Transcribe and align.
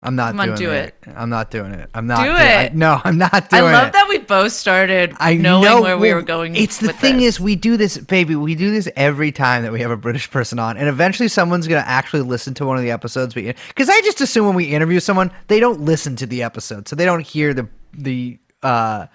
I'm 0.00 0.14
not 0.14 0.30
Come 0.30 0.40
on, 0.40 0.46
doing 0.46 0.58
do 0.58 0.70
it. 0.70 0.94
I'm 1.16 1.28
not 1.28 1.50
doing 1.50 1.72
it. 1.72 1.90
I'm 1.92 2.06
not 2.06 2.18
Do 2.24 2.30
doing 2.30 2.40
it. 2.40 2.74
no, 2.74 3.00
I'm 3.04 3.18
not 3.18 3.50
doing 3.50 3.64
it. 3.64 3.66
I 3.66 3.72
love 3.72 3.88
it. 3.88 3.92
that 3.94 4.06
we 4.08 4.18
both 4.18 4.52
started 4.52 5.12
I 5.18 5.34
knowing 5.34 5.64
know 5.64 5.82
where 5.82 5.98
we 5.98 6.08
well, 6.10 6.18
were 6.18 6.22
going. 6.22 6.54
It's 6.54 6.78
the 6.78 6.92
thing 6.92 7.16
this. 7.16 7.34
is, 7.34 7.40
we 7.40 7.56
do 7.56 7.76
this, 7.76 7.98
baby. 7.98 8.36
We 8.36 8.54
do 8.54 8.70
this 8.70 8.88
every 8.94 9.32
time 9.32 9.64
that 9.64 9.72
we 9.72 9.80
have 9.80 9.90
a 9.90 9.96
British 9.96 10.30
person 10.30 10.60
on, 10.60 10.76
and 10.76 10.88
eventually 10.88 11.28
someone's 11.28 11.66
gonna 11.66 11.80
actually 11.84 12.22
listen 12.22 12.54
to 12.54 12.64
one 12.64 12.76
of 12.76 12.84
the 12.84 12.92
episodes. 12.92 13.34
Because 13.34 13.88
I 13.88 14.00
just 14.02 14.20
assume 14.20 14.46
when 14.46 14.54
we 14.54 14.66
interview 14.66 15.00
someone, 15.00 15.32
they 15.48 15.58
don't 15.58 15.80
listen 15.80 16.14
to 16.16 16.26
the 16.26 16.44
episode, 16.44 16.86
so 16.86 16.94
they 16.94 17.04
don't 17.04 17.26
hear 17.26 17.52
the 17.52 17.68
the 17.92 18.38
uh, 18.62 19.06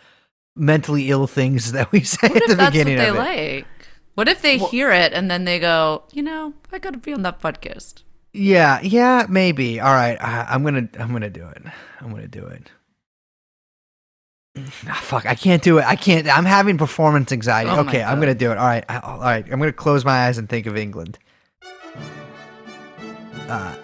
mentally 0.57 1.09
ill 1.09 1.27
things 1.27 1.71
that 1.71 1.93
we 1.93 2.01
say 2.03 2.27
What 2.27 2.37
at 2.43 2.45
the 2.47 2.51
if 2.51 2.57
that's 2.57 2.59
what 2.59 2.71
beginning 2.73 2.97
they 2.97 3.07
of 3.09 3.15
it. 3.15 3.19
like? 3.19 3.67
What 4.15 4.27
if 4.27 4.41
they 4.41 4.57
hear 4.57 4.91
it 4.91 5.13
and 5.13 5.31
then 5.31 5.45
they 5.45 5.59
go, 5.59 6.03
you 6.11 6.21
know, 6.21 6.53
I 6.71 6.77
got 6.79 6.91
to 6.91 6.99
be 6.99 7.13
on 7.13 7.23
that 7.23 7.39
podcast. 7.41 8.03
Yeah, 8.33 8.81
yeah, 8.81 9.25
maybe. 9.29 9.79
All 9.79 9.93
right, 9.93 10.17
I, 10.21 10.47
I'm 10.49 10.63
gonna, 10.63 10.89
I'm 10.97 11.11
gonna 11.11 11.29
do 11.29 11.47
it. 11.47 11.61
I'm 12.01 12.09
gonna 12.09 12.27
do 12.27 12.45
it. 12.47 12.69
Ah, 14.87 14.99
fuck, 15.01 15.25
I 15.25 15.33
can't 15.35 15.63
do 15.63 15.79
it. 15.79 15.85
I 15.85 15.95
can't. 15.95 16.27
I'm 16.27 16.45
having 16.45 16.77
performance 16.77 17.31
anxiety. 17.31 17.69
Oh 17.71 17.79
okay, 17.81 18.03
I'm 18.03 18.19
gonna 18.19 18.35
do 18.35 18.51
it. 18.51 18.57
All 18.57 18.65
right, 18.67 18.85
I- 18.87 18.99
all 18.99 19.19
right. 19.19 19.43
I'm 19.51 19.59
gonna 19.59 19.71
close 19.73 20.05
my 20.05 20.27
eyes 20.27 20.37
and 20.37 20.47
think 20.47 20.65
of 20.67 20.77
England. 20.77 21.17
Uh, 23.49 23.75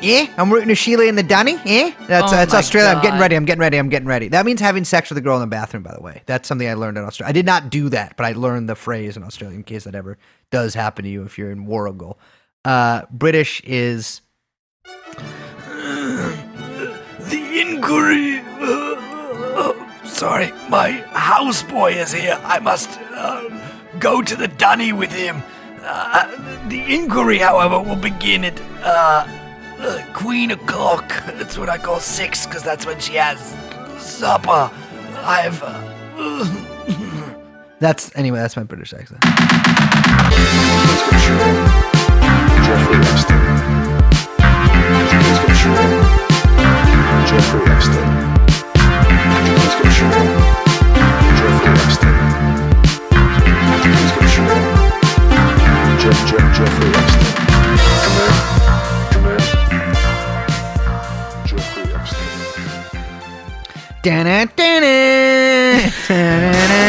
yeah, 0.00 0.26
I'm 0.36 0.52
rooting 0.52 0.68
for 0.68 0.74
Sheila 0.74 1.06
and 1.06 1.16
the 1.16 1.22
Dunny. 1.22 1.56
Yeah, 1.64 1.92
that's 2.06 2.32
Oh 2.32 2.36
that's 2.36 2.52
my 2.52 2.58
Australia. 2.58 2.94
I'm 2.96 3.02
getting 3.02 3.20
ready. 3.20 3.36
I'm 3.36 3.44
getting 3.44 3.60
ready. 3.60 3.78
I'm 3.78 3.88
getting 3.88 4.08
ready. 4.08 4.28
That 4.28 4.44
means 4.46 4.60
having 4.60 4.84
sex 4.84 5.08
with 5.10 5.16
a 5.18 5.20
girl 5.22 5.36
in 5.36 5.40
the 5.40 5.46
bathroom. 5.46 5.82
By 5.82 5.94
the 5.94 6.02
way, 6.02 6.22
that's 6.26 6.48
something 6.48 6.68
I 6.68 6.74
learned 6.74 6.98
in 6.98 7.04
Australia. 7.04 7.30
I 7.30 7.32
did 7.32 7.46
not 7.46 7.70
do 7.70 7.88
that, 7.90 8.16
but 8.16 8.24
I 8.26 8.32
learned 8.32 8.68
the 8.68 8.74
phrase 8.74 9.16
in 9.16 9.22
Australia 9.22 9.56
in 9.56 9.62
case 9.62 9.84
that 9.84 9.94
ever 9.94 10.18
does 10.50 10.74
happen 10.74 11.04
to 11.04 11.10
you 11.10 11.22
if 11.24 11.38
you're 11.38 11.50
in 11.50 11.64
Warrigal. 11.66 12.18
Uh, 12.64 13.02
British 13.10 13.60
is 13.64 14.20
the 17.28 17.60
inquiry. 17.60 18.40
sorry, 20.04 20.52
my 20.68 21.04
houseboy 21.10 21.96
is 21.96 22.12
here. 22.12 22.38
I 22.44 22.60
must 22.60 23.00
uh, 23.10 23.48
go 23.98 24.22
to 24.22 24.36
the 24.36 24.46
dunny 24.46 24.92
with 24.92 25.10
him. 25.12 25.42
Uh, 25.82 26.68
the 26.68 26.94
inquiry, 26.94 27.38
however, 27.38 27.80
will 27.80 27.96
begin 27.96 28.44
at 28.44 28.60
uh, 28.82 29.26
uh, 29.80 30.04
Queen 30.14 30.52
o'clock. 30.52 31.08
That's 31.26 31.58
what 31.58 31.68
I 31.68 31.78
call 31.78 31.98
six, 31.98 32.46
because 32.46 32.62
that's 32.62 32.86
when 32.86 33.00
she 33.00 33.14
has 33.14 33.40
supper. 33.98 34.70
I've. 35.16 35.60
Uh, 35.64 35.82
that's 37.80 38.14
anyway. 38.14 38.38
That's 38.38 38.56
my 38.56 38.62
British 38.62 38.94
accent. 38.94 39.18
Let's. 42.62 42.68
Jeffrey 42.68 42.96
Epstein. 43.02 43.42
Let's. 45.02 45.88
Jeffrey 47.30 47.62
Epstein. 47.72 48.08
Let's. 49.52 49.74
Jeffrey 51.38 51.72
Epstein. 51.82 52.16
Let's. 54.22 54.62
Jeff, 56.02 56.18
Jeff, 56.28 56.46
Jeffrey 56.56 56.88
Epstein. 56.98 57.26
Come 58.02 58.16
in. 58.22 58.30
Come 59.12 59.26
in. 59.26 59.40
Jeffrey 61.46 61.84
Epstein. 61.94 62.30
Da-na, 64.02 64.36
da-na, 64.56 64.94
da-na-na. 66.08 66.82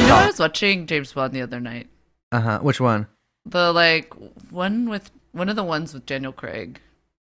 You 0.00 0.06
know, 0.06 0.16
I 0.16 0.26
was 0.26 0.38
watching 0.38 0.86
James 0.86 1.12
Bond 1.12 1.32
the 1.32 1.42
other 1.42 1.60
night. 1.60 1.88
Uh-huh. 2.32 2.58
Which 2.60 2.80
one? 2.80 3.06
The 3.44 3.72
like 3.72 4.12
one 4.50 4.88
with 4.88 5.10
one 5.32 5.48
of 5.48 5.56
the 5.56 5.64
ones 5.64 5.94
with 5.94 6.06
Daniel 6.06 6.32
Craig. 6.32 6.80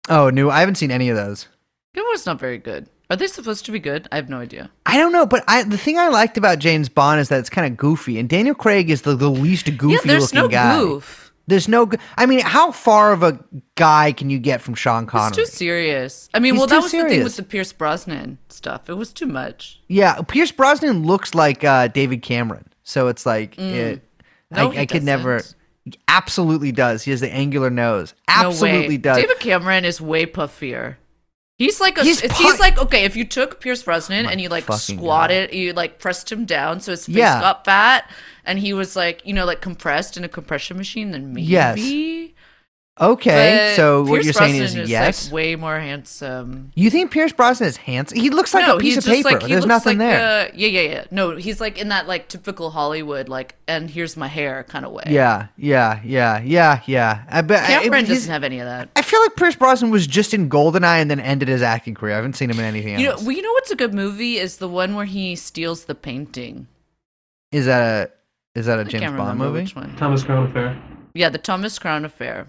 Oh, 0.09 0.29
new. 0.29 0.49
I 0.49 0.59
haven't 0.61 0.75
seen 0.75 0.91
any 0.91 1.09
of 1.09 1.17
those. 1.17 1.47
It 1.93 2.01
was 2.01 2.25
not 2.25 2.39
very 2.39 2.57
good. 2.57 2.87
Are 3.09 3.15
they 3.15 3.27
supposed 3.27 3.65
to 3.65 3.71
be 3.71 3.79
good? 3.79 4.07
I 4.11 4.17
have 4.17 4.29
no 4.29 4.37
idea. 4.39 4.69
I 4.85 4.97
don't 4.97 5.11
know, 5.13 5.25
but 5.25 5.43
I 5.47 5.63
the 5.63 5.77
thing 5.77 5.97
I 5.97 6.09
liked 6.09 6.37
about 6.37 6.59
James 6.59 6.89
Bond 6.89 7.19
is 7.21 7.29
that 7.29 7.39
it's 7.39 7.49
kind 7.49 7.65
of 7.71 7.77
goofy, 7.77 8.19
and 8.19 8.27
Daniel 8.29 8.55
Craig 8.55 8.89
is 8.89 9.01
the, 9.03 9.15
the 9.15 9.29
least 9.29 9.65
goofy 9.77 9.93
yeah, 9.93 9.99
there's 10.03 10.33
looking 10.33 10.39
no 10.39 10.47
guy. 10.49 10.77
goof. 10.79 11.33
There's 11.47 11.69
no. 11.69 11.89
I 12.17 12.25
mean, 12.25 12.41
how 12.41 12.73
far 12.73 13.13
of 13.13 13.23
a 13.23 13.39
guy 13.75 14.11
can 14.11 14.29
you 14.29 14.37
get 14.37 14.61
from 14.61 14.75
Sean 14.75 15.03
It's 15.03 15.11
Connery? 15.11 15.35
too 15.37 15.45
serious. 15.45 16.29
I 16.33 16.39
mean, 16.39 16.53
He's 16.55 16.59
well, 16.59 16.67
that 16.67 16.81
was 16.83 16.91
the 16.91 17.03
thing 17.03 17.23
with 17.23 17.37
the 17.37 17.43
Pierce 17.43 17.71
Brosnan 17.71 18.37
stuff. 18.49 18.89
It 18.89 18.95
was 18.95 19.13
too 19.13 19.27
much. 19.27 19.79
yeah, 19.87 20.21
Pierce 20.21 20.51
Brosnan 20.51 21.03
looks 21.05 21.33
like 21.33 21.63
uh, 21.63 21.87
David 21.87 22.21
Cameron, 22.21 22.65
so 22.83 23.07
it's 23.07 23.25
like 23.25 23.57
it. 23.57 24.01
No, 24.51 24.71
I, 24.71 24.81
I 24.81 24.85
could 24.85 25.03
never. 25.03 25.41
Absolutely 26.07 26.71
does. 26.71 27.03
He 27.03 27.11
has 27.11 27.21
the 27.21 27.31
angular 27.33 27.69
nose. 27.69 28.13
No 28.27 28.49
Absolutely 28.49 28.95
way. 28.95 28.97
does. 28.97 29.17
David 29.17 29.39
Cameron 29.39 29.85
is 29.85 30.01
way 30.01 30.25
puffier. 30.25 30.97
He's 31.57 31.81
like 31.81 31.97
a, 31.97 32.03
He's 32.03 32.19
he's, 32.19 32.59
like 32.59 32.77
okay. 32.77 33.03
If 33.05 33.15
you 33.15 33.25
took 33.25 33.59
Pierce 33.59 33.81
Brosnan 33.81 34.27
and 34.27 34.39
you 34.39 34.47
like 34.47 34.71
squatted, 34.73 35.53
you 35.53 35.73
like 35.73 35.97
pressed 35.97 36.31
him 36.31 36.45
down 36.45 36.81
so 36.81 36.91
his 36.91 37.07
face 37.07 37.15
Yeah. 37.15 37.39
got 37.41 37.65
fat, 37.65 38.11
and 38.45 38.59
he 38.59 38.73
was 38.73 38.95
like 38.95 39.25
you 39.25 39.33
know 39.33 39.45
like 39.45 39.59
compressed 39.59 40.17
in 40.17 40.23
a 40.23 40.29
compression 40.29 40.77
machine, 40.77 41.11
then 41.11 41.33
maybe. 41.33 41.47
Yes. 41.47 41.79
Okay, 42.99 43.69
But 43.71 43.75
so 43.75 44.03
what 44.03 44.23
you're 44.23 44.33
saying 44.33 44.57
Brosnan 44.59 44.81
is 44.83 44.89
yes. 44.89 45.25
like 45.25 45.33
way 45.33 45.55
more 45.55 45.79
handsome. 45.79 46.71
you 46.75 46.89
think 46.89 47.11
Pierce 47.11 47.31
Brosnan 47.33 47.69
is 47.69 47.77
handsome? 47.77 48.17
He 48.19 48.29
looks 48.29 48.53
like 48.53 48.65
no, 48.67 48.77
a 48.77 48.79
piece 48.79 48.97
of 48.97 49.05
paper. 49.05 49.29
like 49.31 49.41
There's 49.47 49.65
nothing 49.65 49.97
like 49.97 50.07
there. 50.09 50.47
uh, 50.47 50.51
yeah, 50.55 50.67
yeah, 50.67 50.81
yeah. 50.81 51.03
No, 51.11 51.35
he's 51.35 51.59
like 51.61 51.77
in 51.77 51.89
that 51.89 52.07
like 52.07 52.27
typical 52.27 52.69
Hollywood 52.71 53.29
like, 53.29 53.55
and 53.67 53.89
here's 53.89 54.15
my 54.17 54.27
hair 54.27 54.63
kind 54.63 54.85
of 54.85 54.91
way. 54.91 55.03
Yeah, 55.07 55.47
yeah, 55.57 56.01
yeah, 56.03 56.41
yeah, 56.41 56.81
yeah. 56.85 57.23
I 57.29 57.41
bet 57.41 57.65
Cameron 57.67 58.05
I, 58.05 58.07
doesn't 58.07 58.31
have 58.31 58.43
any 58.43 58.59
of 58.59 58.65
that. 58.65 58.89
I 58.95 59.01
feel 59.01 59.21
like 59.21 59.35
Pierce 59.35 59.55
Brosnan 59.55 59.91
was 59.91 60.07
just 60.07 60.33
in 60.33 60.49
Goldeneye 60.49 61.01
and 61.01 61.09
then 61.11 61.19
ended 61.19 61.47
his 61.47 61.61
acting 61.61 61.95
career. 61.95 62.13
I 62.13 62.15
haven't 62.17 62.33
seen 62.35 62.49
him 62.49 62.59
in 62.59 62.65
anything 62.65 62.99
You 62.99 63.05
know, 63.07 63.11
else. 63.13 63.23
well, 63.23 63.31
you 63.35 63.41
know 63.41 63.51
what's 63.53 63.71
a 63.71 63.75
good 63.75 63.93
movie 63.93 64.37
is 64.37 64.57
the 64.57 64.67
one 64.69 64.95
where 64.95 65.05
he 65.05 65.35
steals 65.35 65.85
the 65.85 65.95
painting. 65.95 66.67
is 67.51 67.65
that 67.65 67.81
a 67.81 68.59
is 68.59 68.65
that 68.65 68.79
a 68.79 68.81
I 68.81 68.85
James 68.85 69.01
can't 69.03 69.17
Bond 69.17 69.37
movie? 69.37 69.61
which 69.61 69.75
one. 69.75 69.95
Thomas 69.97 70.23
Crown 70.23 70.47
Affair. 70.47 70.81
Yeah, 71.13 71.29
the 71.29 71.37
Thomas 71.37 71.77
Crown 71.79 72.05
Affair. 72.05 72.47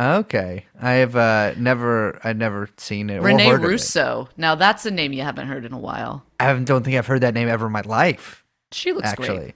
Okay, 0.00 0.64
I 0.80 0.92
have 0.92 1.14
uh, 1.14 1.52
never 1.58 2.18
I've 2.24 2.38
never 2.38 2.70
seen 2.78 3.10
it. 3.10 3.18
or 3.18 3.22
Rene 3.22 3.50
of 3.50 3.62
it. 3.62 3.66
Russo. 3.66 4.30
Now 4.38 4.54
that's 4.54 4.86
a 4.86 4.90
name 4.90 5.12
you 5.12 5.22
haven't 5.22 5.46
heard 5.46 5.66
in 5.66 5.72
a 5.74 5.78
while. 5.78 6.24
I 6.38 6.52
don't 6.54 6.82
think 6.84 6.96
I've 6.96 7.06
heard 7.06 7.20
that 7.20 7.34
name 7.34 7.48
ever 7.48 7.66
in 7.66 7.72
my 7.72 7.82
life. 7.82 8.42
She 8.72 8.92
looks 8.92 9.08
Actually, 9.08 9.36
great. 9.38 9.54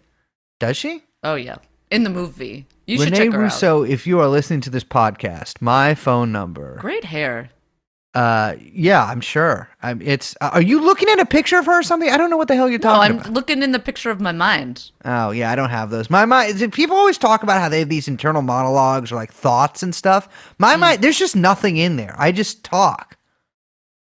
does 0.60 0.76
she? 0.76 1.02
Oh 1.22 1.34
yeah, 1.36 1.56
in 1.90 2.04
the 2.04 2.10
movie. 2.10 2.66
You 2.86 2.98
should 2.98 3.12
Rene 3.12 3.16
check 3.24 3.32
her 3.32 3.38
Russo. 3.38 3.84
If 3.84 4.06
you 4.06 4.20
are 4.20 4.28
listening 4.28 4.60
to 4.62 4.70
this 4.70 4.84
podcast, 4.84 5.62
my 5.62 5.94
phone 5.94 6.30
number. 6.30 6.76
Great 6.78 7.04
hair. 7.04 7.48
Uh, 8.14 8.54
yeah, 8.72 9.04
I'm 9.04 9.20
sure. 9.20 9.68
I'm. 9.82 10.00
It's. 10.00 10.36
Uh, 10.40 10.50
are 10.52 10.62
you 10.62 10.80
looking 10.80 11.08
at 11.08 11.18
a 11.18 11.26
picture 11.26 11.58
of 11.58 11.66
her 11.66 11.80
or 11.80 11.82
something? 11.82 12.08
I 12.08 12.16
don't 12.16 12.30
know 12.30 12.36
what 12.36 12.46
the 12.46 12.54
hell 12.54 12.68
you're 12.68 12.78
talking. 12.78 12.98
No, 12.98 13.02
I'm 13.16 13.20
about. 13.20 13.32
looking 13.32 13.60
in 13.60 13.72
the 13.72 13.80
picture 13.80 14.10
of 14.10 14.20
my 14.20 14.30
mind. 14.30 14.92
Oh 15.04 15.32
yeah, 15.32 15.50
I 15.50 15.56
don't 15.56 15.70
have 15.70 15.90
those. 15.90 16.08
My 16.08 16.24
mind. 16.24 16.72
People 16.72 16.96
always 16.96 17.18
talk 17.18 17.42
about 17.42 17.60
how 17.60 17.68
they 17.68 17.80
have 17.80 17.88
these 17.88 18.06
internal 18.06 18.40
monologues 18.40 19.10
or 19.10 19.16
like 19.16 19.32
thoughts 19.32 19.82
and 19.82 19.92
stuff. 19.92 20.28
My 20.58 20.76
mind. 20.76 21.02
There's 21.02 21.18
just 21.18 21.34
nothing 21.34 21.76
in 21.76 21.96
there. 21.96 22.14
I 22.16 22.30
just 22.30 22.62
talk. 22.62 23.16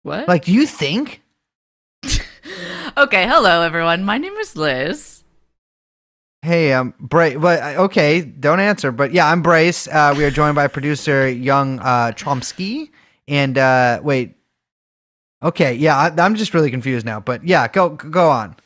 What? 0.02 0.28
Like, 0.28 0.44
do 0.44 0.52
you 0.52 0.66
think? 0.66 1.22
okay, 2.98 3.26
hello 3.26 3.62
everyone. 3.62 4.04
My 4.04 4.18
name 4.18 4.34
is 4.34 4.56
Liz. 4.56 5.24
Hey, 6.42 6.74
um, 6.74 6.92
Brace. 7.00 7.38
But 7.38 7.76
okay, 7.76 8.20
don't 8.20 8.60
answer. 8.60 8.92
But 8.92 9.12
yeah, 9.12 9.26
I'm 9.26 9.40
Brace. 9.40 9.88
Uh, 9.88 10.14
we 10.16 10.24
are 10.24 10.30
joined 10.30 10.54
by 10.54 10.68
producer 10.68 11.28
Young 11.28 11.78
uh, 11.80 12.12
Chomsky. 12.12 12.90
And 13.28 13.58
uh, 13.58 14.00
wait. 14.02 14.34
Okay, 15.42 15.74
yeah, 15.74 15.96
I, 15.96 16.22
I'm 16.22 16.34
just 16.34 16.54
really 16.54 16.70
confused 16.70 17.04
now. 17.04 17.20
But 17.20 17.44
yeah, 17.46 17.68
go 17.68 17.90
go 17.90 18.30
on. 18.30 18.56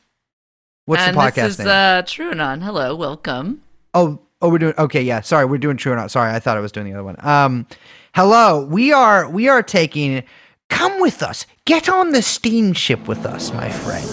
What's 0.87 1.03
and 1.03 1.17
the 1.17 1.21
podcast 1.21 1.35
this 1.35 1.53
is 1.55 1.59
name? 1.61 1.69
uh 1.69 2.03
TrueAnon. 2.03 2.63
Hello, 2.63 2.95
welcome. 2.95 3.63
Oh, 3.95 4.21
oh, 4.41 4.49
we're 4.51 4.59
doing 4.59 4.75
okay. 4.79 5.03
Yeah, 5.03 5.21
sorry, 5.21 5.45
we're 5.47 5.59
doing 5.59 5.77
true 5.77 5.93
or 5.93 5.97
not. 5.97 6.11
Sorry, 6.11 6.33
I 6.33 6.39
thought 6.41 6.57
I 6.57 6.61
was 6.61 6.73
doing 6.73 6.87
the 6.87 6.93
other 6.95 7.05
one. 7.05 7.17
Um, 7.21 7.67
hello, 8.15 8.65
we 8.65 8.93
are 8.93 9.29
we 9.29 9.49
are 9.49 9.63
taking. 9.63 10.23
Come 10.69 11.01
with 11.01 11.23
us. 11.23 11.47
Get 11.65 11.89
on 11.89 12.11
the 12.13 12.23
steamship 12.23 13.09
with 13.09 13.27
us, 13.27 13.53
my 13.53 13.69
friend. 13.71 14.07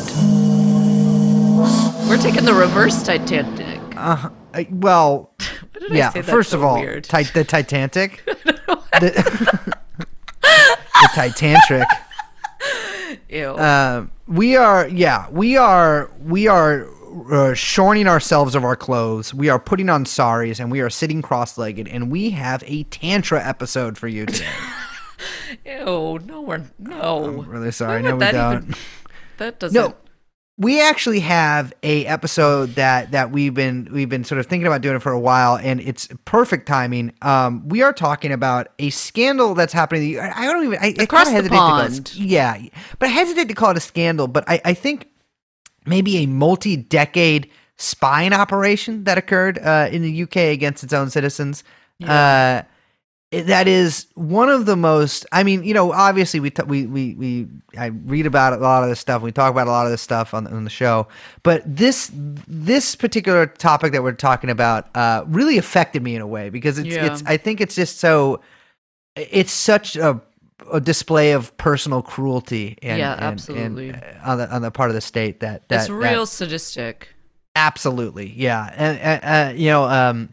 We're 2.10 2.18
taking 2.18 2.46
the 2.46 2.54
reverse 2.54 3.04
Titanic. 3.04 3.80
Uh, 3.96 4.30
uh, 4.54 4.64
well, 4.72 5.34
Why 5.40 5.80
did 5.80 5.92
I 5.92 5.96
yeah. 5.96 6.10
say 6.10 6.22
First 6.24 6.52
so 6.52 6.58
of 6.58 6.64
all, 6.64 6.78
ti- 6.82 7.24
the 7.34 7.44
Titanic, 7.48 8.24
the, 8.26 9.77
the 11.02 11.10
Titanic. 11.14 11.88
Ew. 13.30 13.58
Um, 13.58 14.12
we 14.28 14.56
are, 14.56 14.88
yeah, 14.88 15.30
we 15.30 15.58
are, 15.58 16.12
we 16.24 16.48
are 16.48 16.88
uh, 17.32 17.54
shorning 17.54 18.08
ourselves 18.08 18.56
of 18.56 18.64
our 18.64 18.76
clothes. 18.76 19.34
We 19.34 19.50
are 19.50 19.60
putting 19.60 19.90
on 19.90 20.06
saris, 20.06 20.60
and 20.60 20.72
we 20.72 20.82
are 20.82 20.90
sitting 20.90 21.22
cross-legged, 21.22 21.88
and 21.88 22.12
we 22.12 22.32
have 22.32 22.64
a 22.68 22.84
tantra 22.84 23.44
episode 23.46 23.98
for 23.98 24.08
you 24.08 24.26
today. 24.26 24.48
Ew. 25.66 26.20
No, 26.26 26.42
we're 26.42 26.64
no. 26.80 27.26
I'm 27.26 27.50
really 27.50 27.72
sorry. 27.72 28.02
No, 28.04 28.16
we 28.18 28.32
don't. 28.32 28.64
even- 28.64 28.76
That 29.38 29.60
doesn't. 29.60 29.80
No, 29.80 29.96
we 30.59 30.81
actually 30.81 31.19
have 31.19 31.71
a 31.83 32.06
episode 32.07 32.75
that 32.75 33.12
that 33.12 33.31
we've 33.31 33.54
been 33.54 33.88
we've 33.92 34.09
been 34.09 34.24
sort 34.24 34.39
of 34.39 34.48
thinking 34.48 34.65
about 34.68 34.81
doing 34.81 35.00
for 35.00 35.12
a 35.12 35.19
while, 35.19 35.57
and 35.57 35.80
it's 35.80 36.07
perfect 36.25 36.68
timing. 36.68 37.13
Um, 37.21 37.68
we 37.69 37.83
are 37.83 37.94
talking 37.94 38.31
about 38.31 38.69
a 38.80 38.89
scandal 38.89 39.54
that's 39.54 39.74
happening. 39.74 40.19
I 40.19 40.31
I 40.36 40.45
don't 40.51 40.65
even. 40.65 40.80
I, 40.80 40.95
I 41.00 41.04
Across 41.04 41.30
kinda 41.30 41.44
the 41.44 41.50
hesitate 41.50 41.50
to 41.50 41.57
call 41.59 41.80
it- 41.80 41.88
pond. 41.89 42.15
yeah, 42.15 42.57
but 42.98 43.09
I 43.09 43.12
hesitate 43.12 43.48
to 43.50 43.54
call 43.54 43.71
it 43.71 43.77
a 43.77 43.81
scandal. 43.81 44.27
But 44.27 44.45
I, 44.50 44.59
I 44.65 44.74
think 44.74 45.07
maybe 45.86 46.18
a 46.18 46.25
multi-decade 46.25 47.50
spying 47.77 48.33
operation 48.33 49.04
that 49.04 49.18
occurred 49.18 49.59
uh, 49.59 49.89
in 49.92 50.01
the 50.01 50.24
UK 50.24 50.36
against 50.38 50.83
its 50.83 50.92
own 50.94 51.09
citizens. 51.12 51.63
Uh, 52.04 52.62
it- 52.63 52.65
that 53.32 53.68
is 53.68 54.08
one 54.16 54.48
of 54.50 54.66
the 54.66 54.78
most. 54.78 55.26
I 55.32 55.44
mean, 55.44 55.64
you 55.64 55.74
know, 55.74 55.92
obviously 55.92 56.40
we 56.40 56.50
t- 56.50 56.64
we 56.64 56.86
we 56.86 57.14
we 57.16 57.48
I 57.78 57.88
read 57.88 58.26
about 58.26 58.54
a 58.54 58.58
lot 58.58 58.84
of 58.84 58.90
this 58.90 59.00
stuff. 59.02 59.22
We 59.22 59.32
talk 59.34 59.52
about 59.52 59.68
a 59.68 59.72
lot 59.72 59.86
of 59.86 59.92
this 59.92 60.02
stuff 60.02 60.34
on, 60.34 60.48
on 60.48 60.64
the 60.64 60.70
show. 60.70 61.08
But 61.44 61.62
this 61.66 62.10
this 62.14 62.96
particular 62.96 63.46
topic 63.46 63.92
that 63.92 64.02
we're 64.04 64.14
talking 64.14 64.50
about 64.50 64.88
uh, 64.96 65.26
really 65.28 65.58
affected 65.58 66.02
me 66.04 66.16
in 66.16 66.22
a 66.22 66.28
way 66.28 66.50
because 66.50 66.78
it's 66.78 66.88
Yeah. 66.88 67.06
it's. 67.12 67.24
I 67.26 67.36
think 67.38 67.60
it's 67.60 67.76
just 67.76 68.00
so. 68.00 68.40
It's 69.16 69.52
such 69.52 69.96
a 69.98 70.22
a 70.72 70.80
display 70.80 71.32
of 71.34 71.56
personal 71.58 72.02
cruelty 72.02 72.78
and 72.82 72.98
Yeah, 72.98 73.14
and- 73.14 73.22
absolutely. 73.24 73.90
and, 73.90 74.04
uh, 74.04 74.30
on 74.32 74.38
the 74.38 74.56
on 74.56 74.62
the 74.62 74.72
part 74.72 74.90
of 74.90 74.96
the 74.96 75.02
state 75.02 75.42
that 75.42 75.68
that 75.70 75.76
it's 75.76 75.88
that- 75.88 75.94
real 75.94 76.26
sadistic. 76.26 77.10
Absolutely, 77.56 78.32
yeah, 78.38 78.72
and 78.76 79.00
uh, 79.24 79.26
uh, 79.28 79.54
you 79.56 79.70
know, 79.70 79.84
um, 79.86 80.30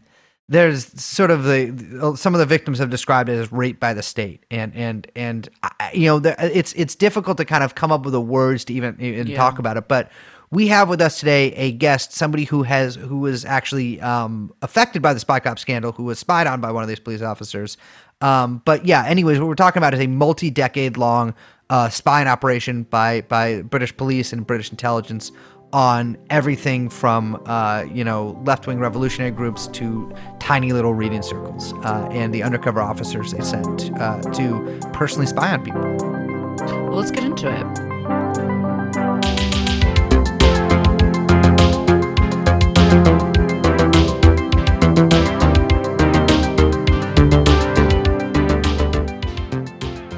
there's 0.47 0.85
sort 1.01 1.31
of 1.31 1.43
the 1.43 2.13
some 2.17 2.35
of 2.35 2.39
the 2.39 2.45
victims 2.45 2.77
have 2.79 2.89
described 2.89 3.29
it 3.29 3.33
as 3.37 3.51
rape 3.51 3.79
by 3.79 3.93
the 3.93 4.03
state, 4.03 4.45
and 4.51 4.75
and 4.75 5.07
and 5.15 5.49
I- 5.63 5.91
you 5.93 6.05
know, 6.07 6.19
the, 6.19 6.35
it's 6.57 6.73
it's 6.73 6.93
difficult 6.95 7.37
to 7.37 7.45
kind 7.45 7.63
of 7.63 7.73
come 7.75 7.91
up 7.91 8.03
with 8.05 8.11
the 8.13 8.21
words 8.21 8.65
to 8.65 8.73
even, 8.73 8.95
even 9.01 9.27
Yeah. 9.27 9.37
talk 9.37 9.59
about 9.59 9.77
it, 9.77 9.87
but. 9.87 10.11
We 10.51 10.67
have 10.67 10.87
with 10.89 11.01
us 11.01 11.19
today 11.19 11.51
a 11.53 11.71
guest, 11.71 12.13
somebody 12.13 12.43
who 12.45 12.61
has 12.63 12.95
who 12.95 13.17
was 13.17 13.43
actually 13.45 13.99
um, 13.99 14.53
affected 14.61 15.01
by 15.01 15.13
the 15.13 15.19
spy 15.19 15.39
cop 15.39 15.57
scandal, 15.57 15.91
who 15.91 16.03
was 16.03 16.19
spied 16.19 16.45
on 16.45 16.61
by 16.61 16.71
one 16.71 16.83
of 16.83 16.87
these 16.87 16.99
police 16.99 17.23
officers. 17.23 17.77
Um, 18.21 18.61
but 18.63 18.85
yeah, 18.85 19.03
anyways, 19.05 19.39
what 19.39 19.47
we're 19.49 19.55
talking 19.55 19.79
about 19.81 19.95
is 19.95 19.99
a 19.99 20.07
multi-decade 20.07 20.97
long 20.97 21.33
uh, 21.71 21.89
spying 21.89 22.27
operation 22.27 22.83
by 22.83 23.21
by 23.21 23.63
British 23.63 23.97
police 23.97 24.31
and 24.31 24.45
British 24.45 24.69
intelligence 24.69 25.31
on 25.75 26.17
everything 26.29 26.87
from 26.87 27.41
uh, 27.47 27.83
you 27.91 28.01
know 28.01 28.41
left-wing 28.45 28.79
revolutionary 28.79 29.29
groups 29.29 29.67
to 29.67 30.09
tiny 30.39 30.71
little 30.71 30.93
reading 30.93 31.21
circles 31.21 31.73
uh, 31.83 32.07
and 32.11 32.33
the 32.33 32.41
undercover 32.41 32.81
officers 32.81 33.33
they 33.33 33.43
sent 33.43 33.91
uh, 33.99 34.21
to 34.31 34.79
personally 34.93 35.27
spy 35.27 35.51
on 35.51 35.61
people. 35.65 35.81
Well, 35.81 36.95
let's 36.95 37.11
get 37.11 37.25
into 37.25 37.49
it. 37.51 37.94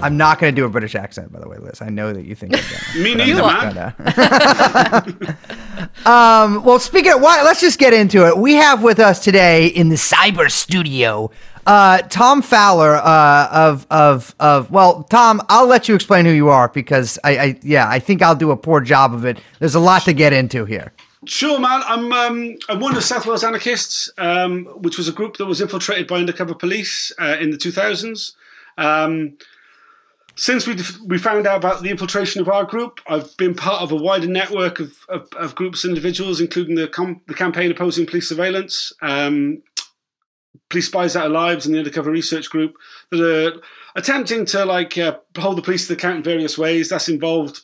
I'm 0.01 0.17
not 0.17 0.39
going 0.39 0.53
to 0.53 0.61
do 0.61 0.65
a 0.65 0.69
British 0.69 0.95
accent, 0.95 1.31
by 1.31 1.39
the 1.39 1.47
way, 1.47 1.57
Liz. 1.57 1.81
I 1.81 1.89
know 1.89 2.11
that 2.13 2.25
you 2.25 2.35
think 2.35 2.55
I'm. 2.55 2.63
Me 3.03 3.15
neither, 3.15 3.41
man. 3.41 3.77
um, 6.05 6.63
well, 6.63 6.79
speaking 6.79 7.13
of 7.13 7.21
why, 7.21 7.41
let's 7.43 7.61
just 7.61 7.79
get 7.79 7.93
into 7.93 8.27
it. 8.27 8.37
We 8.37 8.55
have 8.55 8.83
with 8.83 8.99
us 8.99 9.23
today 9.23 9.67
in 9.67 9.87
the 9.89 9.95
cyber 9.95 10.51
studio 10.51 11.31
uh, 11.67 12.01
Tom 12.03 12.41
Fowler 12.41 12.95
uh, 12.95 13.49
of 13.51 13.85
of 13.91 14.33
of. 14.39 14.71
Well, 14.71 15.03
Tom, 15.03 15.41
I'll 15.49 15.67
let 15.67 15.89
you 15.89 15.95
explain 15.95 16.25
who 16.25 16.31
you 16.31 16.47
are 16.47 16.69
because 16.69 17.19
I, 17.23 17.37
I 17.37 17.59
yeah 17.61 17.89
I 17.89 17.99
think 17.99 18.21
I'll 18.21 18.35
do 18.35 18.51
a 18.51 18.57
poor 18.57 18.79
job 18.79 19.13
of 19.13 19.25
it. 19.25 19.39
There's 19.59 19.75
a 19.75 19.79
lot 19.79 20.03
to 20.03 20.13
get 20.13 20.31
into 20.31 20.63
here. 20.63 20.93
Sure, 21.25 21.59
man. 21.59 21.81
I'm 21.85 22.13
um, 22.13 22.55
I'm 22.69 22.79
one 22.79 22.95
of 22.95 23.03
South 23.03 23.25
Wales 23.25 23.43
Anarchists, 23.43 24.09
um, 24.17 24.65
which 24.77 24.97
was 24.97 25.09
a 25.09 25.11
group 25.11 25.37
that 25.37 25.45
was 25.45 25.59
infiltrated 25.59 26.07
by 26.07 26.19
undercover 26.19 26.55
police 26.55 27.11
uh, 27.19 27.35
in 27.39 27.51
the 27.51 27.57
2000s. 27.57 28.33
Um, 28.77 29.37
since 30.37 30.67
we 30.67 30.77
we 31.05 31.17
found 31.17 31.47
out 31.47 31.57
about 31.57 31.81
the 31.81 31.89
infiltration 31.89 32.41
of 32.41 32.47
our 32.47 32.63
group, 32.63 33.01
I've 33.07 33.35
been 33.37 33.55
part 33.55 33.81
of 33.81 33.91
a 33.91 33.95
wider 33.95 34.27
network 34.27 34.79
of, 34.79 34.93
of, 35.09 35.27
of 35.33 35.55
groups 35.55 35.83
and 35.83 35.91
individuals, 35.91 36.39
including 36.39 36.75
the 36.75 36.87
com- 36.87 37.21
the 37.27 37.33
campaign 37.33 37.71
opposing 37.71 38.05
police 38.05 38.29
surveillance, 38.29 38.93
um, 39.01 39.63
police 40.69 40.87
spies 40.87 41.15
out 41.15 41.25
of 41.25 41.31
lives, 41.31 41.65
and 41.65 41.73
the 41.73 41.79
undercover 41.79 42.11
research 42.11 42.49
group 42.51 42.75
that 43.09 43.19
are 43.19 43.61
attempting 43.95 44.45
to 44.45 44.63
like 44.63 44.95
uh, 44.97 45.17
hold 45.37 45.57
the 45.57 45.61
police 45.63 45.87
to 45.87 45.93
account 45.93 46.17
in 46.17 46.23
various 46.23 46.55
ways. 46.55 46.89
That's 46.89 47.09
involved 47.09 47.61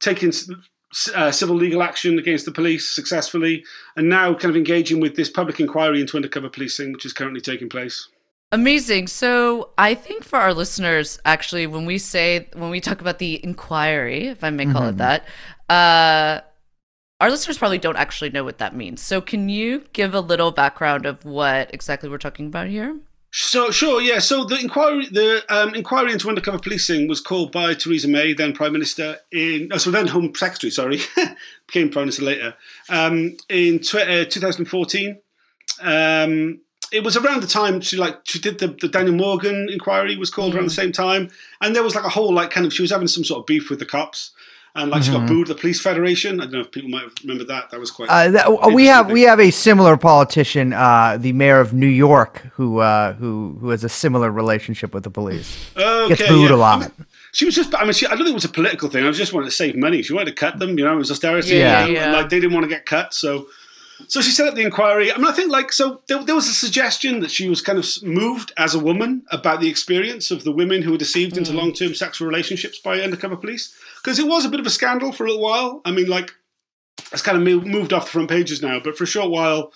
taking 0.00 0.32
uh, 1.14 1.30
civil 1.30 1.54
legal 1.54 1.82
action 1.82 2.18
against 2.18 2.44
the 2.44 2.52
police 2.52 2.88
successfully, 2.88 3.64
and 3.96 4.08
now 4.08 4.34
kind 4.34 4.50
of 4.50 4.56
engaging 4.56 4.98
with 4.98 5.14
this 5.14 5.30
public 5.30 5.60
inquiry 5.60 6.00
into 6.00 6.16
undercover 6.16 6.48
policing, 6.48 6.92
which 6.92 7.06
is 7.06 7.12
currently 7.12 7.40
taking 7.40 7.68
place. 7.68 8.08
Amazing. 8.52 9.08
So 9.08 9.70
I 9.76 9.94
think 9.94 10.24
for 10.24 10.38
our 10.38 10.54
listeners, 10.54 11.18
actually, 11.24 11.66
when 11.66 11.84
we 11.84 11.98
say 11.98 12.48
when 12.54 12.70
we 12.70 12.80
talk 12.80 13.00
about 13.00 13.18
the 13.18 13.42
inquiry, 13.44 14.28
if 14.28 14.44
I 14.44 14.50
may 14.50 14.66
call 14.66 14.84
it 14.88 14.98
that, 14.98 15.26
uh, 15.68 16.40
our 17.20 17.30
listeners 17.30 17.58
probably 17.58 17.78
don't 17.78 17.96
actually 17.96 18.30
know 18.30 18.44
what 18.44 18.58
that 18.58 18.76
means. 18.76 19.00
So 19.00 19.20
can 19.20 19.48
you 19.48 19.84
give 19.92 20.14
a 20.14 20.20
little 20.20 20.52
background 20.52 21.06
of 21.06 21.24
what 21.24 21.74
exactly 21.74 22.08
we're 22.08 22.18
talking 22.18 22.46
about 22.46 22.68
here? 22.68 22.96
So 23.32 23.70
sure, 23.70 24.00
yeah. 24.00 24.20
So 24.20 24.44
the 24.44 24.58
inquiry, 24.58 25.08
the 25.10 25.44
um, 25.48 25.74
inquiry 25.74 26.12
into 26.12 26.28
undercover 26.28 26.58
policing 26.58 27.08
was 27.08 27.20
called 27.20 27.52
by 27.52 27.74
Theresa 27.74 28.08
May, 28.08 28.32
then 28.32 28.52
Prime 28.52 28.72
Minister 28.72 29.18
in, 29.32 29.68
oh, 29.72 29.78
so 29.78 29.90
then 29.90 30.06
Home 30.06 30.32
Secretary, 30.34 30.70
sorry, 30.70 31.00
became 31.66 31.90
Prime 31.90 32.04
Minister 32.04 32.22
later 32.22 32.54
um, 32.88 33.36
in 33.48 33.80
tw- 33.80 33.96
uh, 33.96 34.24
2014. 34.24 35.18
Um, 35.82 36.60
it 36.92 37.02
was 37.04 37.16
around 37.16 37.42
the 37.42 37.46
time 37.46 37.80
she 37.80 37.96
like 37.96 38.20
she 38.24 38.38
did 38.38 38.58
the, 38.58 38.68
the 38.68 38.88
Daniel 38.88 39.14
Morgan 39.14 39.68
inquiry 39.70 40.16
was 40.16 40.30
called 40.30 40.54
around 40.54 40.64
the 40.64 40.70
same 40.70 40.92
time, 40.92 41.30
and 41.60 41.74
there 41.74 41.82
was 41.82 41.94
like 41.94 42.04
a 42.04 42.08
whole 42.08 42.32
like 42.32 42.50
kind 42.50 42.66
of 42.66 42.72
she 42.72 42.82
was 42.82 42.90
having 42.90 43.08
some 43.08 43.24
sort 43.24 43.40
of 43.40 43.46
beef 43.46 43.70
with 43.70 43.78
the 43.78 43.86
cops, 43.86 44.30
and 44.74 44.90
like 44.90 45.02
she 45.02 45.10
got 45.10 45.26
booed 45.26 45.46
the 45.48 45.54
police 45.54 45.80
federation. 45.80 46.40
I 46.40 46.44
don't 46.44 46.52
know 46.52 46.60
if 46.60 46.70
people 46.70 46.90
might 46.90 47.08
remember 47.22 47.44
that. 47.44 47.70
That 47.70 47.80
was 47.80 47.90
quite. 47.90 48.08
Uh, 48.08 48.30
that, 48.30 48.50
we 48.72 48.86
have 48.86 49.06
Interesting. 49.06 49.12
we 49.12 49.22
have 49.22 49.40
a 49.40 49.50
similar 49.50 49.96
politician, 49.96 50.72
uh, 50.72 51.16
the 51.18 51.32
mayor 51.32 51.60
of 51.60 51.72
New 51.72 51.86
York, 51.86 52.38
who 52.54 52.78
uh, 52.78 53.14
who 53.14 53.56
who 53.60 53.70
has 53.70 53.84
a 53.84 53.88
similar 53.88 54.30
relationship 54.30 54.92
with 54.94 55.02
the 55.04 55.10
police. 55.10 55.70
Okay, 55.76 56.08
Gets 56.14 56.28
booed 56.28 56.50
yeah. 56.50 56.56
a 56.56 56.58
I 56.58 56.60
lot. 56.60 56.80
mean, 56.80 57.06
she 57.32 57.44
was 57.44 57.54
just, 57.54 57.74
I 57.74 57.84
mean, 57.84 57.92
she, 57.92 58.06
I 58.06 58.10
don't 58.10 58.20
think 58.20 58.30
it 58.30 58.34
was 58.34 58.46
a 58.46 58.48
political 58.48 58.88
thing. 58.88 59.04
I 59.04 59.08
was 59.08 59.18
just 59.18 59.34
wanted 59.34 59.46
to 59.46 59.50
save 59.50 59.76
money. 59.76 60.00
She 60.00 60.14
wanted 60.14 60.30
to 60.30 60.32
cut 60.34 60.58
them, 60.58 60.78
you 60.78 60.84
know, 60.86 60.94
it 60.94 60.96
was 60.96 61.10
austerity. 61.10 61.56
Yeah, 61.56 61.84
yeah. 61.84 62.10
Like 62.12 62.30
they 62.30 62.40
didn't 62.40 62.54
want 62.54 62.64
to 62.64 62.68
get 62.68 62.86
cut. 62.86 63.12
So, 63.12 63.48
so 64.08 64.20
she 64.20 64.30
set 64.30 64.46
up 64.46 64.54
the 64.54 64.62
inquiry. 64.62 65.10
I 65.10 65.16
mean, 65.16 65.26
I 65.26 65.32
think 65.32 65.50
like, 65.50 65.72
so 65.72 66.02
there, 66.06 66.22
there 66.22 66.34
was 66.34 66.48
a 66.48 66.52
suggestion 66.52 67.20
that 67.20 67.30
she 67.30 67.48
was 67.48 67.60
kind 67.60 67.78
of 67.78 67.86
moved 68.02 68.52
as 68.56 68.74
a 68.74 68.78
woman 68.78 69.22
about 69.30 69.60
the 69.60 69.68
experience 69.68 70.30
of 70.30 70.44
the 70.44 70.52
women 70.52 70.82
who 70.82 70.92
were 70.92 70.98
deceived 70.98 71.36
into 71.36 71.52
long 71.52 71.72
term 71.72 71.94
sexual 71.94 72.28
relationships 72.28 72.78
by 72.78 73.00
undercover 73.00 73.36
police. 73.36 73.74
Because 74.02 74.18
it 74.18 74.26
was 74.26 74.44
a 74.44 74.48
bit 74.48 74.60
of 74.60 74.66
a 74.66 74.70
scandal 74.70 75.12
for 75.12 75.24
a 75.24 75.28
little 75.28 75.42
while. 75.42 75.80
I 75.84 75.92
mean, 75.92 76.08
like, 76.08 76.32
it's 77.12 77.22
kind 77.22 77.36
of 77.36 77.44
moved, 77.44 77.66
moved 77.66 77.92
off 77.92 78.04
the 78.06 78.10
front 78.12 78.28
pages 78.28 78.62
now, 78.62 78.80
but 78.80 78.96
for 78.96 79.04
a 79.04 79.08
short 79.08 79.30
while, 79.30 79.72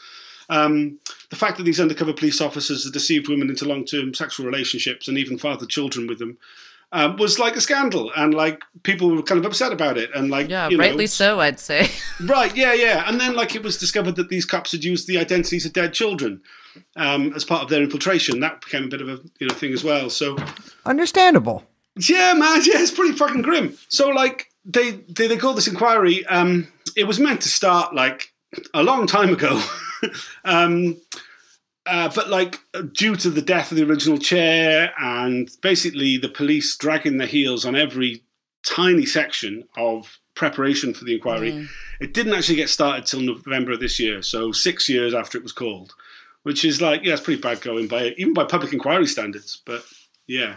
um, 0.48 0.98
the 1.30 1.36
fact 1.36 1.56
that 1.56 1.62
these 1.62 1.80
undercover 1.80 2.12
police 2.12 2.40
officers 2.40 2.84
had 2.84 2.92
deceived 2.92 3.28
women 3.28 3.50
into 3.50 3.64
long-term 3.64 4.14
sexual 4.14 4.46
relationships 4.46 5.08
and 5.08 5.16
even 5.16 5.38
fathered 5.38 5.68
children 5.68 6.06
with 6.06 6.18
them 6.18 6.38
um, 6.92 7.16
was 7.16 7.38
like 7.38 7.56
a 7.56 7.60
scandal, 7.60 8.10
and 8.16 8.34
like 8.34 8.62
people 8.82 9.10
were 9.14 9.22
kind 9.22 9.38
of 9.38 9.46
upset 9.46 9.72
about 9.72 9.96
it, 9.96 10.10
and 10.14 10.30
like 10.30 10.48
Yeah, 10.48 10.68
you 10.68 10.76
know, 10.76 10.84
rightly 10.84 11.06
so, 11.06 11.40
I'd 11.40 11.60
say. 11.60 11.88
right, 12.24 12.54
yeah, 12.56 12.72
yeah, 12.72 13.04
and 13.06 13.20
then 13.20 13.34
like 13.34 13.54
it 13.54 13.62
was 13.62 13.76
discovered 13.76 14.16
that 14.16 14.28
these 14.28 14.44
cops 14.44 14.72
had 14.72 14.82
used 14.82 15.06
the 15.06 15.18
identities 15.18 15.64
of 15.64 15.72
dead 15.72 15.94
children 15.94 16.40
um, 16.96 17.32
as 17.34 17.44
part 17.44 17.62
of 17.62 17.68
their 17.68 17.82
infiltration. 17.82 18.40
That 18.40 18.60
became 18.60 18.84
a 18.84 18.88
bit 18.88 19.00
of 19.00 19.08
a 19.08 19.18
you 19.38 19.46
know 19.46 19.54
thing 19.54 19.72
as 19.72 19.84
well. 19.84 20.10
So 20.10 20.36
Understandable. 20.84 21.64
yeah, 21.96 22.34
man, 22.34 22.60
yeah, 22.64 22.80
it's 22.80 22.90
pretty 22.90 23.16
fucking 23.16 23.42
grim. 23.42 23.76
So 23.88 24.08
like 24.08 24.48
they 24.64 24.92
they, 25.08 25.28
they 25.28 25.36
called 25.36 25.56
this 25.56 25.68
inquiry. 25.68 26.26
Um, 26.26 26.66
it 26.96 27.04
was 27.04 27.20
meant 27.20 27.40
to 27.42 27.48
start 27.48 27.94
like 27.94 28.32
a 28.74 28.82
long 28.82 29.06
time 29.06 29.32
ago, 29.32 29.62
um, 30.44 30.96
uh, 31.90 32.10
but 32.14 32.28
like 32.28 32.60
due 32.92 33.16
to 33.16 33.30
the 33.30 33.42
death 33.42 33.72
of 33.72 33.76
the 33.76 33.84
original 33.84 34.16
chair 34.16 34.92
and 35.00 35.50
basically 35.60 36.16
the 36.16 36.28
police 36.28 36.76
dragging 36.76 37.18
their 37.18 37.26
heels 37.26 37.64
on 37.66 37.74
every 37.74 38.22
tiny 38.64 39.04
section 39.04 39.64
of 39.76 40.18
preparation 40.34 40.94
for 40.94 41.04
the 41.04 41.14
inquiry, 41.14 41.68
it 42.00 42.14
didn't 42.14 42.32
actually 42.32 42.54
get 42.54 42.68
started 42.68 43.06
till 43.06 43.20
November 43.20 43.72
of 43.72 43.80
this 43.80 43.98
year. 43.98 44.22
So 44.22 44.52
six 44.52 44.88
years 44.88 45.14
after 45.14 45.36
it 45.36 45.42
was 45.42 45.52
called, 45.52 45.92
which 46.44 46.64
is 46.64 46.80
like 46.80 47.04
yeah, 47.04 47.14
it's 47.14 47.22
pretty 47.22 47.42
bad 47.42 47.60
going 47.60 47.88
by 47.88 48.14
even 48.16 48.34
by 48.34 48.44
public 48.44 48.72
inquiry 48.72 49.06
standards. 49.06 49.60
But 49.66 49.84
yeah. 50.28 50.56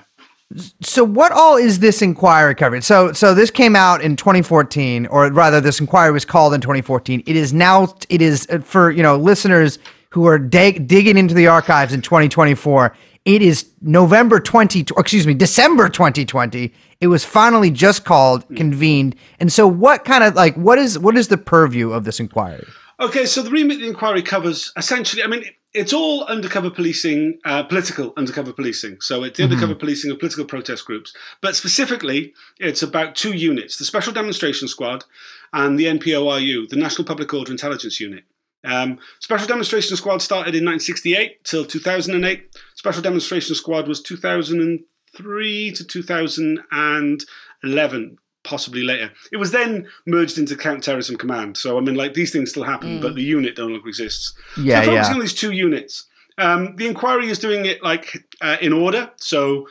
So 0.82 1.04
what 1.04 1.32
all 1.32 1.58
is 1.58 1.80
this 1.80 2.04
inquiry 2.04 2.54
covering? 2.54 2.84
So 2.84 3.12
so 3.12 3.34
this 3.34 3.50
came 3.50 3.76
out 3.76 4.02
in 4.02 4.16
2014, 4.16 5.08
or 5.08 5.32
rather, 5.32 5.60
this 5.60 5.80
inquiry 5.80 6.12
was 6.12 6.26
called 6.26 6.54
in 6.54 6.62
2014. 6.62 7.24
It 7.26 7.36
is 7.36 7.54
now 7.54 7.96
it 8.10 8.22
is 8.22 8.46
uh, 8.52 8.60
for 8.60 8.92
you 8.92 9.02
know 9.02 9.18
listeners 9.18 9.80
who 10.14 10.28
are 10.28 10.38
dig- 10.38 10.88
digging 10.88 11.18
into 11.18 11.34
the 11.34 11.48
archives 11.48 11.92
in 11.92 12.00
2024. 12.00 12.96
It 13.26 13.42
is 13.42 13.72
November 13.82 14.40
20, 14.40 14.86
excuse 14.96 15.26
me, 15.26 15.34
December 15.34 15.90
2020. 15.90 16.72
It 17.02 17.08
was 17.08 17.26
finally 17.26 17.72
just 17.72 18.06
called, 18.06 18.48
convened, 18.56 19.16
and 19.40 19.52
so 19.52 19.68
what 19.68 20.06
kind 20.06 20.24
of 20.24 20.36
like 20.36 20.56
what 20.56 20.78
is 20.78 21.00
what 21.00 21.18
is 21.18 21.30
the 21.30 21.38
purview 21.38 21.92
of 21.92 22.04
this 22.04 22.20
inquiry? 22.20 22.64
Okay, 23.00 23.26
so 23.26 23.42
the 23.42 23.50
remit 23.50 23.78
of 23.78 23.82
the 23.82 23.88
inquiry 23.88 24.22
covers 24.22 24.72
essentially, 24.78 25.24
I 25.24 25.28
mean, 25.28 25.46
it's 25.74 25.94
all 25.94 26.26
undercover 26.26 26.70
policing, 26.70 27.40
uh, 27.44 27.64
political 27.64 28.14
undercover 28.16 28.54
policing. 28.54 29.02
So 29.02 29.24
it's 29.24 29.38
the 29.38 29.46
undercover 29.46 29.74
policing 29.74 30.12
of 30.12 30.20
political 30.20 30.46
protest 30.46 30.86
groups. 30.86 31.14
But 31.42 31.56
specifically, 31.56 32.34
it's 32.60 32.84
about 32.84 33.16
two 33.16 33.34
units 33.34 33.78
the 33.78 33.86
Special 33.86 34.14
Demonstration 34.14 34.68
Squad 34.68 35.06
and 35.54 35.80
the 35.80 35.86
NPOIU, 35.86 36.70
the 36.70 36.76
National 36.76 37.06
Public 37.06 37.34
Order 37.34 37.52
Intelligence 37.52 38.00
Unit. 38.00 38.26
Um, 38.64 39.00
Special 39.20 39.48
Demonstration 39.48 39.98
Squad 39.98 40.22
started 40.22 40.56
in 40.56 40.64
1968 40.66 41.44
till 41.44 41.66
2008. 41.66 42.56
Special 42.76 43.02
Demonstration 43.02 43.56
Squad 43.56 43.88
was 43.88 44.02
2003 44.02 45.72
to 45.72 45.84
2011, 45.84 48.18
possibly 48.44 48.84
later. 48.84 49.12
It 49.32 49.38
was 49.38 49.52
then 49.52 49.88
merged 50.06 50.38
into 50.38 50.56
Counterterrorism 50.56 51.18
Command. 51.18 51.58
So 51.58 51.78
I 51.78 51.82
mean, 51.82 51.96
like 51.96 52.14
these 52.14 52.32
things 52.32 52.52
still 52.52 52.64
happen, 52.64 53.02
but 53.02 53.16
the 53.16 53.24
unit 53.24 53.58
no 53.58 53.68
longer 53.68 53.88
exists. 53.88 54.34
Yeah, 54.58 54.82
so 54.82 54.92
focusing 54.92 55.12
yeah. 55.12 55.16
on 55.16 55.20
these 55.20 55.34
two 55.34 55.52
units. 55.52 56.06
Um, 56.38 56.76
the 56.78 56.88
inquiry 56.88 57.30
is 57.30 57.38
doing 57.38 57.66
it 57.66 57.84
like 57.84 58.26
uh, 58.42 58.58
in 58.62 58.74
order. 58.74 59.12
So 59.18 59.68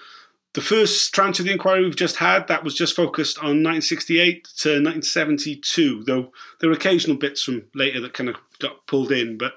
the 0.54 0.60
first 0.60 1.14
tranche 1.14 1.38
of 1.40 1.46
the 1.46 1.52
inquiry 1.52 1.82
we've 1.82 1.96
just 1.96 2.16
had 2.16 2.46
that 2.48 2.62
was 2.62 2.74
just 2.74 2.94
focused 2.94 3.38
on 3.38 3.62
1968 3.62 4.44
to 4.58 4.68
1972, 4.70 6.04
though 6.04 6.32
there 6.60 6.70
are 6.70 6.74
occasional 6.74 7.16
bits 7.16 7.42
from 7.42 7.64
later 7.74 8.00
that 8.00 8.12
kind 8.12 8.28
of 8.28 8.36
got 8.58 8.86
pulled 8.86 9.12
in. 9.12 9.38
But 9.38 9.54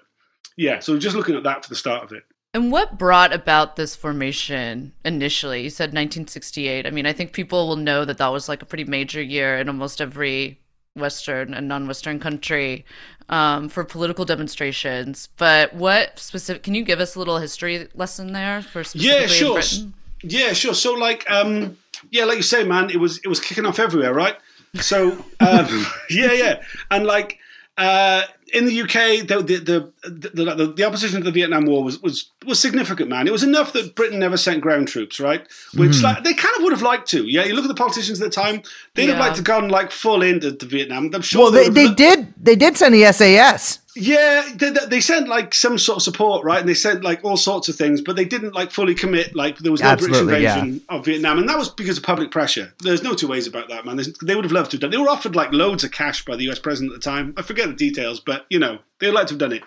yeah, 0.55 0.79
so 0.79 0.93
we're 0.93 0.99
just 0.99 1.15
looking 1.15 1.35
at 1.35 1.43
that 1.43 1.63
for 1.63 1.69
the 1.69 1.75
start 1.75 2.03
of 2.03 2.11
it. 2.11 2.23
And 2.53 2.71
what 2.71 2.97
brought 2.97 3.33
about 3.33 3.75
this 3.75 3.97
formation 3.97 4.93
initially? 5.03 5.63
You 5.63 5.69
said 5.69 5.89
1968. 5.89 6.87
I 6.87 6.89
mean, 6.91 7.05
I 7.05 7.11
think 7.11 7.33
people 7.33 7.67
will 7.67 7.75
know 7.75 8.05
that 8.05 8.17
that 8.17 8.29
was 8.29 8.47
like 8.47 8.61
a 8.61 8.65
pretty 8.65 8.85
major 8.85 9.21
year 9.21 9.57
in 9.57 9.67
almost 9.67 9.99
every 9.99 10.61
Western 10.95 11.53
and 11.53 11.67
non-Western 11.67 12.21
country 12.21 12.85
um, 13.27 13.67
for 13.67 13.83
political 13.83 14.23
demonstrations. 14.23 15.27
But 15.35 15.73
what 15.73 16.17
specific? 16.17 16.63
Can 16.63 16.75
you 16.75 16.85
give 16.85 17.01
us 17.01 17.15
a 17.15 17.19
little 17.19 17.39
history 17.39 17.89
lesson 17.93 18.31
there 18.31 18.61
for 18.61 18.85
specifically 18.85 19.21
Yeah, 19.21 19.27
sure. 19.27 19.47
in 19.49 19.53
Britain? 19.55 19.93
Yeah, 20.23 20.53
sure. 20.53 20.73
So 20.73 20.93
like, 20.93 21.29
um, 21.29 21.77
yeah, 22.11 22.25
like 22.25 22.37
you 22.37 22.43
say, 22.43 22.63
man, 22.63 22.89
it 22.89 22.97
was 22.97 23.19
it 23.19 23.27
was 23.27 23.39
kicking 23.39 23.65
off 23.65 23.79
everywhere, 23.79 24.13
right? 24.13 24.35
So 24.81 25.11
um, 25.39 25.85
yeah, 26.09 26.31
yeah, 26.33 26.61
and 26.91 27.05
like 27.05 27.39
uh, 27.77 28.23
in 28.53 28.65
the 28.65 28.81
UK, 28.81 29.27
the 29.27 29.41
the, 29.43 29.57
the 30.03 30.09
the 30.09 30.55
the 30.55 30.73
the 30.73 30.83
opposition 30.83 31.19
to 31.19 31.25
the 31.25 31.31
Vietnam 31.31 31.65
War 31.65 31.83
was 31.83 32.01
was 32.01 32.29
was 32.45 32.59
significant, 32.59 33.09
man. 33.09 33.27
It 33.27 33.31
was 33.31 33.43
enough 33.43 33.73
that 33.73 33.95
Britain 33.95 34.19
never 34.19 34.37
sent 34.37 34.61
ground 34.61 34.87
troops, 34.87 35.19
right? 35.19 35.45
Which 35.75 36.01
like 36.01 36.23
they 36.23 36.33
kind 36.33 36.55
of 36.57 36.63
would 36.63 36.71
have 36.73 36.81
liked 36.81 37.09
to. 37.11 37.25
Yeah, 37.25 37.43
you 37.45 37.53
look 37.53 37.65
at 37.65 37.69
the 37.69 37.73
politicians 37.75 38.21
at 38.21 38.25
the 38.25 38.35
time; 38.35 38.63
they'd 38.93 39.09
have 39.09 39.19
liked 39.19 39.35
to 39.37 39.41
gone 39.41 39.69
like 39.69 39.91
full 39.91 40.21
into 40.21 40.51
to 40.53 40.65
Vietnam. 40.65 41.11
I'm 41.13 41.21
sure. 41.21 41.43
Well, 41.43 41.51
they, 41.51 41.65
would 41.65 41.75
they 41.75 41.87
have- 41.87 41.95
did 41.95 42.33
they 42.41 42.55
did 42.55 42.77
send 42.77 42.93
the 42.95 43.11
SAS. 43.11 43.79
Yeah, 43.95 44.49
they, 44.55 44.71
they 44.71 44.99
sent 44.99 45.29
like 45.29 45.53
some 45.53 45.77
sort 45.77 45.97
of 45.97 46.03
support, 46.03 46.43
right? 46.43 46.59
And 46.59 46.67
they 46.67 46.73
sent 46.73 47.03
like 47.03 47.23
all 47.23 47.37
sorts 47.37 47.69
of 47.69 47.75
things, 47.77 48.01
but 48.01 48.17
they 48.17 48.25
didn't 48.25 48.53
like 48.53 48.71
fully 48.71 48.93
commit. 48.93 49.33
Like 49.35 49.59
there 49.59 49.71
was 49.71 49.81
no 49.81 49.87
Absolutely, 49.87 50.25
British 50.25 50.43
yeah. 50.43 50.57
invasion 50.59 50.81
of 50.89 51.05
Vietnam, 51.05 51.39
and 51.39 51.47
that 51.47 51.57
was 51.57 51.69
because 51.69 51.97
of 51.97 52.03
public 52.03 52.29
pressure. 52.29 52.73
There's 52.83 53.03
no 53.03 53.13
two 53.13 53.27
ways 53.27 53.47
about 53.47 53.69
that, 53.69 53.85
man. 53.85 53.95
There's, 53.95 54.11
they 54.19 54.35
would 54.35 54.43
have 54.43 54.51
loved 54.51 54.71
to 54.71 54.75
have 54.75 54.81
done. 54.81 54.91
They 54.91 54.97
were 54.97 55.09
offered 55.09 55.35
like 55.35 55.53
loads 55.53 55.85
of 55.85 55.91
cash 55.91 56.25
by 56.25 56.35
the 56.35 56.43
U.S. 56.45 56.59
president 56.59 56.93
at 56.93 57.01
the 57.01 57.09
time. 57.09 57.33
I 57.37 57.41
forget 57.41 57.67
the 57.67 57.73
details, 57.73 58.19
but 58.19 58.45
you 58.49 58.59
know 58.59 58.79
they'd 58.99 59.11
like 59.11 59.27
to 59.27 59.33
have 59.33 59.39
done 59.39 59.53
it. 59.53 59.63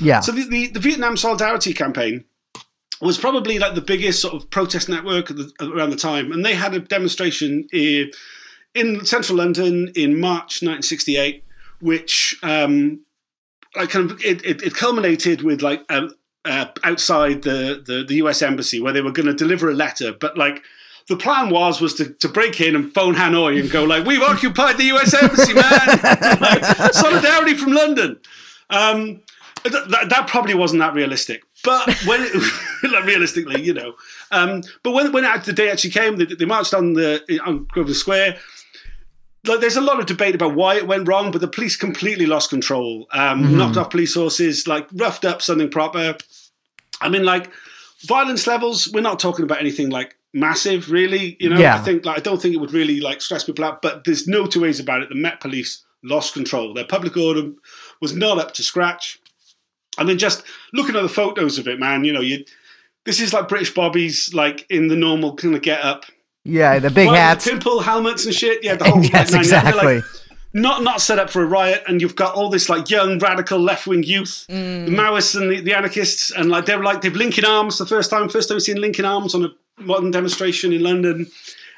Yeah. 0.00 0.20
So 0.20 0.32
the, 0.32 0.48
the, 0.48 0.66
the 0.68 0.80
Vietnam 0.80 1.16
Solidarity 1.16 1.72
Campaign 1.72 2.24
was 3.00 3.16
probably 3.16 3.60
like 3.60 3.76
the 3.76 3.80
biggest 3.80 4.20
sort 4.20 4.34
of 4.34 4.50
protest 4.50 4.88
network 4.88 5.30
at 5.30 5.36
the, 5.36 5.52
around 5.60 5.90
the 5.90 5.96
time, 5.96 6.32
and 6.32 6.44
they 6.44 6.54
had 6.54 6.74
a 6.74 6.80
demonstration 6.80 7.68
in, 7.72 8.10
in 8.74 9.04
central 9.04 9.38
London 9.38 9.92
in 9.94 10.20
March 10.20 10.62
1968, 10.62 11.44
which 11.80 12.36
um, 12.42 13.00
like 13.76 13.90
kind 13.90 14.10
of 14.10 14.24
it, 14.24 14.44
it, 14.44 14.62
it 14.62 14.74
culminated 14.74 15.42
with 15.42 15.62
like 15.62 15.84
um, 15.90 16.14
uh, 16.44 16.66
outside 16.84 17.42
the, 17.42 17.82
the 17.86 18.04
the 18.06 18.14
U.S. 18.16 18.42
embassy 18.42 18.80
where 18.80 18.92
they 18.92 19.02
were 19.02 19.12
going 19.12 19.26
to 19.26 19.34
deliver 19.34 19.70
a 19.70 19.74
letter, 19.74 20.12
but 20.12 20.36
like. 20.36 20.62
The 21.08 21.16
plan 21.16 21.48
was 21.48 21.80
was 21.80 21.94
to, 21.94 22.10
to 22.10 22.28
break 22.28 22.60
in 22.60 22.76
and 22.76 22.92
phone 22.92 23.14
Hanoi 23.14 23.58
and 23.58 23.70
go 23.70 23.82
like, 23.84 24.04
"We've 24.04 24.20
occupied 24.20 24.76
the 24.76 24.84
U.S. 24.84 25.14
embassy, 25.14 25.54
man! 25.54 25.62
like, 26.38 26.62
solidarity 26.92 27.54
from 27.54 27.72
London." 27.72 28.18
Um, 28.68 29.22
th- 29.64 30.08
that, 30.08 30.26
probably 30.28 30.54
wasn't 30.54 30.80
that 30.80 30.94
realistic. 30.94 31.42
But 31.64 31.88
when 32.04 32.20
it, 32.22 32.34
like 32.92 33.04
realistically, 33.04 33.62
you 33.62 33.74
know, 33.74 33.94
um, 34.30 34.62
but 34.82 34.92
when 34.92 35.12
when 35.12 35.24
the 35.44 35.52
day 35.52 35.70
actually 35.70 35.90
came, 35.90 36.16
they, 36.16 36.26
they 36.26 36.44
marched 36.44 36.74
on 36.74 36.92
the 36.92 37.40
on 37.44 37.64
Grosvenor 37.64 37.94
Square. 37.94 38.38
Like, 39.46 39.60
there's 39.60 39.76
a 39.76 39.80
lot 39.80 40.00
of 40.00 40.06
debate 40.06 40.34
about 40.34 40.54
why 40.54 40.76
it 40.76 40.86
went 40.86 41.08
wrong, 41.08 41.30
but 41.30 41.40
the 41.40 41.48
police 41.48 41.76
completely 41.76 42.26
lost 42.26 42.50
control. 42.50 43.06
Um, 43.12 43.56
Knocked 43.56 43.76
off 43.76 43.90
police 43.90 44.14
horses, 44.14 44.66
like 44.66 44.88
roughed 44.94 45.24
up 45.24 45.42
something 45.42 45.70
proper. 45.70 46.16
I 47.00 47.08
mean, 47.08 47.24
like 47.24 47.50
violence 48.06 48.46
levels. 48.46 48.90
We're 48.92 49.00
not 49.00 49.20
talking 49.20 49.44
about 49.44 49.60
anything 49.60 49.90
like 49.90 50.16
massive, 50.34 50.90
really. 50.90 51.36
You 51.40 51.50
know, 51.50 51.58
Yeah. 51.58 51.76
I 51.76 51.78
think 51.78 52.04
like 52.04 52.18
I 52.18 52.20
don't 52.20 52.42
think 52.42 52.54
it 52.54 52.58
would 52.58 52.72
really 52.72 53.00
like 53.00 53.20
stress 53.20 53.44
people 53.44 53.64
out. 53.64 53.80
But 53.80 54.04
there's 54.04 54.26
no 54.26 54.46
two 54.46 54.60
ways 54.62 54.80
about 54.80 55.02
it. 55.02 55.08
The 55.08 55.14
Met 55.14 55.40
Police 55.40 55.84
lost 56.02 56.34
control. 56.34 56.74
Their 56.74 56.84
public 56.84 57.16
order 57.16 57.50
was 58.00 58.14
not 58.14 58.38
up 58.38 58.54
to 58.54 58.62
scratch. 58.62 59.20
I 59.96 60.04
mean, 60.04 60.18
just 60.18 60.42
looking 60.72 60.96
at 60.96 61.02
the 61.02 61.08
photos 61.08 61.58
of 61.58 61.66
it, 61.68 61.78
man. 61.78 62.04
You 62.04 62.12
know, 62.12 62.20
you 62.20 62.44
this 63.04 63.20
is 63.20 63.32
like 63.32 63.48
British 63.48 63.72
bobbies, 63.72 64.34
like 64.34 64.66
in 64.68 64.88
the 64.88 64.96
normal 64.96 65.34
kind 65.34 65.54
of 65.54 65.62
get 65.62 65.82
up, 65.82 66.04
Yeah, 66.44 66.78
the 66.78 66.90
big 66.90 67.08
Right, 67.08 67.16
hats. 67.18 67.44
the 67.44 67.52
pimple 67.52 67.80
helmets 67.80 68.24
and 68.24 68.34
shit. 68.34 68.62
Yeah, 68.64 68.76
the 68.76 68.84
whole 68.90 69.02
yes, 69.02 69.12
nine 69.32 69.40
like, 69.40 69.40
exactly. 69.40 70.02
not 70.54 70.82
not 70.82 71.00
set 71.00 71.18
up 71.18 71.28
for 71.30 71.42
a 71.42 71.46
riot, 71.46 71.82
and 71.86 72.00
you've 72.00 72.16
got 72.16 72.34
all 72.34 72.48
this 72.48 72.68
like 72.68 72.88
young 72.90 73.18
radical 73.18 73.58
left 73.58 73.86
wing 73.86 74.02
youth, 74.02 74.46
Mm. 74.48 74.86
the 74.86 74.92
Maoists 74.92 75.38
and 75.40 75.50
the, 75.50 75.60
the 75.60 75.74
anarchists, 75.74 76.30
and 76.30 76.48
like 76.48 76.64
they're 76.66 76.82
like 76.82 77.02
they've 77.02 77.14
linking 77.14 77.44
arms 77.44 77.76
the 77.78 77.86
first 77.86 78.10
time, 78.10 78.28
first 78.28 78.48
time 78.48 78.56
we've 78.56 78.62
seen 78.62 78.80
linking 78.80 79.04
arms 79.04 79.34
on 79.34 79.44
a 79.44 79.48
modern 79.82 80.10
demonstration 80.10 80.72
in 80.72 80.82
London, 80.82 81.26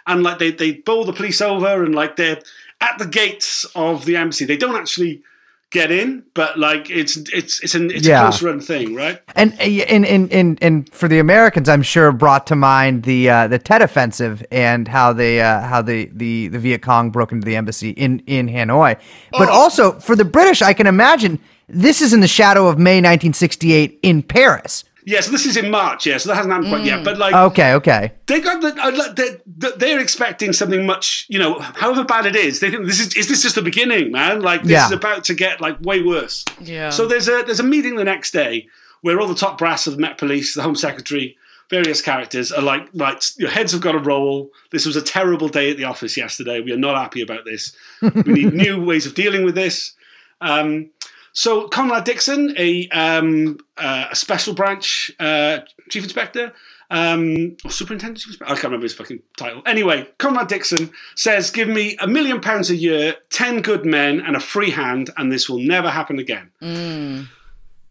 and 0.07 0.23
like 0.23 0.39
they 0.39 0.51
they 0.53 0.73
bowl 0.73 1.05
the 1.05 1.13
police 1.13 1.41
over, 1.41 1.83
and 1.85 1.95
like 1.95 2.17
they're 2.17 2.41
at 2.81 2.97
the 2.99 3.07
gates 3.07 3.65
of 3.75 4.05
the 4.05 4.17
embassy. 4.17 4.45
They 4.45 4.57
don't 4.57 4.77
actually 4.77 5.23
get 5.71 5.91
in, 5.93 6.25
but 6.35 6.59
like 6.59 6.91
it's 6.91 7.17
it's 7.33 7.63
it's 7.63 7.75
an 7.75 7.91
it's 7.91 8.07
Yeah. 8.07 8.21
a 8.21 8.23
close 8.25 8.43
run 8.43 8.61
thing, 8.61 8.95
right? 8.95 9.21
And 9.37 9.59
and 9.61 10.05
and 10.05 10.33
and 10.33 10.59
and 10.63 10.93
for 10.93 11.07
the 11.09 11.19
Americans, 11.21 11.69
I'm 11.69 11.83
sure 11.83 12.11
brought 12.13 12.47
to 12.49 12.57
mind 12.57 13.05
the 13.05 13.31
uh, 13.31 13.47
the 13.49 13.59
Tet 13.59 13.81
Offensive 13.83 14.45
and 14.51 14.89
how 14.89 15.13
they 15.13 15.41
uh, 15.41 15.61
how 15.61 15.81
the, 15.83 16.11
the 16.13 16.49
the 16.49 16.59
Viet 16.59 16.83
Cong 16.83 17.11
broke 17.11 17.31
into 17.33 17.45
the 17.45 17.57
embassy 17.57 17.91
in 17.91 18.21
in 18.27 18.49
Hanoi. 18.49 18.97
But 19.33 19.49
Oh. 19.49 19.53
also 19.53 19.93
for 20.01 20.17
the 20.17 20.25
British, 20.25 20.61
I 20.63 20.73
can 20.73 20.87
imagine 20.87 21.39
this 21.69 22.01
is 22.03 22.13
in 22.13 22.19
the 22.21 22.27
shadow 22.29 22.67
of 22.67 22.79
May 22.79 22.97
1968 22.97 24.01
in 24.03 24.23
Paris. 24.23 24.85
Yeah, 25.11 25.21
so 25.21 25.31
this 25.33 25.45
is 25.47 25.57
in 25.57 25.71
March, 25.71 26.07
yeah, 26.07 26.19
so 26.19 26.29
that 26.29 26.37
hasn't 26.37 26.53
happened 26.53 26.71
quite 26.71 26.85
yet, 26.85 27.05
but 27.05 27.19
like 27.19 27.35
Okay, 27.35 27.75
okay. 27.75 28.13
they 28.27 28.41
got 28.41 28.61
the 28.63 28.71
uh, 28.83 28.93
like, 29.01 29.17
they're, 29.17 29.73
they're 29.77 29.99
expecting 30.01 30.53
something 30.53 30.87
much 30.87 31.27
you 31.29 31.39
know 31.39 31.59
however 31.83 32.05
bad 32.05 32.27
it 32.27 32.37
is 32.37 32.61
they 32.61 32.71
think 32.71 32.87
this 32.87 33.01
is 33.01 33.15
is 33.17 33.27
this 33.29 33.43
just 33.43 33.55
the 33.57 33.63
beginning 33.63 34.13
man? 34.13 34.41
Like 34.41 34.63
this 34.63 34.73
Yeah. 34.73 34.87
is 34.87 34.93
about 34.93 35.25
to 35.25 35.35
get 35.35 35.61
like 35.61 35.77
way 35.81 36.03
worse. 36.03 36.45
Yeah. 36.61 36.91
so 36.91 37.07
there's 37.07 37.29
a 37.29 37.43
there's 37.47 37.61
a 37.61 37.69
meeting 37.75 37.97
the 37.97 38.05
next 38.15 38.31
day 38.33 38.69
where 39.03 39.21
all 39.21 39.27
the 39.29 39.35
top 39.47 39.59
brass 39.59 39.87
of 39.87 39.95
the 39.97 40.01
Met 40.01 40.17
Police 40.19 40.55
the 40.55 40.63
Home 40.63 40.77
Secretary 40.77 41.37
various 41.71 42.03
characters 42.03 42.51
are 42.53 42.63
like 42.73 42.85
right 42.95 43.21
your 43.39 43.51
heads 43.51 43.73
have 43.73 43.81
got 43.81 43.93
to 43.93 43.99
roll. 44.13 44.51
This 44.73 44.85
was 44.87 44.97
a 44.97 45.03
terrible 45.03 45.49
day 45.49 45.71
at 45.71 45.77
the 45.77 45.85
office 45.85 46.17
yesterday. 46.17 46.61
We 46.61 46.73
are 46.73 46.77
not 46.89 46.97
happy 46.97 47.23
about 47.23 47.45
this. 47.45 47.63
We 48.03 48.33
need 48.39 48.53
new 48.65 48.75
ways 48.85 49.07
of 49.07 49.15
dealing 49.15 49.45
with 49.45 49.55
this. 49.55 49.93
Um, 50.41 50.91
so 51.33 51.69
Conrad 51.69 52.05
Dixon, 52.05 52.55
a 52.57 52.89
um, 52.89 53.59
uh, 53.77 54.07
a 54.11 54.17
special 54.17 54.55
branch 54.55 55.11
uh, 55.21 55.59
chief 55.89 56.05
inspector, 56.05 56.53
um, 56.91 57.57
or 57.65 57.71
superintendent, 57.71 58.25
I 58.43 58.49
can't 58.49 58.65
remember 58.65 58.85
his 58.85 58.95
fucking 58.95 59.23
title. 59.37 59.63
Anyway, 59.65 60.09
Conrad 60.19 60.49
Dixon 60.49 60.91
says, 61.15 61.51
"Give 61.51 61.69
me 61.69 61.97
a 62.01 62.07
million 62.07 62.41
pounds 62.41 62.71
a 62.71 62.77
year, 62.77 63.17
ten 63.31 63.63
good 63.63 63.85
men, 63.87 64.21
and 64.21 64.35
a 64.37 64.41
free 64.41 64.71
hand, 64.71 65.11
and 65.17 65.31
this 65.31 65.49
will 65.49 65.61
never 65.61 65.91
happen 65.91 66.19
again." 66.19 66.51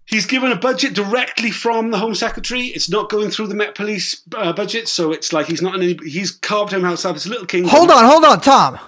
He's 0.05 0.25
given 0.25 0.51
a 0.51 0.55
budget 0.55 0.95
directly 0.95 1.51
from 1.51 1.91
the 1.91 1.99
Home 1.99 2.15
Secretary. 2.15 2.63
It's 2.63 2.89
not 2.89 3.09
going 3.09 3.29
through 3.29 3.45
the 3.45 3.53
Met 3.53 3.75
Police 3.75 4.23
uh, 4.35 4.51
budget, 4.53 4.87
so 4.87 5.11
it's 5.11 5.31
like 5.31 5.45
he's 5.45 5.61
not 5.61 5.75
in 5.75 5.83
any. 5.83 5.99
He's 6.03 6.31
carved 6.31 6.71
himself 6.71 7.15
as 7.15 7.27
a 7.27 7.29
little 7.29 7.45
kingdom. 7.45 7.69
Hold 7.69 7.91
on, 7.91 8.03
hold 8.03 8.25
on, 8.25 8.41
Tom. 8.41 8.79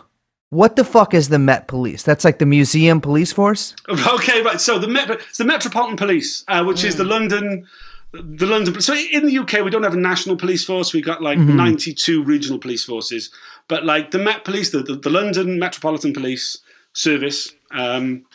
What 0.51 0.75
the 0.75 0.83
fuck 0.83 1.13
is 1.13 1.29
the 1.29 1.39
Met 1.39 1.67
Police? 1.69 2.03
That's 2.03 2.25
like 2.25 2.39
the 2.39 2.45
museum 2.45 2.99
police 2.99 3.31
force. 3.31 3.73
Okay, 3.89 4.41
right. 4.41 4.59
So 4.59 4.77
the 4.77 4.87
Met, 4.87 5.09
it's 5.09 5.37
the 5.37 5.45
Metropolitan 5.45 5.95
Police, 5.95 6.43
uh, 6.49 6.63
which 6.65 6.83
is 6.83 6.97
the 6.97 7.05
London, 7.05 7.65
the 8.11 8.45
London. 8.45 8.79
So 8.81 8.93
in 8.93 9.25
the 9.25 9.37
UK, 9.39 9.63
we 9.63 9.69
don't 9.71 9.83
have 9.83 9.93
a 9.93 9.97
national 10.11 10.35
police 10.35 10.65
force. 10.65 10.93
We've 10.93 11.05
got 11.05 11.21
like 11.23 11.37
ninety-two 11.39 12.23
regional 12.25 12.59
police 12.59 12.83
forces, 12.83 13.31
but 13.69 13.85
like 13.85 14.11
the 14.11 14.19
Met 14.19 14.43
Police, 14.43 14.71
the 14.71 14.83
the, 14.83 14.95
the 14.95 15.09
London 15.09 15.57
Metropolitan 15.57 16.11
Police 16.13 16.57
Service, 16.93 17.53
um, 17.71 18.25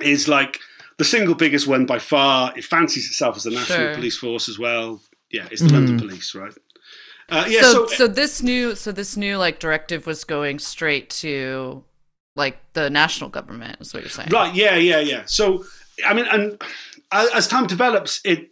is 0.00 0.28
like 0.28 0.60
the 0.98 1.04
single 1.04 1.34
biggest 1.34 1.66
one 1.66 1.86
by 1.86 1.98
far. 1.98 2.56
It 2.56 2.64
fancies 2.64 3.06
itself 3.08 3.36
as 3.36 3.42
the 3.42 3.50
national 3.50 3.78
Sure. 3.78 3.94
police 3.96 4.16
force 4.16 4.48
as 4.48 4.58
well. 4.60 5.00
Yeah, 5.30 5.48
it's 5.50 5.60
the 5.60 5.72
London 5.72 5.98
Police, 5.98 6.34
right? 6.36 6.54
Uh, 7.28 7.44
yeah, 7.48 7.60
so, 7.60 7.86
so, 7.86 7.94
so 7.94 8.08
this 8.08 8.42
new 8.42 8.74
so 8.74 8.90
this 8.90 9.16
new 9.16 9.36
like 9.36 9.58
directive 9.58 10.06
was 10.06 10.24
going 10.24 10.58
straight 10.58 11.10
to 11.10 11.84
like 12.36 12.58
the 12.72 12.88
national 12.88 13.28
government 13.28 13.76
is 13.80 13.92
what 13.92 14.02
you're 14.02 14.10
saying 14.10 14.30
Right. 14.30 14.54
Yeah. 14.54 14.76
Yeah. 14.76 15.00
Yeah. 15.00 15.22
So, 15.26 15.64
I 16.06 16.14
mean, 16.14 16.26
and 16.30 16.62
as 17.12 17.46
time 17.46 17.66
develops, 17.66 18.20
it 18.24 18.50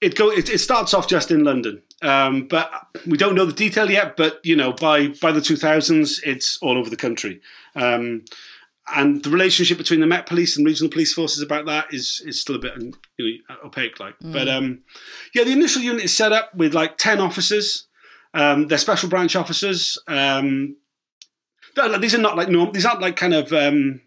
it 0.00 0.16
go 0.16 0.30
it, 0.30 0.50
it 0.50 0.58
starts 0.58 0.92
off 0.92 1.08
just 1.08 1.30
in 1.30 1.44
London, 1.44 1.80
um, 2.02 2.48
but 2.48 2.70
we 3.06 3.16
don't 3.16 3.34
know 3.34 3.46
the 3.46 3.52
detail 3.52 3.90
yet. 3.90 4.16
But 4.16 4.40
you 4.44 4.56
know, 4.56 4.72
by 4.72 5.08
by 5.22 5.32
the 5.32 5.40
two 5.40 5.56
thousands, 5.56 6.20
it's 6.24 6.58
all 6.60 6.76
over 6.76 6.90
the 6.90 6.96
country. 6.96 7.40
Um, 7.76 8.24
and 8.94 9.22
the 9.22 9.30
relationship 9.30 9.78
between 9.78 10.00
the 10.00 10.06
Met 10.08 10.26
Police 10.26 10.56
and 10.56 10.66
regional 10.66 10.90
police 10.90 11.14
forces 11.14 11.40
about 11.40 11.66
that 11.66 11.94
is 11.94 12.20
is 12.26 12.40
still 12.40 12.56
a 12.56 12.58
bit 12.58 12.72
you 13.16 13.38
know, 13.48 13.56
opaque, 13.64 14.00
like. 14.00 14.14
But 14.20 14.48
um, 14.48 14.80
yeah, 15.34 15.44
the 15.44 15.52
initial 15.52 15.82
unit 15.82 16.04
is 16.04 16.14
set 16.14 16.32
up 16.32 16.54
with 16.54 16.74
like 16.74 16.98
ten 16.98 17.20
officers. 17.20 17.86
Um, 18.34 18.66
they're 18.68 18.78
special 18.78 19.08
branch 19.08 19.36
officers. 19.36 19.98
Um, 20.08 20.76
like- 21.76 22.00
these 22.00 22.14
are 22.14 22.18
not 22.18 22.36
like 22.36 22.48
norm. 22.48 22.72
These 22.72 22.86
aren't 22.86 23.00
like 23.00 23.16
kind 23.16 23.34
of 23.34 23.52
um, 23.52 24.00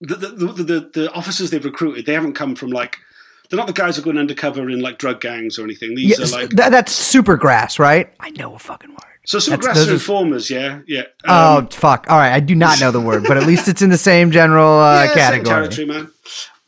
the, 0.00 0.14
the, 0.16 0.28
the, 0.28 0.62
the, 0.62 0.90
the 0.94 1.12
officers 1.12 1.50
they've 1.50 1.64
recruited, 1.64 2.06
they 2.06 2.12
haven't 2.14 2.34
come 2.34 2.54
from 2.54 2.70
like 2.70 2.96
they're 3.50 3.56
not 3.56 3.66
the 3.66 3.72
guys 3.72 3.96
who 3.96 4.02
are 4.02 4.04
going 4.04 4.18
undercover 4.18 4.68
in 4.68 4.80
like 4.80 4.98
drug 4.98 5.20
gangs 5.20 5.58
or 5.58 5.64
anything. 5.64 5.94
These 5.94 6.18
Yes, 6.18 6.32
are 6.34 6.40
like 6.42 6.50
that, 6.50 6.70
that's 6.70 6.92
super 6.92 7.36
grass, 7.36 7.78
right? 7.78 8.12
I 8.20 8.30
know 8.30 8.54
a 8.54 8.58
fucking 8.58 8.90
word. 8.90 8.98
so 9.24 9.38
that's- 9.38 9.58
Supergrass 9.58 9.74
those 9.74 9.88
are 9.88 9.90
are- 9.90 9.94
informers, 9.94 10.50
yeah, 10.50 10.80
yeah. 10.86 11.02
Oh 11.26 11.58
Um, 11.58 11.68
fuck! 11.68 12.06
All 12.08 12.18
right, 12.18 12.32
I 12.32 12.40
do 12.40 12.54
not 12.54 12.80
know 12.80 12.90
the 12.90 13.00
word, 13.00 13.24
but 13.26 13.36
at 13.38 13.46
least 13.46 13.66
it's 13.68 13.82
in 13.82 13.90
the 13.90 13.98
same 13.98 14.30
general 14.30 14.78
uh, 14.78 15.02
yeah, 15.04 15.06
same 15.08 15.44
category. 15.44 15.44
territory, 15.68 15.86
man. 15.86 16.10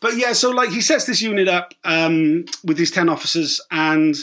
But 0.00 0.16
yeah, 0.16 0.32
so 0.32 0.50
like 0.50 0.70
he 0.70 0.80
sets 0.80 1.04
this 1.04 1.20
unit 1.20 1.46
up 1.48 1.74
um, 1.84 2.46
with 2.64 2.78
these 2.78 2.90
ten 2.90 3.08
officers, 3.10 3.60
and 3.70 4.16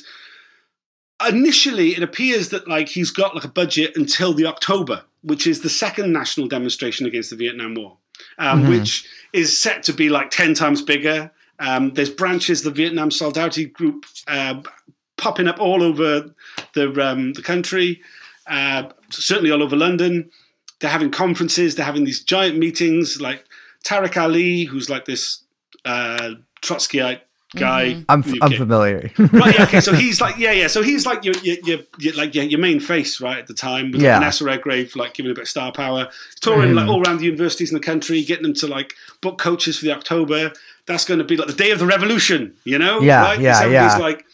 initially 1.28 1.90
it 1.96 2.04
appears 2.04 2.50
that 2.50 2.68
like 2.68 2.90
he's 2.90 3.12
got 3.12 3.36
like 3.36 3.44
a 3.44 3.48
budget 3.50 3.96
until 3.96 4.34
the 4.34 4.46
October, 4.46 5.04
which 5.22 5.48
is 5.48 5.62
the 5.62 5.70
second 5.70 6.12
national 6.14 6.48
demonstration 6.48 7.06
against 7.06 7.30
the 7.30 7.36
Vietnam 7.36 7.76
War, 7.76 7.98
um, 8.38 8.64
Mhm. 8.64 8.70
which 8.70 9.06
is 9.34 9.58
set 9.58 9.84
to 9.84 9.94
be 9.94 10.10
like 10.10 10.30
ten 10.32 10.54
times 10.54 10.82
bigger. 10.82 11.32
Um, 11.60 11.92
there's 11.94 12.10
branches, 12.12 12.60
of 12.66 12.74
the 12.76 12.82
Vietnam 12.84 13.10
Solidarity 13.10 13.66
Group, 13.66 14.06
uh, 14.28 14.62
popping 15.18 15.48
up 15.48 15.60
all 15.60 15.82
over 15.82 16.30
the 16.74 16.92
um, 17.04 17.34
the 17.34 17.42
country, 17.42 18.02
uh, 18.48 18.84
certainly 19.10 19.50
all 19.52 19.64
over 19.64 19.76
London. 19.76 20.30
They're 20.80 20.92
having 20.92 21.10
conferences. 21.10 21.74
They're 21.76 21.86
having 21.86 22.04
these 22.04 22.24
giant 22.24 22.60
meetings. 22.60 23.20
Like 23.20 23.44
Tariq 23.84 24.16
Ali, 24.22 24.66
who's 24.66 24.90
like 24.90 25.06
this 25.06 25.42
uh, 25.86 26.32
Trotskyite 26.62 27.22
guy. 27.56 27.94
Mm-hmm. 27.94 28.04
I'm, 28.10 28.24
from 28.24 28.34
f- 28.34 28.40
the 28.40 28.46
I'm 28.46 28.54
familiar. 28.54 29.12
right, 29.18 29.58
yeah, 29.58 29.64
okay, 29.64 29.80
so 29.80 29.94
he's 29.96 30.20
like, 30.20 30.38
yeah, 30.38 30.52
yeah, 30.52 30.68
so 30.68 30.82
he's 30.82 31.06
like 31.06 31.24
your, 31.24 31.36
your, 31.38 31.58
your, 31.64 31.80
your 32.00 32.14
like 32.16 32.36
your, 32.36 32.44
your 32.46 32.60
main 32.60 32.80
face, 32.80 33.22
right, 33.22 33.38
at 33.38 33.48
the 33.48 33.54
time, 33.54 33.92
with 33.92 34.02
Yeah. 34.02 34.14
like 34.14 34.20
Vanessa 34.22 34.44
Redgrave, 34.46 34.96
like 34.96 35.14
giving 35.14 35.32
a 35.32 35.36
bit 35.36 35.44
of 35.44 35.50
star 35.50 35.72
power, 35.72 36.10
touring 36.42 36.74
like 36.74 36.88
mm. 36.88 36.90
all 36.90 37.06
around 37.06 37.20
the 37.20 37.26
universities 37.26 37.72
in 37.72 37.76
the 37.76 37.84
country, 37.84 38.24
getting 38.24 38.44
them 38.44 38.54
to 38.56 38.68
like 38.68 38.94
book 39.22 39.38
coaches 39.38 39.80
for 39.80 39.86
the 39.86 39.92
October. 39.94 40.52
That's 40.86 41.06
going 41.06 41.20
to 41.20 41.24
be 41.24 41.38
like 41.38 41.48
the 41.48 41.54
day 41.54 41.72
of 41.72 41.80
the 41.80 41.86
revolution, 41.86 42.56
you 42.64 42.80
know? 42.80 43.02
Yeah, 43.02 43.22
right? 43.22 43.40
yeah, 43.40 43.60
Everybody's 43.62 43.94
yeah. 43.94 43.98
like, 43.98 44.26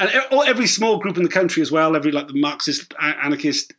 and 0.00 0.10
every 0.46 0.66
small 0.66 0.98
group 0.98 1.16
in 1.16 1.22
the 1.22 1.28
country 1.28 1.62
as 1.62 1.70
well, 1.70 1.94
every 1.94 2.10
like 2.10 2.26
the 2.26 2.40
Marxist, 2.40 2.94
anarchist, 3.00 3.72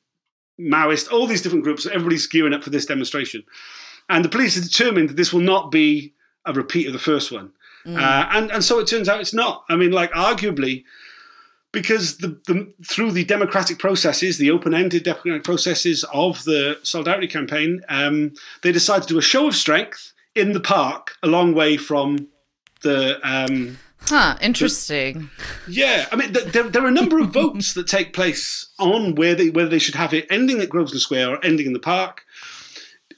Maoist, 0.60 1.12
all 1.12 1.27
these 1.27 1.41
different 1.41 1.65
groups, 1.65 1.86
everybody's 1.86 2.27
gearing 2.27 2.53
up 2.53 2.63
for 2.63 2.70
this 2.70 2.86
demonstration. 2.86 3.44
And 4.10 4.24
the 4.24 4.29
police 4.29 4.58
are 4.58 4.62
determined 4.62 5.10
that 5.10 5.17
this 5.17 5.34
will 5.34 5.41
not 5.41 5.72
be 5.72 6.13
a 6.46 6.53
repeat 6.53 6.88
of 6.88 6.94
the 6.94 7.00
first 7.00 7.32
one. 7.32 7.51
Uh, 7.86 8.27
and, 8.32 8.51
and 8.51 8.63
so 8.63 8.80
it 8.80 8.88
turns 8.88 9.08
out 9.08 9.22
it's 9.22 9.34
not. 9.34 9.63
I 9.70 9.75
mean, 9.75 9.92
like, 9.92 10.12
arguably, 10.12 10.84
because 11.72 12.18
the, 12.18 12.39
the 12.48 12.74
through 12.86 13.12
the 13.12 13.25
democratic 13.25 13.80
processes, 13.80 14.38
the 14.38 14.50
open-ended 14.50 15.04
democratic 15.04 15.44
processes 15.44 16.06
of 16.13 16.44
the 16.46 16.80
Solidarity 16.84 17.27
campaign, 17.27 17.82
um, 17.89 18.34
they 18.63 18.72
decided 18.72 19.04
to 19.04 19.13
do 19.13 19.20
a 19.20 19.22
show 19.22 19.48
of 19.48 19.56
strength 19.56 20.13
in 20.36 20.54
the 20.54 20.60
park, 20.60 21.15
a 21.22 21.27
long 21.27 21.54
way 21.54 21.77
from 21.77 22.27
the 22.82 23.20
um, 23.24 23.77
huh 24.01 24.38
interesting 24.42 25.30
yeah, 25.68 26.08
I 26.12 26.15
mean, 26.15 26.34
th- 26.34 26.51
there, 26.54 26.63
there 26.63 26.84
are 26.84 26.88
a 26.88 26.92
number 26.92 27.20
of 27.20 27.32
votes 27.32 27.74
that 27.74 27.88
take 27.88 28.13
place 28.13 28.68
on 28.77 29.15
where 29.15 29.36
they 29.36 29.50
whether 29.50 29.70
they 29.70 29.80
should 29.80 29.96
have 29.96 30.13
it 30.13 30.27
ending 30.30 30.62
at 30.62 30.70
Grosvenor 30.70 31.00
Square 31.00 31.30
or 31.32 31.46
ending 31.46 31.65
in 31.65 31.74
the 31.74 31.80
park. 31.80 32.24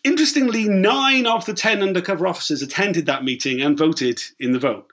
Interestingly, 0.08 0.68
nine 0.70 1.26
of 1.28 1.46
the 1.46 1.54
ten 1.54 1.82
undercover 1.84 2.26
officers 2.28 2.62
attended 2.62 3.06
that 3.08 3.24
meeting 3.24 3.62
and 3.62 3.78
voted 3.78 4.22
in 4.40 4.52
the 4.54 4.60
vote. 4.60 4.92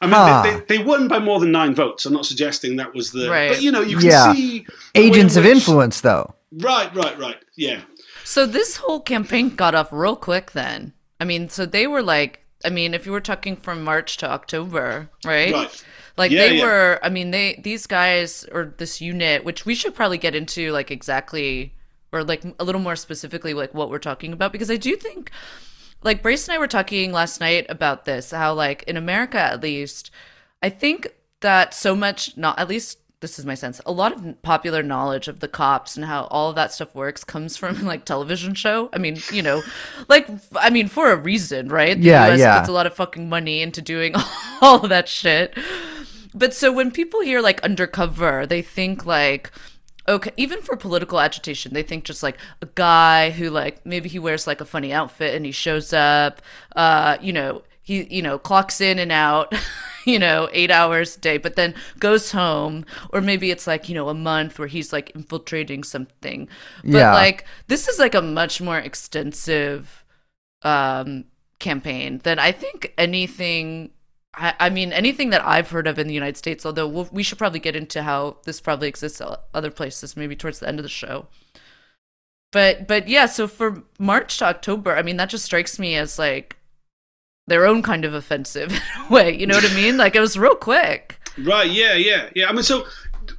I 0.00 0.06
mean, 0.06 0.14
Huh. 0.14 0.42
they, 0.42 0.50
they, 0.52 0.76
they 0.78 0.84
won 0.84 1.06
by 1.08 1.18
more 1.18 1.38
than 1.40 1.52
nine 1.52 1.74
votes. 1.74 2.04
I'm 2.06 2.12
not 2.12 2.26
suggesting 2.26 2.76
that 2.76 2.94
was 2.94 3.12
the, 3.12 3.28
Right. 3.30 3.50
but 3.50 3.62
you 3.62 3.70
know, 3.70 3.80
you 3.82 3.98
can 3.98 4.06
Yeah. 4.06 4.32
see 4.34 4.66
the 4.94 5.00
in 5.00 5.12
Agents 5.12 5.36
of 5.36 5.44
which- 5.44 5.52
influence, 5.54 6.00
though. 6.00 6.34
Right, 6.52 6.94
right, 6.94 7.18
right. 7.18 7.36
Yeah, 7.56 7.80
So 8.24 8.46
this 8.46 8.76
whole 8.76 9.00
campaign 9.00 9.54
got 9.54 9.74
off 9.74 9.88
real 9.92 10.16
quick 10.16 10.52
then. 10.52 10.92
I 11.20 11.24
mean, 11.24 11.48
so 11.48 11.66
they 11.66 11.86
were 11.86 12.02
like, 12.02 12.40
I 12.64 12.70
mean, 12.70 12.94
if 12.94 13.04
you 13.06 13.12
were 13.12 13.20
talking 13.20 13.56
from 13.56 13.84
March 13.84 14.16
to 14.18 14.30
October, 14.30 15.08
right? 15.24 15.52
Right. 15.52 15.84
Like 16.16 16.30
Yeah, 16.30 16.40
they 16.48 16.56
yeah. 16.58 16.64
were, 16.64 17.00
I 17.02 17.08
mean, 17.10 17.32
they 17.32 17.60
these 17.62 17.86
guys 17.86 18.46
or 18.52 18.72
this 18.78 19.00
unit, 19.00 19.44
which 19.44 19.66
we 19.66 19.74
should 19.74 19.94
probably 19.94 20.16
get 20.18 20.34
into 20.34 20.70
like 20.72 20.90
exactly 20.90 21.74
or 22.14 22.24
like 22.24 22.44
a 22.58 22.64
little 22.64 22.80
more 22.80 22.96
specifically 22.96 23.54
like 23.54 23.74
what 23.74 23.90
we're 23.90 23.98
talking 23.98 24.32
about 24.32 24.52
because 24.52 24.70
I 24.70 24.76
do 24.76 24.96
think 24.96 25.30
like 26.02 26.22
Brace 26.22 26.46
and 26.48 26.54
I 26.54 26.58
were 26.58 26.66
talking 26.68 27.12
last 27.12 27.40
night 27.40 27.66
about 27.68 28.04
this 28.04 28.30
how 28.30 28.54
like 28.54 28.82
in 28.84 28.96
America 28.96 29.38
at 29.38 29.62
least 29.62 30.10
I 30.62 30.68
think 30.70 31.08
that 31.40 31.74
so 31.74 31.94
much 31.94 32.36
not 32.36 32.58
at 32.58 32.68
least 32.68 32.98
this 33.20 33.38
is 33.38 33.46
my 33.46 33.54
sense 33.54 33.80
a 33.86 33.92
lot 33.92 34.12
of 34.12 34.42
popular 34.42 34.82
knowledge 34.82 35.28
of 35.28 35.40
the 35.40 35.48
cops 35.48 35.96
and 35.96 36.04
how 36.04 36.24
all 36.24 36.50
of 36.50 36.56
that 36.56 36.72
stuff 36.72 36.94
works 36.94 37.24
comes 37.24 37.56
from 37.56 37.82
like 37.86 38.04
television 38.04 38.54
show. 38.54 38.90
I 38.92 38.98
mean 38.98 39.18
you 39.32 39.42
know 39.42 39.62
like 40.08 40.28
I 40.56 40.70
mean 40.70 40.88
for 40.88 41.10
a 41.10 41.16
reason 41.16 41.68
right? 41.68 42.00
The 42.00 42.06
Yeah, 42.08 42.26
US 42.26 42.38
yeah. 42.38 42.58
puts 42.58 42.68
a 42.68 42.72
lot 42.72 42.86
of 42.86 42.94
fucking 42.94 43.28
money 43.28 43.62
into 43.62 43.80
doing 43.82 44.14
all 44.60 44.82
of 44.82 44.90
that 44.90 45.08
shit. 45.08 45.56
But 46.34 46.52
so 46.52 46.72
when 46.72 46.90
people 46.90 47.20
hear 47.20 47.40
like 47.40 47.62
undercover 47.62 48.46
they 48.46 48.60
think 48.62 49.06
like 49.06 49.50
okay 50.08 50.32
even 50.36 50.60
for 50.62 50.76
political 50.76 51.20
agitation 51.20 51.72
they 51.72 51.82
think 51.82 52.04
just 52.04 52.22
like 52.22 52.36
a 52.62 52.66
guy 52.74 53.30
who 53.30 53.50
like 53.50 53.84
maybe 53.86 54.08
he 54.08 54.18
wears 54.18 54.46
like 54.46 54.60
a 54.60 54.64
funny 54.64 54.92
outfit 54.92 55.34
and 55.34 55.46
he 55.46 55.52
shows 55.52 55.92
up 55.92 56.42
uh 56.76 57.16
you 57.20 57.32
know 57.32 57.62
he 57.82 58.04
you 58.14 58.22
know 58.22 58.38
clocks 58.38 58.80
in 58.80 58.98
and 58.98 59.12
out 59.12 59.54
you 60.04 60.18
know 60.18 60.48
8 60.52 60.70
hours 60.70 61.16
a 61.16 61.20
day 61.20 61.38
but 61.38 61.56
then 61.56 61.74
goes 61.98 62.32
home 62.32 62.84
or 63.10 63.20
maybe 63.20 63.50
it's 63.50 63.66
like 63.66 63.88
you 63.88 63.94
know 63.94 64.08
a 64.08 64.14
month 64.14 64.58
where 64.58 64.68
he's 64.68 64.92
like 64.92 65.10
infiltrating 65.14 65.82
something 65.82 66.48
but 66.90 67.08
Yeah. 67.08 67.10
like 67.10 67.44
this 67.68 67.88
is 67.88 67.98
like 67.98 68.14
a 68.14 68.22
much 68.22 68.60
more 68.60 68.78
extensive 68.78 70.04
um 70.62 71.24
campaign 71.58 72.18
than 72.24 72.38
I 72.38 72.52
think 72.52 72.92
anything 72.98 73.90
I, 74.36 74.54
I 74.60 74.70
mean 74.70 74.92
anything 74.92 75.30
that 75.30 75.44
I've 75.44 75.70
heard 75.70 75.86
of 75.86 75.98
in 75.98 76.06
the 76.06 76.14
United 76.14 76.36
States 76.36 76.64
although 76.64 76.88
we'll, 76.88 77.08
we 77.12 77.22
should 77.22 77.38
probably 77.38 77.60
get 77.60 77.76
into 77.76 78.02
how 78.02 78.38
this 78.44 78.60
probably 78.60 78.88
exists 78.88 79.20
other 79.52 79.70
places 79.70 80.16
maybe 80.16 80.36
towards 80.36 80.60
the 80.60 80.68
end 80.68 80.78
of 80.78 80.82
the 80.82 80.88
show 80.88 81.26
but 82.52 82.86
but 82.86 83.08
yeah 83.08 83.26
so 83.26 83.46
for 83.46 83.82
March 83.98 84.38
to 84.38 84.46
October 84.46 84.96
I 84.96 85.02
mean 85.02 85.16
that 85.16 85.30
just 85.30 85.44
strikes 85.44 85.78
me 85.78 85.96
as 85.96 86.18
like 86.18 86.56
their 87.46 87.66
own 87.66 87.82
kind 87.82 88.04
of 88.04 88.14
offensive 88.14 88.72
in 88.72 89.02
a 89.06 89.12
way 89.12 89.36
you 89.36 89.46
know 89.46 89.56
what 89.56 89.70
I 89.70 89.74
mean 89.76 89.96
like 89.96 90.14
it 90.14 90.20
was 90.20 90.38
real 90.38 90.56
quick 90.56 91.20
Right, 91.38 91.70
yeah, 91.70 91.94
yeah, 91.94 92.28
yeah. 92.34 92.48
I 92.48 92.52
mean, 92.52 92.62
so 92.62 92.86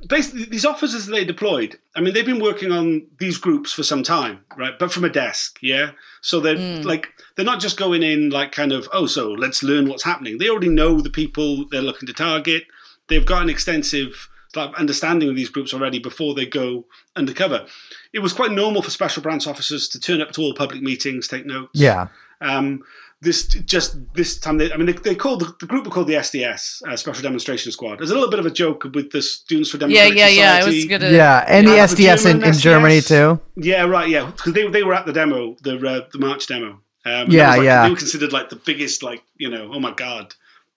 basically, 0.07 0.45
these 0.45 0.65
officers 0.65 1.05
they 1.05 1.23
deployed, 1.23 1.79
I 1.95 2.01
mean, 2.01 2.13
they've 2.13 2.25
been 2.25 2.41
working 2.41 2.71
on 2.71 3.07
these 3.19 3.37
groups 3.37 3.71
for 3.71 3.83
some 3.83 4.03
time, 4.03 4.41
right? 4.57 4.77
But 4.77 4.91
from 4.91 5.05
a 5.05 5.09
desk, 5.09 5.59
yeah? 5.61 5.91
So 6.21 6.39
they're 6.39 6.55
mm. 6.55 6.83
like, 6.83 7.09
they're 7.35 7.45
not 7.45 7.59
just 7.59 7.77
going 7.77 8.03
in 8.03 8.29
like 8.29 8.51
kind 8.51 8.71
of, 8.71 8.87
oh, 8.93 9.05
so 9.05 9.31
let's 9.31 9.63
learn 9.63 9.89
what's 9.89 10.03
happening. 10.03 10.37
They 10.37 10.49
already 10.49 10.69
know 10.69 11.01
the 11.01 11.09
people 11.09 11.65
they're 11.67 11.81
looking 11.81 12.07
to 12.07 12.13
target. 12.13 12.63
They've 13.07 13.25
got 13.25 13.43
an 13.43 13.49
extensive 13.49 14.29
like, 14.55 14.73
understanding 14.75 15.29
of 15.29 15.35
these 15.35 15.49
groups 15.49 15.73
already 15.73 15.99
before 15.99 16.33
they 16.33 16.45
go 16.45 16.85
undercover. 17.15 17.65
It 18.13 18.19
was 18.19 18.33
quite 18.33 18.51
normal 18.51 18.81
for 18.81 18.89
special 18.89 19.21
branch 19.21 19.47
officers 19.47 19.89
to 19.89 19.99
turn 19.99 20.21
up 20.21 20.31
to 20.33 20.41
all 20.41 20.53
public 20.53 20.81
meetings, 20.81 21.27
take 21.27 21.45
notes. 21.45 21.71
Yeah. 21.73 22.07
Um, 22.41 22.83
this 23.21 23.47
just 23.47 23.97
this 24.13 24.37
time, 24.37 24.57
they, 24.57 24.71
I 24.71 24.77
mean, 24.77 24.85
they, 24.85 24.93
they 24.93 25.15
called 25.15 25.41
the, 25.41 25.55
the 25.59 25.65
group 25.65 25.85
were 25.85 25.91
called 25.91 26.07
the 26.07 26.15
SDS, 26.15 26.83
uh, 26.83 26.95
Special 26.95 27.23
Demonstration 27.23 27.71
Squad. 27.71 27.99
There's 27.99 28.11
a 28.11 28.13
little 28.13 28.29
bit 28.29 28.39
of 28.39 28.45
a 28.45 28.51
joke 28.51 28.83
with 28.93 29.11
the 29.11 29.21
Students 29.21 29.71
for 29.71 29.77
yeah 29.77 29.87
Democratic 29.87 30.17
yeah 30.17 30.27
yeah 30.27 30.41
yeah. 30.41 30.53
I 30.53 30.65
was 30.65 30.75
Society. 30.75 30.87
gonna 30.87 31.11
Yeah, 31.11 31.45
and 31.47 31.67
the 31.67 31.75
Yeah, 31.75 31.87
the 31.87 31.93
SDS 31.93 32.25
in, 32.25 32.31
German 32.31 32.47
in 32.49 32.53
Germany 32.59 33.01
too. 33.01 33.39
Yeah, 33.55 33.83
right. 33.85 34.09
Yeah, 34.09 34.31
because 34.31 34.53
they 34.53 34.67
they 34.67 34.83
were 34.83 34.93
at 34.93 35.05
the 35.05 35.13
demo, 35.13 35.55
the 35.63 35.75
uh, 35.75 36.07
the 36.11 36.19
March 36.19 36.45
demo. 36.47 36.81
Um, 37.05 37.29
Yeah, 37.29 37.43
that 37.43 37.47
was, 37.49 37.57
like, 37.57 37.65
yeah. 37.65 37.83
They 37.83 37.89
were 37.91 37.95
considered 37.97 38.33
like 38.33 38.49
the 38.49 38.55
biggest, 38.55 39.03
like 39.03 39.23
you 39.37 39.49
know, 39.49 39.69
oh 39.73 39.79
my 39.79 39.91
god. 39.93 40.33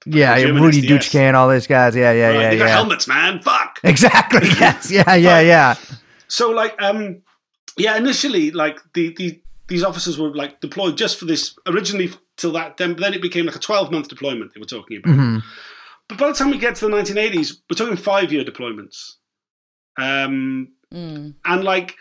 Yeah, 0.06 0.36
yeah, 0.36 0.46
German 0.46 0.62
Rudi 0.62 0.82
SDS. 0.82 0.88
Dutschke, 0.90 1.34
all 1.34 1.48
those 1.48 1.66
guys. 1.66 1.96
Yeah, 1.96 2.12
yeah, 2.12 2.28
Right, 2.28 2.40
yeah, 2.40 2.50
they 2.50 2.58
got 2.58 2.64
yeah. 2.66 2.74
helmets, 2.74 3.08
man. 3.08 3.40
Fuck. 3.42 3.80
Exactly. 3.84 4.48
Yes. 4.60 4.90
Yeah, 4.90 5.14
yeah, 5.14 5.40
yeah. 5.40 5.74
So 6.28 6.50
like, 6.50 6.80
um, 6.80 7.22
yeah, 7.76 7.96
initially 7.96 8.50
like 8.50 8.78
the 8.94 9.14
the 9.16 9.40
these 9.66 9.82
officers 9.84 10.18
were 10.18 10.34
like 10.34 10.60
deployed 10.60 10.96
just 10.96 11.18
for 11.18 11.24
this 11.26 11.54
originally 11.66 12.10
till 12.36 12.52
that 12.52 12.76
then 12.76 12.96
then 12.96 13.12
it 13.14 13.20
became 13.22 13.44
like 13.46 13.56
a 13.56 13.58
12 13.58 13.90
month 13.90 14.08
deployment 14.08 14.54
they 14.54 14.60
were 14.60 14.66
talking 14.66 14.98
about. 14.98 15.14
Mhm. 15.16 15.42
But 16.08 16.18
by 16.18 16.28
the 16.28 16.34
time 16.34 16.50
we 16.50 16.58
get 16.58 16.76
to 16.76 16.86
the 16.86 16.90
1980s, 16.96 17.58
we're 17.68 17.76
talking 17.76 17.96
five 17.96 18.32
year 18.32 18.44
deployments. 18.44 19.14
Um, 19.98 20.68
Mm. 20.94 21.34
and 21.44 21.64
like 21.64 21.96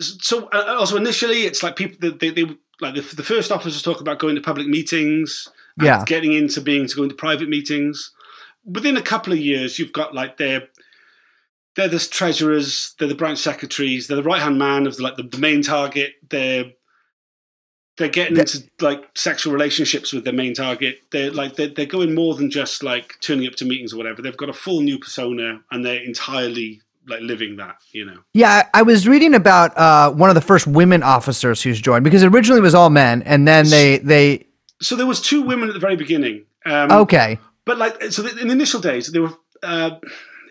so 0.00 0.48
uh, 0.52 0.76
also 0.78 0.98
initially 0.98 1.42
it's 1.46 1.62
like 1.62 1.76
people 1.76 1.96
they, 1.98 2.10
they, 2.30 2.44
they 2.44 2.54
like 2.80 2.94
the, 2.94 3.00
the 3.16 3.22
first 3.22 3.50
officers 3.52 3.82
talk 3.82 4.00
about 4.00 4.18
going 4.18 4.34
to 4.34 4.40
public 4.40 4.66
meetings 4.66 5.48
Yeah. 5.80 6.04
getting 6.06 6.32
into 6.32 6.60
being 6.60 6.86
to 6.86 6.96
go 6.96 7.02
into 7.04 7.14
private 7.14 7.48
meetings. 7.48 8.12
Within 8.64 8.96
a 8.96 9.02
couple 9.02 9.32
of 9.32 9.38
years 9.38 9.78
you've 9.78 9.92
got 9.92 10.14
like 10.14 10.36
they're 10.36 10.68
they're 11.76 11.88
the 11.88 11.98
treasurers 11.98 12.94
they're 12.98 13.08
the 13.08 13.14
branch 13.14 13.38
secretaries 13.38 14.06
they're 14.08 14.16
the 14.16 14.22
right 14.22 14.40
hand 14.42 14.58
man 14.58 14.86
of 14.86 14.96
the, 14.96 15.02
like 15.02 15.16
the, 15.16 15.22
the 15.22 15.38
main 15.38 15.62
target. 15.62 16.14
They're 16.30 16.64
they're 17.96 18.08
getting 18.08 18.34
That- 18.34 18.54
into 18.54 18.68
like 18.80 19.04
sexual 19.14 19.52
relationships 19.54 20.12
with 20.12 20.24
their 20.24 20.32
main 20.34 20.52
target. 20.54 20.98
They're 21.12 21.30
like 21.30 21.56
they're, 21.56 21.68
they're 21.68 21.86
going 21.86 22.14
more 22.14 22.34
than 22.34 22.50
just 22.50 22.82
like 22.82 23.14
turning 23.22 23.46
up 23.46 23.54
to 23.54 23.64
meetings 23.64 23.94
or 23.94 23.96
whatever. 23.96 24.20
They've 24.20 24.36
got 24.36 24.50
a 24.50 24.54
full 24.54 24.82
new 24.82 24.98
persona 24.98 25.62
and 25.70 25.84
they're 25.84 26.02
entirely 26.02 26.82
like 27.08 27.20
living 27.20 27.56
that 27.56 27.76
you 27.92 28.04
know 28.04 28.18
Yeah, 28.34 28.68
I 28.74 28.82
was 28.82 29.06
reading 29.06 29.34
about 29.34 29.76
uh, 29.76 30.10
one 30.12 30.28
of 30.30 30.34
the 30.34 30.40
first 30.40 30.66
women 30.66 31.02
officers 31.02 31.62
who's 31.62 31.80
joined 31.80 32.04
because 32.04 32.22
originally 32.24 32.58
it 32.58 32.62
was 32.62 32.74
all 32.74 32.90
men, 32.90 33.22
and 33.22 33.46
then 33.46 33.68
they 33.70 33.98
they 33.98 34.46
so 34.80 34.96
there 34.96 35.06
was 35.06 35.20
two 35.20 35.42
women 35.42 35.68
at 35.68 35.74
the 35.74 35.80
very 35.80 35.96
beginning. 35.96 36.44
Um, 36.64 36.90
okay, 36.90 37.38
but 37.64 37.78
like 37.78 38.02
so 38.10 38.26
in 38.26 38.48
the 38.48 38.52
initial 38.52 38.80
days, 38.80 39.12
they 39.12 39.20
were. 39.20 39.32
Uh, 39.62 39.90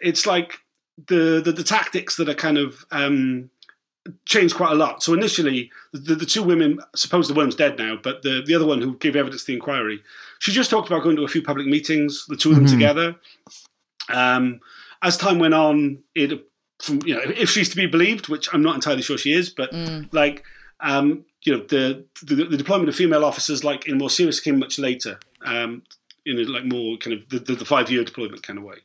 it's 0.01 0.25
like 0.25 0.59
the, 1.07 1.41
the 1.43 1.51
the 1.51 1.63
tactics 1.63 2.15
that 2.17 2.29
are 2.29 2.33
kind 2.33 2.57
of 2.57 2.85
um, 2.91 3.49
changed 4.25 4.55
quite 4.55 4.71
a 4.71 4.75
lot. 4.75 5.03
So 5.03 5.13
initially, 5.13 5.71
the, 5.93 6.15
the 6.15 6.25
two 6.25 6.41
women, 6.43 6.79
suppose 6.95 7.27
the 7.27 7.33
one's 7.33 7.55
dead 7.55 7.77
now, 7.77 7.97
but 8.01 8.21
the 8.23 8.41
the 8.45 8.55
other 8.55 8.65
one 8.65 8.81
who 8.81 8.95
gave 8.97 9.15
evidence 9.15 9.41
to 9.43 9.47
the 9.47 9.53
inquiry, 9.55 10.01
she 10.39 10.51
just 10.51 10.69
talked 10.69 10.87
about 10.87 11.03
going 11.03 11.15
to 11.17 11.23
a 11.23 11.27
few 11.27 11.41
public 11.43 11.67
meetings, 11.67 12.25
the 12.27 12.37
two 12.37 12.49
of 12.51 12.55
them 12.55 12.65
Mhm. 12.65 12.71
together. 12.71 13.15
Um, 14.09 14.59
as 15.01 15.17
time 15.17 15.39
went 15.39 15.53
on, 15.53 15.99
it 16.15 16.47
from 16.79 17.01
you 17.05 17.15
know 17.15 17.21
if 17.25 17.49
she's 17.49 17.69
to 17.69 17.75
be 17.75 17.87
believed, 17.87 18.27
which 18.27 18.49
I'm 18.53 18.61
not 18.61 18.75
entirely 18.75 19.01
sure 19.01 19.17
she 19.17 19.33
is, 19.33 19.49
but 19.49 19.71
Mm. 19.71 20.13
like 20.13 20.43
um, 20.81 21.25
you 21.43 21.53
know 21.55 21.63
the, 21.67 22.05
the 22.23 22.35
the 22.35 22.57
deployment 22.57 22.89
of 22.89 22.95
female 22.95 23.23
officers 23.23 23.63
like 23.63 23.87
in 23.87 23.97
more 23.97 24.09
serious 24.09 24.39
came 24.39 24.59
much 24.59 24.77
later 24.79 25.19
um, 25.45 25.83
in 26.25 26.39
a 26.39 26.43
like 26.43 26.65
more 26.65 26.97
kind 26.97 27.13
of 27.13 27.29
the, 27.29 27.39
the, 27.39 27.55
the 27.55 27.65
five 27.65 27.89
year 27.89 28.03
deployment 28.03 28.43
kind 28.43 28.59
of 28.59 28.65
way 28.65 28.77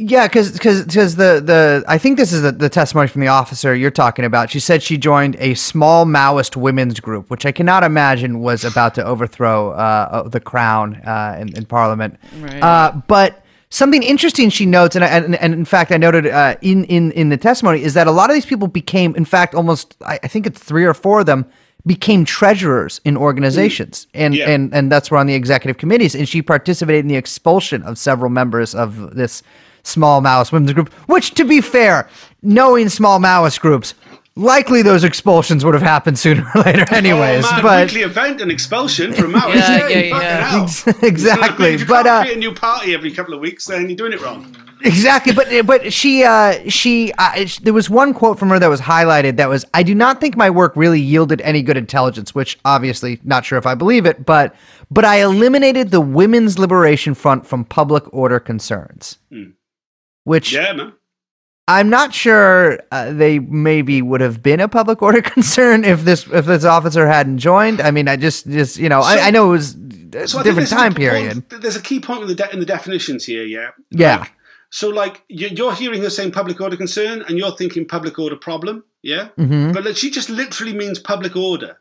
yeah, 0.00 0.28
because 0.28 0.52
because 0.52 1.16
the 1.16 1.42
the 1.44 1.84
I 1.88 1.98
think 1.98 2.18
this 2.18 2.32
is 2.32 2.42
the, 2.42 2.52
the 2.52 2.68
testimony 2.68 3.08
from 3.08 3.20
the 3.20 3.26
officer 3.26 3.74
you're 3.74 3.90
talking 3.90 4.24
about. 4.24 4.48
She 4.48 4.60
said 4.60 4.80
she 4.80 4.96
joined 4.96 5.34
a 5.40 5.54
small 5.54 6.06
Maoist 6.06 6.54
women's 6.54 7.00
group, 7.00 7.30
which 7.30 7.44
I 7.44 7.50
cannot 7.50 7.82
imagine 7.82 8.38
was 8.38 8.64
about 8.64 8.94
to 8.94 9.04
overthrow 9.04 9.72
uh, 9.72 10.28
the 10.28 10.38
crown 10.38 10.94
uh, 11.04 11.36
in, 11.40 11.56
in 11.56 11.66
Parliament. 11.66 12.16
Right. 12.38 12.62
Uh, 12.62 12.92
but 13.08 13.44
something 13.70 14.02
interesting 14.02 14.50
she 14.50 14.66
notes, 14.66 14.96
and, 14.96 15.04
I- 15.04 15.08
and, 15.08 15.34
and 15.36 15.52
in 15.54 15.64
fact, 15.64 15.92
I 15.92 15.96
noted 15.96 16.26
uh, 16.26 16.56
in, 16.62 16.84
in, 16.84 17.12
in 17.12 17.28
the 17.28 17.36
testimony, 17.36 17.82
is 17.82 17.94
that 17.94 18.06
a 18.06 18.10
lot 18.12 18.30
of 18.30 18.34
these 18.34 18.46
people 18.46 18.68
became, 18.68 19.14
in 19.16 19.24
fact, 19.24 19.54
almost, 19.54 19.96
I, 20.04 20.18
I 20.22 20.28
think 20.28 20.46
it's 20.46 20.60
three 20.62 20.84
or 20.84 20.94
four 20.94 21.20
of 21.20 21.26
them, 21.26 21.46
became 21.86 22.24
treasurers 22.24 23.00
in 23.04 23.16
organizations. 23.16 24.08
And, 24.12 24.34
Yeah. 24.34 24.50
and, 24.50 24.74
and 24.74 24.90
that's 24.92 25.10
where 25.10 25.20
on 25.20 25.26
the 25.26 25.34
executive 25.34 25.78
committees. 25.78 26.14
And 26.14 26.28
she 26.28 26.42
participated 26.42 27.04
in 27.04 27.08
the 27.08 27.16
expulsion 27.16 27.82
of 27.82 27.96
several 27.98 28.30
members 28.30 28.74
of 28.74 29.14
this 29.14 29.42
small 29.84 30.20
Maoist 30.20 30.52
women's 30.52 30.72
group, 30.72 30.92
which, 31.06 31.32
to 31.34 31.44
be 31.44 31.60
fair, 31.60 32.08
knowing 32.42 32.88
small 32.90 33.18
Maoist 33.20 33.60
groups, 33.60 33.94
likely 34.38 34.82
those 34.82 35.04
expulsions 35.04 35.64
would 35.64 35.74
have 35.74 35.82
happened 35.82 36.18
sooner 36.18 36.48
or 36.54 36.62
later, 36.62 36.86
anyways. 36.94 37.44
oh, 37.46 37.50
man, 37.50 37.62
but 37.62 37.86
weekly 37.86 38.02
event 38.02 38.40
and 38.40 38.50
expulsion 38.50 39.12
for 39.12 39.24
a 39.24 39.28
Maoist. 39.28 39.54
Yeah, 39.54 39.88
yeah, 39.88 39.98
yeah, 39.98 40.10
fucking 40.10 40.26
yeah. 40.26 40.92
hell. 40.92 40.94
exactly. 41.02 41.74
if 41.74 41.80
you 41.80 41.86
but 41.86 42.04
can't 42.04 42.08
uh, 42.08 42.22
create 42.22 42.36
a 42.36 42.40
new 42.40 42.54
party 42.54 42.94
every 42.94 43.10
couple 43.10 43.34
of 43.34 43.40
weeks, 43.40 43.66
then 43.66 43.88
you're 43.88 43.96
doing 43.96 44.12
it 44.12 44.20
wrong. 44.22 44.56
Exactly, 44.84 45.32
but 45.32 45.48
but 45.66 45.92
she 45.92 46.22
uh, 46.22 46.56
she 46.68 47.12
uh, 47.18 47.44
there 47.62 47.72
was 47.72 47.90
one 47.90 48.14
quote 48.14 48.38
from 48.38 48.48
her 48.50 48.60
that 48.60 48.68
was 48.68 48.80
highlighted 48.80 49.36
that 49.36 49.48
was 49.48 49.64
I 49.74 49.82
do 49.82 49.92
not 49.92 50.20
think 50.20 50.36
my 50.36 50.50
work 50.50 50.72
really 50.76 51.00
yielded 51.00 51.40
any 51.40 51.62
good 51.62 51.76
intelligence, 51.76 52.32
which 52.32 52.58
obviously 52.64 53.18
not 53.24 53.44
sure 53.44 53.58
if 53.58 53.66
I 53.66 53.74
believe 53.74 54.06
it, 54.06 54.24
but 54.24 54.54
but 54.88 55.04
I 55.04 55.16
eliminated 55.22 55.90
the 55.90 56.00
Women's 56.00 56.60
Liberation 56.60 57.14
Front 57.14 57.44
from 57.44 57.64
public 57.64 58.04
order 58.14 58.38
concerns, 58.38 59.18
which 60.22 60.52
Yeah, 60.52 60.72
man. 60.74 60.92
I'm 61.68 61.88
not 61.90 62.14
sure 62.14 62.80
uh, 62.90 63.12
they 63.12 63.38
maybe 63.38 64.00
would 64.02 64.20
have 64.22 64.42
been 64.42 64.58
a 64.60 64.68
public 64.68 65.02
order 65.06 65.22
concern 65.22 65.84
if 65.84 66.02
this 66.04 66.26
if 66.32 66.46
this 66.46 66.64
officer 66.64 67.06
hadn't 67.06 67.38
joined. 67.38 67.80
I 67.80 67.90
mean, 67.90 68.08
I 68.08 68.16
just 68.16 68.46
just 68.48 68.78
you 68.78 68.88
know 68.88 69.02
So- 69.02 69.08
I, 69.08 69.28
I 69.28 69.30
know 69.30 69.48
it 69.48 69.50
was 69.50 69.76
a 70.14 70.26
So 70.26 70.42
different 70.42 70.68
time 70.70 70.94
period. 70.94 71.48
point- 71.48 71.62
there's 71.62 71.76
a 71.76 71.82
key 71.82 72.00
point 72.00 72.20
with 72.20 72.28
the 72.30 72.34
de- 72.34 72.52
in 72.52 72.58
the 72.60 72.66
definitions 72.66 73.24
here. 73.26 73.44
Yeah. 73.44 73.70
Yeah. 73.90 74.16
Like, 74.20 74.32
so 74.70 74.88
like 74.88 75.22
you- 75.28 75.48
you're 75.48 75.74
hearing 75.74 76.02
her 76.02 76.10
saying 76.10 76.32
public 76.32 76.60
order 76.60 76.76
concern, 76.76 77.22
and 77.28 77.36
you're 77.38 77.52
thinking 77.56 77.86
public 77.86 78.18
order 78.18 78.36
problem. 78.36 78.84
Yeah. 79.02 79.28
hmm 79.36 79.72
But 79.72 79.84
like, 79.84 79.96
she 79.96 80.10
just 80.10 80.30
literally 80.30 80.72
means 80.74 80.98
public 80.98 81.36
order. 81.36 81.78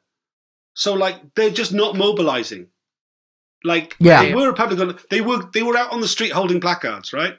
So 0.73 0.93
like 0.93 1.15
they're 1.36 1.50
just 1.62 1.73
not 1.73 1.95
mobilizing. 1.95 2.67
Like 3.63 3.95
Yeah. 4.00 4.21
they 4.23 4.36
were 4.36 4.50
a 4.50 4.54
public 4.54 4.80
order. 4.80 4.95
They 5.10 5.21
were 5.21 5.43
they 5.54 5.63
were 5.63 5.78
out 5.78 5.91
on 5.93 6.02
the 6.02 6.08
street 6.08 6.32
holding 6.34 6.60
placards, 6.60 7.13
right? 7.13 7.38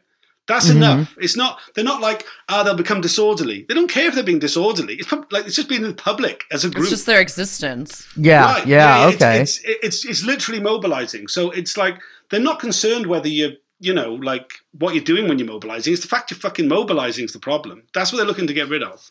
That's 0.48 0.68
Mhm. 0.70 0.76
enough. 0.76 1.14
It's 1.20 1.36
not. 1.36 1.60
They're 1.74 1.84
not 1.84 2.00
like 2.00 2.24
ah 2.48 2.62
they'll 2.62 2.74
become 2.74 3.00
disorderly. 3.00 3.66
They 3.68 3.74
don't 3.74 3.90
care 3.90 4.06
if 4.08 4.14
they're 4.14 4.24
being 4.32 4.38
disorderly. 4.38 4.94
It's 4.94 5.06
pub- 5.08 5.30
like 5.30 5.46
it's 5.46 5.54
just 5.54 5.68
being 5.68 5.82
in 5.82 5.88
the 5.88 5.94
public 6.10 6.44
as 6.50 6.64
a 6.64 6.70
group. 6.70 6.84
It's 6.84 6.90
just 6.90 7.06
their 7.06 7.20
existence. 7.20 8.06
Yeah, 8.16 8.44
Right, 8.44 8.66
yeah, 8.66 9.08
it's- 9.08 9.14
okay. 9.16 9.40
It's, 9.42 9.60
it's 9.64 9.78
it's 9.86 10.04
it's 10.06 10.22
literally 10.24 10.60
mobilizing. 10.60 11.28
So 11.28 11.50
it's 11.50 11.76
like 11.76 11.98
they're 12.30 12.40
not 12.40 12.58
concerned 12.60 13.06
whether 13.06 13.28
you 13.28 13.52
you 13.80 13.92
know 13.94 14.14
like 14.14 14.54
what 14.78 14.94
you're 14.94 15.04
doing 15.04 15.28
when 15.28 15.38
you're 15.38 15.46
mobilizing. 15.46 15.92
It's 15.92 16.02
the 16.02 16.08
fact 16.08 16.30
you're 16.30 16.40
fucking 16.40 16.66
mobilizing 16.66 17.24
is 17.26 17.32
the 17.32 17.38
problem. 17.38 17.82
That's 17.94 18.10
what 18.10 18.16
they're 18.18 18.26
looking 18.26 18.46
to 18.48 18.54
get 18.54 18.68
rid 18.68 18.82
of. 18.82 19.10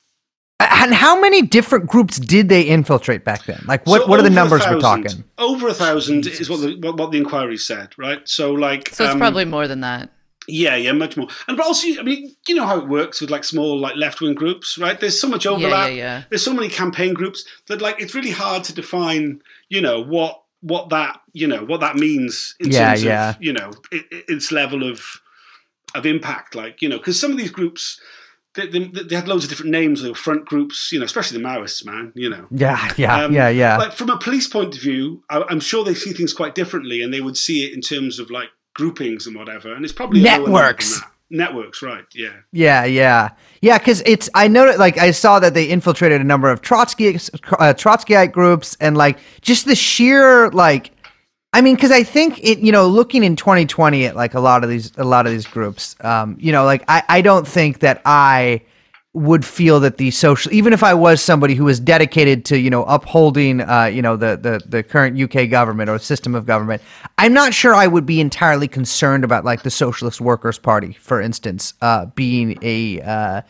And 0.60 0.92
how 0.92 1.22
many 1.22 1.44
different 1.44 1.86
groups 1.86 2.18
did 2.20 2.50
they 2.50 2.64
infiltrate 2.64 3.24
back 3.24 3.46
then? 3.46 3.64
Like, 3.68 3.86
what, 3.86 4.02
So 4.02 4.08
what 4.08 4.20
are 4.20 4.24
the 4.24 4.30
over 4.30 4.40
a 4.40 4.42
numbers 4.42 4.64
we're 4.68 4.80
talking? 4.80 5.24
Over 5.38 5.68
a 5.68 5.74
thousand 5.74 6.26
is 6.26 6.50
what 6.50 6.62
the 6.62 6.76
what, 6.82 6.98
what 6.98 7.12
the 7.12 7.20
inquiry 7.20 7.58
said, 7.58 7.90
right? 7.96 8.28
So 8.28 8.54
like, 8.54 8.90
So 8.94 9.04
it's 9.06 9.14
um, 9.14 9.20
probably 9.20 9.46
more 9.46 9.68
than 9.68 9.82
that. 9.82 10.10
Yeah, 10.48 10.76
yeah, 10.76 10.92
much 10.94 11.18
more. 11.18 11.28
And 11.48 11.58
but 11.58 11.66
also, 11.66 11.88
I 12.00 12.04
mean, 12.04 12.36
you 12.48 12.56
know 12.56 12.66
how 12.66 12.78
it 12.80 12.88
works 12.88 13.20
with 13.22 13.30
like 13.30 13.44
small 13.44 13.80
like 13.80 13.96
left 13.96 14.22
wing 14.22 14.34
groups, 14.34 14.78
right? 14.78 15.00
There's 15.00 15.20
so 15.20 15.28
much 15.28 15.46
overlap. 15.46 15.90
Yeah, 15.90 15.94
yeah, 15.96 16.18
yeah. 16.18 16.24
There's 16.30 16.44
so 16.44 16.54
many 16.54 16.70
campaign 16.70 17.14
groups 17.14 17.46
that 17.68 17.82
like 17.82 18.02
it's 18.02 18.16
really 18.16 18.32
hard 18.32 18.64
to 18.66 18.74
define, 18.74 19.42
you 19.70 19.82
know, 19.82 20.02
what 20.04 20.42
what 20.62 20.90
that 20.90 21.22
you 21.34 21.48
know 21.48 21.64
what 21.66 21.82
that 21.82 21.96
means 21.96 22.56
in 22.60 22.72
Yeah, 22.72 22.88
terms 22.90 23.04
yeah. 23.04 23.30
of 23.32 23.36
you 23.40 23.54
know 23.54 23.72
it, 23.92 24.06
it- 24.12 24.26
its 24.28 24.52
level 24.52 24.90
of 24.90 25.22
of 25.96 26.06
impact. 26.06 26.56
Like 26.56 26.82
you 26.82 26.90
know, 26.90 26.98
because 26.98 27.20
some 27.20 27.32
of 27.32 27.38
these 27.38 27.52
groups. 27.52 28.00
They, 28.56 28.66
they, 28.66 28.86
they 28.86 29.16
had 29.16 29.28
loads 29.28 29.44
of 29.44 29.52
different 29.52 29.70
names. 29.72 30.02
They 30.02 30.10
were 30.10 30.16
front 30.16 30.46
groups, 30.46 30.92
you 30.92 30.98
know, 30.98 31.06
especially 31.06 31.38
the 31.38 31.44
Maoists, 31.48 31.86
man. 31.86 32.12
You 32.16 32.32
know, 32.32 32.48
Yeah, 32.50 32.92
yeah, 32.98 33.26
Um, 33.26 33.32
yeah, 33.32 33.50
yeah. 33.50 33.78
like 33.78 33.94
from 33.94 34.10
a 34.10 34.18
police 34.18 34.48
point 34.48 34.74
of 34.76 34.82
view, 34.82 35.22
I, 35.30 35.44
I'm 35.48 35.60
sure 35.60 35.84
they 35.84 35.94
see 35.94 36.12
things 36.12 36.34
quite 36.34 36.56
differently, 36.56 37.04
and 37.04 37.14
they 37.14 37.22
would 37.22 37.38
see 37.38 37.66
it 37.66 37.74
in 37.76 37.82
terms 37.82 38.18
of 38.18 38.32
like 38.32 38.50
groupings 38.78 39.26
and 39.28 39.36
whatever. 39.36 39.74
And 39.74 39.84
it's 39.84 39.94
probably 39.94 40.22
a 40.22 40.24
lower 40.24 40.32
level 40.32 40.46
than 40.46 40.54
Networks. 40.54 41.02
Networks, 41.30 41.82
right? 41.82 42.06
Yeah. 42.16 42.30
Yeah, 42.54 42.86
yeah, 42.86 43.30
yeah. 43.62 43.78
Because 43.78 44.02
it's 44.06 44.30
I 44.34 44.48
know 44.48 44.74
like 44.78 44.98
I 44.98 45.12
saw 45.12 45.40
that 45.40 45.54
they 45.54 45.66
infiltrated 45.66 46.22
a 46.22 46.24
number 46.24 46.50
of 46.50 46.62
Trotsky 46.62 47.10
uh, 47.10 47.74
Trotskyite 47.74 48.32
groups 48.32 48.78
and 48.80 48.96
like 48.96 49.20
just 49.42 49.66
the 49.66 49.76
sheer 49.76 50.50
like. 50.52 50.92
I 51.54 51.62
mean, 51.62 51.76
because 51.76 51.92
I 51.92 52.04
think 52.04 52.40
it, 52.44 52.60
you 52.60 52.72
know, 52.72 52.88
looking 52.88 53.24
in 53.24 53.36
2020 53.36 54.06
at 54.06 54.16
like 54.16 54.34
a 54.36 54.40
lot 54.40 54.64
of 54.64 54.70
these, 54.70 54.92
a 54.98 55.06
lot 55.06 55.26
of 55.26 55.32
these 55.32 55.48
groups, 55.48 55.96
um, 56.02 56.38
you 56.40 56.52
know, 56.52 56.66
like 56.66 56.84
I, 56.88 57.02
I 57.08 57.22
don't 57.22 57.48
think 57.48 57.80
that 57.80 58.02
I 58.06 58.62
would 59.18 59.44
feel 59.44 59.80
that 59.80 59.98
the 59.98 60.12
social, 60.12 60.54
even 60.54 60.74
if 60.74 60.84
I 60.84 60.94
was 60.94 61.22
somebody 61.22 61.56
who 61.56 61.66
was 61.66 61.80
dedicated 61.80 62.46
to, 62.46 62.60
you 62.60 62.70
know, 62.70 62.84
upholding, 62.84 63.62
uh, 63.62 63.86
you 63.86 64.02
know, 64.02 64.16
the, 64.16 64.38
the, 64.38 64.62
the 64.66 64.84
current 64.84 65.20
UK 65.20 65.50
government 65.50 65.90
or 65.90 65.98
system 65.98 66.36
of 66.36 66.46
government, 66.46 66.82
I'm 67.18 67.34
not 67.34 67.54
sure 67.54 67.74
I 67.74 67.88
would 67.88 68.06
be 68.06 68.22
entirely 68.22 68.68
concerned 68.68 69.24
about 69.24 69.44
like 69.44 69.64
the 69.64 69.72
Socialist 69.72 70.22
Workers 70.22 70.60
Party, 70.60 70.94
for 70.94 71.20
instance, 71.20 71.74
uh, 71.82 72.06
being 72.08 72.58
a, 72.62 73.02
uh, 73.02 73.42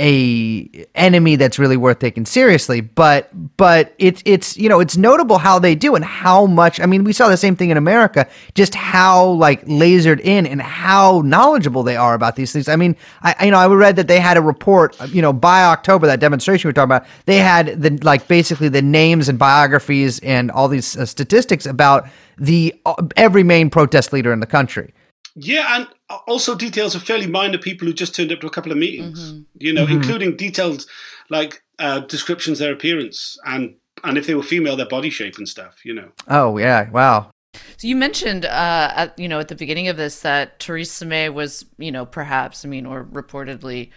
a 0.00 0.68
enemy 0.96 1.36
that's 1.36 1.56
really 1.56 1.76
worth 1.76 2.00
taking 2.00 2.26
seriously 2.26 2.80
but 2.80 3.30
but 3.56 3.94
it's 3.98 4.20
it's 4.24 4.56
you 4.56 4.68
know 4.68 4.80
it's 4.80 4.96
notable 4.96 5.38
how 5.38 5.56
they 5.56 5.76
do 5.76 5.94
and 5.94 6.04
how 6.04 6.46
much 6.46 6.80
i 6.80 6.86
mean 6.86 7.04
we 7.04 7.12
saw 7.12 7.28
the 7.28 7.36
same 7.36 7.54
thing 7.54 7.70
in 7.70 7.76
america 7.76 8.28
just 8.56 8.74
how 8.74 9.24
like 9.24 9.64
lasered 9.66 10.18
in 10.18 10.48
and 10.48 10.60
how 10.60 11.22
knowledgeable 11.24 11.84
they 11.84 11.96
are 11.96 12.14
about 12.14 12.34
these 12.34 12.52
things. 12.52 12.68
I 12.68 12.74
mean 12.74 12.96
i 13.22 13.44
you 13.44 13.52
know 13.52 13.58
i 13.58 13.68
read 13.68 13.94
that 13.94 14.08
they 14.08 14.18
had 14.18 14.36
a 14.36 14.40
report 14.40 14.96
you 15.10 15.22
know 15.22 15.32
by 15.32 15.62
october 15.62 16.08
that 16.08 16.18
demonstration 16.18 16.66
we're 16.66 16.72
talking 16.72 16.86
about 16.86 17.06
they 17.26 17.38
had 17.38 17.80
the 17.80 17.90
like 18.02 18.26
basically 18.26 18.68
the 18.68 18.82
names 18.82 19.28
and 19.28 19.38
biographies 19.38 20.18
and 20.20 20.50
all 20.50 20.66
these 20.66 20.96
uh, 20.96 21.06
statistics 21.06 21.66
about 21.66 22.08
the 22.36 22.74
uh, 22.84 22.94
every 23.16 23.44
main 23.44 23.70
protest 23.70 24.12
leader 24.12 24.32
in 24.32 24.40
the 24.40 24.46
country 24.46 24.92
Yeah, 25.36 25.76
and 25.76 25.88
also 26.26 26.54
details 26.54 26.94
of 26.94 27.02
fairly 27.02 27.26
minor 27.26 27.58
people 27.58 27.86
who 27.88 27.92
just 27.94 28.14
turned 28.14 28.30
up 28.32 28.40
to 28.40 28.46
a 28.46 28.50
couple 28.50 28.70
of 28.72 28.78
meetings. 28.78 29.32
Mm-hmm. 29.32 29.42
You 29.58 29.72
know, 29.72 29.86
Mhm. 29.86 29.90
including 29.92 30.36
detailed 30.36 30.86
like 31.30 31.62
uh, 31.78 32.00
descriptions 32.00 32.58
their 32.60 32.72
appearance 32.72 33.36
and 33.44 33.74
and 34.04 34.18
if 34.18 34.26
they 34.26 34.34
were 34.34 34.42
female, 34.42 34.76
their 34.76 34.86
body 34.88 35.10
shape 35.10 35.38
and 35.38 35.48
stuff. 35.48 35.84
You 35.84 35.94
know. 35.94 36.08
oh 36.28 36.56
yeah 36.58 36.90
wow 36.90 37.30
So 37.78 37.86
you 37.88 37.96
mentioned, 37.96 38.44
uh, 38.44 38.92
at, 38.94 39.18
you 39.18 39.28
know, 39.28 39.38
at 39.40 39.48
the 39.48 39.54
beginning 39.54 39.88
of 39.88 39.96
this 39.96 40.20
that 40.20 40.58
Theresa 40.60 41.04
May 41.06 41.28
was, 41.28 41.64
you 41.78 41.90
know, 41.92 42.04
perhaps, 42.06 42.64
I 42.64 42.68
mean, 42.68 42.84
or 42.86 43.04
reportedly, 43.04 43.90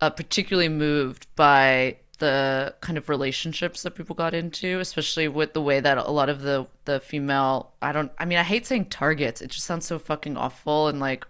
uh, 0.00 0.10
particularly 0.10 0.68
moved 0.68 1.26
by 1.36 1.96
the 2.18 2.74
kind 2.80 2.96
of 2.96 3.08
relationships 3.08 3.82
that 3.82 3.92
people 3.92 4.14
got 4.14 4.34
into, 4.34 4.78
especially 4.80 5.28
with 5.28 5.52
the 5.52 5.60
way 5.62 5.80
that 5.80 5.98
a 5.98 6.10
lot 6.10 6.28
of 6.28 6.42
the 6.42 6.66
the 6.84 7.00
female 7.00 7.72
I 7.82 7.92
don't 7.92 8.12
I 8.18 8.24
mean 8.24 8.38
I 8.38 8.42
hate 8.42 8.66
saying 8.66 8.86
targets. 8.86 9.40
It 9.42 9.50
just 9.50 9.66
sounds 9.66 9.86
so 9.86 9.98
fucking 9.98 10.36
awful 10.36 10.88
and 10.88 11.00
like 11.00 11.26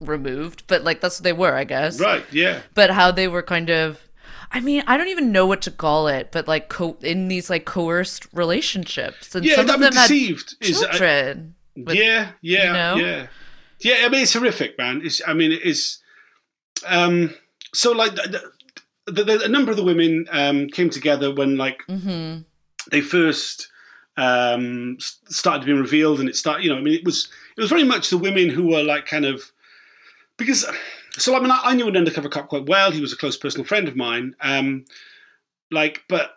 removed, 0.00 0.62
but 0.68 0.84
like 0.84 1.00
that's 1.00 1.18
what 1.18 1.24
they 1.24 1.32
were, 1.32 1.54
I 1.54 1.64
guess. 1.64 1.98
Right, 2.00 2.24
yeah. 2.32 2.60
But 2.74 2.90
how 2.90 3.10
they 3.10 3.26
were 3.28 3.42
kind 3.42 3.70
of 3.70 4.08
I 4.50 4.60
mean, 4.60 4.82
I 4.86 4.96
don't 4.96 5.08
even 5.08 5.30
know 5.32 5.46
what 5.46 5.60
to 5.62 5.70
call 5.70 6.08
it, 6.08 6.30
but 6.32 6.48
like 6.48 6.68
co- 6.68 6.96
in 7.02 7.28
these 7.28 7.50
like 7.50 7.64
coerced 7.66 8.26
relationships, 8.32 9.34
and 9.34 9.44
Yeah, 9.44 9.56
some 9.56 9.68
of 9.68 9.80
them 9.80 9.92
had 9.92 10.08
deceived 10.08 10.56
is 10.60 10.82
uh, 10.82 10.88
children. 10.88 11.54
with- 11.76 11.96
yeah, 11.96 12.30
yeah, 12.40 12.66
you 12.66 12.72
know? 12.72 13.06
yeah, 13.06 13.26
yeah. 13.80 14.06
I 14.06 14.08
mean, 14.08 14.22
it's 14.22 14.32
horrific, 14.32 14.78
man. 14.78 15.02
It's, 15.04 15.20
I 15.26 15.34
mean, 15.34 15.52
it's 15.62 16.02
um. 16.86 17.34
So 17.74 17.92
like, 17.92 18.12
the, 19.10 19.24
the, 19.24 19.24
the, 19.38 19.44
a 19.44 19.48
number 19.48 19.70
of 19.70 19.76
the 19.76 19.84
women 19.84 20.26
um 20.30 20.68
came 20.68 20.90
together 20.90 21.32
when 21.34 21.56
like 21.56 21.82
Mhm. 21.88 22.44
they 22.90 23.00
first 23.00 23.68
um 24.16 24.96
s- 25.00 25.18
started 25.28 25.64
being 25.66 25.80
revealed, 25.80 26.20
and 26.20 26.28
it 26.28 26.36
started. 26.36 26.64
You 26.64 26.70
know, 26.70 26.78
I 26.78 26.80
mean, 26.80 26.94
it 26.94 27.04
was 27.04 27.28
it 27.56 27.60
was 27.60 27.70
very 27.70 27.84
much 27.84 28.10
the 28.10 28.18
women 28.18 28.48
who 28.50 28.68
were 28.68 28.82
like 28.82 29.06
kind 29.06 29.24
of 29.24 29.50
because. 30.36 30.64
So 31.12 31.34
I 31.36 31.40
mean, 31.40 31.50
I, 31.50 31.60
I 31.64 31.74
knew 31.74 31.88
an 31.88 31.96
undercover 31.96 32.28
cop 32.28 32.48
quite 32.48 32.66
well. 32.66 32.90
He 32.92 33.00
was 33.00 33.12
a 33.12 33.16
close 33.16 33.36
personal 33.36 33.66
friend 33.66 33.88
of 33.88 33.96
mine. 33.96 34.34
Um, 34.40 34.84
like, 35.70 36.04
but 36.08 36.36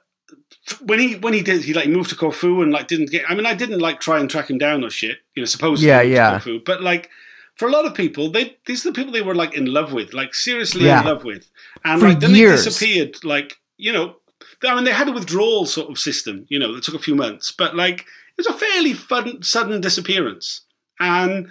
when 0.85 0.99
he 0.99 1.15
when 1.15 1.33
he 1.33 1.41
did 1.41 1.63
he 1.63 1.73
like 1.73 1.87
moved 1.89 2.09
to 2.09 2.15
Corfu 2.15 2.61
and 2.61 2.71
like 2.71 2.87
didn't 2.87 3.11
get 3.11 3.29
I 3.29 3.35
mean 3.35 3.45
I 3.45 3.53
didn't 3.53 3.79
like 3.79 3.99
try 3.99 4.19
and 4.19 4.29
track 4.29 4.49
him 4.49 4.57
down 4.57 4.83
or 4.83 4.89
shit 4.89 5.17
you 5.35 5.41
know 5.41 5.45
supposedly 5.45 5.87
Yeah, 5.89 6.01
he 6.03 6.09
to 6.09 6.15
yeah. 6.15 6.29
Corfu, 6.31 6.61
but 6.65 6.81
like 6.81 7.09
for 7.55 7.67
a 7.67 7.71
lot 7.71 7.85
of 7.85 7.93
people 7.93 8.29
they 8.31 8.57
these 8.65 8.85
are 8.85 8.89
the 8.91 8.95
people 8.95 9.11
they 9.11 9.21
were 9.21 9.35
like 9.35 9.53
in 9.53 9.65
love 9.65 9.93
with 9.93 10.13
like 10.13 10.33
seriously 10.33 10.85
Yeah. 10.85 11.01
in 11.01 11.05
love 11.07 11.23
with 11.23 11.49
and 11.85 11.99
For 11.99 12.09
like 12.09 12.19
then 12.19 12.35
years. 12.35 12.63
they 12.63 12.69
disappeared 12.69 13.23
like 13.23 13.57
you 13.77 13.91
know 13.93 14.15
I 14.63 14.75
mean 14.75 14.83
they 14.83 14.91
had 14.93 15.07
a 15.09 15.11
withdrawal 15.11 15.65
sort 15.65 15.89
of 15.89 15.97
system 15.99 16.45
you 16.49 16.59
know 16.59 16.73
that 16.73 16.83
took 16.83 16.95
a 16.95 16.99
few 16.99 17.15
months 17.15 17.51
but 17.51 17.75
like 17.75 18.01
it 18.01 18.37
was 18.37 18.47
a 18.47 18.53
fairly 18.53 18.93
fun, 18.93 19.43
sudden 19.43 19.81
disappearance 19.81 20.61
and 20.99 21.49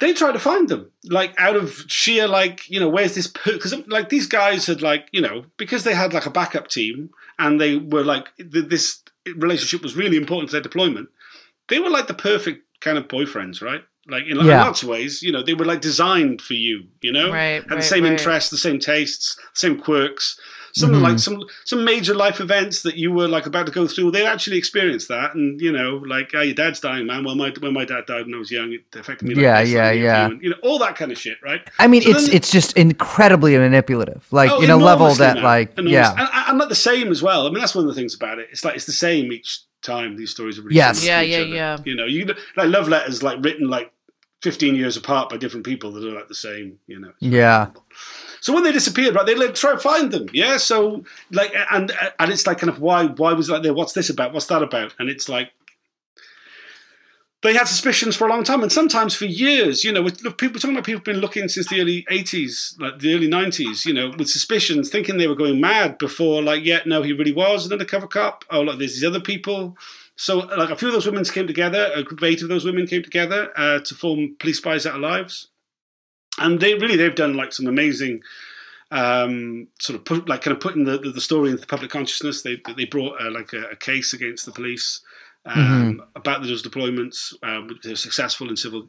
they 0.00 0.12
tried 0.12 0.32
to 0.32 0.38
find 0.40 0.68
them 0.68 0.90
like 1.04 1.32
out 1.38 1.56
of 1.56 1.84
sheer 1.86 2.26
like 2.26 2.68
you 2.68 2.80
know 2.80 2.88
where's 2.88 3.14
this 3.14 3.28
because 3.28 3.74
like 3.86 4.08
these 4.08 4.26
guys 4.26 4.66
had 4.66 4.82
like 4.82 5.08
you 5.12 5.20
know 5.20 5.44
because 5.56 5.84
they 5.84 5.94
had 5.94 6.12
like 6.12 6.26
a 6.26 6.30
backup 6.30 6.68
team 6.68 7.10
and 7.38 7.60
they 7.60 7.76
were 7.76 8.04
like 8.04 8.26
th- 8.36 8.68
this 8.68 9.02
relationship 9.36 9.82
was 9.82 9.96
really 9.96 10.16
important 10.16 10.48
to 10.50 10.52
their 10.52 10.60
deployment 10.62 11.08
they 11.68 11.78
were 11.78 11.88
like 11.90 12.08
the 12.08 12.14
perfect 12.14 12.62
kind 12.80 12.98
of 12.98 13.08
boyfriends 13.08 13.62
right 13.62 13.82
like 14.08 14.24
in, 14.24 14.38
in 14.38 14.46
Yeah. 14.46 14.64
lots 14.64 14.82
of 14.82 14.88
ways 14.88 15.22
you 15.22 15.32
know 15.32 15.42
they 15.42 15.54
were 15.54 15.64
like 15.64 15.80
designed 15.80 16.42
for 16.42 16.54
you 16.54 16.84
you 17.00 17.12
know 17.12 17.32
Right, 17.32 17.62
had 17.68 17.78
the 17.78 17.82
same 17.82 18.04
right. 18.04 18.12
interests 18.12 18.50
the 18.50 18.58
same 18.58 18.78
tastes 18.78 19.38
same 19.54 19.78
quirks 19.80 20.38
some 20.74 20.90
Mhm. 20.90 21.02
like 21.02 21.18
some 21.20 21.40
some 21.64 21.84
major 21.84 22.14
life 22.14 22.40
events 22.40 22.82
that 22.82 22.96
you 22.96 23.12
were 23.12 23.28
like 23.28 23.46
about 23.46 23.64
to 23.66 23.72
go 23.72 23.86
through 23.86 24.10
they 24.10 24.26
actually 24.26 24.58
experienced 24.58 25.06
that 25.08 25.34
and 25.34 25.60
you 25.60 25.70
know 25.70 26.02
like 26.06 26.30
oh, 26.34 26.40
your 26.40 26.54
dad's 26.54 26.80
dying 26.80 27.06
man 27.06 27.24
well 27.24 27.36
my 27.36 27.52
when 27.60 27.72
my 27.72 27.84
dad 27.84 28.04
died 28.06 28.26
when 28.26 28.34
i 28.34 28.38
was 28.38 28.50
young 28.50 28.72
it 28.72 28.80
affected 28.98 29.28
me 29.28 29.34
like 29.36 29.42
Yeah, 29.42 29.60
this, 29.62 29.70
yeah, 29.70 29.90
yeah. 29.92 30.28
you, 30.28 30.38
you 30.42 30.50
know 30.50 30.56
all 30.64 30.78
that 30.80 30.96
kind 30.96 31.12
of 31.12 31.18
shit 31.18 31.38
right 31.44 31.60
I 31.78 31.86
mean, 31.86 32.02
So 32.02 32.10
it's 32.10 32.26
then- 32.26 32.36
it's 32.36 32.50
just 32.50 32.76
incredibly 32.76 33.56
manipulative, 33.56 34.26
like 34.32 34.50
Oh, 34.50 34.60
in 34.62 34.70
a 34.70 34.76
level 34.76 35.14
that, 35.14 35.34
man. 35.36 35.44
like, 35.44 35.70
Enormous. 35.78 35.92
yeah, 35.92 36.10
and, 36.18 36.28
and 36.48 36.58
not 36.58 36.68
the 36.68 36.74
same 36.74 37.08
as 37.10 37.22
well. 37.22 37.46
I 37.46 37.50
mean, 37.50 37.58
that's 37.60 37.74
one 37.74 37.84
of 37.84 37.88
the 37.94 37.98
things 38.00 38.14
about 38.14 38.38
it. 38.38 38.48
It's 38.50 38.64
like 38.64 38.74
it's 38.76 38.86
the 38.86 38.92
same 38.92 39.32
each 39.32 39.60
time. 39.84 40.16
These 40.16 40.30
stories 40.30 40.58
are 40.58 40.62
really 40.62 40.76
Yes. 40.76 40.98
similar 41.00 41.22
Yeah, 41.22 41.38
yeah, 41.38 41.44
other. 41.44 41.54
yeah. 41.54 41.76
You 41.84 41.94
know, 41.94 42.06
you 42.06 42.26
like 42.56 42.68
love 42.70 42.88
letters 42.88 43.22
like 43.22 43.38
written 43.44 43.68
like 43.68 43.92
fifteen 44.42 44.74
years 44.74 44.96
apart 44.96 45.28
by 45.30 45.36
different 45.36 45.64
people 45.64 45.92
that 45.92 46.04
are 46.04 46.14
like 46.14 46.28
the 46.28 46.34
same. 46.34 46.78
You 46.86 46.98
know. 47.00 47.12
yeah, 47.20 47.68
So 48.40 48.52
when 48.52 48.62
they 48.64 48.72
disappeared, 48.72 49.14
right, 49.14 49.24
they 49.26 49.34
like 49.34 49.54
try 49.54 49.72
to 49.72 49.78
find 49.78 50.10
them. 50.10 50.26
Yeah. 50.32 50.56
So 50.58 51.04
like, 51.30 51.52
and 51.70 51.92
and 52.18 52.32
it's 52.32 52.46
like 52.46 52.58
kind 52.58 52.70
of 52.70 52.80
why 52.80 53.06
why 53.06 53.32
was 53.32 53.48
it 53.48 53.52
like 53.52 53.62
there? 53.62 53.74
What's 53.74 53.92
this 53.92 54.10
about? 54.10 54.32
What's 54.32 54.46
that 54.46 54.62
about? 54.62 54.94
And 54.98 55.08
it's 55.08 55.28
like. 55.28 55.50
They 57.44 57.54
had 57.54 57.68
suspicions 57.68 58.16
for 58.16 58.26
a 58.26 58.30
long 58.30 58.42
time, 58.42 58.62
and 58.62 58.72
sometimes 58.72 59.14
for 59.14 59.26
years. 59.26 59.84
You 59.84 59.92
know, 59.92 60.02
with 60.02 60.22
look, 60.22 60.38
people 60.38 60.58
talking 60.58 60.74
about 60.74 60.84
people 60.84 61.02
been 61.02 61.20
looking 61.20 61.46
since 61.48 61.68
the 61.68 61.80
early 61.80 62.04
'80s, 62.10 62.80
like 62.80 62.98
the 62.98 63.14
early 63.14 63.28
'90s. 63.28 63.84
You 63.84 63.94
know, 63.94 64.12
with 64.18 64.28
suspicions, 64.28 64.90
thinking 64.90 65.18
they 65.18 65.28
were 65.28 65.36
going 65.36 65.60
mad 65.60 65.98
before. 65.98 66.42
Like, 66.42 66.64
yeah, 66.64 66.80
no, 66.86 67.02
he 67.02 67.12
really 67.12 67.32
was 67.32 67.66
an 67.66 67.72
undercover 67.72 68.08
cop. 68.08 68.44
Oh, 68.50 68.62
look, 68.62 68.78
there's 68.78 68.94
these 68.94 69.04
other 69.04 69.20
people. 69.20 69.76
So, 70.16 70.38
like, 70.38 70.70
a 70.70 70.76
few 70.76 70.88
of 70.88 70.94
those 70.94 71.06
women 71.06 71.24
came 71.24 71.46
together. 71.46 71.90
A 71.94 72.02
group 72.02 72.20
of 72.20 72.24
eight 72.24 72.42
of 72.42 72.48
those 72.48 72.64
women 72.64 72.86
came 72.86 73.02
together 73.02 73.52
uh, 73.56 73.80
to 73.80 73.94
form 73.94 74.36
Police 74.38 74.58
Spies 74.58 74.86
Out 74.86 74.96
of 74.96 75.00
Lives 75.00 75.48
and 76.38 76.60
they 76.60 76.74
really 76.74 76.96
they've 76.96 77.14
done 77.14 77.34
like 77.34 77.52
some 77.52 77.66
amazing 77.66 78.22
um, 78.90 79.68
sort 79.80 79.98
of 79.98 80.04
put 80.04 80.28
like 80.28 80.42
kind 80.42 80.54
of 80.54 80.60
putting 80.60 80.84
the, 80.84 80.98
the, 80.98 81.20
story 81.20 81.50
into 81.50 81.60
the 81.60 81.66
public 81.66 81.90
consciousness. 81.90 82.42
They 82.42 82.60
they 82.76 82.84
brought 82.84 83.20
uh, 83.20 83.30
like 83.30 83.52
a, 83.52 83.70
a 83.70 83.76
case 83.76 84.12
against 84.12 84.46
the 84.46 84.52
police 84.52 85.00
um, 85.46 86.02
about 86.16 86.42
those 86.42 86.62
deployments, 86.62 87.34
uh, 87.42 87.60
they 87.82 87.90
were 87.90 87.96
successful 87.96 88.48
in 88.48 88.56
civil 88.56 88.88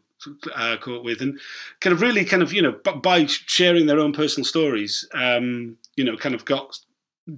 uh, 0.55 0.77
court 0.77 1.03
with, 1.03 1.21
and 1.21 1.39
kind 1.81 1.93
of 1.93 2.01
really 2.01 2.23
kind 2.25 2.41
of 2.41 2.53
you 2.53 2.61
know 2.61 2.79
by 3.01 3.25
sharing 3.25 3.85
their 3.87 3.99
own 3.99 4.13
personal 4.13 4.45
stories, 4.45 5.07
um, 5.13 5.77
you 5.95 6.03
know, 6.03 6.15
kind 6.15 6.33
of 6.35 6.45
got 6.45 6.77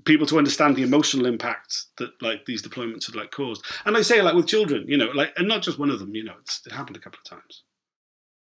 people 0.04 0.28
to 0.28 0.38
understand 0.38 0.76
the 0.76 0.84
emotional 0.84 1.26
impact 1.26 1.86
that 1.98 2.12
like 2.22 2.46
these 2.46 2.62
deployments 2.62 3.06
had 3.06 3.16
like 3.16 3.32
caused. 3.32 3.64
And 3.86 3.96
I 3.98 4.02
say 4.02 4.22
like 4.22 4.36
with 4.36 4.46
children, 4.48 4.86
you 4.88 4.98
know, 4.98 5.10
like 5.16 5.34
and 5.38 5.48
not 5.48 5.62
just 5.64 5.80
one 5.80 5.90
of 5.90 6.00
them, 6.00 6.14
you 6.14 6.24
know, 6.24 6.34
it's, 6.42 6.62
it 6.66 6.74
happened 6.74 6.98
a 6.98 7.00
couple 7.00 7.20
of 7.24 7.30
times. 7.30 7.64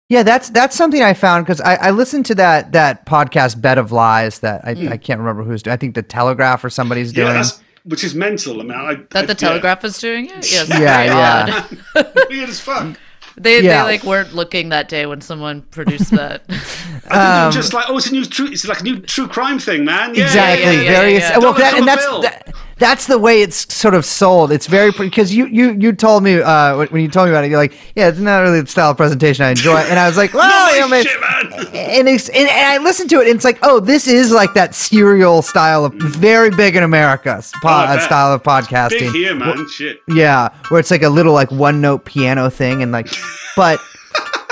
yeah. 0.08 0.22
That's 0.22 0.50
that's 0.50 0.76
something 0.76 1.02
I 1.02 1.14
found 1.14 1.46
because 1.46 1.60
I, 1.60 1.76
I 1.76 1.90
listened 1.90 2.26
to 2.26 2.34
that 2.36 2.72
that 2.72 3.06
podcast 3.06 3.60
Bed 3.60 3.78
of 3.78 3.92
Lies 3.92 4.40
that 4.40 4.62
I, 4.64 4.70
I 4.90 4.96
can't 4.96 5.20
remember 5.20 5.42
who's 5.44 5.62
doing. 5.62 5.72
I 5.72 5.76
think 5.76 5.94
the 5.94 6.02
Telegraph 6.02 6.64
or 6.64 6.70
somebody's 6.70 7.12
Yeah, 7.12 7.24
doing. 7.24 7.34
that's, 7.34 7.60
which 7.86 8.04
is 8.04 8.14
mental. 8.14 8.60
I 8.60 8.64
mean, 8.64 8.72
I, 8.72 8.94
That 9.10 9.24
I- 9.24 9.26
the 9.26 9.34
Telegraph 9.34 9.84
is 9.84 9.98
doing 9.98 10.26
it? 10.26 10.50
Yes. 10.52 10.68
Yeah, 10.68 10.78
very 10.78 11.06
yeah. 11.06 11.66
odd. 11.66 11.78
Yeah. 11.96 12.24
Weird 12.28 12.48
as 12.50 12.60
fuck. 12.60 12.98
They 13.38 13.60
Yeah. 13.62 13.84
they 13.84 13.92
like 13.92 14.04
weren't 14.04 14.34
looking 14.34 14.70
that 14.70 14.88
day 14.88 15.04
when 15.06 15.20
someone 15.20 15.62
produced 15.62 16.10
that. 16.12 16.42
I 16.48 16.52
think 16.54 17.12
Um, 17.12 17.20
they're 17.42 17.50
just 17.62 17.74
like, 17.74 17.84
oh, 17.88 17.96
it's 17.98 18.08
a 18.08 18.12
new 18.12 18.24
true, 18.24 18.46
it's 18.46 18.66
like 18.66 18.80
a 18.80 18.84
new 18.84 19.00
true 19.00 19.28
crime 19.28 19.58
thing, 19.58 19.84
man. 19.84 20.14
Yeah, 20.14 20.24
exactly 20.24 20.64
yeah, 20.64 20.70
yeah, 20.72 20.80
yeah. 20.82 21.00
very 21.00 21.14
yeah. 21.18 21.38
well 21.38 21.52
that, 21.54 21.74
and 21.78 21.86
that's 21.86 22.06
that, 22.22 22.52
that's 22.78 23.06
the 23.06 23.18
way 23.18 23.42
it's 23.42 23.72
sort 23.74 23.94
of 23.94 24.04
sold 24.04 24.52
it's 24.52 24.66
very 24.66 24.90
because 24.92 25.34
you 25.34 25.46
you 25.46 25.72
you 25.72 25.92
told 25.92 26.22
me 26.22 26.40
uh 26.40 26.76
when 26.76 27.02
you 27.02 27.08
told 27.08 27.26
me 27.26 27.32
about 27.32 27.44
it 27.44 27.48
you're 27.48 27.58
like 27.58 27.74
yeah 27.94 28.08
it's 28.08 28.18
not 28.18 28.40
really 28.40 28.60
the 28.60 28.66
style 28.66 28.90
of 28.90 28.96
presentation 28.96 29.44
i 29.44 29.50
enjoy 29.50 29.76
and 29.76 29.98
i 29.98 30.06
was 30.06 30.16
like 30.16 30.34
well 30.34 30.66
you 30.76 30.80
know, 30.82 30.88
man, 30.88 31.04
shit, 31.04 31.20
man. 31.20 31.66
and, 31.74 32.08
it's, 32.08 32.28
and, 32.28 32.48
and 32.48 32.66
I 32.66 32.78
listened 32.78 33.10
to 33.10 33.20
it, 33.20 33.28
and 33.28 33.36
it's 33.36 33.44
like, 33.44 33.58
oh, 33.62 33.80
this 33.80 34.06
is 34.06 34.30
like 34.30 34.54
that 34.54 34.74
serial 34.74 35.42
style 35.42 35.84
of 35.84 35.94
very 35.94 36.50
big 36.50 36.76
in 36.76 36.82
America 36.82 37.42
Oh, 37.64 37.68
uh, 37.68 37.98
style 38.00 38.32
of 38.32 38.42
podcasting. 38.42 39.12
Big 39.12 39.12
here, 39.12 39.34
man. 39.34 39.68
Shit. 39.68 40.02
Yeah, 40.08 40.50
where 40.68 40.80
it's 40.80 40.90
like 40.90 41.02
a 41.02 41.08
little 41.08 41.32
like 41.32 41.50
one 41.50 41.80
note 41.80 42.04
piano 42.04 42.50
thing, 42.50 42.82
and 42.82 42.92
like, 42.92 43.08
but 43.56 43.80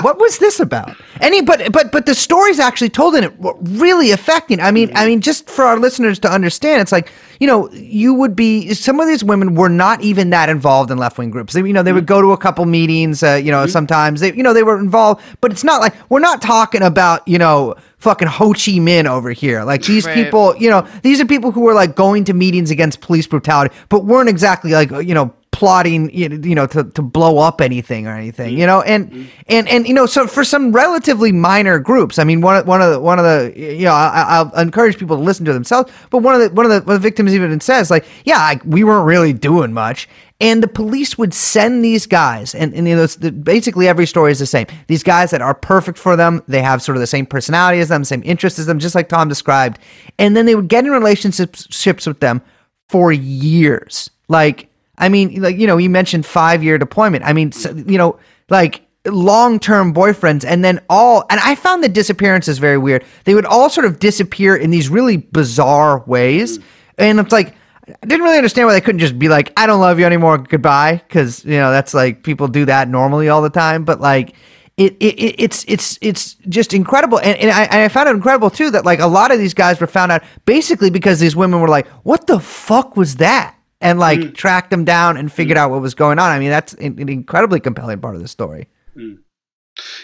what 0.02 0.18
was 0.18 0.38
this 0.38 0.60
about? 0.60 0.96
Any, 1.20 1.40
but 1.42 1.72
but 1.72 1.92
but 1.92 2.06
the 2.06 2.14
stories 2.14 2.58
actually 2.58 2.88
told 2.90 3.14
in 3.14 3.24
it 3.24 3.38
were 3.38 3.54
really 3.60 4.10
affecting. 4.10 4.60
I 4.60 4.70
mean, 4.70 4.90
I 4.94 5.06
mean, 5.06 5.20
just 5.20 5.48
for 5.48 5.64
our 5.64 5.78
listeners 5.78 6.18
to 6.20 6.30
understand, 6.30 6.80
it's 6.82 6.92
like 6.92 7.10
you 7.40 7.46
know, 7.46 7.70
you 7.72 8.14
would 8.14 8.34
be 8.36 8.74
some 8.74 9.00
of 9.00 9.06
these 9.06 9.22
women 9.24 9.54
were 9.54 9.68
not 9.68 10.00
even 10.02 10.30
that 10.30 10.48
involved 10.48 10.90
in 10.90 10.98
left 10.98 11.18
wing 11.18 11.30
groups. 11.30 11.52
They, 11.54 11.60
you 11.60 11.72
know, 11.72 11.82
they 11.82 11.92
would 11.92 12.06
go 12.06 12.20
to 12.22 12.32
a 12.32 12.36
couple 12.38 12.64
meetings. 12.66 13.22
Uh, 13.22 13.34
you 13.42 13.50
know, 13.50 13.66
sometimes 13.66 14.20
they, 14.20 14.32
you 14.34 14.42
know, 14.42 14.52
they 14.54 14.62
were 14.62 14.78
involved, 14.78 15.22
but 15.40 15.50
it's 15.52 15.64
not 15.64 15.80
like 15.80 15.94
we're 16.10 16.20
not 16.20 16.40
talking 16.42 16.82
about 16.82 17.26
you 17.28 17.38
know 17.38 17.74
fucking 17.98 18.28
Ho 18.28 18.48
Chi 18.52 18.78
Minh 18.82 19.06
over 19.06 19.30
here. 19.30 19.64
Like 19.64 19.82
these 19.86 20.06
Right. 20.06 20.14
people, 20.14 20.56
you 20.56 20.70
know, 20.70 20.86
these 21.02 21.20
are 21.20 21.26
people 21.26 21.50
who 21.52 21.60
were 21.62 21.74
like 21.74 21.94
going 21.94 22.24
to 22.24 22.34
meetings 22.34 22.70
against 22.70 23.00
police 23.00 23.26
brutality, 23.26 23.74
but 23.88 24.04
weren't 24.04 24.28
exactly 24.28 24.72
like 24.72 24.90
you 24.90 25.14
know 25.14 25.32
plotting 25.54 26.10
you 26.12 26.54
know, 26.54 26.66
to, 26.66 26.82
to 26.82 27.00
blow 27.00 27.38
up 27.38 27.60
anything 27.60 28.06
or 28.06 28.16
anything 28.16 28.52
you 28.52 28.66
mm-hmm. 28.66 28.66
know? 28.66 28.82
And 28.82 29.30
and 29.48 29.68
and 29.68 29.86
you 29.86 29.94
know 29.94 30.06
so 30.06 30.26
for 30.26 30.44
some 30.44 30.72
relatively 30.72 31.30
minor 31.32 31.78
groups 31.78 32.18
i 32.18 32.24
mean 32.24 32.40
one 32.40 32.56
of 32.56 32.66
one 32.66 32.82
of 32.82 32.92
the 32.92 33.00
one 33.00 33.18
of 33.18 33.24
the 33.24 33.52
you 33.56 33.84
know 33.84 33.92
I, 33.92 34.24
i'll 34.28 34.60
encourage 34.60 34.98
people 34.98 35.16
to 35.16 35.22
listen 35.22 35.44
to 35.46 35.52
themselves 35.52 35.92
but 36.10 36.18
one 36.18 36.34
of 36.34 36.40
the 36.40 36.50
one 36.50 36.66
of 36.66 36.72
the, 36.72 36.80
one 36.80 36.96
of 36.96 37.02
the 37.02 37.06
victims 37.08 37.34
even 37.34 37.60
says 37.60 37.90
like 37.90 38.04
yeah 38.24 38.38
I, 38.38 38.60
we 38.64 38.84
weren't 38.84 39.06
really 39.06 39.32
doing 39.32 39.72
much. 39.72 40.08
And 40.40 40.62
the 40.62 40.68
police 40.68 41.16
would 41.16 41.32
send 41.32 41.84
these 41.84 42.06
guys 42.06 42.54
and, 42.54 42.74
and 42.74 42.88
you 42.88 42.96
know 42.96 43.06
the, 43.06 43.30
basically 43.30 43.88
every 43.88 44.06
story 44.06 44.32
is 44.32 44.40
the 44.40 44.46
same. 44.46 44.66
These 44.88 45.02
guys 45.02 45.30
that 45.30 45.40
are 45.40 45.54
perfect 45.54 45.98
for 45.98 46.16
them 46.16 46.42
they 46.48 46.60
have 46.60 46.82
sort 46.82 46.96
of 46.96 47.00
the 47.00 47.06
same 47.06 47.26
personality 47.26 47.80
as 47.80 47.88
them 47.88 48.04
same 48.04 48.22
interests 48.24 48.58
as 48.58 48.66
them 48.66 48.78
just 48.78 48.94
like 48.94 49.08
tom 49.08 49.28
described. 49.28 49.78
And 50.18 50.36
then 50.36 50.46
they 50.46 50.54
would 50.54 50.68
get 50.68 50.84
in 50.84 50.90
relationships 50.90 52.06
with 52.06 52.20
them 52.20 52.42
for 52.88 53.12
years. 53.12 54.10
Like 54.28 54.68
I 54.98 55.08
mean, 55.08 55.40
like 55.42 55.56
you 55.56 55.66
know, 55.66 55.76
you 55.76 55.90
mentioned 55.90 56.26
five 56.26 56.62
year 56.62 56.78
deployment. 56.78 57.24
I 57.24 57.32
mean, 57.32 57.52
so, 57.52 57.74
you 57.74 57.98
know, 57.98 58.18
like 58.48 58.82
long 59.06 59.58
term 59.58 59.92
boyfriends, 59.92 60.44
and 60.44 60.64
then 60.64 60.80
all. 60.88 61.24
And 61.30 61.40
I 61.40 61.54
found 61.54 61.82
the 61.82 61.88
disappearances 61.88 62.58
very 62.58 62.78
weird. 62.78 63.04
They 63.24 63.34
would 63.34 63.46
all 63.46 63.68
sort 63.70 63.86
of 63.86 63.98
disappear 63.98 64.56
in 64.56 64.70
these 64.70 64.88
really 64.88 65.16
bizarre 65.16 66.04
ways, 66.06 66.56
hmm. 66.56 66.62
and 66.98 67.20
it's 67.20 67.32
like 67.32 67.54
I 67.86 68.06
didn't 68.06 68.24
really 68.24 68.38
understand 68.38 68.66
why 68.66 68.72
they 68.72 68.80
couldn't 68.80 69.00
just 69.00 69.18
be 69.18 69.28
like, 69.28 69.52
"I 69.56 69.66
don't 69.66 69.80
love 69.80 69.98
you 69.98 70.06
anymore, 70.06 70.38
goodbye," 70.38 71.02
because 71.06 71.44
you 71.44 71.56
know 71.56 71.70
that's 71.70 71.92
like 71.92 72.22
people 72.22 72.48
do 72.48 72.64
that 72.64 72.88
normally 72.88 73.28
all 73.28 73.42
the 73.42 73.50
time. 73.50 73.84
But 73.84 74.00
like, 74.00 74.34
it, 74.76 74.96
it, 75.00 75.14
it 75.20 75.34
it's 75.38 75.64
it's 75.68 75.98
it's 76.00 76.34
just 76.48 76.72
incredible, 76.72 77.18
and, 77.18 77.36
and, 77.36 77.50
I, 77.50 77.64
and 77.64 77.82
I 77.82 77.88
found 77.88 78.08
it 78.08 78.12
incredible 78.12 78.48
too 78.48 78.70
that 78.70 78.84
like 78.84 79.00
a 79.00 79.06
lot 79.06 79.32
of 79.32 79.38
these 79.38 79.54
guys 79.54 79.80
were 79.80 79.86
found 79.86 80.12
out 80.12 80.22
basically 80.46 80.88
because 80.88 81.20
these 81.20 81.36
women 81.36 81.60
were 81.60 81.68
like, 81.68 81.86
"What 82.04 82.26
the 82.26 82.40
fuck 82.40 82.96
was 82.96 83.16
that?" 83.16 83.54
And 83.80 83.98
like 83.98 84.20
Mm. 84.20 84.34
tracked 84.34 84.70
them 84.70 84.84
down 84.84 85.16
and 85.16 85.30
figured 85.32 85.58
out 85.58 85.70
what 85.70 85.80
was 85.82 85.94
going 85.94 86.18
on. 86.18 86.30
I 86.30 86.38
mean, 86.38 86.50
that's 86.50 86.72
an, 86.74 86.98
an 86.98 87.08
incredibly 87.08 87.60
compelling 87.60 88.00
part 88.00 88.14
of 88.16 88.22
the 88.22 88.28
story. 88.28 88.68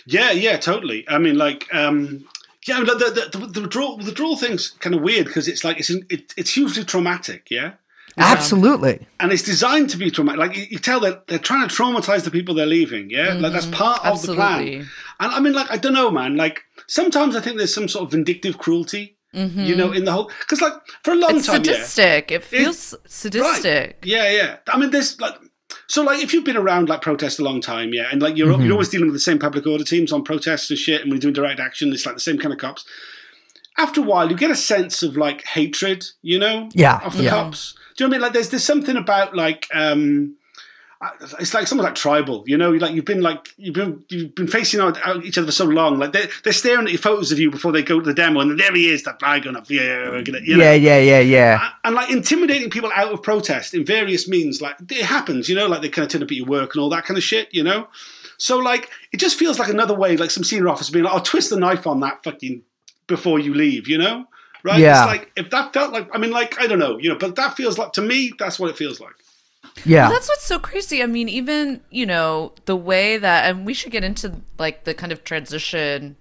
Yeah, 0.07 0.33
yeah, 0.33 0.57
totally. 0.57 1.05
I 1.09 1.19
mean, 1.19 1.37
like, 1.39 1.73
um, 1.73 2.27
yeah, 2.67 2.81
the, 2.81 2.95
the, 3.33 3.39
the, 3.39 3.47
the 3.61 3.67
draw 3.67 3.97
the 3.97 4.13
draw 4.13 4.35
thing's 4.37 4.71
kind 4.71 4.95
of 4.95 5.03
weird 5.03 5.27
because 5.27 5.47
it's 5.49 5.65
like 5.65 5.79
it's 5.79 5.91
it, 5.91 6.35
it's 6.37 6.53
hugely 6.55 6.85
traumatic, 6.85 7.47
yeah, 7.51 7.75
Absolutely. 8.19 9.07
and 9.21 9.33
it's 9.33 9.43
designed 9.45 9.89
to 9.91 9.97
be 9.97 10.11
traumatic. 10.11 10.41
Like 10.41 10.57
you, 10.57 10.67
you 10.71 10.79
tell 10.79 11.01
that 11.01 11.27
they're 11.29 11.39
trying 11.39 11.67
to 11.67 11.75
traumatize 11.75 12.25
the 12.25 12.31
people 12.31 12.55
they're 12.55 12.67
leaving, 12.67 13.11
yeah, 13.11 13.35
like 13.35 13.53
that's 13.53 13.67
part 13.67 14.05
of 14.05 14.21
the 14.23 14.35
plan. 14.35 14.89
And 15.21 15.33
I 15.33 15.41
mean, 15.41 15.53
like, 15.53 15.71
I 15.71 15.77
don't 15.77 15.95
know, 15.95 16.11
man. 16.11 16.37
Like 16.37 16.63
sometimes 16.89 17.37
I 17.37 17.41
think 17.41 17.57
there's 17.57 17.73
some 17.75 17.89
sort 17.89 18.05
of 18.05 18.11
vindictive 18.11 18.59
cruelty, 18.59 19.17
you 19.33 19.77
know, 19.77 19.93
in 19.93 20.05
the 20.05 20.13
whole 20.13 20.31
because 20.41 20.61
like 20.61 20.73
for 21.05 21.13
a 21.13 21.15
long 21.15 21.37
It's 21.37 21.47
time, 21.47 21.63
yeah, 21.65 21.73
sadistic. 21.75 22.33
It 22.33 22.45
feels 22.45 22.95
sadistic. 23.07 23.99
yeah, 24.05 24.29
yeah. 24.31 24.57
I 24.69 24.79
mean, 24.79 24.91
there's 24.91 25.21
like, 25.21 25.35
so 25.87 26.03
like 26.03 26.23
if 26.23 26.33
you've 26.35 26.45
been 26.45 26.57
around 26.57 26.89
like 26.89 27.01
protest 27.03 27.39
a 27.39 27.45
long 27.45 27.61
time, 27.61 27.93
yeah, 27.95 28.09
and 28.11 28.21
like 28.21 28.37
you're 28.37 28.49
Mm-hmm. 28.53 28.63
you're 28.63 28.73
always 28.73 28.89
dealing 28.89 29.07
with 29.07 29.15
the 29.15 29.21
same 29.21 29.39
public 29.39 29.67
order 29.67 29.85
teams 29.85 30.13
on 30.13 30.25
protests 30.25 30.69
and 30.71 30.79
shit, 30.79 31.03
and 31.03 31.11
when 31.11 31.17
you're 31.21 31.33
doing 31.33 31.35
direct 31.35 31.61
action, 31.61 31.93
it's 31.93 32.05
like 32.07 32.17
the 32.17 32.21
same 32.21 32.39
kind 32.39 32.53
of 32.53 32.59
cops. 32.59 32.85
After 33.79 34.01
a 34.01 34.05
while, 34.05 34.29
you 34.31 34.37
get 34.37 34.51
a 34.51 34.57
sense 34.57 35.03
of 35.03 35.17
like 35.17 35.45
hatred, 35.45 36.05
you 36.23 36.39
know, 36.39 36.69
Yeah, 36.75 37.01
of 37.05 37.17
the 37.17 37.23
yeah. 37.25 37.31
cops. 37.31 37.75
Do 37.97 38.05
you 38.05 38.09
know 38.09 38.11
what 38.11 38.15
I 38.15 38.19
mean? 38.19 38.23
Like, 38.23 38.33
there's 38.33 38.49
there's 38.51 38.65
something 38.65 38.97
about 38.97 39.35
like. 39.37 39.69
um 39.73 40.37
it's 41.39 41.55
like 41.55 41.67
something 41.67 41.83
like 41.85 41.95
tribal, 41.95 42.45
you 42.47 42.59
know. 42.59 42.71
Like 42.73 42.95
you've 42.95 43.07
been 43.07 43.23
like 43.23 43.55
you've 43.57 43.75
been 43.75 44.05
you've 44.11 44.35
been 44.35 44.47
facing 44.49 44.81
out, 44.81 44.99
out 45.07 45.25
each 45.25 45.39
other 45.39 45.47
for 45.47 45.53
so 45.53 45.65
long. 45.65 45.99
Like 45.99 46.13
they're 46.13 46.29
they're 46.45 46.53
staring 46.53 46.85
at 46.85 46.93
your 46.93 47.01
photos 47.01 47.33
of 47.33 47.39
you 47.39 47.51
before 47.51 47.73
they 47.73 47.83
go 47.83 48.01
to 48.01 48.05
the 48.05 48.13
demo, 48.13 48.41
and 48.41 48.61
there 48.61 48.75
he 48.75 48.91
is, 48.91 49.03
that 49.05 49.19
guy 49.19 49.41
going 49.41 49.57
up, 49.57 49.71
yeah, 49.71 50.21
you 50.21 50.33
know 50.33 50.43
Yeah, 50.43 50.75
yeah, 50.75 50.99
yeah, 50.99 51.21
yeah. 51.21 51.71
and 51.85 51.95
like 51.95 52.11
intimidating 52.11 52.69
people 52.69 52.91
out 52.95 53.13
of 53.13 53.23
protest 53.23 53.73
in 53.73 53.85
various 53.85 54.29
means 54.29 54.61
like 54.61 54.77
it 54.91 55.05
happens 55.05 55.49
you 55.49 55.55
know 55.55 55.67
like 55.67 55.81
they 55.81 55.89
kind 55.89 56.05
of 56.05 56.13
turn 56.13 56.23
up 56.23 56.31
at 56.31 56.37
your 56.37 56.47
work 56.47 56.75
and 56.75 56.83
all 56.83 56.91
that 56.91 57.05
kind 57.07 57.17
of 57.17 57.25
shit 57.25 57.49
you 57.55 57.63
know 57.63 57.89
so 58.37 58.59
like 58.59 58.91
it 59.13 59.17
just 59.19 59.39
feels 59.39 59.59
like 59.59 59.69
another 59.71 59.95
way 59.95 60.17
like 60.17 60.31
some 60.31 60.45
senior 60.45 60.69
officer 60.69 60.93
being 60.93 61.05
like 61.05 61.13
i'll 61.15 61.21
twist 61.21 61.51
the 61.51 61.57
knife 61.59 61.87
on 61.87 62.01
that 62.01 62.23
fucking 62.25 62.63
before 63.07 63.39
you 63.39 63.55
leave 63.55 63.89
you 63.89 63.97
know 63.99 64.27
right 64.65 64.79
Yeah. 64.79 65.03
it's 65.03 65.07
like 65.07 65.33
if 65.37 65.51
that 65.51 65.73
felt 65.73 65.93
like 65.93 66.09
i 66.15 66.19
mean 66.19 66.31
like 66.31 66.61
i 66.61 66.67
don't 66.67 66.79
know 66.79 66.99
you 66.99 67.09
know 67.09 67.17
but 67.17 67.37
that 67.37 67.57
feels 67.57 67.79
like 67.79 67.93
to 67.95 68.03
me 68.03 68.33
that's 68.39 68.59
what 68.59 68.71
it 68.71 68.77
feels 68.77 69.01
like 69.01 69.15
Yeah. 69.85 70.03
Well, 70.03 70.13
that's 70.13 70.29
what's 70.29 70.45
so 70.45 70.59
crazy. 70.59 71.03
I 71.03 71.07
mean, 71.07 71.29
even 71.29 71.81
you 71.91 72.07
know 72.07 72.53
the 72.65 72.77
way 72.77 73.17
that, 73.19 73.51
and 73.51 73.67
we 73.67 73.75
should 73.75 73.93
get 73.93 74.05
into 74.05 74.41
like 74.59 74.85
the 74.85 74.95
kind 74.95 75.13
of 75.13 75.25
transition 75.25 76.17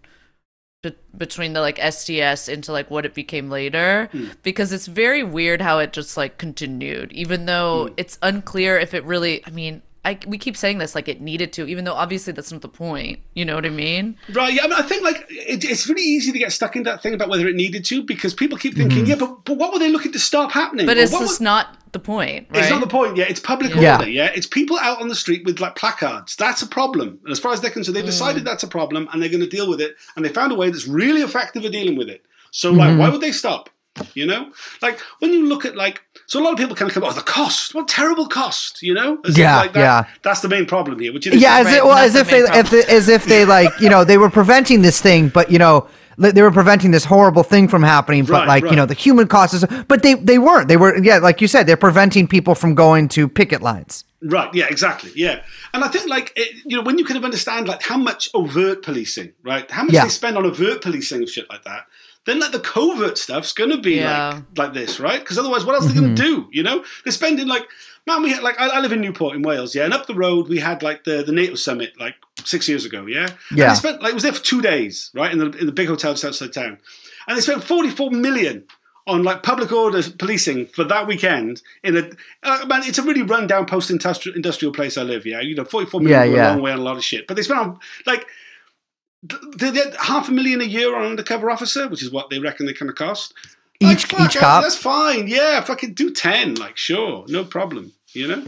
be- 0.82 0.96
between 1.18 1.54
the 1.54 1.62
like 1.62 1.78
SDS 1.78 2.52
into 2.52 2.72
like 2.72 2.90
what 2.90 3.06
it 3.06 3.14
became 3.14 3.50
later, 3.50 4.10
hmm. 4.12 4.28
because 4.44 4.72
it's 4.72 4.88
very 4.88 5.24
weird 5.24 5.62
how 5.62 5.80
it 5.80 5.94
just 5.94 6.18
like 6.18 6.38
continued, 6.38 7.12
even 7.12 7.46
though 7.46 7.88
hmm. 7.88 7.94
it's 7.98 8.18
unclear 8.22 8.78
if 8.78 8.94
it 8.94 9.04
really. 9.04 9.46
I 9.46 9.50
mean, 9.50 9.82
I 10.06 10.18
we 10.26 10.38
keep 10.38 10.56
saying 10.56 10.78
this 10.78 10.96
like 10.96 11.10
it 11.10 11.20
needed 11.20 11.52
to, 11.54 11.68
even 11.68 11.84
though 11.84 11.94
obviously 11.94 12.32
that's 12.32 12.52
not 12.52 12.62
the 12.62 12.70
point. 12.70 13.20
You 13.34 13.44
know 13.44 13.56
what 13.56 13.66
I 13.66 13.70
mean? 13.70 14.18
Right. 14.32 14.54
Yeah. 14.54 14.64
I, 14.64 14.68
mean, 14.68 14.78
I 14.78 14.82
think 14.82 15.04
like 15.04 15.26
it, 15.30 15.66
it's 15.66 15.88
really 15.90 16.04
easy 16.04 16.32
to 16.32 16.40
get 16.40 16.54
stuck 16.54 16.76
in 16.76 16.84
that 16.84 17.04
thing 17.04 17.14
about 17.14 17.28
whether 17.30 17.48
it 17.48 17.56
needed 17.56 17.84
to 17.86 18.02
because 18.04 18.34
people 18.34 18.58
keep 18.58 18.76
thinking, 18.76 19.06
mm. 19.06 19.08
yeah, 19.10 19.16
but, 19.16 19.44
but 19.44 19.58
what 19.58 19.74
were 19.74 19.80
they 19.80 19.92
looking 19.92 20.14
to 20.14 20.20
stop 20.20 20.52
happening? 20.52 20.86
But 20.86 20.98
Or 20.98 21.02
it's 21.02 21.12
just 21.12 21.42
were- 21.42 21.44
not 21.44 21.78
the 21.92 22.00
point, 22.00 22.48
right? 22.52 22.62
It's 22.62 22.70
not 22.70 22.80
the 22.80 22.88
point. 22.88 23.18
Yeah, 23.18 23.26
it's 23.26 23.42
public 23.42 23.76
Yeah. 23.76 23.98
order. 23.98 24.10
Yeah, 24.10 24.32
it's 24.34 24.48
people 24.48 24.78
out 24.80 25.02
on 25.02 25.10
the 25.10 25.16
street 25.16 25.44
with 25.46 25.60
like 25.60 25.76
placards. 25.76 26.36
That's 26.38 26.62
a 26.62 26.68
problem. 26.68 27.20
And 27.24 27.32
as 27.32 27.40
far 27.40 27.52
as 27.52 27.60
they're 27.60 27.72
concerned, 27.72 27.98
they've 27.98 28.06
decided 28.06 28.44
mm. 28.44 28.46
that's 28.46 28.64
a 28.64 28.68
problem 28.68 29.10
and 29.12 29.22
they're 29.22 29.30
going 29.30 29.42
to 29.42 29.50
deal 29.50 29.68
with 29.68 29.82
it. 29.82 29.96
And 30.16 30.24
they 30.24 30.30
found 30.30 30.54
a 30.54 30.56
way 30.56 30.70
that's 30.70 30.88
really 30.88 31.22
effective 31.22 31.66
at 31.66 31.72
dealing 31.74 31.98
with 31.98 32.08
it. 32.10 32.24
So 32.52 32.72
like, 32.72 32.92
mm-hmm. 32.92 33.00
why 33.00 33.10
would 33.10 33.22
they 33.22 33.32
stop? 33.32 33.70
You 34.14 34.26
know, 34.26 34.52
like 34.82 35.00
when 35.20 35.34
you 35.34 35.46
look 35.48 35.66
at 35.66 35.76
like, 35.76 36.04
so 36.30 36.40
a 36.40 36.44
lot 36.44 36.54
of 36.54 36.60
people 36.60 36.76
kind 36.76 36.88
of 36.92 36.94
come, 36.94 37.04
oh, 37.04 37.12
the 37.12 37.22
cost, 37.22 37.74
what 37.74 37.88
terrible 37.88 38.28
cost, 38.28 38.84
you 38.84 38.94
know? 38.94 39.20
As 39.26 39.36
Yeah, 39.36 39.58
like, 39.58 39.74
that, 39.74 39.80
yeah. 39.80 40.14
That's 40.22 40.42
the 40.42 40.48
main 40.48 40.68
problem 40.68 41.00
here, 41.00 41.12
which 41.12 41.26
is. 41.26 41.42
Yeah, 41.42 41.58
as 41.58 41.66
Right, 41.66 41.78
it, 41.78 41.84
well, 41.84 41.98
as 41.98 42.14
the 42.14 42.20
if 42.20 42.30
they, 42.30 42.42
if 42.42 42.70
they, 42.70 42.84
as 42.84 43.10
if 43.10 43.26
they 43.26 43.46
like, 43.46 43.72
you 43.82 43.90
know, 43.90 44.04
they 44.04 44.20
were 44.20 44.30
preventing 44.30 44.84
this 44.84 45.02
thing, 45.02 45.30
but 45.30 45.52
you 45.52 45.58
know, 45.58 45.88
they 46.20 46.44
were 46.44 46.52
preventing 46.52 46.92
this 46.92 47.04
horrible 47.04 47.42
thing 47.42 47.68
from 47.68 47.82
happening. 47.82 48.26
But 48.26 48.34
Right, 48.34 48.48
like, 48.48 48.64
you 48.66 48.76
know, 48.76 48.86
the 48.86 48.94
human 48.94 49.28
cost 49.28 49.56
is, 49.56 49.66
but 49.88 50.04
they 50.04 50.14
they 50.14 50.38
weren't. 50.38 50.68
They 50.68 50.78
were, 50.78 50.96
yeah, 51.02 51.18
like 51.18 51.42
you 51.42 51.48
said, 51.48 51.66
they're 51.66 51.78
preventing 51.78 52.28
people 52.28 52.54
from 52.54 52.76
going 52.76 53.08
to 53.10 53.28
picket 53.28 53.64
lines. 53.64 54.04
Right. 54.22 54.54
Yeah. 54.54 54.68
Exactly. 54.70 55.12
Yeah. 55.16 55.42
And 55.74 55.84
I 55.84 55.88
think 55.88 56.08
like 56.10 56.34
it, 56.36 56.64
you 56.66 56.76
know 56.78 56.84
when 56.84 57.00
you 57.00 57.06
kind 57.06 57.18
of 57.18 57.24
understand 57.24 57.68
like 57.68 57.82
how 57.82 57.98
much 57.98 58.30
overt 58.36 58.84
policing, 58.84 59.32
right? 59.44 59.70
How 59.72 59.84
much 59.84 59.94
Yeah. 59.94 60.04
they 60.04 60.10
spend 60.10 60.38
on 60.38 60.46
overt 60.46 60.82
policing 60.82 61.20
and 61.20 61.30
shit 61.30 61.50
like 61.50 61.64
that. 61.64 61.86
Then 62.30 62.40
like 62.40 62.52
the 62.52 62.60
covert 62.60 63.18
stuff's 63.18 63.54
going 63.54 63.72
to 63.72 63.78
be 63.82 63.96
Yeah. 63.96 64.30
like 64.30 64.58
like 64.58 64.74
this, 64.74 65.00
right? 65.00 65.20
Because 65.20 65.38
otherwise, 65.38 65.66
what 65.66 65.76
else 65.76 65.86
are 65.86 65.90
they 65.90 66.00
going 66.00 66.16
to 66.16 66.22
do? 66.22 66.48
You 66.52 66.64
know, 66.64 66.84
they're 67.04 67.12
spending 67.12 67.48
like 67.48 67.66
man. 68.08 68.24
We 68.24 68.32
had 68.32 68.44
like 68.44 68.60
I, 68.60 68.68
I 68.70 68.80
live 68.80 68.92
in 68.92 69.02
Newport 69.02 69.36
in 69.36 69.42
Wales, 69.42 69.74
yeah, 69.76 69.86
and 69.86 69.94
up 69.94 70.06
the 70.08 70.16
road 70.16 70.48
we 70.48 70.60
had 70.60 70.84
like 70.84 71.04
the 71.04 71.24
the 71.24 71.32
NATO 71.32 71.56
summit 71.56 71.94
like 72.00 72.16
six 72.46 72.70
years 72.70 72.86
ago, 72.86 73.06
yeah. 73.06 73.30
Yeah. 73.54 73.64
And 73.68 73.72
they 73.72 73.76
spent 73.76 74.02
like 74.02 74.12
it 74.12 74.16
was 74.16 74.24
there 74.24 74.34
for 74.34 74.44
two 74.44 74.62
days, 74.62 75.12
right, 75.14 75.32
in 75.32 75.40
the 75.40 75.50
in 75.58 75.66
the 75.66 75.72
big 75.72 75.88
hotel 75.88 76.14
just 76.14 76.24
outside 76.26 76.54
town, 76.54 76.78
and 77.28 77.38
they 77.38 77.42
spent 77.42 77.64
forty 77.64 77.90
four 77.90 78.12
million 78.12 78.66
on 79.08 79.24
like 79.24 79.42
public 79.42 79.72
order 79.72 80.04
policing 80.20 80.68
for 80.68 80.84
that 80.84 81.08
weekend 81.08 81.64
in 81.84 81.98
a 81.98 82.12
uh, 82.44 82.64
man 82.68 82.82
it's 82.84 83.00
a 83.00 83.02
really 83.04 83.24
run 83.24 83.48
down 83.48 83.66
post 83.66 83.90
industrial 83.90 84.36
industrial 84.36 84.72
place 84.72 84.98
I 85.00 85.02
live 85.04 85.26
yeah 85.26 85.40
you 85.40 85.56
know 85.56 85.66
44 85.66 86.02
million 86.02 86.20
Yeah, 86.30 86.36
yeah. 86.36 86.48
a 86.48 86.54
long 86.54 86.62
way 86.62 86.72
on 86.72 86.78
a 86.80 86.84
lot 86.84 86.96
of 86.96 87.04
shit 87.04 87.26
but 87.26 87.36
they 87.36 87.42
spent 87.42 87.60
on 87.60 87.80
like 88.06 88.20
th- 88.20 88.28
they 89.24 89.72
get 89.72 89.96
half 89.96 90.30
a 90.30 90.32
million 90.32 90.62
a 90.62 90.66
year 90.66 90.96
on 90.96 91.06
undercover 91.06 91.50
officer 91.52 91.88
which 91.88 92.04
is 92.04 92.12
what 92.12 92.30
they 92.30 92.40
reckon 92.40 92.66
they 92.66 92.74
kind 92.74 92.90
of 92.90 92.96
cost 92.96 93.34
Each- 93.80 94.06
fuck, 94.06 94.22
each 94.22 94.38
cop? 94.38 94.64
that's 94.64 94.76
fine 94.78 95.28
yeah 95.28 95.62
fucking 95.62 95.94
do 95.94 96.12
10 96.12 96.56
like 96.56 96.78
sure 96.78 97.26
no 97.28 97.44
problem 97.44 97.94
you 98.14 98.28
know 98.28 98.44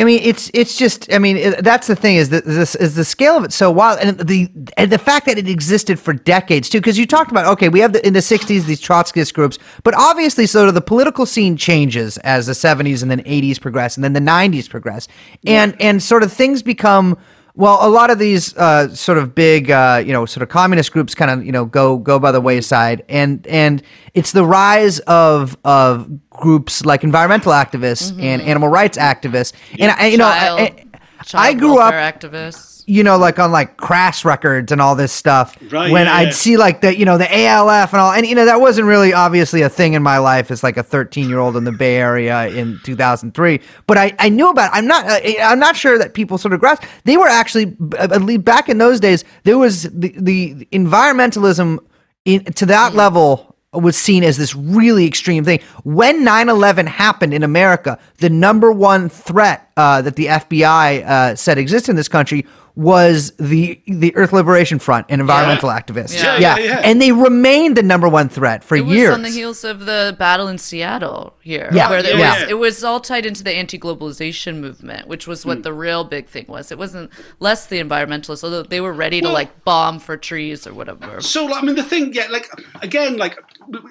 I 0.00 0.04
mean, 0.04 0.20
it's 0.22 0.50
it's 0.54 0.76
just. 0.76 1.12
I 1.12 1.18
mean, 1.18 1.36
it, 1.36 1.62
that's 1.62 1.86
the 1.86 1.94
thing 1.96 2.16
is 2.16 2.30
that 2.30 2.44
this 2.44 2.74
is 2.74 2.96
the 2.96 3.04
scale 3.04 3.36
of 3.36 3.44
it 3.44 3.52
so 3.52 3.70
wild, 3.70 4.00
and 4.00 4.18
the 4.18 4.50
and 4.76 4.90
the 4.90 4.98
fact 4.98 5.26
that 5.26 5.38
it 5.38 5.48
existed 5.48 6.00
for 6.00 6.12
decades 6.12 6.68
too. 6.68 6.78
Because 6.78 6.98
you 6.98 7.06
talked 7.06 7.30
about 7.30 7.46
okay, 7.46 7.68
we 7.68 7.80
have 7.80 7.92
the, 7.92 8.04
in 8.06 8.12
the 8.12 8.20
'60s 8.20 8.66
these 8.66 8.80
Trotskyist 8.80 9.34
groups, 9.34 9.58
but 9.82 9.94
obviously, 9.94 10.46
sort 10.46 10.68
of 10.68 10.74
the 10.74 10.80
political 10.80 11.26
scene 11.26 11.56
changes 11.56 12.18
as 12.18 12.46
the 12.46 12.52
'70s 12.54 13.02
and 13.02 13.10
then 13.10 13.22
'80s 13.22 13.60
progress, 13.60 13.96
and 13.96 14.02
then 14.02 14.14
the 14.14 14.20
'90s 14.20 14.68
progress, 14.68 15.06
and 15.46 15.80
and 15.80 16.02
sort 16.02 16.22
of 16.22 16.32
things 16.32 16.62
become. 16.62 17.16
Well, 17.56 17.78
a 17.86 17.88
lot 17.88 18.10
of 18.10 18.18
these 18.18 18.56
uh, 18.56 18.88
sort 18.94 19.16
of 19.16 19.32
big, 19.32 19.70
uh, 19.70 20.02
you 20.04 20.12
know, 20.12 20.26
sort 20.26 20.42
of 20.42 20.48
communist 20.48 20.90
groups 20.90 21.14
kind 21.14 21.30
of, 21.30 21.46
you 21.46 21.52
know, 21.52 21.64
go 21.64 21.98
go 21.98 22.18
by 22.18 22.32
the 22.32 22.40
wayside, 22.40 23.04
and 23.08 23.46
and 23.46 23.80
it's 24.12 24.32
the 24.32 24.44
rise 24.44 24.98
of 25.00 25.56
of 25.64 26.08
groups 26.30 26.84
like 26.84 27.04
environmental 27.04 27.52
activists 27.52 28.10
and 28.20 28.42
animal 28.42 28.68
rights 28.68 28.98
activists, 28.98 29.52
and 29.78 29.92
I, 29.92 30.06
you 30.06 30.18
know, 30.18 30.26
I, 30.26 30.38
Child- 30.40 31.40
I, 31.44 31.48
I 31.50 31.54
grew 31.54 31.78
up, 31.78 31.94
activists. 31.94 32.73
You 32.86 33.02
know, 33.02 33.16
like 33.16 33.38
on 33.38 33.52
like 33.52 33.76
crass 33.76 34.24
records 34.24 34.72
and 34.72 34.80
all 34.80 34.94
this 34.94 35.12
stuff. 35.12 35.56
Right, 35.70 35.90
when 35.90 36.06
yeah, 36.06 36.14
I'd 36.14 36.28
yeah. 36.28 36.32
see 36.32 36.56
like 36.56 36.80
the, 36.80 36.96
you 36.96 37.04
know, 37.04 37.18
the 37.18 37.28
ALF 37.30 37.92
and 37.92 38.00
all, 38.00 38.12
and 38.12 38.26
you 38.26 38.34
know, 38.34 38.44
that 38.44 38.60
wasn't 38.60 38.86
really 38.86 39.12
obviously 39.12 39.62
a 39.62 39.68
thing 39.68 39.94
in 39.94 40.02
my 40.02 40.18
life 40.18 40.50
as 40.50 40.62
like 40.62 40.76
a 40.76 40.82
13 40.82 41.28
year 41.28 41.38
old 41.38 41.56
in 41.56 41.64
the 41.64 41.72
Bay 41.72 41.96
Area 41.96 42.48
in 42.48 42.80
2003. 42.84 43.60
But 43.86 43.98
I, 43.98 44.14
I 44.18 44.28
knew 44.28 44.50
about. 44.50 44.72
It. 44.72 44.78
I'm 44.78 44.86
not. 44.86 45.06
Uh, 45.06 45.20
I'm 45.42 45.58
not 45.58 45.76
sure 45.76 45.98
that 45.98 46.14
people 46.14 46.38
sort 46.38 46.52
of 46.54 46.60
grasp. 46.60 46.84
They 47.04 47.16
were 47.16 47.28
actually, 47.28 47.66
back 47.66 48.68
in 48.68 48.78
those 48.78 49.00
days, 49.00 49.24
there 49.44 49.58
was 49.58 49.84
the 49.84 50.14
the 50.16 50.66
environmentalism 50.72 51.78
in, 52.24 52.44
to 52.44 52.66
that 52.66 52.88
Mm-hmm. 52.88 52.98
level 52.98 53.56
was 53.72 53.96
seen 53.96 54.22
as 54.22 54.36
this 54.36 54.54
really 54.54 55.04
extreme 55.04 55.44
thing. 55.44 55.60
When 55.82 56.24
9/11 56.24 56.86
happened 56.86 57.34
in 57.34 57.42
America, 57.42 57.98
the 58.18 58.30
number 58.30 58.70
one 58.70 59.08
threat 59.08 59.70
uh, 59.76 60.02
that 60.02 60.16
the 60.16 60.26
FBI 60.26 61.04
uh, 61.04 61.34
said 61.34 61.58
exists 61.58 61.88
in 61.88 61.96
this 61.96 62.08
country 62.08 62.46
was 62.76 63.32
the 63.38 63.80
the 63.86 64.14
Earth 64.16 64.32
Liberation 64.32 64.80
Front 64.80 65.06
and 65.08 65.20
environmental 65.20 65.68
activists. 65.68 66.20
Yeah. 66.20 66.38
Yeah, 66.38 66.56
yeah, 66.56 66.64
yeah. 66.64 66.80
and 66.84 67.00
they 67.00 67.12
remained 67.12 67.76
the 67.76 67.84
number 67.84 68.08
one 68.08 68.28
threat 68.28 68.64
for 68.64 68.74
It 68.76 68.84
was 68.84 68.96
years. 68.96 69.14
on 69.14 69.22
the 69.22 69.28
heels 69.28 69.62
of 69.62 69.86
the 69.86 70.16
battle 70.18 70.48
in 70.48 70.58
Seattle 70.58 71.36
here, 71.40 71.68
Yeah, 71.72 71.88
where 71.88 72.00
it 72.00 72.18
was 72.18 72.50
it 72.50 72.58
was 72.58 72.82
all 72.82 72.98
tied 72.98 73.26
into 73.26 73.44
the 73.44 73.52
anti-globalization 73.52 74.58
movement, 74.58 75.06
which 75.06 75.28
was 75.28 75.46
what 75.46 75.58
hmm. 75.58 75.62
the 75.62 75.72
real 75.72 76.02
big 76.02 76.26
thing 76.26 76.46
was. 76.48 76.72
It 76.72 76.78
wasn't 76.78 77.10
less 77.38 77.66
the 77.66 77.80
environmentalists, 77.80 78.42
although 78.42 78.64
they 78.64 78.80
were 78.80 78.92
ready 78.92 79.20
to 79.20 79.28
like 79.28 79.64
bomb 79.64 80.00
for 80.00 80.16
trees 80.16 80.66
or 80.66 80.74
whatever. 80.74 81.20
So, 81.20 81.52
I 81.54 81.62
mean, 81.62 81.76
the 81.76 81.84
thing, 81.84 82.12
yeah, 82.12 82.26
like 82.28 82.50
again, 82.82 83.16
like, 83.18 83.38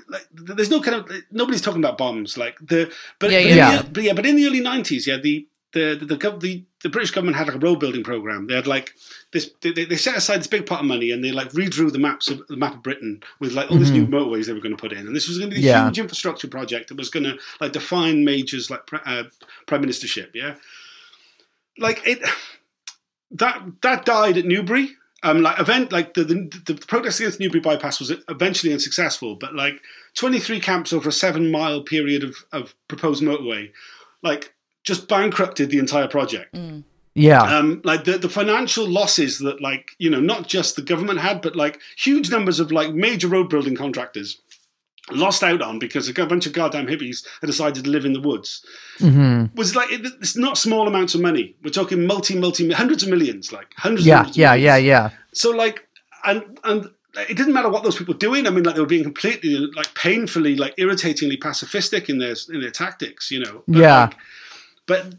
like 0.10 0.28
there's 0.34 0.70
no 0.70 0.82
kind 0.82 0.98
of 0.98 1.10
nobody's 1.32 1.62
talking 1.62 1.82
about 1.82 1.98
bombs, 1.98 2.38
like 2.38 2.58
the, 2.60 2.92
but 3.20 3.32
Yeah, 3.32 3.40
but 3.40 3.46
yeah, 3.46 3.52
in 3.52 3.58
yeah. 3.58 3.82
The, 3.82 3.90
but 3.90 4.04
yeah, 4.04 4.14
but 4.14 4.26
in 4.26 4.36
the 4.36 4.46
early 4.46 4.62
'90s, 4.62 5.08
yeah, 5.08 5.18
the 5.18 5.48
the 5.74 5.96
the, 6.00 6.16
the, 6.16 6.64
the 6.84 6.90
British 6.90 7.12
government 7.12 7.38
had 7.38 7.48
like 7.48 7.56
a 7.56 7.60
road 7.60 7.80
building 7.80 8.04
program. 8.04 8.48
They 8.48 8.56
had 8.56 8.68
like 8.68 8.94
this, 9.32 9.50
they, 9.62 9.72
they 9.72 9.86
they 9.86 9.96
set 9.98 10.16
aside 10.16 10.38
this 10.40 10.48
big 10.48 10.66
pot 10.66 10.82
of 10.82 10.86
money 10.86 11.12
and 11.12 11.24
they 11.24 11.32
like 11.32 11.50
redrew 11.52 11.92
the 11.92 12.00
maps 12.00 12.30
of 12.30 12.46
the 12.48 12.56
map 12.58 12.76
of 12.76 12.84
Britain 12.84 13.22
with 13.40 13.54
like 13.54 13.70
all 13.72 13.78
these 13.78 13.92
new 13.92 14.06
motorways 14.06 14.46
they 14.46 14.54
were 14.54 14.60
going 14.60 14.76
to 14.76 14.82
put 14.82 14.92
in, 14.94 15.06
and 15.08 15.16
this 15.16 15.28
was 15.28 15.38
going 15.40 15.50
to 15.50 15.56
be 15.56 15.62
a 15.62 15.66
Yeah. 15.70 15.86
huge 15.88 16.00
infrastructure 16.00 16.48
project 16.48 16.90
that 16.90 16.98
was 16.98 17.10
going 17.10 17.24
to 17.24 17.38
like 17.60 17.72
define 17.72 18.24
Major's 18.24 18.70
like 18.70 18.82
uh, 19.06 19.24
prime 19.68 19.84
ministership, 19.84 20.30
yeah. 20.34 20.56
Like 21.78 22.02
it, 22.06 22.20
that 23.32 23.62
that 23.82 24.06
died 24.06 24.38
at 24.38 24.46
Newbury. 24.46 24.92
Um, 25.26 25.42
like 25.42 25.58
event, 25.58 25.94
like 25.94 26.16
the, 26.16 26.26
the 26.26 26.52
the 26.66 26.76
protest 26.86 27.20
against 27.22 27.40
Newbury 27.40 27.62
bypass 27.62 27.98
was 28.00 28.12
eventually 28.28 28.74
unsuccessful, 28.74 29.36
but 29.38 29.56
like 29.56 29.80
23 30.18 30.60
camps 30.60 30.92
over 30.92 31.08
a 31.08 31.14
seven 31.14 31.50
mile 31.50 31.82
period 31.82 32.26
of, 32.26 32.36
of 32.52 32.76
proposed 32.90 33.24
motorway, 33.24 33.72
like 34.22 34.53
just 34.84 35.08
bankrupted 35.08 35.70
the 35.70 35.80
entire 35.80 36.08
project. 36.08 36.56
Yeah. 37.16 37.42
Um, 37.44 37.82
like 37.84 38.06
the, 38.06 38.18
the 38.18 38.30
financial 38.30 38.88
losses 38.88 39.40
that 39.40 39.62
like 39.62 39.92
you 40.00 40.10
know 40.10 40.20
not 40.20 40.48
just 40.48 40.76
the 40.76 40.82
government 40.82 41.20
had, 41.20 41.42
but 41.42 41.56
like 41.56 41.80
huge 41.98 42.32
numbers 42.32 42.60
of 42.60 42.72
like 42.72 42.94
major 42.94 43.28
road 43.28 43.50
building 43.50 43.76
contractors 43.76 44.40
lost 45.12 45.44
out 45.44 45.62
on 45.62 45.80
because 45.80 46.08
a 46.08 46.26
bunch 46.26 46.46
of 46.46 46.54
goddamn 46.54 46.88
hippies 46.88 47.26
had 47.42 47.48
decided 47.48 47.84
to 47.84 47.90
live 47.90 48.06
in 48.06 48.14
the 48.14 48.22
woods 48.22 48.66
Mm-hmm. 49.00 49.54
was 49.56 49.76
like 49.76 49.92
it, 49.92 50.02
it's 50.22 50.38
not 50.38 50.58
small 50.58 50.88
amounts 50.88 51.14
of 51.16 51.22
money. 51.22 51.56
We're 51.64 51.72
talking 51.72 52.06
multi 52.08 52.38
multi 52.40 52.72
hundreds 52.72 53.04
of 53.04 53.10
millions, 53.10 53.52
like 53.52 53.68
hundreds. 53.78 54.06
yeah. 54.06 54.18
hundreds 54.18 54.38
of 54.38 54.42
Yeah. 54.42 54.52
millions. 54.52 54.66
Yeah. 54.66 54.78
Yeah. 54.78 55.10
So 55.34 55.50
like, 55.52 55.88
and 56.24 56.60
and 56.64 56.86
it 57.30 57.36
didn't 57.38 57.54
matter 57.54 57.70
what 57.70 57.84
those 57.84 57.98
people 57.98 58.14
were 58.14 58.20
doing. 58.20 58.48
I 58.48 58.50
mean, 58.52 58.64
like 58.64 58.76
they 58.76 58.82
were 58.82 58.88
being 58.88 59.04
completely 59.04 59.56
like 59.76 59.94
painfully, 59.96 60.56
like 60.56 60.74
irritatingly 60.78 61.38
pacifistic 61.38 62.08
in 62.10 62.18
their 62.20 62.36
in 62.54 62.62
their 62.62 62.72
tactics. 62.72 63.30
You 63.30 63.40
know. 63.42 63.64
But, 63.68 63.78
Yeah. 63.80 64.02
like, 64.06 64.16
but 64.88 65.16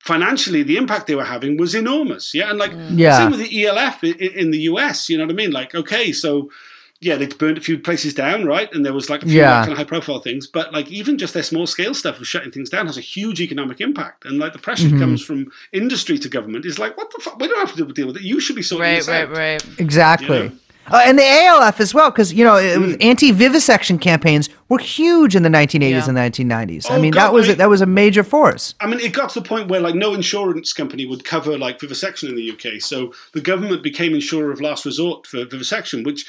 financially, 0.00 0.62
the 0.62 0.76
impact 0.76 1.06
they 1.06 1.14
were 1.14 1.24
having 1.24 1.56
was 1.56 1.74
enormous. 1.74 2.34
Yeah, 2.34 2.50
and 2.50 2.58
like 2.58 2.72
Yeah. 2.90 3.18
same 3.18 3.30
with 3.30 3.40
the 3.40 3.64
ELF 3.66 4.04
in, 4.04 4.14
in 4.14 4.50
the 4.50 4.60
US. 4.70 5.08
You 5.08 5.18
know 5.18 5.24
what 5.24 5.32
I 5.32 5.36
mean? 5.36 5.50
Like, 5.50 5.74
okay, 5.74 6.12
so. 6.12 6.50
Yeah, 6.98 7.16
they 7.16 7.26
burned 7.26 7.58
a 7.58 7.60
few 7.60 7.78
places 7.78 8.14
down, 8.14 8.46
right? 8.46 8.72
And 8.72 8.82
there 8.82 8.94
was 8.94 9.10
like 9.10 9.22
a 9.22 9.26
few 9.26 9.36
Yeah. 9.36 9.60
kind 9.60 9.72
of 9.72 9.76
high 9.76 9.84
profile 9.84 10.18
things, 10.18 10.46
but 10.46 10.72
like 10.72 10.90
even 10.90 11.18
just 11.18 11.34
their 11.34 11.42
small 11.42 11.66
scale 11.66 11.92
stuff 11.92 12.18
of 12.18 12.26
shutting 12.26 12.50
things 12.50 12.70
down 12.70 12.86
has 12.86 12.96
a 12.96 13.02
huge 13.02 13.38
economic 13.42 13.82
impact. 13.82 14.24
And 14.24 14.38
like 14.38 14.54
the 14.54 14.58
pressure 14.58 14.86
Mm-hmm. 14.86 14.98
comes 15.00 15.22
from 15.22 15.52
industry 15.74 16.16
to 16.18 16.28
government 16.30 16.64
is 16.64 16.78
like, 16.78 16.96
what 16.96 17.10
the 17.14 17.20
fuck? 17.22 17.38
We 17.38 17.48
don't 17.48 17.58
have 17.58 17.76
to 17.76 17.84
deal 17.92 18.06
with 18.06 18.16
it. 18.16 18.22
You 18.22 18.40
should 18.40 18.56
be 18.56 18.62
sorting 18.62 18.84
Right, 18.86 18.96
this 18.96 19.08
right, 19.08 19.28
out. 19.28 19.36
right. 19.36 19.62
Exactly. 19.78 20.44
Yeah. 20.44 20.50
Uh, 20.90 21.02
and 21.04 21.18
the 21.18 21.24
ALF 21.24 21.80
as 21.80 21.92
well, 21.92 22.10
because 22.10 22.32
you 22.32 22.44
know, 22.44 22.54
Mm. 22.54 22.96
anti-vivisection 23.00 23.98
campaigns 23.98 24.48
were 24.68 24.78
huge 24.78 25.34
in 25.34 25.42
the 25.42 25.48
1980s 25.50 25.90
Yeah. 26.04 26.08
and 26.08 26.14
1990s. 26.16 26.86
I 26.90 26.96
Oh, 26.96 27.00
mean, 27.00 27.12
God, 27.12 27.20
that 27.20 27.32
was 27.32 27.48
mate. 27.48 27.58
that 27.58 27.68
was 27.68 27.80
a 27.80 27.86
major 27.86 28.22
force. 28.22 28.74
I 28.80 28.86
mean, 28.86 29.00
it 29.00 29.12
got 29.12 29.30
to 29.30 29.40
the 29.40 29.48
point 29.48 29.68
where 29.68 29.80
like 29.80 29.94
no 29.94 30.14
insurance 30.14 30.72
company 30.72 31.04
would 31.06 31.24
cover 31.24 31.58
like 31.58 31.80
vivisection 31.80 32.28
in 32.28 32.36
the 32.36 32.42
UK. 32.42 32.80
So 32.80 33.12
the 33.32 33.40
government 33.40 33.82
became 33.82 34.14
insurer 34.14 34.50
of 34.52 34.60
last 34.60 34.84
resort 34.84 35.26
for 35.26 35.44
vivisection, 35.44 36.02
which 36.04 36.24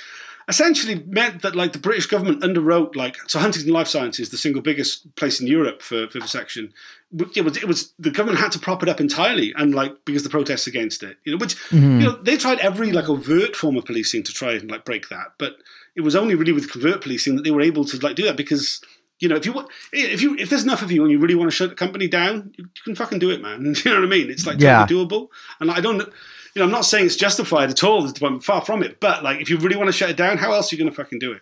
essentially 0.50 1.04
meant 1.08 1.42
that 1.42 1.56
like 1.56 1.74
the 1.74 1.80
British 1.80 2.06
government 2.06 2.42
underwrote 2.42 2.96
like 2.96 3.18
so 3.28 3.38
Huntington 3.40 3.74
Life 3.74 3.88
Sciences, 3.90 4.30
the 4.30 4.38
single 4.38 4.62
biggest 4.62 5.14
place 5.16 5.40
in 5.42 5.48
Europe 5.48 5.82
for 5.82 6.08
vivisection. 6.08 6.74
It 7.36 7.46
was 7.46 7.56
it 7.58 7.68
was 7.68 7.94
the 7.98 8.12
government 8.12 8.40
had 8.40 8.52
to 8.52 8.60
prop 8.60 8.84
it 8.84 8.90
up 8.90 9.00
entirely, 9.00 9.54
and 9.56 9.74
like 9.74 10.04
because 10.04 10.24
the 10.24 10.30
protests 10.30 10.68
against 10.68 11.04
it, 11.04 11.18
you 11.24 11.32
know, 11.32 11.38
which 11.38 11.56
you 11.72 11.80
mm-hmm. 11.80 12.00
know 12.00 12.12
they 12.18 12.36
tried 12.36 12.60
every 12.60 12.92
like 12.92 13.08
overt 13.08 13.56
form 13.56 13.78
of 13.78 13.86
policing 13.86 14.24
to 14.24 14.34
try 14.34 14.54
and 14.54 14.70
like 14.70 14.84
break 14.84 15.08
that, 15.08 15.28
but 15.38 15.56
it 15.96 16.02
was 16.02 16.16
only 16.16 16.36
really 16.36 16.52
with 16.52 16.72
covert 16.72 17.02
policing 17.02 17.38
that 17.38 17.44
they 17.44 17.52
were 17.52 17.62
able 17.62 17.86
to 17.86 17.98
like 18.00 18.18
do 18.18 18.24
that 18.24 18.36
because 18.36 18.82
you 19.20 19.28
know, 19.28 19.36
if 19.36 19.46
you 19.46 19.52
want, 19.52 19.70
if 19.92 20.22
you 20.22 20.36
if 20.38 20.50
there's 20.50 20.64
enough 20.64 20.82
of 20.82 20.92
you 20.92 21.02
and 21.02 21.12
you 21.12 21.18
really 21.18 21.36
want 21.36 21.50
to 21.50 21.56
shut 21.56 21.70
the 21.70 21.76
company 21.76 22.08
down, 22.08 22.54
you, 22.58 22.68
can 22.84 22.96
fucking 22.96 23.20
do 23.20 23.32
it, 23.32 23.42
man. 23.42 23.74
you 23.86 23.92
know 23.92 24.00
what 24.00 24.06
I 24.06 24.10
mean? 24.10 24.30
It's 24.30 24.46
like 24.46 24.60
Yeah. 24.60 24.86
totally 24.86 25.06
doable. 25.06 25.28
And 25.60 25.72
I 25.72 25.82
don't, 25.82 26.00
you 26.00 26.60
know, 26.60 26.66
I'm 26.66 26.72
not 26.72 26.86
saying 26.86 27.08
it's 27.08 27.16
justified 27.16 27.70
at 27.70 27.84
all. 27.84 28.08
I'm 28.22 28.40
far 28.42 28.64
from 28.64 28.84
it. 28.84 29.00
But 29.00 29.24
like, 29.24 29.42
if 29.42 29.50
you 29.50 29.58
really 29.58 29.76
want 29.76 29.88
to 29.88 29.94
shut 29.94 30.12
it 30.12 30.18
down, 30.18 30.38
how 30.38 30.52
else 30.52 30.72
are 30.72 30.76
you 30.76 30.84
going 30.84 30.92
to 30.92 30.96
fucking 30.96 31.20
do 31.20 31.32
it? 31.32 31.42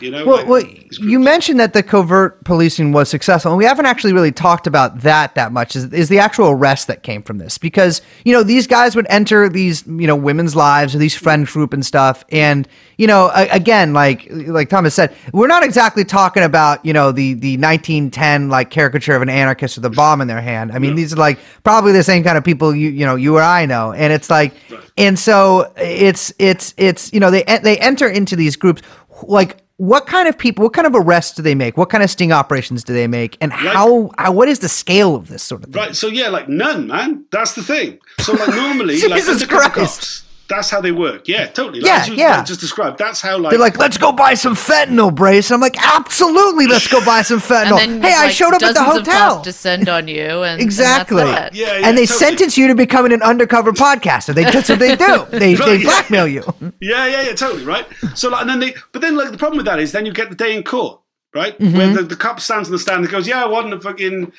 You 0.00 0.10
know? 0.10 0.26
Well, 0.26 0.36
like, 0.38 0.48
well 0.48 0.62
you 1.00 1.20
mentioned 1.20 1.60
that 1.60 1.72
the 1.72 1.82
covert 1.82 2.44
policing 2.44 2.92
was 2.92 3.08
successful, 3.08 3.52
and 3.52 3.58
we 3.58 3.64
haven't 3.64 3.86
actually 3.86 4.12
really 4.12 4.32
talked 4.32 4.66
about 4.66 5.00
that 5.00 5.34
that 5.34 5.52
much. 5.52 5.76
Is, 5.76 5.92
is 5.92 6.08
the 6.08 6.18
actual 6.18 6.50
arrest 6.50 6.88
that 6.88 7.02
came 7.02 7.22
from 7.22 7.38
this? 7.38 7.58
Because 7.58 8.02
you 8.24 8.32
know 8.32 8.42
these 8.42 8.66
guys 8.66 8.96
would 8.96 9.06
enter 9.08 9.48
these 9.48 9.86
you 9.86 10.06
know 10.06 10.16
women's 10.16 10.56
lives 10.56 10.94
or 10.94 10.98
these 10.98 11.16
friend 11.16 11.46
group 11.46 11.72
and 11.72 11.84
stuff, 11.84 12.24
and 12.30 12.68
you 12.98 13.06
know 13.06 13.30
a- 13.34 13.48
again, 13.48 13.92
like 13.92 14.26
like 14.30 14.68
Thomas 14.68 14.94
said, 14.94 15.14
we're 15.32 15.46
not 15.46 15.62
exactly 15.62 16.04
talking 16.04 16.42
about 16.42 16.84
you 16.84 16.92
know 16.92 17.12
the 17.12 17.34
the 17.34 17.56
1910 17.56 18.48
like 18.48 18.70
caricature 18.70 19.14
of 19.14 19.22
an 19.22 19.28
anarchist 19.28 19.76
with 19.76 19.84
a 19.84 19.90
bomb 19.90 20.20
in 20.20 20.28
their 20.28 20.40
hand. 20.40 20.72
I 20.72 20.78
mean, 20.78 20.94
these 20.94 21.12
are 21.12 21.16
like 21.16 21.38
probably 21.62 21.92
the 21.92 22.02
same 22.02 22.24
kind 22.24 22.36
of 22.36 22.44
people 22.44 22.74
you 22.74 22.90
you 22.90 23.06
know 23.06 23.16
you 23.16 23.36
or 23.36 23.42
I 23.42 23.66
know, 23.66 23.92
and 23.92 24.12
it's 24.12 24.30
like, 24.30 24.54
and 24.96 25.18
so 25.18 25.72
it's 25.76 26.32
it's 26.38 26.74
it's 26.76 27.12
you 27.12 27.20
know 27.20 27.30
they 27.30 27.42
they 27.62 27.78
enter 27.78 28.08
into 28.08 28.36
these 28.36 28.56
groups 28.56 28.82
like 29.22 29.63
what 29.76 30.06
kind 30.06 30.28
of 30.28 30.38
people 30.38 30.62
what 30.62 30.72
kind 30.72 30.86
of 30.86 30.94
arrests 30.94 31.34
do 31.34 31.42
they 31.42 31.54
make 31.54 31.76
what 31.76 31.90
kind 31.90 32.04
of 32.04 32.08
sting 32.10 32.30
operations 32.30 32.84
do 32.84 32.92
they 32.92 33.08
make 33.08 33.36
and 33.40 33.52
how, 33.52 34.10
how 34.18 34.30
what 34.30 34.48
is 34.48 34.60
the 34.60 34.68
scale 34.68 35.16
of 35.16 35.26
this 35.28 35.42
sort 35.42 35.64
of 35.64 35.72
thing 35.72 35.82
Right. 35.82 35.96
So 35.96 36.06
yeah, 36.06 36.28
like 36.28 36.48
none, 36.48 36.86
man. 36.86 37.24
That's 37.32 37.54
the 37.54 37.62
thing. 37.62 37.98
So 38.20 38.32
like 38.34 38.48
normally, 38.50 39.00
like 39.00 39.12
Jesus 39.12 39.42
undercover 39.42 39.70
Christ. 39.70 40.00
cops, 40.00 40.23
that's 40.48 40.68
how 40.70 40.80
they 40.80 40.92
work. 40.92 41.26
Yeah, 41.26 41.46
totally. 41.46 41.80
Like, 41.80 41.88
Yeah, 41.88 42.00
as 42.02 42.08
you, 42.08 42.14
yeah. 42.16 42.36
like, 42.38 42.46
just 42.46 42.60
described. 42.60 42.98
That's 42.98 43.20
how 43.20 43.38
like 43.38 43.50
they're 43.50 43.58
like 43.58 43.78
let's 43.78 43.96
go 43.98 44.12
buy 44.12 44.34
some 44.34 44.54
fentanyl 44.54 45.14
brace 45.14 45.50
i'm 45.50 45.60
like 45.60 45.76
absolutely 45.78 46.66
let's 46.66 46.86
go 46.86 47.02
buy 47.04 47.22
some 47.22 47.40
fentanyl 47.50 47.78
And 47.80 48.02
then 48.02 48.02
hey 48.02 48.14
i 48.16 48.28
showed 48.28 48.52
up 48.54 48.62
at 48.62 48.68
the 48.68 48.74
dozens 48.74 48.98
of 48.98 49.06
hotel 49.06 49.34
cops 49.36 49.44
descend 49.44 49.88
on 49.88 50.06
you, 50.08 50.42
and 50.42 50.60
exactly 50.60 51.22
And 51.22 51.30
that's 51.30 51.50
that. 51.52 51.54
Yeah, 51.54 51.78
yeah, 51.78 51.88
and 51.88 51.96
they 51.96 52.06
totally. 52.06 52.18
sentence 52.28 52.58
you 52.58 52.68
to 52.68 52.74
becoming 52.74 53.12
an 53.12 53.22
undercover 53.22 53.72
podcaster 53.72 54.34
they 54.34 54.44
that's 54.44 54.68
what 54.68 54.78
they 54.78 54.96
do 54.96 55.24
they, 55.30 55.54
Right, 55.54 55.64
they 55.66 55.76
yeah. 55.76 55.84
blackmail 55.84 56.28
you 56.28 56.42
Yeah, 56.80 57.06
yeah, 57.06 57.22
yeah, 57.22 57.34
totally, 57.34 57.64
right? 57.64 57.86
So, 58.14 58.28
like, 58.28 58.42
and 58.42 58.50
then 58.50 58.60
they, 58.60 58.74
but 58.92 59.00
then, 59.00 59.16
like, 59.16 59.30
the 59.30 59.38
problem 59.38 59.56
with 59.56 59.66
that 59.66 59.78
is 59.78 59.92
then 59.92 60.04
you 60.06 60.12
get 60.12 60.28
the 60.28 60.36
day 60.36 60.54
in 60.56 60.62
court, 60.62 61.00
right? 61.34 61.58
Mm-hmm. 61.58 61.76
Where 61.76 61.94
the, 61.94 62.02
the 62.02 62.16
cop 62.16 62.40
stands 62.40 62.68
on 62.68 62.72
the 62.72 62.78
stand 62.78 63.00
and 63.02 63.10
goes, 63.10 63.26
"Yeah, 63.26 63.42
I 63.42 63.46
wasn't 63.48 63.74
a 63.74 63.80
fucking, 63.80 64.32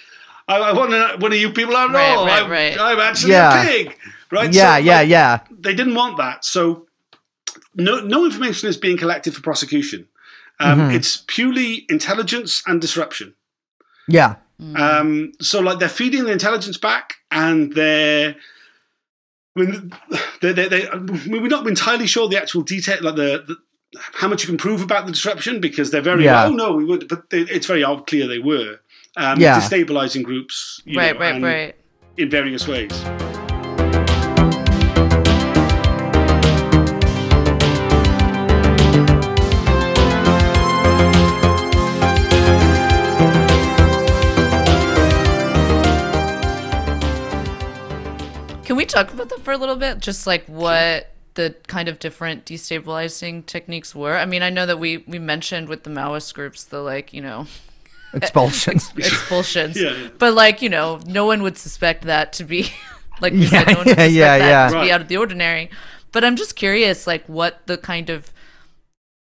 I, 0.47 0.57
I 0.57 0.73
wasn't 0.73 1.21
one 1.21 1.31
of 1.33 1.37
you 1.39 1.49
people 1.51 1.75
at 1.75 1.89
Right, 1.89 2.15
all. 2.15 2.25
right, 2.25 2.43
I'm, 2.43 2.51
right. 2.51 2.79
I'm 2.79 2.99
actually 2.99 3.31
Yeah. 3.33 3.61
a 3.61 3.65
pig." 3.65 3.97
Right? 4.31 4.53
yeah 4.53 4.77
So, 4.77 4.83
yeah 4.83 4.97
like, 4.99 5.09
yeah 5.09 5.39
They 5.51 5.73
didn't 5.73 5.95
want 5.95 6.17
that, 6.17 6.43
so 6.45 6.87
no, 7.75 7.99
no 8.01 8.25
information 8.25 8.69
is 8.69 8.77
being 8.77 8.97
collected 8.97 9.33
for 9.35 9.41
prosecution. 9.41 10.07
Um, 10.59 10.79
Mm-hmm. 10.79 10.95
It's 10.95 11.23
purely 11.27 11.85
intelligence 11.89 12.63
and 12.67 12.79
disruption. 12.81 13.33
yeah 14.07 14.35
Um, 14.75 15.31
so 15.41 15.59
like 15.59 15.79
they're 15.79 15.89
feeding 15.89 16.23
the 16.25 16.31
intelligence 16.31 16.77
back, 16.77 17.15
and 17.31 17.73
they're. 17.73 18.35
I 19.57 19.61
mean, 19.61 19.91
they, 20.41 20.51
they, 20.53 20.67
they, 20.67 20.87
we're 21.27 21.47
not 21.47 21.65
entirely 21.67 22.07
sure 22.07 22.27
the 22.29 22.37
actual 22.41 22.61
detail, 22.61 22.97
like 23.01 23.15
the, 23.15 23.43
the 23.47 23.55
how 24.21 24.27
much 24.29 24.43
you 24.43 24.47
can 24.47 24.57
prove 24.57 24.81
about 24.81 25.05
the 25.05 25.11
disruption, 25.11 25.59
because 25.59 25.91
they're 25.91 26.01
very. 26.01 26.23
Yeah. 26.23 26.45
Oh 26.45 26.51
no, 26.51 26.71
we 26.73 26.85
would, 26.85 27.07
but 27.09 27.29
they, 27.29 27.41
it's 27.41 27.67
very 27.67 27.83
ob- 27.83 28.07
clear 28.07 28.27
they 28.27 28.39
were 28.39 28.79
um, 29.17 29.39
Yeah. 29.39 29.59
destabilizing 29.59 30.23
groups, 30.23 30.81
you 30.85 30.97
Right, 30.97 31.13
know, 31.13 31.19
right, 31.19 31.35
and 31.35 31.43
right. 31.43 31.75
in 32.17 32.29
various 32.29 32.65
ways. 32.67 32.91
We 48.85 49.03
talk 49.03 49.13
about 49.13 49.29
that 49.29 49.41
for 49.41 49.51
a 49.51 49.57
little 49.57 49.75
bit? 49.75 49.99
Just 49.99 50.27
like 50.27 50.45
what 50.45 51.11
the 51.35 51.55
kind 51.67 51.89
of 51.89 51.99
different 51.99 52.45
destabilizing 52.45 53.45
techniques 53.45 53.93
were. 53.93 54.15
I 54.17 54.25
mean, 54.25 54.41
I 54.41 54.49
know 54.49 54.65
that 54.65 54.79
we 54.79 54.97
we 55.07 55.19
mentioned 55.19 55.67
with 55.69 55.83
the 55.83 55.89
Maoist 55.89 56.33
groups 56.33 56.63
the 56.63 56.79
like 56.79 57.13
you 57.13 57.21
know 57.21 57.47
expulsions 58.13 58.91
expulsions, 58.97 59.79
Yeah, 59.79 59.91
yeah. 59.93 60.09
but 60.17 60.33
like 60.33 60.61
you 60.61 60.69
know, 60.69 60.99
no 61.05 61.25
one 61.25 61.41
would 61.43 61.57
suspect 61.57 62.03
that 62.05 62.33
to 62.33 62.43
be 62.43 62.71
like 63.21 63.33
you 63.33 63.47
said, 63.47 63.67
Yeah, 63.67 63.73
no 63.73 63.79
one 63.79 63.87
yeah, 63.87 63.93
suspect 63.93 64.13
yeah, 64.13 64.37
that 64.37 64.71
yeah. 64.73 64.79
to 64.79 64.85
be 64.85 64.91
out 64.91 65.01
of 65.01 65.07
the 65.07 65.17
ordinary. 65.17 65.69
But 66.11 66.23
I'm 66.23 66.37
just 66.37 66.55
curious, 66.55 67.05
like 67.07 67.27
what 67.27 67.67
the 67.67 67.77
kind 67.77 68.09
of 68.09 68.31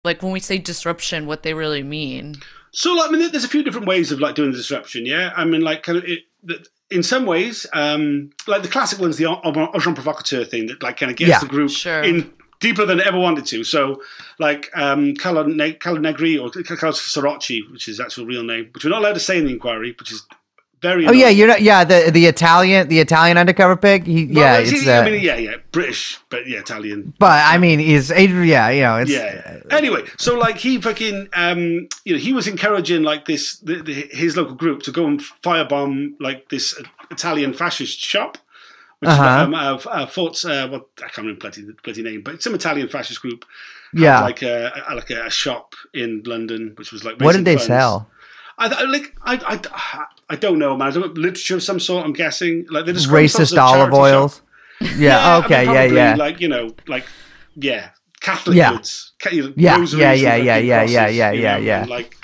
like 0.04 0.22
when 0.22 0.32
we 0.32 0.40
say 0.40 0.58
disruption, 0.58 1.26
what 1.26 1.42
they 1.42 1.52
really 1.54 1.82
mean. 1.82 2.36
So, 2.72 2.92
like, 2.94 3.08
I 3.08 3.12
mean, 3.12 3.30
there's 3.32 3.42
a 3.44 3.48
few 3.48 3.62
different 3.64 3.86
ways 3.86 4.12
of 4.12 4.20
like 4.20 4.34
doing 4.34 4.50
the 4.52 4.56
disruption. 4.58 5.06
Yeah, 5.06 5.32
I 5.34 5.44
mean, 5.46 5.62
like, 5.62 5.82
kind 5.82 5.96
of, 5.98 6.04
it, 6.04 6.20
that 6.44 6.68
in 6.90 7.02
some 7.02 7.26
ways, 7.26 7.66
um, 7.72 8.30
like 8.46 8.62
the 8.62 8.68
classic 8.68 8.98
one's 8.98 9.16
the 9.16 9.26
agent 9.74 9.94
provocateur 9.96 10.44
thing 10.44 10.66
that 10.66 10.82
like 10.82 10.96
kind 10.96 11.10
of 11.10 11.16
gets 11.16 11.28
Yeah, 11.30 11.38
the 11.40 11.46
group 11.46 11.70
sure. 11.70 12.02
in 12.02 12.32
deeper 12.60 12.86
than 12.86 13.00
ever 13.00 13.18
wanted 13.18 13.44
to. 13.46 13.64
So, 13.64 14.00
like, 14.38 14.70
um, 14.74 15.14
Carlo, 15.14 15.42
ne- 15.44 15.74
Carlo 15.74 16.00
Neri 16.00 16.38
or 16.38 16.50
Carlos 16.50 17.00
Soracchi, 17.00 17.60
which 17.70 17.82
is 17.88 17.98
his 17.98 18.00
actual 18.00 18.24
real 18.26 18.42
name, 18.44 18.70
which 18.72 18.84
we're 18.84 18.90
not 18.90 19.00
allowed 19.02 19.14
to 19.14 19.20
say 19.20 19.38
in 19.38 19.44
the 19.46 19.52
inquiry, 19.52 19.94
which 19.98 20.10
is 20.12 20.26
very. 20.86 21.06
oh 21.08 21.12
yeah 21.22 21.28
you're 21.36 21.48
not 21.54 21.62
yeah 21.70 21.82
the 21.92 21.98
the 22.18 22.24
italian 22.34 22.82
the 22.88 23.00
italian 23.06 23.36
undercover 23.42 23.76
pig 23.86 24.00
he, 24.06 24.26
Well, 24.26 24.34
yeah 24.42 24.58
it's- 24.62 24.72
it's 24.72 24.86
I 24.88 24.98
uh, 24.98 25.04
mean, 25.04 25.20
yeah, 25.28 25.36
yeah, 25.46 25.56
British, 25.76 26.18
but 26.32 26.40
yeah, 26.50 26.60
Italian. 26.66 27.00
but 27.18 27.38
i 27.54 27.56
mean 27.64 27.78
he's 27.88 28.06
yeah 28.10 28.68
you 28.76 28.82
know 28.86 28.96
it's 29.02 29.10
yeah, 29.10 29.28
yeah. 29.34 29.76
Anyway, 29.80 30.02
so 30.16 30.30
like 30.46 30.58
he 30.66 30.72
fucking, 30.80 31.18
um, 31.44 31.60
you 32.06 32.12
know, 32.14 32.18
he 32.26 32.32
was 32.38 32.46
encouraging 32.54 33.02
like 33.02 33.22
this 33.32 33.58
the, 33.68 33.74
the, 33.88 33.94
his 34.22 34.36
local 34.36 34.54
group 34.54 34.78
to 34.86 34.90
go 34.98 35.02
and 35.10 35.18
firebomb 35.44 36.14
like 36.20 36.40
this 36.50 36.64
Italian 37.10 37.52
fascist 37.52 37.98
shop, 38.12 38.38
which 39.00 39.10
Uh-huh. 39.10 39.44
um, 39.44 39.54
uh, 39.54 39.74
uh, 39.98 40.06
fought. 40.06 40.36
Uh, 40.44 40.68
well, 40.70 40.82
I 40.98 41.08
can't 41.12 41.18
remember 41.26 41.40
bloody 41.40 41.62
the 41.62 41.74
bloody 41.84 42.02
name, 42.08 42.22
but 42.22 42.42
some 42.44 42.54
Italian 42.54 42.88
fascist 42.88 43.20
group. 43.22 43.44
Yeah. 43.92 44.20
like 44.20 44.42
a, 44.42 44.56
a- 44.88 44.94
like 44.94 45.10
a, 45.10 45.30
shop 45.30 45.74
in 45.94 46.22
London, 46.26 46.72
which 46.76 46.90
was 46.92 47.02
like 47.04 47.16
what 47.20 47.34
did 47.36 47.44
they 47.44 47.54
funds. 47.56 47.66
sell 47.66 48.08
I, 48.58 48.66
I 48.68 48.82
like 48.84 49.14
I, 49.22 49.34
I 49.44 50.04
I 50.30 50.36
don't 50.36 50.58
know, 50.58 50.76
man. 50.76 50.88
I 50.88 50.90
don't 50.90 51.16
literature 51.16 51.56
of 51.56 51.62
some 51.62 51.78
sort. 51.78 52.04
I'm 52.04 52.12
guessing 52.12 52.66
like 52.70 52.86
they 52.86 52.92
describe 52.92 53.22
themselves 53.22 53.52
racist 53.52 53.62
olive 53.62 53.90
charity 53.90 53.96
shop. 53.96 54.02
oils 54.02 54.42
Yeah. 54.98 55.18
I 55.28 55.36
mean, 55.36 55.44
okay. 55.44 55.64
yeah. 55.64 55.84
Yeah. 55.84 56.14
Like 56.16 56.40
you 56.40 56.48
know, 56.48 56.74
like 56.86 57.06
yeah, 57.54 57.90
Catholic 58.20 58.56
Yeah. 58.56 58.72
goods. 58.72 59.12
Ca- 59.20 59.30
you 59.30 59.42
know, 59.44 59.52
Yeah, 59.56 59.76
yeah, 59.78 60.12
yeah, 60.12 60.36
the 60.38 60.44
yeah, 60.44 60.58
yeah, 60.64 60.82
yeah, 60.84 61.08
yeah, 61.08 61.30
you 61.32 61.42
yeah, 61.42 61.56
know, 61.58 61.62
yeah. 61.64 61.84
like 61.84 62.16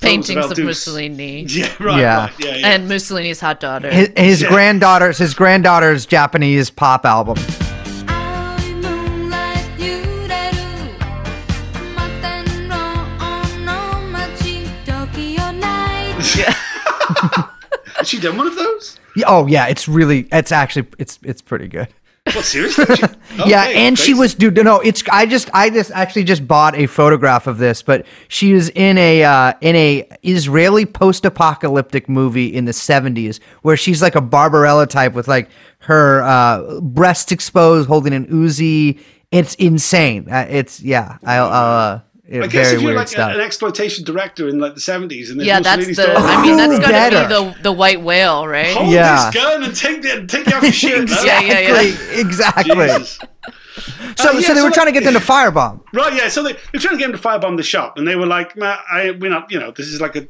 Paintings 0.00 0.40
photos 0.46 0.58
of 0.58 0.64
Mussolini 0.64 1.42
Yeah. 1.48 1.68
Right. 1.78 2.00
Yeah. 2.00 2.20
Right, 2.20 2.32
yeah. 2.38 2.56
Yeah. 2.56 2.68
and 2.68 2.88
Mussolini's 2.88 3.40
hot 3.40 3.60
daughter. 3.60 3.90
His, 3.92 4.08
his 4.16 4.42
Yeah. 4.42 4.48
granddaughter's 4.48 5.18
his 5.18 5.34
granddaughter's 5.34 6.06
Japanese 6.06 6.70
pop 6.70 7.04
album. 7.04 7.36
She 18.10 18.20
done 18.20 18.36
one 18.36 18.46
of 18.46 18.56
those? 18.56 18.98
Yeah, 19.16 19.24
Oh 19.28 19.46
yeah, 19.46 19.66
it's 19.68 19.88
really 19.88 20.28
it's 20.32 20.52
actually 20.52 20.88
it's 20.98 21.18
it's 21.22 21.42
pretty 21.42 21.68
good. 21.68 21.88
What 22.34 22.44
seriously? 22.44 22.84
She- 22.94 23.02
yeah, 23.48 23.64
okay, 23.64 23.86
and 23.86 23.98
she 23.98 24.12
was 24.14 24.34
dude. 24.34 24.62
No, 24.62 24.78
it's 24.80 25.02
I 25.10 25.24
just 25.26 25.48
I 25.54 25.70
just 25.70 25.90
actually 25.90 26.24
just 26.24 26.46
bought 26.46 26.76
a 26.76 26.86
photograph 26.86 27.46
of 27.46 27.56
this, 27.58 27.82
but 27.82 28.06
she 28.28 28.52
was 28.52 28.68
in 28.68 28.98
a 28.98 29.24
uh, 29.24 29.54
in 29.62 29.74
a 29.74 30.06
Israeli 30.22 30.84
post 30.84 31.24
apocalyptic 31.24 32.08
movie 32.08 32.54
in 32.54 32.66
the 32.66 32.72
seventies 32.74 33.40
where 33.62 33.76
she's 33.76 34.02
like 34.02 34.14
a 34.16 34.20
Barbarella 34.20 34.86
type 34.86 35.14
with 35.14 35.28
like 35.28 35.48
her 35.78 36.22
uh, 36.22 36.80
breasts 36.80 37.32
exposed, 37.32 37.88
holding 37.88 38.12
an 38.12 38.26
Uzi. 38.26 39.00
It's 39.32 39.54
insane. 39.54 40.28
Uh, 40.30 40.46
it's 40.48 40.80
yeah. 40.82 41.16
I'll. 41.24 41.46
I'll 41.46 41.94
uh, 41.94 42.00
I 42.32 42.46
guess 42.46 42.68
very 42.68 42.76
if 42.76 42.82
you're 42.82 42.94
like 42.94 43.12
a- 43.16 43.34
an 43.34 43.40
exploitation 43.40 44.04
director 44.04 44.48
in 44.48 44.60
like 44.60 44.74
the 44.74 44.80
70s, 44.80 45.30
and 45.30 45.40
there's 45.40 45.46
yeah, 45.48 45.58
that's 45.60 45.86
the. 45.86 45.94
daughter, 45.94 46.12
I 46.18 46.42
mean, 46.42 46.56
that's 46.56 46.72
Who 46.76 46.80
gonna 46.80 47.10
be 47.10 47.34
the 47.34 47.62
the 47.62 47.72
white 47.72 48.00
whale, 48.02 48.46
right? 48.46 48.72
hold 48.76 48.88
Yeah. 48.90 49.30
this 49.30 49.42
gun 49.42 49.64
and 49.64 49.74
take 49.74 50.02
the 50.02 50.26
take 50.26 50.46
you 50.46 50.54
off 50.54 50.62
your 50.62 50.72
shirt. 50.72 51.08
no? 51.08 51.22
Yeah, 51.24 51.40
yeah, 51.40 51.58
yeah. 51.58 52.20
exactly. 52.20 52.72
Exactly. 52.72 53.04
So, 54.16 54.28
Uh, 54.30 54.32
yeah, 54.34 54.40
so 54.40 54.54
they 54.54 54.60
so 54.60 54.64
were 54.64 54.70
trying 54.70 54.86
to 54.86 54.92
get 54.92 55.04
them 55.04 55.14
to 55.14 55.20
firebomb. 55.20 55.80
Right, 55.92 56.12
yeah. 56.14 56.28
So 56.28 56.42
they, 56.42 56.52
they're 56.72 56.80
trying 56.80 56.96
to 56.96 56.98
get 56.98 57.10
them 57.10 57.20
to 57.20 57.28
firebomb 57.28 57.56
the 57.56 57.62
shop, 57.62 57.96
and 57.98 58.06
they 58.06 58.14
were 58.16 58.26
like, 58.26 58.56
"Man, 58.56 58.76
I, 58.90 59.10
we're 59.12 59.30
not. 59.30 59.50
You 59.50 59.58
know, 59.58 59.70
this 59.70 59.86
is 59.86 60.00
like 60.00 60.16
a, 60.16 60.26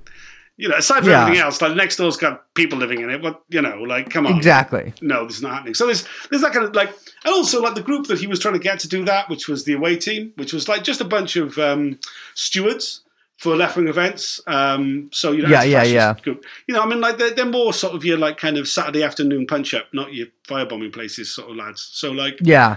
you 0.61 0.69
know, 0.69 0.77
aside 0.77 1.01
from 1.01 1.11
Yeah. 1.11 1.23
everything 1.23 1.43
else, 1.43 1.61
like 1.63 1.75
next 1.75 1.97
door's 1.97 2.17
got 2.17 2.53
people 2.55 2.79
living 2.79 3.01
in 3.01 3.11
it. 3.11 3.23
What, 3.23 3.43
you 3.49 3.63
know, 3.63 3.79
like, 3.83 4.11
come 4.11 4.27
on, 4.27 4.37
Exactly. 4.37 4.93
No, 5.01 5.27
this 5.27 5.37
is 5.37 5.43
not 5.43 5.55
happening. 5.55 5.75
So 5.75 5.87
there's 5.87 6.05
there's 6.31 6.43
that 6.43 6.53
kind 6.53 6.67
of 6.67 6.75
like, 6.75 6.91
and 7.25 7.35
also 7.35 7.61
like 7.63 7.75
the 7.75 7.83
group 7.83 8.07
that 8.09 8.19
he 8.21 8.27
was 8.27 8.39
trying 8.39 8.55
to 8.55 8.61
get 8.61 8.79
to 8.81 8.89
do 8.89 9.05
that, 9.07 9.29
which 9.29 9.49
was 9.49 9.65
the 9.65 9.73
away 9.73 9.97
team, 9.97 10.33
which 10.37 10.53
was 10.53 10.69
like 10.69 10.85
just 10.85 11.01
a 11.01 11.05
bunch 11.05 11.37
of 11.37 11.59
um, 11.59 11.99
stewards 12.35 13.03
for 13.39 13.57
left 13.57 13.77
wing 13.77 13.89
events. 13.89 14.41
Um, 14.47 15.09
so 15.13 15.33
you 15.33 15.43
know, 15.43 15.49
Yeah, 15.49 15.63
yeah, 15.63 15.83
yeah. 15.85 16.15
Group. 16.23 16.45
You 16.67 16.75
know, 16.75 16.83
I 16.83 16.87
mean, 16.87 17.01
like 17.01 17.17
they're, 17.19 17.31
they're 17.31 17.47
more 17.47 17.73
sort 17.73 17.95
of 17.95 18.05
your 18.05 18.19
like 18.19 18.37
kind 18.37 18.59
of 18.59 18.69
Saturday 18.69 19.03
afternoon 19.03 19.47
punch 19.47 19.73
up, 19.75 19.87
not 19.93 20.13
your 20.13 20.27
firebombing 20.47 20.93
places 20.93 21.35
sort 21.35 21.51
of 21.51 21.57
lads. 21.57 21.89
So 21.93 22.13
like, 22.13 22.39
Yeah. 22.43 22.77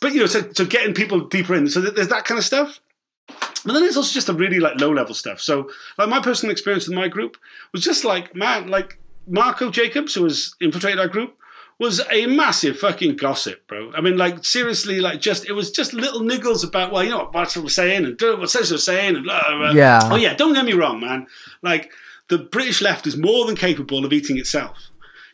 but 0.00 0.12
you 0.12 0.20
know, 0.20 0.26
so, 0.26 0.42
so 0.52 0.64
getting 0.66 0.92
people 0.94 1.20
deeper 1.20 1.54
in. 1.54 1.68
So 1.68 1.80
there's 1.80 2.08
that 2.08 2.24
kind 2.26 2.38
of 2.38 2.44
stuff. 2.44 2.80
But 3.26 3.72
then 3.72 3.82
there's 3.82 3.96
also 3.96 4.12
just 4.12 4.28
a 4.28 4.34
really 4.34 4.60
like 4.60 4.80
low 4.80 4.92
level 4.92 5.14
stuff. 5.14 5.40
So 5.40 5.70
like 5.98 6.08
my 6.08 6.20
personal 6.20 6.52
experience 6.52 6.86
with 6.86 6.96
my 6.96 7.08
group 7.08 7.36
was 7.72 7.82
just 7.82 8.04
like 8.04 8.34
man, 8.34 8.68
like 8.68 8.98
Marco 9.26 9.70
Jacobs, 9.70 10.14
who 10.14 10.22
was 10.22 10.54
infiltrated 10.60 11.00
our 11.00 11.08
group, 11.08 11.38
was 11.78 12.00
a 12.10 12.26
massive 12.26 12.78
fucking 12.78 13.16
gossip, 13.16 13.66
bro. 13.66 13.92
I 13.94 14.00
mean, 14.00 14.16
like 14.16 14.44
seriously, 14.44 15.00
like 15.00 15.20
just 15.20 15.46
it 15.46 15.52
was 15.52 15.70
just 15.70 15.92
little 15.92 16.20
niggles 16.20 16.66
about 16.66 16.92
well, 16.92 17.02
you 17.02 17.10
know 17.10 17.18
what 17.18 17.32
Barca 17.32 17.60
was 17.60 17.74
saying 17.74 18.04
and 18.04 18.20
what 18.38 18.50
Cesar 18.50 18.74
was 18.74 18.84
saying 18.84 19.16
and 19.16 19.24
blah, 19.24 19.42
blah, 19.48 19.58
blah. 19.58 19.70
Yeah. 19.72 20.00
Oh 20.04 20.16
yeah, 20.16 20.34
don't 20.34 20.54
get 20.54 20.64
me 20.64 20.74
wrong, 20.74 21.00
man. 21.00 21.26
Like 21.62 21.90
the 22.28 22.38
British 22.38 22.80
left 22.80 23.06
is 23.06 23.16
more 23.16 23.46
than 23.46 23.56
capable 23.56 24.04
of 24.04 24.12
eating 24.12 24.38
itself. 24.38 24.90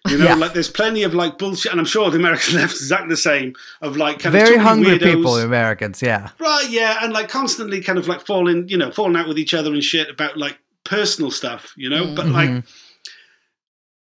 You 0.08 0.16
know, 0.18 0.24
Yeah. 0.24 0.34
like 0.34 0.54
there's 0.54 0.70
plenty 0.70 1.02
of 1.02 1.12
like 1.14 1.36
bullshit, 1.36 1.72
and 1.72 1.80
I'm 1.80 1.86
sure 1.86 2.10
the 2.10 2.16
American 2.18 2.54
left 2.56 2.74
is 2.74 2.80
exactly 2.82 3.08
the 3.10 3.16
same. 3.16 3.54
Of 3.82 3.96
like 3.96 4.20
kind 4.20 4.32
Very 4.32 4.50
many 4.56 4.62
hungry 4.62 4.98
weirdos. 4.98 5.14
people, 5.14 5.36
Americans. 5.36 6.00
Yeah. 6.00 6.30
Right, 6.38 6.66
yeah, 6.70 6.98
and 7.02 7.12
like 7.12 7.28
constantly 7.28 7.82
kind 7.82 7.98
of 7.98 8.08
like 8.08 8.24
falling, 8.24 8.68
you 8.68 8.78
know, 8.78 8.90
falling 8.90 9.16
out 9.16 9.28
with 9.28 9.38
each 9.38 9.52
other 9.54 9.72
and 9.72 9.84
shit 9.84 10.08
about 10.08 10.36
like 10.38 10.58
personal 10.84 11.30
stuff, 11.30 11.74
you 11.76 11.90
know. 11.90 12.14
But 12.14 12.26
mm-hmm. 12.26 12.54
like 12.54 12.64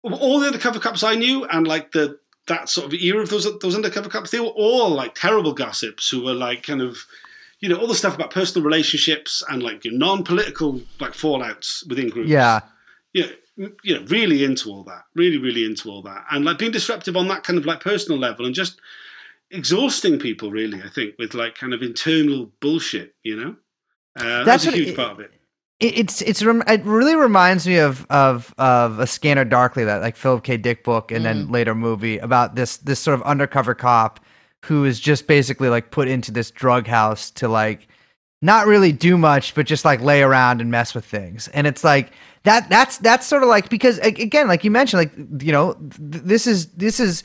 all 0.04 0.39
the 0.39 0.48
undercover 0.48 0.80
cops 0.80 1.04
I 1.04 1.16
knew, 1.16 1.46
and 1.46 1.68
like 1.68 1.92
the 1.92 2.18
that 2.48 2.70
sort 2.70 2.88
of 2.88 2.94
era 2.94 3.22
of 3.22 3.30
those 3.30 3.48
those 3.60 3.76
undercover 3.76 4.10
cops, 4.10 4.32
they 4.32 4.39
were 4.39 4.48
all 4.48 4.89
like 4.89 5.16
terrible 5.16 5.54
gossips 5.54 6.10
who 6.10 6.24
were 6.24 6.34
like 6.34 6.64
kind 6.64 6.82
of, 6.82 6.98
you 7.60 7.70
know, 7.70 7.76
all 7.76 7.88
the 7.88 7.96
stuff 7.96 8.16
about 8.16 8.32
personal 8.32 8.66
relationships 8.66 9.44
and 9.50 9.62
like 9.62 9.86
your 9.86 9.94
non-political 9.94 10.82
like 11.00 11.12
fallouts 11.12 11.88
within 11.88 12.10
groups. 12.10 12.30
Yeah. 12.30 12.62
m- 13.16 13.30
you 13.58 13.95
know, 13.95 14.06
really 14.08 14.43
into 14.43 14.70
all 14.70 14.84
that, 14.86 15.04
really, 15.16 15.38
really 15.38 15.66
into 15.66 15.89
all 15.89 16.02
that, 16.04 16.26
and 16.32 16.45
like 16.45 16.58
being 16.58 16.72
disruptive 16.72 17.16
on 17.18 17.28
that 17.28 17.43
kind 17.43 17.60
of 17.60 17.66
like 17.66 17.82
personal 17.82 18.20
level, 18.20 18.45
and 18.45 18.56
just 18.56 18.80
exhausting 19.52 20.20
people. 20.20 20.52
Really, 20.52 20.82
I 20.82 20.89
think 20.89 21.16
with 21.20 21.34
like 21.34 21.56
kind 21.56 21.74
of 21.74 21.82
internal 21.82 22.52
bullshit. 22.60 23.16
You 23.24 23.36
know, 23.39 23.56
uh, 24.18 24.43
That's 24.43 24.64
that's 24.64 24.68
a 24.68 24.72
huge 24.72 24.89
it- 24.89 24.95
part 24.95 25.12
of 25.12 25.20
it. 25.20 25.32
It, 25.80 25.97
it's 25.97 26.22
it's 26.22 26.41
it 26.43 26.86
really 26.86 27.16
reminds 27.16 27.68
me 27.68 27.78
of 27.78 28.06
of 28.10 28.54
of 28.58 28.99
a 28.99 29.08
Scanner 29.08 29.43
Darkly 29.45 29.84
that 29.84 30.02
like 30.02 30.16
Philip 30.16 30.43
K. 30.43 30.58
Dick 30.58 30.84
book 30.84 31.12
and 31.12 31.26
then 31.26 31.52
later 31.52 31.74
movie 31.74 32.20
about 32.20 32.56
this 32.56 32.78
this 32.78 32.99
sort 32.99 33.16
of 33.16 33.24
undercover 33.24 33.74
cop 33.74 34.20
who 34.66 34.86
is 34.86 34.99
just 34.99 35.26
basically 35.26 35.70
like 35.70 35.89
put 35.89 36.08
into 36.08 36.32
this 36.32 36.52
drug 36.52 36.86
house 36.86 37.32
to 37.32 37.47
like 37.47 37.88
not 38.43 38.68
really 38.68 38.91
do 38.91 39.18
much 39.18 39.56
but 39.56 39.66
just 39.66 39.84
like 39.84 39.99
lay 40.02 40.22
around 40.22 40.62
and 40.62 40.70
mess 40.70 40.93
with 40.93 41.04
things 41.04 41.47
and 41.47 41.66
it's 41.66 41.84
like 41.84 42.12
that 42.44 42.70
that's 42.70 42.98
that's 42.98 43.28
sort 43.28 43.44
of 43.44 43.50
like 43.50 43.70
because 43.70 43.98
again 44.00 44.48
like 44.48 44.64
you 44.64 44.72
mentioned 44.72 45.00
like 45.00 45.44
you 45.44 45.52
know 45.52 45.74
th- 45.74 46.24
this 46.24 46.48
is 46.48 46.68
this 46.74 47.00
is 47.00 47.24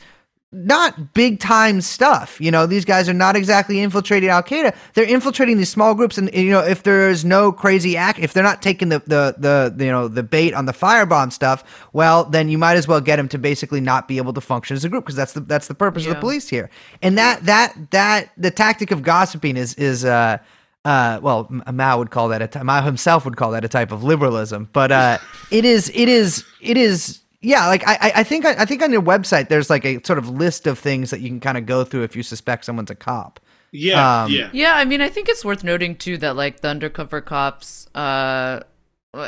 not 0.53 1.13
big 1.13 1.39
time 1.39 1.81
stuff. 1.81 2.39
You 2.39 2.51
know, 2.51 2.65
these 2.65 2.85
guys 2.85 3.09
are 3.09 3.13
not 3.13 3.35
exactly 3.35 3.81
infiltrating 3.81 4.29
Al 4.29 4.41
Qaeda. 4.41 4.73
They're 4.93 5.05
infiltrating 5.05 5.57
these 5.57 5.69
small 5.69 5.93
groups, 5.93 6.17
and 6.17 6.33
you 6.33 6.51
know, 6.51 6.61
if 6.61 6.83
there's 6.83 7.25
no 7.25 7.51
crazy 7.51 7.97
act, 7.97 8.19
if 8.19 8.31
they're 8.31 8.43
not 8.43 8.61
taking 8.61 8.89
the 8.89 8.99
the 8.99 9.35
the, 9.37 9.73
the 9.75 9.85
you 9.85 9.91
know 9.91 10.07
the 10.07 10.23
bait 10.23 10.53
on 10.53 10.65
the 10.65 10.71
firebomb 10.71 11.33
stuff, 11.33 11.87
well, 11.91 12.23
then 12.23 12.47
you 12.47 12.57
might 12.57 12.77
as 12.77 12.87
well 12.87 13.01
get 13.01 13.17
them 13.17 13.27
to 13.29 13.37
basically 13.37 13.81
not 13.81 14.07
be 14.07 14.17
able 14.17 14.33
to 14.33 14.41
function 14.41 14.75
as 14.75 14.85
a 14.85 14.89
group 14.89 15.03
because 15.03 15.15
that's 15.15 15.33
the 15.33 15.41
that's 15.41 15.67
the 15.67 15.75
purpose 15.75 16.05
of 16.05 16.13
the 16.13 16.19
police 16.19 16.47
here. 16.47 16.69
And 17.01 17.17
that 17.17 17.43
that 17.45 17.91
that 17.91 18.31
the 18.37 18.51
tactic 18.51 18.91
of 18.91 19.03
gossiping 19.03 19.57
is 19.57 19.73
is 19.75 20.05
uh 20.05 20.37
uh, 20.85 21.19
well, 21.21 21.47
Mao 21.73 21.97
would 21.97 22.11
call 22.11 22.29
that 22.29 22.41
a 22.41 22.47
t- 22.47 22.63
Mao 22.63 22.81
himself 22.81 23.25
would 23.25 23.35
call 23.37 23.51
that 23.51 23.65
a 23.65 23.67
type 23.67 23.91
of 23.91 24.03
liberalism, 24.03 24.69
but 24.73 24.91
uh, 24.91 25.17
it 25.51 25.65
is, 25.65 25.91
it 25.93 26.07
is, 26.09 26.45
it 26.61 26.77
is, 26.77 27.19
yeah. 27.41 27.67
Like 27.67 27.87
I, 27.87 27.93
I- 28.01 28.11
I 28.17 28.23
think, 28.23 28.45
I 28.45 28.65
think 28.65 28.81
on 28.81 28.91
your 28.91 29.01
website 29.01 29.49
there's 29.49 29.69
like 29.69 29.85
a 29.85 30.01
sort 30.03 30.17
of 30.19 30.29
list 30.29 30.65
of 30.67 30.79
things 30.79 31.09
that 31.09 31.19
you 31.21 31.29
can 31.29 31.39
kind 31.39 31.57
of 31.57 31.65
go 31.65 31.83
through 31.83 32.03
if 32.03 32.15
you 32.15 32.23
suspect 32.23 32.65
someone's 32.65 32.91
a 32.91 32.95
cop. 32.95 33.39
Yeah, 33.73 34.23
Um, 34.23 34.31
yeah. 34.31 34.49
Yeah, 34.53 34.73
I 34.75 34.85
mean, 34.85 35.01
I 35.01 35.09
think 35.09 35.27
it's 35.27 35.43
worth 35.43 35.63
noting 35.63 35.97
too 35.97 36.17
that 36.19 36.35
like 36.37 36.61
the 36.61 36.69
undercover 36.69 37.19
cops, 37.21 37.89
uh, 37.93 38.61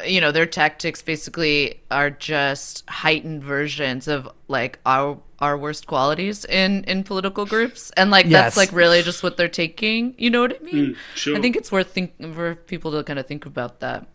you 0.06 0.22
know, 0.22 0.32
their 0.32 0.46
tactics 0.46 1.02
basically 1.02 1.82
are 1.90 2.10
just 2.10 2.88
heightened 2.90 3.44
versions 3.44 4.08
of 4.08 4.30
like 4.48 4.80
our 4.86 5.20
our 5.40 5.58
worst 5.58 5.88
qualities 5.88 6.46
in 6.46 6.84
in 6.84 7.04
political 7.04 7.46
groups, 7.46 7.92
and 7.98 8.12
like 8.12 8.26
Yes. 8.26 8.32
that's 8.56 8.58
like 8.58 8.72
really 8.72 9.02
just 9.02 9.24
what 9.24 9.38
they're 9.38 9.48
taking. 9.48 10.14
You 10.18 10.30
know 10.30 10.42
what 10.42 10.58
I 10.60 10.64
mean? 10.64 10.98
sure. 11.16 11.36
I 11.38 11.42
think 11.42 11.56
it's 11.56 11.72
worth 11.72 11.92
think 11.92 12.14
for 12.36 12.56
people 12.56 12.92
to 12.92 13.04
kind 13.04 13.20
of 13.20 13.26
think 13.28 13.46
about 13.46 13.80
that. 13.80 14.06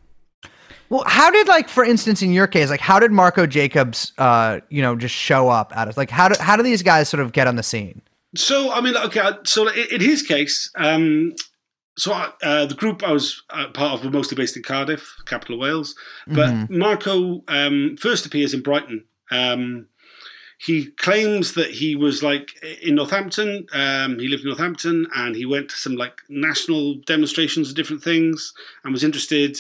Well, 0.91 1.03
how 1.07 1.31
did 1.31 1.49
like, 1.49 1.69
for 1.69 1.83
instance, 1.83 2.23
in 2.23 2.33
your 2.33 2.47
case, 2.47 2.69
like, 2.69 2.81
how 2.81 3.01
did 3.01 3.11
Marco 3.11 3.47
Jacobs, 3.47 4.13
uh, 4.19 4.61
you 4.69 4.83
know, 4.83 4.95
just 4.95 5.15
show 5.15 5.49
up 5.49 5.73
out 5.75 5.89
of 5.89 5.97
like, 5.97 6.11
how 6.11 6.29
do 6.29 6.35
how 6.41 6.57
do 6.57 6.63
these 6.63 6.83
guys 6.83 7.09
sort 7.09 7.23
of 7.23 7.33
get 7.33 7.47
on 7.47 7.57
the 7.57 7.63
scene? 7.63 8.03
So 8.37 8.71
I 8.71 8.81
mean, 8.81 8.97
okay. 8.97 9.31
So 9.45 9.67
in, 9.69 9.87
in 9.93 10.01
his 10.01 10.23
case, 10.23 10.71
um, 10.77 11.35
so 11.97 12.13
I- 12.13 12.33
uh, 12.43 12.67
the 12.67 12.75
group 12.75 13.03
I 13.03 13.13
was 13.13 13.43
uh, 13.51 13.69
part 13.69 13.93
of 13.99 14.05
were 14.05 14.11
mostly 14.11 14.37
based 14.37 14.57
in 14.57 14.63
Cardiff, 14.63 15.15
capital 15.27 15.55
of 15.57 15.61
Wales. 15.61 15.95
But 16.27 16.71
Marco 16.71 17.43
um, 17.49 17.97
first 17.99 18.27
appears 18.27 18.55
in 18.55 18.63
Brighton. 18.63 19.05
Um, 19.31 19.87
he 20.59 20.87
claims 20.93 21.55
that 21.55 21.71
he 21.71 21.95
was 21.97 22.23
like 22.23 22.51
in 22.83 22.95
Northampton. 22.95 23.67
Um, 23.73 24.19
he 24.19 24.29
lived 24.29 24.43
in 24.45 24.49
Northampton, 24.49 25.07
and 25.15 25.37
he 25.37 25.45
went 25.47 25.69
to 25.71 25.77
some 25.77 25.97
like 25.97 26.21
national 26.29 26.97
demonstrations 27.07 27.69
of 27.69 27.75
different 27.77 28.03
things, 28.03 28.53
and 28.83 28.93
was 28.93 29.05
interested. 29.05 29.59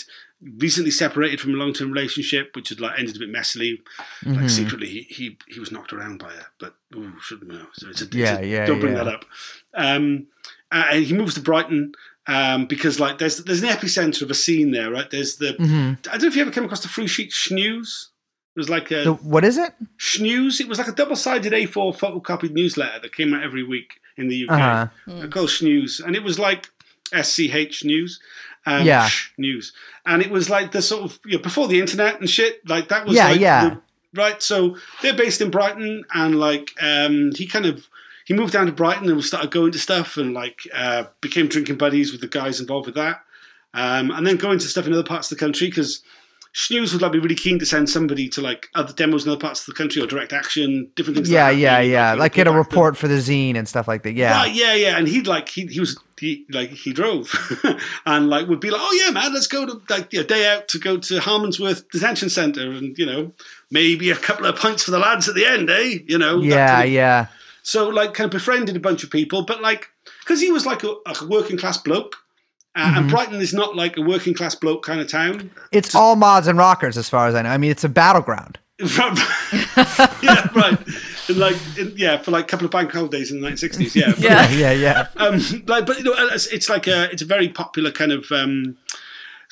Recently 0.59 0.91
separated 0.91 1.41
from 1.41 1.55
a 1.55 1.57
long-term 1.57 1.91
relationship, 1.91 2.55
which 2.55 2.68
had 2.68 2.78
like 2.80 2.99
ended 2.99 3.16
a 3.16 3.18
bit 3.18 3.32
messily. 3.32 3.78
Like 4.26 4.51
secretly, 4.51 4.89
he, 4.89 5.01
he 5.09 5.39
he 5.49 5.59
was 5.61 5.72
knocked 5.72 5.93
around 5.93 6.18
by 6.18 6.28
her, 6.30 6.47
but 6.61 6.74
ooh, 6.95 7.12
shouldn't 7.20 7.51
know. 7.51 7.66
So 7.72 7.89
it's 7.89 8.03
a, 8.03 8.05
it's 8.05 8.14
a- 8.14 8.18
Yeah, 8.18 8.41
yeah, 8.41 8.66
Don't 8.66 8.80
bring 8.80 8.95
yeah. 8.95 9.05
that 9.05 9.14
up. 9.14 9.24
Um, 9.72 10.26
uh, 10.70 10.85
and 10.93 11.05
he 11.05 11.14
moves 11.14 11.35
to 11.35 11.41
Brighton 11.41 11.93
um, 12.27 12.66
because 12.66 12.99
like 13.01 13.18
there's 13.18 13.39
there's 13.45 13.62
an 13.62 13.68
epicenter 13.68 14.22
of 14.22 14.31
a 14.31 14.35
scene 14.35 14.70
there, 14.70 14.91
right? 14.91 15.11
There's 15.11 15.37
the 15.37 15.55
mm-hmm. 15.55 15.93
I 16.09 16.12
don't 16.12 16.22
know 16.22 16.29
if 16.29 16.37
you 16.37 16.43
ever 16.43 16.51
came 16.51 16.64
across 16.64 16.83
the 16.83 16.89
free 16.89 17.07
sheet 17.07 17.31
Schnews. 17.31 18.09
It 18.57 18.61
was 18.61 18.70
like 18.70 18.91
a 18.91 19.05
The, 19.05 19.14
what 19.14 19.45
is 19.45 19.59
it? 19.59 19.75
Schnews. 19.99 20.61
It 20.61 20.68
was 20.68 20.79
like 20.79 20.87
a 20.87 20.93
double-sided 20.93 21.53
A4 21.53 21.97
photocopied 21.99 22.53
newsletter 22.53 23.01
that 23.01 23.12
came 23.14 23.35
out 23.35 23.43
every 23.43 23.64
week 23.64 23.95
in 24.16 24.29
the 24.29 24.49
UK. 24.49 24.53
Uh-huh. 24.53 25.12
Uh, 25.12 25.27
called 25.27 25.49
Schnews, 25.49 26.01
and 26.05 26.14
it 26.14 26.22
was 26.22 26.39
like 26.39 26.68
SCH 27.12 27.85
News. 27.85 28.20
Um, 28.66 28.87
Yeah. 28.87 29.09
Sh- 29.09 29.33
news, 29.37 29.72
and 30.07 30.22
it 30.22 30.31
was 30.31 30.49
like 30.49 30.72
the 30.72 30.81
sort 30.81 31.03
of 31.03 31.18
you 31.27 31.37
know, 31.37 31.43
before 31.43 31.68
the 31.68 31.81
internet 31.81 32.18
and 32.20 32.31
shit. 32.31 32.66
Like 32.66 32.89
that 32.89 33.05
was 33.07 33.14
Yeah, 33.16 33.29
like 33.29 33.41
yeah. 33.41 33.68
the- 33.68 33.81
right. 34.14 34.43
So 34.43 34.79
they're 35.03 35.12
based 35.16 35.43
in 35.43 35.51
Brighton, 35.51 36.05
and 36.14 36.41
like 36.41 36.70
um, 36.81 37.33
he 37.35 37.47
kind 37.47 37.66
of 37.66 37.87
he 38.25 38.35
moved 38.35 38.53
down 38.53 38.66
to 38.66 38.72
Brighton 38.72 39.11
and 39.11 39.22
started 39.22 39.51
going 39.51 39.72
to 39.72 39.79
stuff 39.79 40.16
and 40.16 40.35
like 40.35 40.61
uh, 40.75 41.05
became 41.20 41.49
drinking 41.49 41.77
buddies 41.77 42.12
with 42.12 42.20
the 42.20 42.29
guys 42.29 42.61
involved 42.61 42.87
with 42.87 42.95
that. 42.97 43.22
Um, 43.75 44.11
and 44.11 44.27
then 44.27 44.37
going 44.37 44.59
to 44.61 44.68
stuff 44.68 44.87
in 44.87 44.93
other 44.93 45.03
parts 45.03 45.31
of 45.31 45.37
the 45.37 45.45
country 45.45 45.66
because 45.66 46.03
Schnews 46.55 46.93
would 46.93 47.03
like 47.03 47.11
be 47.11 47.18
really 47.18 47.35
keen 47.35 47.59
to 47.59 47.66
send 47.66 47.91
somebody 47.91 48.29
to 48.29 48.41
like 48.41 48.68
other 48.77 48.93
demos 48.93 49.25
in 49.25 49.33
other 49.33 49.41
parts 49.41 49.61
of 49.61 49.66
the 49.66 49.72
country 49.72 50.01
or 50.01 50.07
direct 50.07 50.33
action, 50.33 50.89
different 50.95 51.16
things. 51.16 51.29
Yeah, 51.29 51.49
like 51.49 51.59
yeah, 51.59 51.81
yeah. 51.81 52.14
Like 52.14 52.35
get 52.35 52.47
a 52.47 52.53
report 52.53 52.97
for 52.97 53.09
the 53.09 53.16
zine 53.16 53.57
and 53.57 53.66
stuff 53.66 53.89
like 53.89 54.05
that. 54.05 54.12
Yeah. 54.12 54.37
Right, 54.37 54.55
yeah, 54.55 54.72
yeah, 54.75 54.97
and 54.97 55.09
he'd 55.09 55.27
like 55.27 55.49
he 55.49 55.66
he 55.66 55.81
was 55.81 55.99
he 56.16 56.47
like 56.51 56.70
he 56.70 56.93
drove 56.93 57.35
and 58.07 58.31
like 58.31 58.47
would 58.47 58.61
be 58.61 58.70
like, 58.70 58.81
oh 58.83 59.03
yeah, 59.05 59.11
man, 59.11 59.35
let's 59.35 59.49
go 59.49 59.66
to 59.66 59.83
like 59.91 60.14
a 60.14 60.22
day 60.22 60.49
out 60.55 60.68
to 60.68 60.79
go 60.79 60.97
to 60.97 61.18
Harmondsworth 61.18 61.91
Detention 61.91 62.31
Centre 62.31 62.70
and 62.70 62.97
you 62.97 63.05
know 63.05 63.33
maybe 63.72 64.12
a 64.12 64.16
couple 64.16 64.47
of 64.47 64.55
pints 64.55 64.85
for 64.85 64.93
the 64.93 65.01
lads 65.01 65.29
at 65.29 65.35
the 65.35 65.47
end, 65.47 65.68
eh? 65.68 65.99
You 66.07 66.18
know, 66.18 66.41
Yeah, 66.41 66.85
yeah. 66.85 67.27
So 67.65 67.89
like 67.89 68.15
kind 68.15 68.27
of 68.27 68.31
befriended 68.31 68.77
a 68.77 68.81
bunch 68.81 69.03
of 69.03 69.11
people, 69.11 69.45
but 69.45 69.61
like 69.61 69.89
because 70.21 70.41
he 70.41 70.53
was 70.53 70.65
like 70.65 70.85
a, 70.85 70.95
a 71.07 71.27
working 71.27 71.57
class 71.59 71.77
bloke. 71.79 72.17
Uh, 72.17 72.21
Mm-hmm. 72.77 72.99
And 72.99 73.09
Brighton 73.11 73.41
is 73.41 73.55
not 73.55 73.77
like 73.77 73.97
a 73.97 74.01
working 74.01 74.35
class 74.35 74.57
bloke 74.57 74.85
kind 74.85 75.01
of 75.01 75.09
town. 75.09 75.51
It's 75.71 75.95
all 75.95 76.17
mods 76.17 76.49
and 76.49 76.59
rockers 76.59 76.99
as 76.99 77.09
far 77.09 77.29
as 77.29 77.35
I 77.37 77.43
know. 77.43 77.51
I 77.51 77.57
mean, 77.57 77.71
it's 77.71 77.85
a 77.85 77.89
battleground. 77.89 78.59
yeah, 78.81 80.49
right. 80.55 80.77
And 81.29 81.39
like, 81.39 81.57
in, 81.79 81.93
yeah, 81.97 82.19
for 82.21 82.33
like 82.33 82.45
a 82.45 82.49
couple 82.49 82.65
of 82.65 82.73
bank 82.73 82.91
holidays 82.91 83.31
in 83.31 83.41
the 83.41 83.49
1960s. 83.49 83.95
Yeah, 83.95 84.12
Yeah. 84.19 84.51
yeah, 84.51 84.73
yeah. 84.73 85.07
um, 85.19 85.41
like, 85.67 85.87
but 85.87 85.99
you 85.99 86.05
know, 86.05 86.15
it's, 86.33 86.47
it's 86.49 86.69
like 86.69 86.89
a, 86.89 87.09
it's 87.12 87.23
a 87.23 87.27
very 87.27 87.49
popular 87.49 87.93
kind 87.93 88.11
of 88.11 88.31
um, 88.33 88.77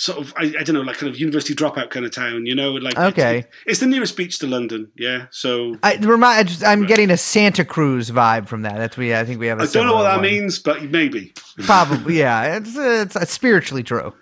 sort 0.02 0.18
of, 0.18 0.34
I, 0.36 0.52
I 0.58 0.62
don't 0.64 0.74
know, 0.74 0.80
like 0.80 0.96
kind 0.96 1.12
of 1.12 1.16
university 1.18 1.54
dropout 1.54 1.90
kind 1.90 2.04
of 2.04 2.10
town. 2.10 2.44
You 2.44 2.56
know, 2.56 2.72
like 2.72 2.98
Okay. 2.98 3.38
it's, 3.38 3.48
it's 3.66 3.80
the 3.80 3.86
nearest 3.86 4.16
beach 4.16 4.40
to 4.40 4.48
London. 4.48 4.90
Yeah, 4.96 5.26
so 5.30 5.76
I 5.84 5.94
remind. 5.96 6.62
I'm 6.66 6.86
getting 6.86 7.10
a 7.10 7.16
Santa 7.16 7.64
Cruz 7.64 8.10
vibe 8.10 8.48
from 8.48 8.62
that. 8.62 8.76
That's 8.76 8.96
we. 8.96 9.14
I 9.14 9.24
think 9.24 9.38
we 9.38 9.46
have. 9.46 9.60
I 9.60 9.64
I 9.64 9.66
don't 9.66 9.86
know 9.86 9.94
what 9.94 10.02
that 10.02 10.20
means, 10.20 10.58
but 10.58 10.82
maybe. 10.82 11.32
Probably, 11.64 12.18
yeah. 12.18 12.56
It's 12.56 12.74
it's, 12.76 13.16
it's 13.16 13.32
spiritually 13.32 13.84
true. 13.84 14.12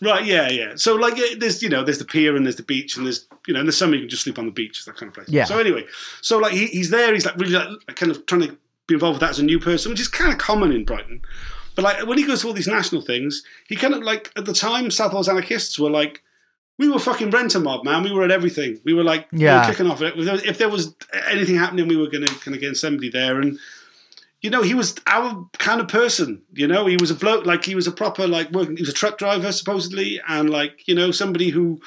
Right, 0.00 0.24
yeah, 0.24 0.50
yeah. 0.50 0.72
So 0.76 0.94
like, 0.96 1.14
there's 1.38 1.62
you 1.62 1.68
know, 1.68 1.82
there's 1.82 1.98
the 1.98 2.04
pier 2.04 2.36
and 2.36 2.44
there's 2.46 2.56
the 2.56 2.62
beach 2.62 2.96
and 2.96 3.06
there's 3.06 3.26
you 3.46 3.54
know, 3.54 3.60
in 3.60 3.66
the 3.66 3.72
summer 3.72 3.94
you 3.94 4.02
can 4.02 4.08
just 4.10 4.22
sleep 4.22 4.38
on 4.38 4.46
the 4.46 4.52
beach, 4.52 4.84
that 4.84 4.96
kind 4.96 5.08
of 5.08 5.14
place. 5.14 5.28
Yeah. 5.28 5.44
So 5.44 5.58
anyway, 5.58 5.84
so 6.20 6.38
like 6.38 6.52
he, 6.52 6.66
he's 6.66 6.90
there, 6.90 7.12
he's 7.12 7.26
like 7.26 7.36
really 7.36 7.52
like 7.52 7.96
kind 7.96 8.12
of 8.12 8.24
trying 8.26 8.42
to 8.42 8.56
be 8.86 8.94
involved 8.94 9.16
with 9.16 9.20
that 9.20 9.30
as 9.30 9.38
a 9.38 9.44
new 9.44 9.58
person, 9.58 9.90
which 9.90 10.00
is 10.00 10.08
kind 10.08 10.30
of 10.32 10.38
common 10.38 10.70
in 10.72 10.84
Brighton. 10.84 11.22
But 11.74 11.82
like 11.82 12.06
when 12.06 12.18
he 12.18 12.24
goes 12.26 12.42
to 12.42 12.48
all 12.48 12.52
these 12.52 12.68
national 12.68 13.02
things, 13.02 13.42
he 13.68 13.76
kind 13.76 13.94
of 13.94 14.02
like 14.02 14.30
at 14.36 14.44
the 14.44 14.52
time 14.52 14.90
South 14.90 15.12
Wales 15.12 15.28
anarchists 15.28 15.78
were 15.78 15.90
like. 15.90 16.22
We 16.76 16.88
were 16.88 16.98
fucking 16.98 17.30
rent 17.30 17.54
a 17.54 17.60
mob, 17.60 17.84
man. 17.84 18.02
We 18.02 18.10
were 18.10 18.24
at 18.24 18.32
everything. 18.32 18.80
We 18.84 18.94
were 18.94 19.04
like, 19.04 19.30
we 19.30 19.42
Yeah. 19.42 19.60
were 19.64 19.70
kicking 19.72 19.86
off. 19.88 20.02
If 20.02 20.16
there 20.24 20.32
was- 20.34 20.42
if 20.44 20.58
there 20.58 20.68
was 20.68 20.92
anything 21.30 21.54
happening, 21.54 21.86
we 21.86 21.96
were 21.96 22.08
going 22.08 22.26
to 22.26 22.34
kind 22.40 22.52
of 22.52 22.60
get 22.60 22.76
somebody 22.76 23.08
there. 23.10 23.40
And 23.40 23.60
you 24.42 24.50
know, 24.50 24.60
he 24.60 24.74
was 24.74 24.96
our 25.06 25.48
kind 25.58 25.80
of 25.80 25.86
person. 25.86 26.42
You 26.52 26.66
know, 26.66 26.86
he 26.86 26.96
was 26.96 27.12
a 27.12 27.14
bloke, 27.14 27.46
like 27.46 27.64
he 27.64 27.76
was 27.76 27.86
a 27.86 27.92
proper, 27.92 28.26
like 28.26 28.50
working. 28.50 28.76
He 28.76 28.82
was 28.82 28.88
a 28.88 28.92
truck 28.92 29.18
driver 29.18 29.52
supposedly, 29.52 30.20
and 30.28 30.50
like 30.50 30.88
you 30.88 30.96
know, 30.96 31.12
somebody 31.12 31.50
who 31.50 31.80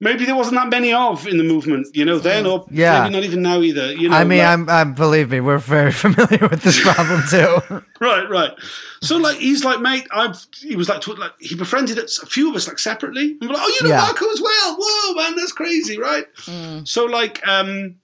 maybe 0.00 0.24
there 0.24 0.34
wasn't 0.34 0.56
that 0.56 0.68
many 0.70 0.92
of 0.92 1.26
in 1.26 1.36
the 1.36 1.44
movement. 1.44 1.94
You 1.94 2.04
know, 2.04 2.18
then 2.18 2.46
or 2.46 2.66
Yeah. 2.70 3.02
maybe 3.02 3.14
not 3.14 3.24
even 3.24 3.42
now 3.42 3.60
either. 3.60 3.92
You 3.92 4.08
know, 4.08 4.16
I 4.16 4.24
mean, 4.24 4.38
like- 4.38 4.48
I'm, 4.48 4.68
I'm. 4.68 4.94
Believe 4.94 5.30
me, 5.30 5.40
we're 5.40 5.58
very 5.58 5.92
familiar 6.04 6.48
with 6.48 6.62
this 6.62 6.80
problem 6.80 7.22
too. 7.28 7.82
right, 8.00 8.28
right. 8.28 8.52
So 9.02 9.16
like 9.16 9.38
he's 9.38 9.64
like, 9.64 9.80
mate, 9.80 10.06
I've. 10.10 10.44
He 10.58 10.76
was 10.76 10.88
like, 10.88 11.06
like 11.06 11.32
he 11.40 11.54
befriended 11.54 11.98
us, 11.98 12.22
a 12.22 12.26
few 12.26 12.50
of 12.50 12.56
us 12.56 12.66
like 12.68 12.78
separately. 12.78 13.36
And 13.40 13.48
we're 13.48 13.54
like, 13.54 13.62
oh, 13.64 13.76
you 13.80 13.82
know 13.88 13.94
Yeah. 13.94 14.00
Marco 14.02 14.28
as 14.30 14.40
well. 14.40 14.76
Whoa, 14.78 15.14
man, 15.14 15.36
that's 15.36 15.52
crazy, 15.52 15.98
right? 15.98 16.26
So 16.84 17.04
like, 17.06 17.46
um, 17.46 17.96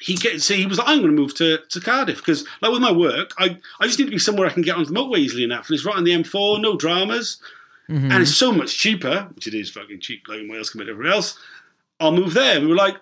he 0.00 0.14
gets. 0.16 0.44
See, 0.44 0.56
he 0.56 0.66
was 0.66 0.78
like, 0.78 0.88
I'm 0.88 0.98
going 0.98 1.14
to 1.14 1.20
move 1.20 1.34
to, 1.36 1.58
to 1.68 1.80
Cardiff 1.80 2.16
because 2.18 2.44
like 2.60 2.72
with 2.72 2.82
my 2.82 2.90
work, 2.90 3.32
I 3.38 3.56
I 3.80 3.86
just 3.86 3.98
need 3.98 4.06
to 4.06 4.10
be 4.10 4.18
somewhere 4.18 4.46
I 4.48 4.52
can 4.52 4.62
get 4.62 4.76
onto 4.76 4.92
the 4.92 4.98
motorway 4.98 5.18
easily 5.18 5.44
enough, 5.44 5.68
and 5.68 5.76
it's 5.76 5.84
right 5.86 5.94
on 5.96 6.02
the 6.04 6.10
M4, 6.10 6.60
no 6.60 6.76
dramas, 6.76 7.40
and 7.96 8.22
it's 8.22 8.30
mm-hmm. 8.32 8.52
so 8.52 8.52
much 8.52 8.78
cheaper, 8.78 9.28
which 9.34 9.46
it 9.46 9.54
is 9.54 9.70
fucking 9.70 10.00
cheap, 10.00 10.22
like 10.28 10.40
in 10.40 10.50
Wales 10.50 10.70
compared 10.70 10.88
to 10.88 10.92
everywhere 10.92 11.14
else. 11.14 11.38
I'll 12.00 12.12
move 12.12 12.34
there. 12.34 12.60
We 12.60 12.66
were 12.66 12.74
like. 12.74 12.96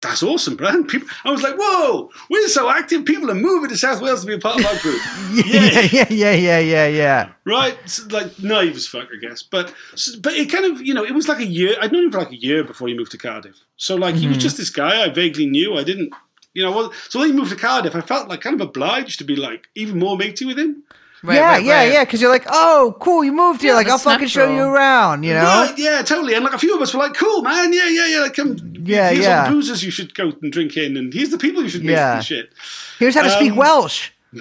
That's 0.00 0.20
awesome, 0.24 0.56
Brian. 0.56 0.84
People, 0.88 1.06
I 1.24 1.30
was 1.30 1.42
like, 1.42 1.54
"Whoa, 1.56 2.10
we're 2.28 2.48
so 2.48 2.68
active! 2.68 3.04
People 3.04 3.30
are 3.30 3.36
moving 3.36 3.70
to 3.70 3.78
South 3.78 4.02
Wales 4.02 4.22
to 4.22 4.26
be 4.26 4.34
a 4.34 4.38
part 4.38 4.58
of 4.58 4.66
our 4.66 4.76
group." 4.78 5.00
yeah, 5.46 5.80
yeah, 5.92 6.06
yeah, 6.10 6.32
yeah, 6.32 6.58
yeah, 6.58 6.86
yeah. 6.88 7.32
right? 7.44 7.78
So, 7.86 8.08
like 8.10 8.36
naive 8.42 8.74
as 8.74 8.88
fuck, 8.88 9.06
I 9.16 9.24
guess. 9.24 9.44
But 9.44 9.72
but 10.20 10.34
it 10.34 10.50
kind 10.50 10.64
of 10.64 10.84
you 10.84 10.92
know 10.92 11.04
it 11.04 11.12
was 11.12 11.28
like 11.28 11.38
a 11.38 11.46
year. 11.46 11.76
I'd 11.80 11.92
known 11.92 12.06
him 12.06 12.10
for 12.10 12.18
like 12.18 12.32
a 12.32 12.36
year 12.36 12.64
before 12.64 12.88
he 12.88 12.94
moved 12.94 13.12
to 13.12 13.18
Cardiff. 13.18 13.54
So 13.76 13.94
like 13.94 14.16
he 14.16 14.26
was 14.26 14.38
mm-hmm. 14.38 14.42
just 14.42 14.56
this 14.56 14.70
guy 14.70 15.04
I 15.04 15.08
vaguely 15.08 15.46
knew. 15.46 15.76
I 15.76 15.84
didn't, 15.84 16.12
you 16.52 16.64
know. 16.64 16.72
Well, 16.72 16.92
so 17.08 17.20
when 17.20 17.28
he 17.28 17.34
moved 17.34 17.50
to 17.50 17.56
Cardiff, 17.56 17.94
I 17.94 18.00
felt 18.00 18.28
like 18.28 18.40
kind 18.40 18.60
of 18.60 18.66
obliged 18.66 19.18
to 19.20 19.24
be 19.24 19.36
like 19.36 19.68
even 19.76 20.00
more 20.00 20.16
matey 20.16 20.46
with 20.46 20.58
him. 20.58 20.82
Right, 21.24 21.36
yeah, 21.36 21.46
right, 21.46 21.64
yeah, 21.64 21.76
right. 21.76 21.92
yeah. 21.92 22.04
Because 22.04 22.20
you're 22.20 22.30
like, 22.30 22.46
oh, 22.48 22.96
cool, 22.98 23.22
you 23.22 23.32
moved 23.32 23.60
here. 23.60 23.70
Yeah, 23.70 23.76
like, 23.76 23.86
I'll 23.86 23.92
that's 23.92 24.02
fucking 24.04 24.26
show 24.26 24.52
you 24.52 24.62
around. 24.62 25.22
You 25.22 25.34
know? 25.34 25.42
Right? 25.42 25.74
Yeah, 25.78 26.02
totally. 26.02 26.34
And 26.34 26.44
like 26.44 26.52
a 26.52 26.58
few 26.58 26.74
of 26.74 26.82
us 26.82 26.92
were 26.92 26.98
like, 26.98 27.14
"Cool, 27.14 27.42
man. 27.42 27.72
Yeah, 27.72 27.88
yeah, 27.88 28.06
yeah. 28.06 28.20
Like, 28.20 28.34
come. 28.34 28.56
Yeah, 28.80 29.10
here's 29.10 29.24
yeah. 29.24 29.44
all 29.44 29.50
the 29.50 29.56
boozers 29.56 29.84
you 29.84 29.92
should 29.92 30.14
go 30.14 30.32
and 30.42 30.52
drink 30.52 30.76
in, 30.76 30.96
and 30.96 31.14
here's 31.14 31.30
the 31.30 31.38
people 31.38 31.62
you 31.62 31.68
should 31.68 31.84
meet 31.84 31.92
Yeah. 31.92 32.16
and 32.16 32.24
shit." 32.24 32.52
Here's 32.98 33.14
how 33.14 33.22
to 33.22 33.30
speak 33.30 33.52
Um, 33.52 33.58
Welsh. 33.58 34.10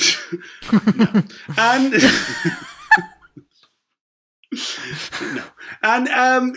and 1.57 1.93
no, 5.21 5.43
and 5.81 6.07
um, 6.09 6.53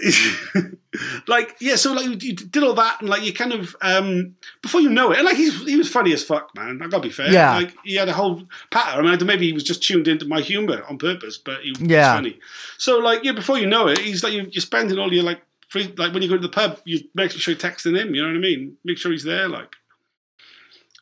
like 1.29 1.57
yeah, 1.61 1.77
so 1.77 1.93
like 1.93 2.23
you 2.23 2.35
did 2.35 2.63
all 2.63 2.75
that, 2.75 3.01
and 3.01 3.09
like 3.09 3.23
you 3.23 3.33
kind 3.33 3.53
of 3.53 3.75
um, 3.83 4.35
before 4.63 4.81
you 4.81 4.91
know 4.91 5.13
it, 5.13 5.19
and 5.19 5.27
like 5.27 5.37
he's 5.37 5.65
he 5.65 5.77
was 5.77 5.89
funny 5.89 6.13
as 6.13 6.25
fuck, 6.25 6.51
man. 6.57 6.81
I 6.83 6.89
gotta 6.89 7.03
be 7.03 7.11
fair. 7.11 7.31
Yeah. 7.33 7.55
like 7.57 7.73
he 7.85 7.95
had 7.95 8.09
a 8.09 8.13
whole 8.13 8.43
patter. 8.71 9.01
I 9.01 9.03
mean, 9.17 9.27
maybe 9.27 9.47
he 9.47 9.53
was 9.53 9.63
just 9.63 9.83
tuned 9.83 10.09
into 10.09 10.27
my 10.27 10.41
humor 10.41 10.83
on 10.89 10.99
purpose, 10.99 11.39
but 11.39 11.61
he 11.63 11.71
was 11.71 11.81
Yeah. 11.83 12.15
funny. 12.15 12.39
So 12.79 12.99
like 12.99 13.23
yeah, 13.25 13.33
before 13.33 13.59
you 13.59 13.67
know 13.67 13.89
it, 13.89 13.99
he's 13.99 14.25
like 14.25 14.33
you- 14.33 14.49
you're 14.51 14.61
spending 14.63 14.99
all 14.99 15.13
your 15.13 15.25
like 15.25 15.41
free 15.69 15.93
like 15.97 16.13
when 16.13 16.23
you 16.23 16.29
go 16.29 16.37
to 16.37 16.43
the 16.43 16.49
pub, 16.49 16.81
you 16.85 17.01
make 17.15 17.31
sure 17.31 17.53
you're 17.55 17.61
texting 17.61 17.97
him. 17.97 18.15
You 18.15 18.23
know 18.23 18.29
what 18.29 18.37
I 18.37 18.41
mean? 18.41 18.77
Make 18.85 18.99
sure 18.99 19.13
he's 19.13 19.25
there, 19.25 19.49
like. 19.49 19.75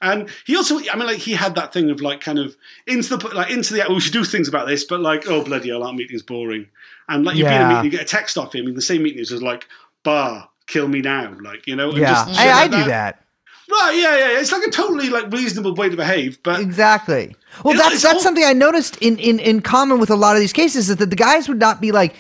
And 0.02 0.28
he 0.44 0.56
also, 0.56 0.78
I 0.90 0.96
mean, 0.96 1.06
like 1.06 1.18
he 1.18 1.32
had 1.32 1.54
that 1.54 1.72
thing 1.72 1.88
of 1.88 2.00
like 2.00 2.20
kind 2.20 2.38
of 2.38 2.56
into 2.86 3.16
the 3.16 3.28
like 3.28 3.50
into 3.50 3.72
the. 3.74 3.84
We 3.88 4.00
should 4.00 4.12
do 4.12 4.24
things 4.24 4.48
about 4.48 4.66
this, 4.66 4.84
but 4.84 5.00
like, 5.00 5.28
oh 5.28 5.42
bloody 5.44 5.70
hell, 5.70 5.84
that 5.84 5.94
meeting's 5.94 6.22
boring. 6.22 6.66
And 7.08 7.24
like 7.24 7.36
you 7.36 7.44
be 7.44 7.50
in 7.50 7.62
a 7.62 7.68
meeting, 7.68 7.84
you 7.84 7.90
get 7.90 8.02
a 8.02 8.04
text 8.04 8.36
off 8.36 8.54
him 8.54 8.66
in 8.66 8.74
the 8.74 8.82
same 8.82 9.02
meeting. 9.04 9.24
Just 9.24 9.42
like, 9.42 9.66
"Bar, 10.02 10.48
kill 10.66 10.88
me 10.88 11.00
now," 11.00 11.34
like 11.40 11.66
you 11.66 11.76
know. 11.76 11.90
and 11.90 11.98
Yeah, 11.98 12.10
just 12.12 12.30
shit 12.30 12.38
I, 12.48 12.62
I 12.64 12.68
do 12.68 12.84
that. 12.84 13.24
Right? 13.70 13.92
Yeah, 13.94 14.16
yeah. 14.16 14.32
yeah. 14.32 14.40
It's 14.40 14.52
like 14.52 14.66
a 14.66 14.70
totally 14.70 15.08
like 15.08 15.30
reasonable 15.32 15.74
way 15.74 15.88
to 15.88 15.96
behave, 15.96 16.42
but 16.42 16.60
Exactly. 16.60 17.34
Well, 17.64 17.74
that's 17.76 18.02
that's 18.02 18.14
all- 18.16 18.20
something 18.20 18.44
I 18.44 18.52
noticed 18.52 18.96
in, 18.98 19.18
in 19.18 19.38
in 19.38 19.62
common 19.62 19.98
with 19.98 20.10
a 20.10 20.16
lot 20.16 20.34
of 20.36 20.40
these 20.40 20.52
cases 20.52 20.90
is 20.90 20.96
that 20.96 21.10
the 21.10 21.16
guys 21.16 21.48
would 21.48 21.58
not 21.60 21.80
be 21.80 21.92
like 21.92 22.14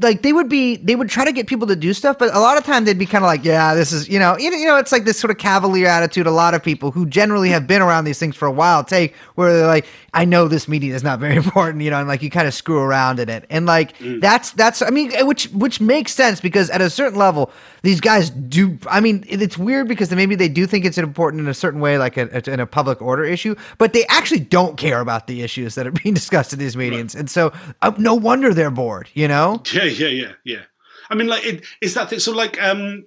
like 0.00 0.22
they 0.22 0.32
would 0.32 0.48
be 0.48 0.76
they 0.76 0.96
would 0.96 1.08
try 1.08 1.24
to 1.24 1.32
get 1.32 1.46
people 1.46 1.66
to 1.66 1.76
do 1.76 1.92
stuff 1.92 2.18
but 2.18 2.34
a 2.34 2.40
lot 2.40 2.56
of 2.56 2.64
time 2.64 2.84
they'd 2.84 2.98
be 2.98 3.06
kind 3.06 3.24
of 3.24 3.28
like 3.28 3.44
yeah 3.44 3.74
this 3.74 3.92
is 3.92 4.08
you 4.08 4.18
know 4.18 4.36
you 4.38 4.50
know, 4.50 4.56
you 4.56 4.66
know 4.66 4.76
it's 4.76 4.92
like 4.92 5.04
this 5.04 5.18
sort 5.18 5.30
of 5.30 5.38
cavalier 5.38 5.86
attitude 5.86 6.26
a 6.26 6.30
lot 6.30 6.54
of 6.54 6.62
people 6.62 6.90
who 6.90 7.06
generally 7.06 7.48
have 7.50 7.66
been 7.66 7.82
around 7.82 8.04
these 8.04 8.18
things 8.18 8.34
for 8.34 8.46
a 8.46 8.50
while 8.50 8.82
take 8.82 9.14
where 9.34 9.52
they're 9.52 9.66
like 9.66 9.86
i 10.14 10.24
know 10.24 10.48
this 10.48 10.66
meeting 10.66 10.90
is 10.90 11.02
not 11.02 11.20
very 11.20 11.36
important 11.44 11.82
you 11.82 11.90
know 11.90 11.98
and 11.98 12.08
like 12.08 12.22
you 12.22 12.30
kind 12.30 12.48
of 12.48 12.54
screw 12.54 12.78
around 12.78 13.20
in 13.20 13.28
it. 13.28 13.44
And 13.50 13.66
like 13.66 13.94
that's 13.98 14.52
that's 14.52 14.82
i 14.82 14.90
mean 14.90 15.12
which 15.26 15.46
which 15.48 15.80
makes 15.80 16.14
sense 16.14 16.40
because 16.40 16.70
at 16.70 16.80
a 16.80 16.90
certain 16.90 17.18
level 17.18 17.50
these 17.82 18.00
guys 18.00 18.30
do 18.30 18.78
i 18.88 19.00
mean 19.00 19.24
it's 19.28 19.56
weird 19.56 19.88
because 19.88 20.10
maybe 20.10 20.34
they 20.34 20.48
do 20.48 20.66
think 20.66 20.84
it's 20.84 20.98
important 20.98 21.40
in 21.40 21.48
a 21.48 21.54
certain 21.54 21.80
way 21.80 21.98
like 21.98 22.16
a, 22.16 22.50
in 22.50 22.60
a 22.60 22.66
public 22.66 23.00
order 23.02 23.24
issue 23.24 23.54
but 23.78 23.92
they 23.92 24.04
actually 24.06 24.40
don't 24.40 24.76
care 24.76 25.00
about 25.00 25.26
the 25.26 25.42
issues 25.42 25.74
that 25.74 25.86
are 25.86 25.92
being 25.92 26.14
discussed 26.20 26.52
in 26.52 26.58
these 26.58 26.76
meetings 26.76 27.14
and 27.14 27.30
so 27.30 27.52
uh, 27.82 27.92
no 27.98 28.14
wonder 28.14 28.52
they're 28.54 28.70
bored 28.70 29.08
you 29.14 29.28
know? 29.28 29.62
Yeah, 29.72 29.79
yeah, 29.84 30.06
yeah, 30.06 30.08
yeah. 30.08 30.32
Yeah. 30.44 30.62
I 31.10 31.14
mean, 31.14 31.26
like, 31.26 31.44
it, 31.44 31.64
it's 31.80 31.94
that 31.94 32.10
thing. 32.10 32.18
So, 32.20 32.32
like, 32.32 32.60
um, 32.62 33.04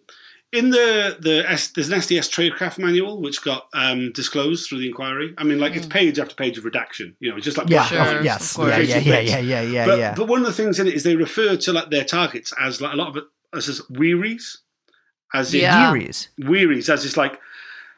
in 0.51 0.69
the 0.69 1.17
the 1.19 1.49
S, 1.49 1.69
there's 1.69 1.89
an 1.89 1.99
SDS 1.99 2.30
tradecraft 2.30 2.78
manual 2.78 3.21
which 3.21 3.41
got 3.43 3.67
um, 3.74 4.11
disclosed 4.11 4.67
through 4.69 4.80
the 4.80 4.88
inquiry. 4.88 5.34
I 5.38 5.43
mean, 5.43 5.57
like, 5.59 5.76
it's 5.76 5.88
page 5.88 6.19
after 6.19 6.36
page 6.36 6.57
of 6.57 6.65
redaction. 6.65 7.15
You 7.19 7.32
know, 7.32 7.38
it's 7.38 7.45
just 7.45 7.57
like 7.57 7.69
yeah 7.69 7.86
Sure, 7.86 8.19
of 8.19 8.26
yes 8.26 8.55
course. 8.55 8.69
yeah 8.71 8.78
yeah 8.80 8.97
yeah 8.99 9.19
yeah 9.19 9.39
yeah 9.39 9.61
yeah 9.61 9.86
but, 9.86 9.97
yeah 9.99 10.13
but 10.15 10.28
one 10.28 10.41
of 10.41 10.45
the 10.45 10.53
things 10.53 10.80
in 10.80 10.88
it 10.88 10.93
is 10.93 11.03
they 11.03 11.15
refer 11.15 11.55
to 11.55 11.74
like 11.74 11.89
their 11.89 12.03
targets 12.03 12.53
as 12.59 12.82
like 12.82 12.93
a 12.93 12.95
lot 12.95 13.07
of 13.09 13.17
it 13.17 13.24
as, 13.53 13.67
as 13.69 13.82
wearies, 13.89 14.59
as 15.34 15.53
in 15.53 15.61
Yeah. 15.61 15.91
Wearies. 15.91 16.30
wearies, 16.38 16.89
as 16.89 17.05
it's 17.05 17.17
like 17.17 17.39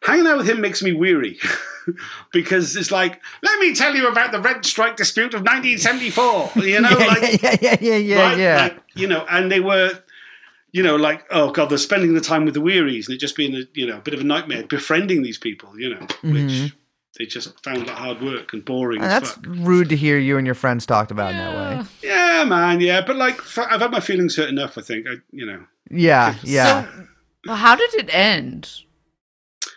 hanging 0.06 0.28
out 0.28 0.38
with 0.38 0.50
him 0.50 0.62
makes 0.62 0.82
me 0.82 0.94
weary. 0.94 1.40
because 2.34 2.76
it's 2.76 2.92
like, 2.92 3.22
let 3.44 3.60
me 3.60 3.74
tell 3.74 3.96
you 3.96 4.08
about 4.08 4.32
the 4.32 4.40
rent 4.40 4.66
strike 4.66 4.96
dispute 4.96 5.34
of 5.34 5.42
1974. 5.42 6.52
You 6.64 6.82
know, 6.82 6.90
yeah, 7.00 7.06
like 7.06 7.42
yeah, 7.42 7.56
yeah, 7.62 7.78
yeah, 7.80 7.96
yeah, 7.96 8.22
right? 8.22 8.38
yeah. 8.38 8.62
Like, 8.62 8.80
you 8.96 9.08
know, 9.08 9.26
and 9.30 9.52
they 9.52 9.60
were, 9.60 9.92
you 10.72 10.84
know, 10.84 10.96
like, 10.96 11.26
oh 11.32 11.52
god, 11.52 11.70
they're 11.70 11.78
spending 11.78 12.14
the 12.14 12.22
time 12.22 12.46
with 12.46 12.54
the 12.54 12.62
wearies, 12.62 13.08
and 13.08 13.16
it 13.16 13.20
just 13.20 13.36
being 13.36 13.56
a, 13.56 13.64
you 13.74 13.86
know, 13.86 13.98
a 13.98 14.02
bit 14.02 14.14
of 14.14 14.22
a 14.22 14.24
nightmare 14.24 14.66
befriending 14.66 15.24
these 15.24 15.38
people, 15.38 15.80
you 15.80 15.90
know, 15.90 16.02
mm-hmm. 16.02 16.34
which 16.34 16.76
they 17.18 17.26
just 17.26 17.64
found 17.64 17.88
that 17.88 17.98
hard 17.98 18.22
work 18.22 18.52
and 18.54 18.66
boring. 18.66 19.02
And 19.02 19.12
as 19.12 19.22
that's 19.22 19.34
fuck. 19.36 19.46
rude 19.48 19.90
to 19.90 19.96
hear 19.96 20.18
you 20.18 20.38
and 20.38 20.46
your 20.46 20.56
friends 20.56 20.86
talked 20.86 21.12
about 21.12 21.32
in 21.32 21.38
that 21.38 21.56
way. 21.56 21.88
Yeah, 22.04 22.44
man, 22.46 22.82
yeah, 22.82 23.02
but 23.06 23.16
like, 23.16 23.38
f- 23.40 23.60
I've 23.60 23.82
had 23.82 23.92
my 23.92 24.02
feelings 24.02 24.36
hurt 24.36 24.50
enough. 24.50 24.78
I 24.78 24.82
think, 24.82 25.08
I, 25.08 25.16
you 25.32 25.46
know. 25.46 25.64
Yeah, 25.90 26.36
yeah. 26.44 26.84
So, 26.84 27.08
well, 27.46 27.56
how 27.56 27.76
did 27.76 27.94
it 27.94 28.14
end? 28.14 28.70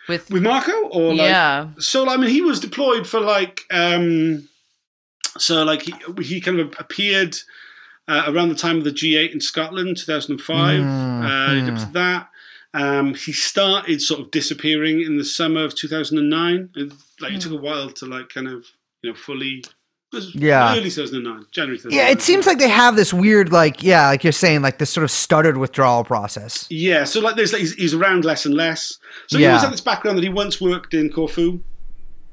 With 0.09 0.29
with 0.29 0.43
Marco 0.43 0.87
or 0.89 1.15
like 1.15 1.29
yeah. 1.29 1.69
so 1.77 2.09
I 2.09 2.17
mean 2.17 2.29
he 2.29 2.41
was 2.41 2.59
deployed 2.59 3.07
for 3.07 3.19
like 3.19 3.61
um 3.71 4.49
so 5.37 5.63
like 5.63 5.83
he, 5.83 5.93
he 6.21 6.41
kind 6.41 6.59
of 6.59 6.73
appeared 6.79 7.37
uh, 8.07 8.23
around 8.27 8.49
the 8.49 8.55
time 8.55 8.77
of 8.77 8.83
the 8.83 8.91
G8 8.91 9.31
in 9.31 9.39
Scotland 9.39 9.95
2005 9.95 10.79
uh, 10.79 11.53
leading 11.53 11.69
up 11.69 11.79
to 11.79 11.93
that. 11.93 12.29
Um, 12.73 13.13
he 13.13 13.31
started 13.31 14.01
sort 14.01 14.19
of 14.19 14.31
disappearing 14.31 15.01
in 15.01 15.17
the 15.17 15.23
summer 15.23 15.63
of 15.63 15.75
2009 15.75 16.69
and 16.75 16.93
like 17.19 17.33
it 17.33 17.41
took 17.41 17.51
a 17.51 17.57
while 17.57 17.89
to 17.91 18.05
like 18.05 18.29
kind 18.29 18.47
of 18.47 18.65
you 19.01 19.11
know 19.11 19.15
fully 19.15 19.63
it 19.63 19.65
was 19.65 19.73
Yeah. 20.33 20.71
early 20.75 20.89
2009 20.89 21.45
January 21.51 21.77
2009 21.77 21.91
Yeah, 21.97 22.11
it 22.11 22.21
seems 22.21 22.47
like 22.47 22.57
they 22.57 22.69
have 22.69 22.95
this 22.95 23.13
weird, 23.13 23.51
like, 23.51 23.83
yeah, 23.83 24.07
like 24.07 24.23
you're 24.23 24.33
saying, 24.33 24.61
like 24.61 24.77
this 24.79 24.89
sort 24.89 25.03
of 25.03 25.11
stuttered 25.11 25.57
withdrawal 25.57 26.03
process. 26.03 26.65
yeah 26.69 27.03
so 27.03 27.19
like 27.19 27.35
there's 27.35 27.53
like 27.53 27.59
he's, 27.61 27.73
he's 27.75 27.93
around 27.93 28.25
less 28.25 28.45
and 28.45 28.55
less 28.55 28.97
so 29.27 29.37
he 29.37 29.43
Yeah. 29.43 29.49
always 29.51 29.63
had 29.63 29.73
this 29.73 29.81
background 29.81 30.17
that 30.17 30.23
he 30.23 30.29
once 30.29 30.59
worked 30.59 30.93
in 30.93 31.09
Corfu 31.11 31.61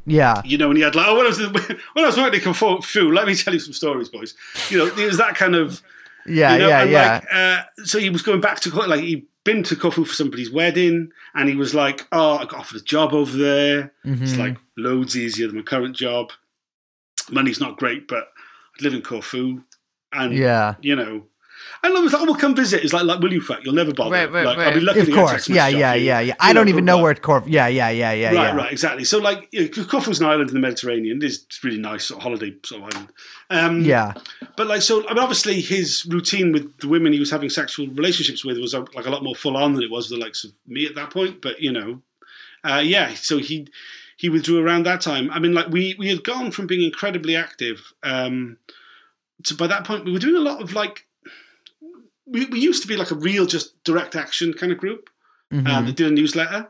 Yeah. 0.06 0.40
you 0.44 0.56
know, 0.58 0.68
and 0.68 0.76
he 0.78 0.82
had 0.84 0.94
like, 0.94 1.06
oh, 1.08 1.16
when 1.16 1.26
I 1.26 1.28
was 1.28 1.38
when 1.94 2.04
I 2.04 2.06
was 2.06 2.16
working 2.16 2.40
in 2.42 2.54
Corfu, 2.54 3.12
let 3.12 3.26
me 3.26 3.34
tell 3.34 3.52
you 3.52 3.60
some 3.60 3.72
stories, 3.72 4.08
boys. 4.08 4.34
You 4.70 4.78
know, 4.78 4.86
it 4.86 4.96
was 5.06 5.18
that 5.18 5.34
kind 5.34 5.54
of, 5.54 5.82
Yeah, 6.26 6.52
you 6.54 6.58
know, 6.60 6.68
yeah, 6.68 6.84
yeah. 6.84 7.12
like, 7.14 7.26
uh, 7.32 7.84
so 7.84 7.98
he 7.98 8.10
was 8.10 8.22
going 8.22 8.40
back 8.40 8.60
to 8.60 8.70
like 8.70 9.00
he'd 9.00 9.26
been 9.44 9.62
to 9.64 9.76
Corfu 9.76 10.04
for 10.04 10.14
somebody's 10.14 10.50
wedding, 10.50 11.10
and 11.34 11.48
he 11.48 11.54
was 11.56 11.72
like, 11.74 12.06
oh, 12.12 12.36
I 12.38 12.44
got 12.46 12.54
offered 12.60 12.80
a 12.80 12.84
job 12.84 13.12
over 13.12 13.36
there. 13.36 13.92
It's 14.04 14.32
Mhm. 14.32 14.38
like 14.38 14.56
loads 14.76 15.16
easier 15.16 15.46
than 15.48 15.56
my 15.56 15.62
current 15.62 15.94
job. 15.96 16.30
Money's 17.30 17.60
not 17.60 17.78
great, 17.78 18.08
but 18.08 18.28
I 18.78 18.84
live 18.84 18.94
in 18.94 19.02
Corfu, 19.02 19.62
and 20.12 20.34
yeah. 20.34 20.74
you 20.80 20.96
know. 20.96 21.26
And 21.82 21.96
I 21.96 22.00
was 22.00 22.12
like, 22.12 22.22
oh, 22.22 22.26
well, 22.26 22.34
come 22.34 22.54
visit. 22.54 22.84
It's 22.84 22.92
like, 22.92 23.04
like, 23.04 23.20
will 23.20 23.32
you 23.32 23.40
fuck? 23.40 23.64
You'll 23.64 23.74
never 23.74 23.92
bother. 23.92 24.10
Right, 24.10 24.30
right, 24.30 24.44
like, 24.44 24.58
I'll 24.58 24.70
be 24.72 24.76
right. 24.76 24.82
lucky 24.82 25.00
Of 25.00 25.06
to 25.06 25.12
get 25.12 25.18
a 25.18 25.26
course. 25.26 25.48
Yeah, 25.48 25.68
yeah, 25.68 25.94
yeah, 25.94 26.20
yeah. 26.20 26.34
I 26.38 26.52
don't 26.52 26.68
even 26.68 26.84
know 26.84 27.00
where 27.00 27.14
Corfu. 27.14 27.48
Yeah, 27.48 27.66
yeah, 27.68 27.88
yeah, 27.90 28.12
yeah, 28.12 28.26
right, 28.26 28.34
yeah. 28.34 28.54
right, 28.54 28.72
exactly. 28.72 29.04
So, 29.04 29.18
like, 29.18 29.48
you 29.52 29.62
know, 29.62 29.84
Corfu's 29.84 30.20
an 30.20 30.26
island 30.26 30.50
in 30.50 30.54
the 30.54 30.60
Mediterranean. 30.60 31.20
It's 31.22 31.46
really 31.64 31.78
nice 31.78 32.06
sort 32.06 32.18
of 32.18 32.22
holiday 32.24 32.54
sort 32.64 32.82
of 32.82 32.94
island. 32.94 33.12
Um, 33.50 33.82
Yeah. 33.82 34.12
But 34.56 34.66
like, 34.68 34.82
so 34.82 35.06
I 35.08 35.14
mean, 35.14 35.22
obviously, 35.22 35.60
his 35.60 36.06
routine 36.10 36.52
with 36.52 36.76
the 36.78 36.88
women 36.88 37.12
he 37.12 37.20
was 37.20 37.30
having 37.30 37.50
sexual 37.50 37.86
relationships 37.88 38.44
with 38.44 38.58
was 38.58 38.74
uh, 38.74 38.84
like 38.94 39.06
a 39.06 39.10
lot 39.10 39.22
more 39.22 39.34
full 39.34 39.56
on 39.56 39.74
than 39.74 39.82
it 39.82 39.90
was 39.90 40.10
with 40.10 40.18
the 40.18 40.24
likes 40.24 40.44
of 40.44 40.52
me 40.66 40.86
at 40.86 40.94
that 40.94 41.10
point. 41.10 41.42
But 41.42 41.60
you 41.60 41.72
know, 41.72 42.02
uh, 42.64 42.82
yeah. 42.84 43.14
So 43.14 43.38
he 43.38 43.68
he 44.16 44.28
withdrew 44.28 44.58
around 44.64 44.84
that 44.84 45.00
time. 45.00 45.30
I 45.30 45.38
mean, 45.38 45.52
like 45.54 45.68
we 45.68 45.94
we 45.98 46.08
had 46.08 46.24
gone 46.24 46.50
from 46.50 46.66
being 46.66 46.82
incredibly 46.82 47.36
active 47.36 47.92
um, 48.02 48.56
to 49.44 49.54
by 49.54 49.66
that 49.66 49.84
point 49.84 50.04
we 50.04 50.12
were 50.12 50.18
doing 50.18 50.36
a 50.36 50.40
lot 50.50 50.60
of 50.62 50.72
like. 50.74 51.06
We, 52.28 52.44
we 52.46 52.58
used 52.58 52.82
to 52.82 52.88
be 52.88 52.96
like 52.96 53.12
a 53.12 53.14
real 53.14 53.46
just 53.46 53.82
direct 53.84 54.16
action 54.16 54.52
kind 54.52 54.72
of 54.72 54.78
group 54.78 55.10
uh, 55.52 55.56
Mhm. 55.56 55.86
that 55.86 55.94
did 55.96 56.08
a 56.08 56.10
newsletter. 56.10 56.68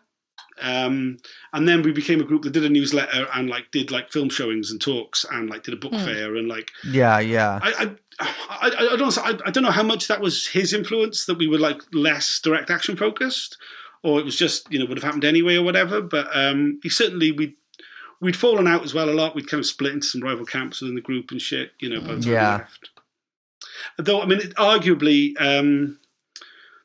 Um, 0.61 1.17
and 1.55 1.67
then 1.67 1.81
we 1.83 1.93
became 1.93 2.21
a 2.21 2.25
group 2.25 2.43
that 2.43 2.51
did 2.53 2.65
a 2.65 2.69
newsletter 2.69 3.27
and 3.35 3.49
like 3.49 3.71
did 3.71 3.91
like 3.91 4.11
film 4.11 4.29
showings 4.29 4.71
and 4.71 4.81
talks 4.81 5.25
and 5.31 5.49
like 5.49 5.63
did 5.63 5.73
a 5.75 5.79
book 5.79 5.93
fair 5.93 6.37
and 6.37 6.49
like 6.49 6.71
Yeah, 6.85 7.21
yeah. 7.21 7.59
I 7.63 7.97
I, 8.21 8.29
I, 8.61 8.89
I 8.93 8.97
don't 8.97 9.17
I, 9.19 9.39
I 9.47 9.51
don't 9.51 9.63
know 9.63 9.71
how 9.71 9.83
much 9.83 10.09
that 10.09 10.21
was 10.21 10.47
his 10.47 10.73
influence 10.75 11.25
that 11.27 11.39
we 11.39 11.47
were 11.49 11.59
like 11.59 11.81
less 11.93 12.39
direct 12.41 12.71
action 12.71 12.97
focused 12.97 13.57
or 14.07 14.19
it 14.21 14.25
was 14.25 14.37
just 14.37 14.71
you 14.73 14.79
know 14.79 14.87
would 14.87 14.97
have 14.97 15.05
happened 15.05 15.25
anyway 15.25 15.57
or 15.57 15.63
whatever 15.65 16.01
but 16.01 16.27
um 16.35 16.79
he 16.83 16.89
certainly 16.89 17.33
we 17.33 17.55
we'd 18.21 18.37
fallen 18.37 18.67
out 18.67 18.83
as 18.85 18.95
well 18.95 19.11
a 19.11 19.19
lot 19.21 19.35
we'd 19.35 19.49
kind 19.51 19.59
of 19.61 19.67
split 19.67 19.93
into 19.93 20.07
some 20.07 20.23
rival 20.23 20.47
camps 20.47 20.81
within 20.81 20.95
the 20.95 21.01
group 21.01 21.31
and 21.31 21.43
shit 21.43 21.73
you 21.81 21.89
know 21.91 22.01
by 22.01 22.15
the 22.15 22.23
time 22.23 22.33
Yeah. 22.33 22.57
we 22.57 22.59
left 22.63 22.91
though 23.99 24.23
I 24.23 24.27
mean 24.27 24.41
it, 24.41 24.55
arguably 24.55 25.35
um 25.41 25.99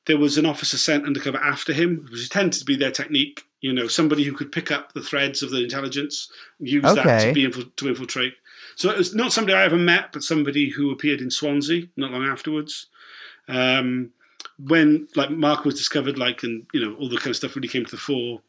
there 0.07 0.17
was 0.17 0.37
an 0.37 0.45
officer 0.47 0.77
sent 0.77 1.05
undercover 1.05 1.37
after 1.37 1.73
him, 1.73 2.07
which 2.09 2.27
tended 2.29 2.59
to 2.59 2.65
be 2.65 2.75
their 2.75 2.89
technique. 2.89 3.43
You 3.61 3.71
know, 3.71 3.87
somebody 3.87 4.23
who 4.23 4.33
could 4.33 4.51
pick 4.51 4.71
up 4.71 4.93
the 4.93 5.01
threads 5.01 5.43
of 5.43 5.51
the 5.51 5.63
intelligence, 5.63 6.31
use 6.59 6.81
that 6.81 7.27
to 7.27 7.33
be 7.33 7.45
infil- 7.45 7.73
to 7.75 7.87
infiltrate. 7.87 8.33
So 8.75 8.89
it 8.89 8.97
was 8.97 9.13
not 9.13 9.31
somebody 9.31 9.55
I 9.55 9.63
ever 9.63 9.77
met, 9.77 10.11
but 10.11 10.23
somebody 10.23 10.69
who 10.69 10.89
appeared 10.91 11.21
in 11.21 11.29
Swansea 11.29 11.83
not 11.97 12.09
long 12.11 12.25
afterwards. 12.25 12.87
Um, 13.47 14.09
when 14.67 15.07
like 15.15 15.29
Mark 15.31 15.65
was 15.65 15.75
discovered, 15.75 16.17
like 16.17 16.43
and 16.43 16.65
you 16.73 16.79
know 16.85 16.95
all 16.95 17.09
the 17.09 17.17
kind 17.17 17.29
of 17.29 17.35
stuff 17.35 17.55
really 17.55 17.67
came 17.67 17.85
to 17.85 17.91
the 17.91 17.97
fore. 17.97 18.41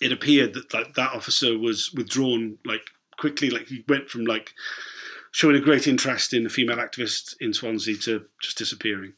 It 0.00 0.12
appeared 0.12 0.54
that 0.54 0.72
like 0.74 0.94
that 0.94 1.12
officer 1.12 1.58
was 1.58 1.92
withdrawn 1.94 2.58
like 2.64 2.82
quickly. 3.18 3.50
Like 3.50 3.66
he 3.68 3.84
went 3.88 4.08
from 4.10 4.24
like 4.24 4.52
showing 5.32 5.56
a 5.56 5.60
great 5.60 5.86
interest 5.86 6.32
in 6.34 6.46
a 6.46 6.50
female 6.50 6.76
activist 6.78 7.34
in 7.40 7.52
Swansea 7.54 7.96
to 7.98 8.24
just 8.42 8.58
disappearing. 8.58 9.12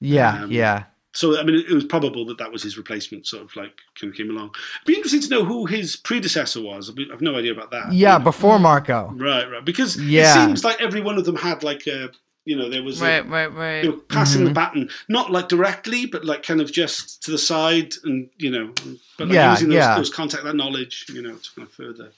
Yeah, 0.00 0.42
Um, 0.44 0.50
yeah. 0.50 0.84
So 1.14 1.38
I 1.38 1.42
mean, 1.44 1.56
it 1.56 1.72
was 1.74 1.84
probable 1.84 2.24
that 2.26 2.38
that 2.38 2.50
was 2.50 2.62
his 2.62 2.78
replacement. 2.78 3.26
Sort 3.26 3.42
of 3.42 3.54
like 3.56 3.74
kind 4.00 4.10
of 4.12 4.16
came 4.16 4.30
along. 4.30 4.50
It'd 4.76 4.86
be 4.86 4.94
interesting 4.96 5.20
to 5.20 5.28
know 5.28 5.44
who 5.44 5.66
his 5.66 5.96
predecessor 5.96 6.62
was. 6.62 6.90
I 6.90 6.94
have 7.12 7.20
no 7.20 7.36
idea 7.36 7.52
about 7.52 7.70
that. 7.70 7.92
Yeah, 7.92 8.14
You 8.14 8.18
know? 8.18 8.24
before 8.24 8.58
Marco. 8.58 9.12
Right, 9.14 9.44
right. 9.50 9.64
Because 9.64 10.00
Yeah. 10.00 10.30
it 10.30 10.46
seems 10.46 10.64
like 10.64 10.80
every 10.80 11.02
one 11.02 11.18
of 11.18 11.24
them 11.26 11.36
had 11.36 11.62
like 11.62 11.86
a, 11.86 12.10
you 12.44 12.56
know, 12.56 12.68
there 12.68 12.82
was 12.82 13.00
a, 13.00 13.04
Right, 13.04 13.28
right, 13.28 13.52
right. 13.52 13.82
they 13.82 13.88
were 13.88 13.96
passing 13.96 14.40
Mm-hmm. 14.40 14.48
the 14.48 14.54
baton, 14.54 14.90
not 15.08 15.30
like 15.30 15.48
directly, 15.48 16.06
but 16.06 16.24
like 16.24 16.42
kind 16.42 16.60
of 16.60 16.72
just 16.72 17.22
to 17.24 17.30
the 17.30 17.38
side, 17.38 17.94
and 18.04 18.28
you 18.38 18.50
know, 18.50 18.72
but 19.18 19.28
like 19.28 19.34
Yeah, 19.34 19.52
using 19.52 19.68
those, 19.68 19.76
yeah. 19.76 19.96
those 19.96 20.10
contact, 20.10 20.44
that 20.44 20.56
knowledge, 20.56 21.06
you 21.12 21.22
know, 21.22 21.34
to 21.36 21.50
kind 21.54 21.68
of 21.68 21.72
further. 21.74 22.10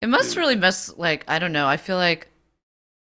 It 0.00 0.08
must 0.08 0.36
really 0.36 0.56
mess 0.56 0.92
like 0.96 1.24
I 1.28 1.38
don't 1.38 1.52
know. 1.52 1.66
I 1.66 1.76
feel 1.76 1.96
like 1.96 2.28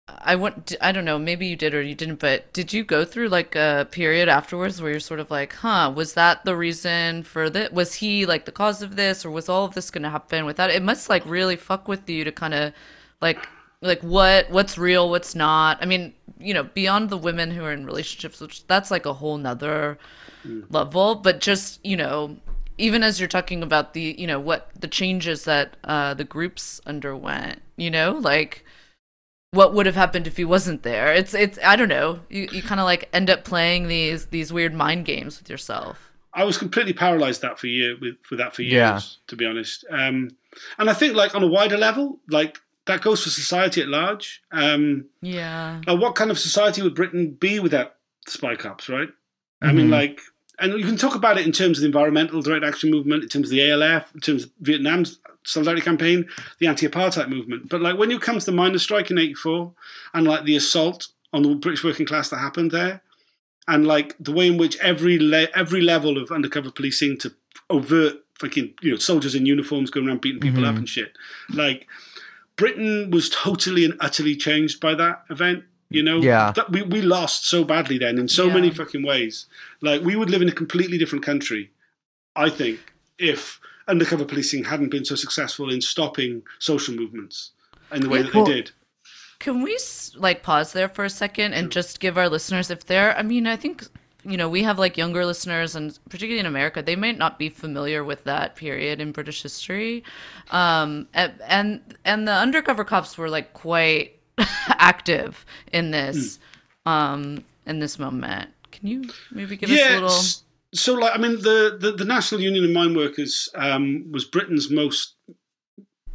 I 0.09 0.35
want 0.35 0.75
I 0.81 0.91
don't 0.91 1.05
know, 1.05 1.19
maybe 1.21 1.47
you 1.47 1.55
did 1.57 1.73
or 1.73 1.83
you 1.83 1.95
didn't, 1.95 2.19
but 2.19 2.53
did 2.53 2.73
you 2.73 2.83
go 2.83 3.05
through 3.05 3.29
like 3.29 3.55
a 3.55 3.87
period 3.93 4.29
afterwards 4.29 4.83
where 4.83 4.91
you're 4.91 4.99
sort 5.01 5.21
of 5.21 5.31
like, 5.31 5.53
"Huh, 5.55 5.93
was 5.95 6.15
that 6.15 6.45
the 6.45 6.57
reason 6.57 7.23
for 7.23 7.49
that? 7.51 7.73
Was 7.73 7.95
he 7.95 8.27
like 8.27 8.45
the 8.45 8.51
cause 8.53 8.83
of 8.83 8.97
this 8.97 9.25
or 9.25 9.31
was 9.31 9.49
all 9.49 9.65
of 9.65 9.75
this 9.75 9.91
going 9.91 10.03
to 10.03 10.11
happen 10.11 10.45
without 10.47 10.71
it 10.71 10.83
must 10.83 11.09
like 11.09 11.25
really 11.27 11.55
fuck 11.57 11.87
with 11.87 12.11
you 12.11 12.25
to 12.25 12.33
kind 12.33 12.55
of 12.55 12.73
like 13.21 13.39
like 13.83 14.01
what 14.03 14.51
what's 14.51 14.77
real, 14.79 15.09
what's 15.11 15.35
not. 15.35 15.79
I 15.81 15.87
mean, 15.87 16.15
you 16.39 16.55
know, 16.55 16.65
beyond 16.65 17.11
the 17.11 17.17
women 17.19 17.51
who 17.51 17.65
are 17.65 17.73
in 17.73 17.87
relationships, 17.87 18.41
which 18.41 18.67
that's 18.67 18.91
like 18.91 19.07
a 19.07 19.15
whole 19.15 19.39
nother 19.39 19.99
level, 20.71 21.15
but 21.17 21.41
just, 21.41 21.85
you 21.85 21.97
know, 21.97 22.37
even 22.79 23.03
as 23.03 23.21
you're 23.21 23.29
talking 23.29 23.63
about 23.63 23.93
the, 23.93 24.15
you 24.19 24.27
know, 24.27 24.41
what 24.41 24.71
the 24.79 24.89
changes 24.89 25.45
that 25.45 25.77
uh, 25.85 26.15
the 26.15 26.25
groups 26.25 26.81
underwent, 26.87 27.61
you 27.77 27.91
know, 27.91 28.13
like 28.13 28.65
what 29.53 29.75
would 29.75 29.85
have 29.87 29.97
happened 29.97 30.27
if 30.27 30.37
he 30.39 30.45
wasn't 30.45 30.83
there? 30.83 31.13
It's, 31.13 31.35
it's, 31.35 31.59
I 31.65 31.77
don't 31.77 31.89
know. 31.89 32.21
You, 32.31 32.49
you 32.53 32.63
kind 32.63 32.81
of 32.81 32.85
like 32.87 33.09
end 33.13 33.29
up 33.29 33.45
playing 33.45 33.89
these, 33.89 34.27
these 34.27 34.53
weird 34.53 34.73
mind 34.73 35.05
games 35.05 35.39
with 35.39 35.51
yourself. 35.51 36.11
I 36.33 36.45
was 36.45 36.57
completely 36.57 36.93
paralyzed 36.93 37.43
that 37.43 37.59
for 37.59 37.67
year 37.67 37.97
with, 38.01 38.15
with 38.31 38.39
that 38.39 38.55
for 38.55 38.63
years, 38.63 38.73
Yeah. 38.73 39.01
to 39.27 39.37
be 39.37 39.45
honest. 39.45 39.85
Um, 39.91 40.31
and 40.79 40.89
I 40.89 40.95
think 40.95 41.15
like 41.15 41.35
on 41.35 41.43
a 41.43 41.49
wider 41.49 41.77
level, 41.77 42.21
like 42.31 42.59
that 42.87 43.03
goes 43.03 43.23
for 43.23 43.31
society 43.31 43.81
at 43.83 43.89
large. 43.89 44.43
Um, 44.53 45.05
Yeah. 45.23 45.81
Like, 45.87 46.01
what 46.01 46.15
kind 46.15 46.31
of 46.31 46.39
society 46.39 46.83
would 46.83 46.95
Britain 46.95 47.33
be 47.33 47.61
without 47.61 47.95
spy 48.27 48.57
cops, 48.57 48.89
right? 48.89 49.09
I 49.63 49.73
mean, 49.73 49.89
Mhm. 49.89 49.93
like, 49.93 50.21
and 50.59 50.79
you 50.79 50.85
can 50.85 50.97
talk 50.97 51.15
about 51.15 51.39
it 51.39 51.47
in 51.47 51.53
terms 51.53 51.79
of 51.79 51.83
the 51.83 51.87
environmental 51.87 52.41
direct 52.43 52.65
action 52.65 52.91
movement, 52.91 53.23
in 53.23 53.29
terms 53.29 53.47
of 53.47 53.51
the 53.51 53.61
ALF, 53.71 54.15
in 54.15 54.21
terms 54.21 54.45
of 54.45 54.51
Vietnam's 54.61 55.19
solidarity 55.45 55.83
campaign, 55.83 56.27
the 56.59 56.67
anti-apartheid 56.67 57.29
movement. 57.29 57.69
But 57.69 57.81
like, 57.83 57.97
when 57.99 58.11
you 58.11 58.19
come 58.19 58.39
to 58.39 58.45
the 58.47 58.53
miners' 58.53 58.83
strike 58.83 59.11
in 59.11 59.19
'84, 59.19 59.73
and 60.15 60.27
like 60.27 60.45
the 60.45 60.57
assault 60.57 61.09
on 61.33 61.43
the 61.43 61.55
British 61.55 61.85
working 61.85 62.07
class 62.07 62.29
that 62.31 62.39
happened 62.39 62.71
there, 62.73 63.03
and 63.69 63.87
like 63.87 64.17
the 64.19 64.33
way 64.33 64.47
in 64.49 64.57
which 64.57 64.77
every 64.79 65.19
le- 65.19 65.49
every 65.55 65.81
level 65.83 66.19
of 66.19 66.31
undercover 66.31 66.71
policing 66.71 67.19
to 67.19 67.33
overt 67.69 68.17
fucking 68.39 68.73
you 68.81 68.91
know 68.93 68.97
soldiers 68.97 69.35
in 69.35 69.45
uniforms 69.47 69.91
going 69.91 70.09
around 70.09 70.21
beating 70.23 70.41
people 70.41 70.65
up 70.67 70.77
and 70.77 70.89
shit, 70.89 71.13
like 71.53 71.87
Britain 72.61 73.11
was 73.11 73.29
totally 73.31 73.85
and 73.87 73.97
utterly 74.01 74.37
changed 74.37 74.81
by 74.81 74.95
that 74.95 75.25
event. 75.31 75.65
You 75.89 76.03
know, 76.05 76.19
Yeah. 76.21 76.53
that 76.55 76.71
we, 76.71 76.83
we 76.83 77.01
lost 77.03 77.49
so 77.49 77.65
badly 77.65 77.99
then 77.99 78.17
in 78.19 78.29
so 78.29 78.47
Yeah. 78.47 78.55
many 78.55 78.71
fucking 78.71 79.03
ways. 79.03 79.47
Like 79.81 80.03
we 80.03 80.15
would 80.15 80.31
live 80.31 80.43
in 80.43 80.49
a 80.49 80.53
completely 80.63 80.99
different 80.99 81.25
country, 81.25 81.71
I 82.37 82.49
think, 82.51 82.79
if 83.19 83.59
undercover 83.89 84.25
policing 84.25 84.63
hadn't 84.65 84.91
been 84.91 85.05
so 85.05 85.17
successful 85.17 85.69
in 85.73 85.81
stopping 85.81 86.43
social 86.61 86.95
movements 86.95 87.51
in 87.93 88.03
the 88.03 88.09
way 88.09 88.19
Yeah. 88.19 88.25
that 88.27 88.35
Well- 88.35 88.45
they 88.45 88.55
did. 88.55 88.71
Can 89.41 89.63
we 89.63 89.77
like 90.17 90.43
pause 90.43 90.73
there 90.75 90.89
for 90.97 91.05
a 91.07 91.11
second 91.11 91.55
and 91.55 91.73
just 91.73 91.99
give 91.99 92.19
our 92.19 92.29
listeners, 92.29 92.71
if 92.71 92.85
they're, 92.85 93.17
I 93.17 93.23
mean, 93.23 93.47
I 93.47 93.57
think, 93.57 93.89
you 94.25 94.37
know, 94.37 94.49
we 94.49 94.63
have 94.63 94.79
like 94.79 94.97
younger 94.97 95.25
listeners 95.25 95.75
and 95.75 95.99
particularly 96.09 96.41
in 96.41 96.47
America, 96.47 96.83
they 96.83 96.97
might 96.97 97.19
not 97.19 97.39
be 97.39 97.49
familiar 97.49 98.05
with 98.05 98.25
that 98.25 98.57
period 98.57 99.01
in 99.01 99.13
British 99.13 99.43
history. 99.43 100.05
Um, 100.51 101.09
and, 101.15 101.81
and, 102.05 102.29
the 102.29 102.33
undercover 102.33 102.85
cops 102.85 103.17
were 103.17 103.31
like 103.31 103.53
quite 103.53 104.19
active 104.69 105.45
in 105.73 105.91
this, 105.91 106.39
um, 106.87 107.45
in 107.67 107.79
this 107.79 107.99
moment. 107.99 108.51
Can 108.73 108.89
you 108.89 109.05
maybe 109.31 109.57
give 109.57 109.71
us 109.71 109.79
a 109.79 109.95
little? 109.95 110.23
So, 110.73 110.95
like, 110.95 111.15
I 111.15 111.19
mean, 111.19 111.37
the, 111.43 111.77
the, 111.81 111.93
the 111.93 112.05
National 112.05 112.41
Union 112.41 112.65
of 112.65 112.71
Mine 112.71 112.95
Workers 112.95 113.49
um, 113.57 114.07
was 114.13 114.25
Britain's 114.25 114.71
most, 114.71 115.17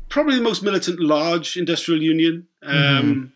probably 0.07 0.35
the 0.35 0.41
most 0.41 0.63
militant 0.63 0.99
large 0.99 1.57
industrial 1.57 2.01
union. 2.01 2.47
Um, 2.63 3.33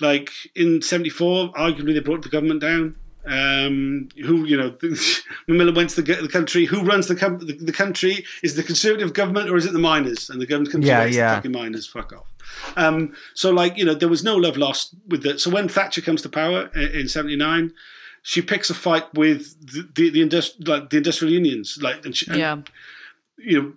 Like 0.00 0.30
in 0.54 0.80
'74, 0.80 1.52
arguably 1.54 1.94
they 1.94 2.00
brought 2.00 2.22
the 2.22 2.28
government 2.28 2.60
down. 2.60 2.96
Um, 3.28 4.08
who 4.24 4.44
you 4.44 4.56
know, 4.56 4.74
Macmillan 5.48 5.74
went 5.74 5.90
to 5.90 6.02
the, 6.02 6.14
the 6.14 6.28
country. 6.28 6.64
Who 6.64 6.82
runs 6.82 7.08
the, 7.08 7.14
com- 7.16 7.38
the 7.38 7.52
the 7.52 7.72
country? 7.72 8.24
Is 8.42 8.54
the 8.56 8.62
Conservative 8.62 9.12
government 9.12 9.50
or 9.50 9.56
is 9.56 9.66
it 9.66 9.72
the 9.72 9.78
miners? 9.78 10.30
And 10.30 10.40
the 10.40 10.46
government 10.46 10.72
comes 10.72 10.86
Yeah, 10.86 11.04
yeah, 11.04 11.16
yeah. 11.16 11.34
fucking 11.34 11.52
miners. 11.52 11.86
Fuck 11.86 12.12
off. 12.12 12.26
Um, 12.76 13.14
so 13.34 13.50
like 13.50 13.76
you 13.76 13.84
know, 13.84 13.94
there 13.94 14.08
was 14.08 14.24
no 14.24 14.36
love 14.36 14.56
lost 14.56 14.94
with 15.08 15.22
the. 15.22 15.38
So 15.38 15.50
when 15.50 15.68
Thatcher 15.68 16.00
comes 16.00 16.22
to 16.22 16.28
power 16.28 16.70
i- 16.74 16.80
in 16.98 17.08
'79, 17.08 17.72
she 18.22 18.40
picks 18.42 18.70
a 18.70 18.74
fight 18.74 19.12
with 19.14 19.54
the 19.60 19.82
the, 19.94 20.10
the, 20.10 20.26
industri- 20.26 20.66
like 20.66 20.90
the 20.90 20.96
industrial 20.96 21.32
unions, 21.32 21.78
like 21.82 22.04
and 22.06 22.16
she, 22.16 22.26
and, 22.30 22.38
Yeah. 22.38 22.56
you 23.38 23.62
know, 23.62 23.72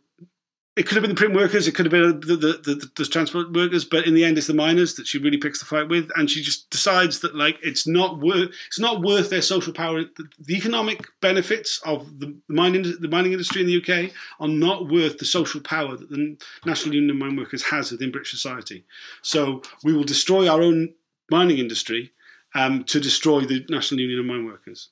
it 0.78 0.88
could 0.88 0.95
have 0.95 1.01
been 1.01 1.11
the 1.11 1.17
print 1.17 1.36
workers, 1.36 1.67
it 1.67 1.74
could 1.74 1.86
have 1.86 1.91
been 1.91 2.22
the, 2.22 2.38
the, 2.38 2.53
the, 2.63 2.91
the 2.95 3.05
transport 3.05 3.51
workers, 3.51 3.84
but 3.84 4.07
in 4.07 4.13
the 4.13 4.24
end, 4.24 4.38
it's 4.38 4.47
the 4.47 4.53
miners 4.53 4.95
that 4.95 5.05
she 5.05 5.17
really 5.17 5.38
picks 5.38 5.59
the 5.59 5.65
fight 5.65 5.89
with, 5.89 6.09
and 6.15 6.30
she 6.30 6.41
just 6.41 6.69
decides 6.69 7.19
that 7.19 7.36
like 7.36 7.57
it's 7.61 7.86
not 7.86 8.19
worth 8.19 8.51
it's 8.67 8.80
not 8.80 9.01
worth 9.01 9.30
their 9.30 9.41
social 9.41 9.74
power. 9.74 10.03
The, 10.03 10.28
the 10.39 10.55
economic 10.55 11.05
benefits 11.19 11.82
of 11.86 12.19
the 12.19 12.34
mining 12.47 12.84
the 12.84 13.09
mining 13.09 13.34
industry 13.34 13.61
in 13.61 13.67
the 13.67 13.82
UK 13.82 14.13
are 14.39 14.47
not 14.47 14.89
worth 14.89 15.17
the 15.17 15.26
social 15.26 15.59
power 15.59 15.97
that 15.97 16.09
the 16.09 16.38
National 16.65 16.95
Union 16.95 17.11
of 17.11 17.17
Mine 17.17 17.36
Workers 17.36 17.63
has 17.63 17.91
within 17.91 18.11
British 18.11 18.32
society. 18.32 18.86
So 19.24 19.63
we 19.84 19.93
will 19.93 20.05
destroy 20.05 20.47
our 20.47 20.61
own 20.61 20.93
mining 21.30 21.57
industry 21.57 22.11
um, 22.55 22.86
to 22.86 23.01
destroy 23.01 23.41
the 23.41 23.65
National 23.69 23.99
Union 23.99 24.19
of 24.22 24.26
Mine 24.26 24.45
Workers. 24.45 24.89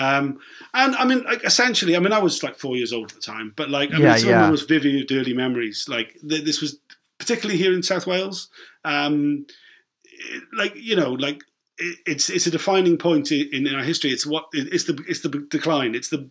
Um, 0.00 0.38
and 0.74 0.94
I 0.96 1.04
mean, 1.04 1.22
like 1.24 1.42
essentially, 1.44 1.96
I 1.96 1.98
mean, 1.98 2.12
I 2.12 2.18
was 2.18 2.42
like 2.42 2.56
four 2.58 2.76
years 2.76 2.92
old 2.92 3.10
at 3.10 3.16
the 3.16 3.20
time, 3.20 3.52
but 3.56 3.68
like, 3.70 3.90
I 3.90 3.94
mean, 3.94 4.02
Yeah, 4.02 4.16
some 4.18 4.28
of 4.40 4.46
the 4.46 4.50
most 4.50 4.68
vivid 4.68 5.10
early 5.12 5.34
memories. 5.34 5.86
Like 5.88 6.16
th- 6.28 6.44
this 6.44 6.60
was 6.60 6.78
particularly 7.18 7.58
here 7.58 7.72
in 7.74 7.82
South 7.82 8.06
Wales. 8.06 8.48
Um, 8.84 9.46
it- 10.04 10.42
like 10.56 10.74
you 10.76 10.96
know, 10.96 11.12
like 11.12 11.42
it, 11.78 11.98
it's 12.06 12.30
it's 12.30 12.46
a 12.46 12.50
defining 12.50 12.96
point 12.98 13.30
in, 13.32 13.66
in 13.66 13.74
our 13.74 13.82
history. 13.84 14.10
It's 14.10 14.26
what 14.26 14.46
it's 14.52 14.84
the 14.84 15.02
it's 15.08 15.20
the 15.20 15.30
decline. 15.50 15.94
It's 15.94 16.08
the 16.10 16.28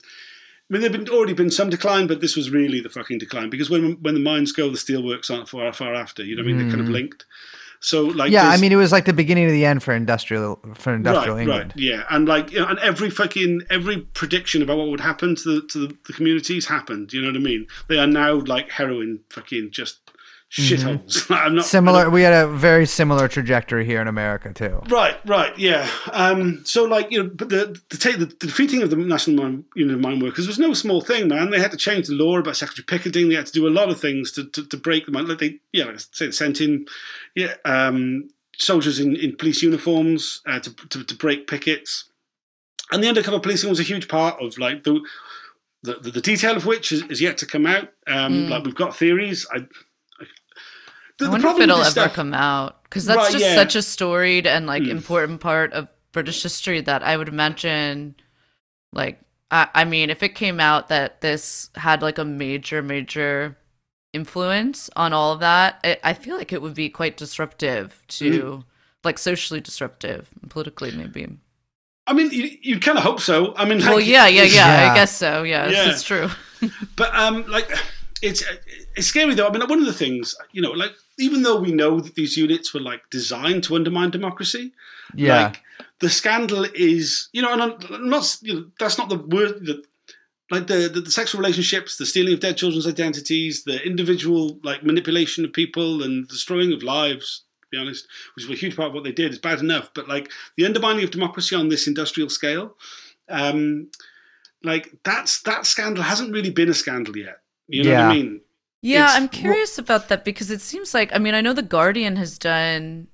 I 0.70 0.74
mean, 0.74 0.82
there'd 0.82 0.91
been 0.91 1.07
already 1.09 1.34
been 1.34 1.49
some 1.51 1.70
decline, 1.70 2.07
but 2.07 2.20
this 2.20 2.36
was 2.36 2.49
really 2.49 2.82
the 2.82 2.89
fucking 2.89 3.20
decline 3.20 3.49
because 3.49 3.70
when 3.70 3.93
when 4.01 4.13
the 4.13 4.20
mines 4.20 4.51
go, 4.51 4.70
the 4.70 4.78
steelworks 4.78 5.32
aren't 5.32 5.49
far 5.49 5.72
far 5.74 5.93
after. 5.93 6.24
You 6.26 6.36
know 6.36 6.43
what 6.43 6.49
I 6.49 6.53
mean? 6.53 6.57
They're 6.68 6.76
kind 6.78 6.82
of 6.82 6.88
linked. 6.93 7.26
So 7.80 8.03
like, 8.03 8.32
yeah, 8.32 8.49
I 8.49 8.57
mean, 8.57 8.71
it 8.71 8.75
was 8.75 8.91
like 8.91 9.05
the 9.05 9.13
beginning 9.13 9.45
of 9.45 9.51
the 9.51 9.65
end 9.65 9.84
for 9.84 9.93
industrial 9.93 10.59
for 10.73 10.93
industrial 10.93 11.36
right, 11.36 11.41
England. 11.41 11.73
Right, 11.75 11.84
yeah, 11.84 12.03
and 12.09 12.28
like, 12.28 12.51
you 12.51 12.59
know, 12.59 12.67
and 12.67 12.80
every 12.80 13.09
fucking 13.09 13.63
every 13.69 13.99
prediction 14.01 14.61
about 14.61 14.78
what 14.78 14.89
would 14.89 14.99
happen 14.99 15.36
to 15.36 15.61
the 15.61 15.67
to 15.67 15.88
the, 15.88 15.97
the 16.07 16.13
communities 16.13 16.65
happened. 16.65 17.13
You 17.13 17.21
know 17.21 17.28
what 17.28 17.36
I 17.36 17.39
mean? 17.39 17.67
They 17.88 17.97
are 17.99 18.07
now 18.07 18.36
like 18.36 18.71
heroin, 18.71 19.19
fucking 19.30 19.71
just 19.71 19.99
shitholes. 20.52 21.30
I'm 21.36 21.56
not 21.56 21.62
Mm-hmm. 21.62 21.70
Similar, 21.70 22.10
we 22.10 22.22
had 22.22 22.34
a 22.34 22.48
very 22.48 22.86
similar 22.86 23.28
trajectory 23.28 23.86
here 23.86 24.02
in 24.02 24.08
America 24.08 24.54
too. 24.54 24.82
Right, 24.89 25.18
right, 25.26 25.58
yeah. 25.58 25.89
Um, 26.14 26.64
so, 26.66 26.86
like, 26.86 27.12
you 27.12 27.24
know, 27.24 27.30
but 27.34 27.50
the 27.50 27.80
the, 27.89 27.98
ta- 27.98 28.18
the, 28.18 28.26
the 28.26 28.48
defeating 28.48 28.82
of 28.82 28.89
the 28.89 28.95
National 28.95 29.43
Mine, 29.43 29.66
Union 29.76 29.95
of 29.95 30.02
Mine 30.02 30.20
Workers 30.20 30.48
was 30.48 30.60
no 30.60 30.74
small 30.74 31.02
thing, 31.02 31.28
man. 31.28 31.50
They 31.50 31.60
had 31.60 31.72
to 31.72 31.78
change 31.78 32.08
the 32.08 32.16
law 32.16 32.38
about 32.38 32.56
secondary 32.56 32.86
picketing. 32.86 33.30
They 33.30 33.36
had 33.36 33.48
to 33.48 33.52
do 33.52 33.68
a 33.68 33.70
lot 33.70 33.89
of 33.89 34.00
things 34.00 34.32
to, 34.34 34.45
to, 34.52 34.66
to 34.66 34.78
break 34.78 35.06
the 35.06 35.12
mine. 35.12 35.28
Like 35.28 35.39
they, 35.39 35.60
yeah, 35.74 35.86
like 35.86 35.95
I 35.95 36.00
say, 36.12 36.26
they 36.28 36.32
sent 36.32 36.62
in, 36.62 36.86
yeah, 37.36 37.56
um, 37.66 38.30
soldiers 38.58 39.00
in, 39.00 39.16
in 39.16 39.36
police 39.36 39.62
uniforms 39.62 40.41
uh, 40.48 40.60
to, 40.60 40.74
to 40.89 41.04
to 41.04 41.16
break 41.16 41.48
pickets, 41.48 42.10
and 42.91 43.04
the 43.04 43.10
undercover 43.10 43.39
policing 43.39 43.70
was 43.70 43.80
a 43.80 43.84
huge 43.84 44.08
part 44.08 44.41
of 44.41 44.58
like 44.58 44.84
the. 44.84 45.02
The, 45.84 45.93
the, 45.93 46.12
the 46.12 46.22
detail 46.22 46.58
of 46.58 46.66
which 46.66 46.91
is, 46.91 47.04
is 47.04 47.22
yet 47.22 47.38
to 47.38 47.45
come 47.45 47.68
out. 47.68 47.89
Um, 48.08 48.50
Like 48.50 48.66
we've 48.66 48.74
got 48.76 48.98
theories. 48.98 49.45
I, 49.54 49.58
I, 49.60 49.62
the, 51.20 51.26
I 51.26 51.28
the 51.28 51.32
wonder 51.32 51.47
if 51.49 51.59
it'll 51.59 51.82
ever 51.82 51.89
stuff- 51.89 52.13
come 52.13 52.34
out 52.34 52.84
because 52.84 53.05
that's 53.05 53.18
Right, 53.18 53.32
just 53.32 53.43
yeah. 53.45 53.55
such 53.55 53.76
a 53.76 53.82
storied 53.82 54.45
and 54.47 54.65
like 54.68 54.84
Hmm. 54.84 54.89
important 54.91 55.41
part 55.41 55.74
of 55.74 55.88
British 56.11 56.41
history 56.43 56.82
that 56.82 57.03
I 57.03 57.18
would 57.18 57.28
imagine, 57.28 58.15
like, 58.93 59.20
I, 59.51 59.68
I 59.74 59.86
mean, 59.86 60.09
if 60.09 60.24
it 60.24 60.36
came 60.36 60.59
out 60.59 60.88
that 60.89 61.22
this 61.22 61.70
had 61.76 62.01
like 62.01 62.18
a 62.18 62.26
major, 62.26 62.82
major 62.82 63.57
influence 64.13 64.89
on 64.95 65.13
all 65.13 65.34
of 65.34 65.39
that, 65.41 65.80
it, 65.84 65.99
I 66.03 66.13
feel 66.13 66.38
like 66.38 66.51
it 66.53 66.61
would 66.61 66.74
be 66.74 66.89
quite 66.89 67.18
disruptive 67.18 68.01
to, 68.09 68.41
Hmm. 68.55 68.59
like, 69.03 69.20
socially 69.20 69.61
disruptive, 69.61 70.30
politically 70.49 70.91
maybe. 70.91 71.28
I 72.07 72.13
mean, 72.13 72.32
you, 72.32 72.57
you'd 72.61 72.82
kind 72.82 72.97
of 72.97 73.03
hope 73.03 73.20
so. 73.20 73.53
I 73.57 73.65
mean, 73.65 73.80
Well, 73.80 73.95
like, 73.97 74.05
yeah, 74.07 74.28
yeah, 74.28 74.43
yeah, 74.43 74.84
Yeah. 74.84 74.91
I 74.91 74.95
guess 74.95 75.15
so. 75.15 75.43
Yeah, 75.43 75.68
Yeah. 75.70 75.91
it's 75.91 76.03
true. 76.03 76.30
But 76.95 77.13
um, 77.13 77.45
like, 77.47 77.70
it's 78.22 78.43
it's 78.95 79.07
scary 79.07 79.34
though. 79.34 79.47
I 79.47 79.51
mean, 79.51 79.68
one 79.68 79.80
of 79.80 79.86
the 79.86 79.93
things, 79.93 80.36
you 80.51 80.61
know, 80.61 80.72
like 80.72 80.91
even 81.20 81.43
though 81.43 81.59
we 81.59 81.72
know 81.72 81.99
that 81.99 82.15
these 82.15 82.38
units 82.38 82.74
were 82.74 82.80
like 82.80 83.01
designed 83.09 83.63
to 83.65 83.76
undermine 83.76 84.11
democracy, 84.11 84.74
Yeah, 85.15 85.47
like 85.47 85.61
the 85.99 86.09
scandal 86.09 86.65
is, 86.76 87.30
you 87.34 87.41
know, 87.41 87.51
and 87.53 87.61
I'm 87.61 87.74
I'm 87.89 88.09
not, 88.09 88.38
you 88.41 88.53
know, 88.53 88.65
that's 88.80 88.97
not 88.97 89.09
the 89.09 89.18
word 89.18 89.65
that. 89.65 89.86
Like 90.49 90.68
the, 90.68 90.88
the 90.88 91.01
the 91.01 91.11
sexual 91.11 91.41
relationships, 91.41 91.97
the 91.97 92.05
stealing 92.05 92.34
of 92.34 92.39
dead 92.39 92.55
children's 92.55 92.88
identities, 92.88 93.65
the 93.65 93.86
individual 93.86 94.57
like 94.63 94.82
manipulation 94.82 95.43
of 95.43 95.51
people 95.51 96.01
and 96.03 96.26
destroying 96.26 96.72
of 96.72 96.84
lives. 96.84 97.43
To 97.63 97.68
be 97.70 97.78
honest, 97.78 98.07
which 98.34 98.47
was 98.47 98.57
a 98.57 98.61
huge 98.61 98.78
part 98.78 98.88
of 98.88 98.93
what 98.93 99.03
they 99.03 99.11
did, 99.11 99.34
is 99.34 99.39
bad 99.39 99.59
enough. 99.59 99.89
But 99.93 100.07
like 100.07 100.32
the 100.55 100.65
undermining 100.65 101.03
of 101.03 101.11
democracy 101.11 101.53
on 101.53 101.68
this 101.68 101.86
industrial 101.86 102.30
scale, 102.30 102.78
um, 103.28 103.89
like 104.63 104.93
that's 105.03 105.41
that 105.41 105.65
scandal 105.65 106.03
hasn't 106.03 106.32
really 106.32 106.49
been 106.49 106.70
a 106.70 106.74
scandal 106.74 107.18
yet. 107.18 107.39
You 107.68 107.84
know 107.84 107.89
Yeah. 107.91 108.07
what 108.07 108.11
I 108.11 108.15
mean? 108.15 108.41
Yeah, 108.82 109.03
It's- 109.05 109.15
I'm 109.18 109.28
curious 109.30 109.78
about 109.78 110.07
that 110.09 110.24
because 110.24 110.51
it 110.51 110.61
seems 110.61 110.93
like 110.93 111.13
I 111.13 111.18
mean 111.20 111.34
I 111.34 111.41
know 111.41 111.53
the 111.53 111.61
Guardian 111.61 112.15
has 112.15 112.38
done 112.38 113.07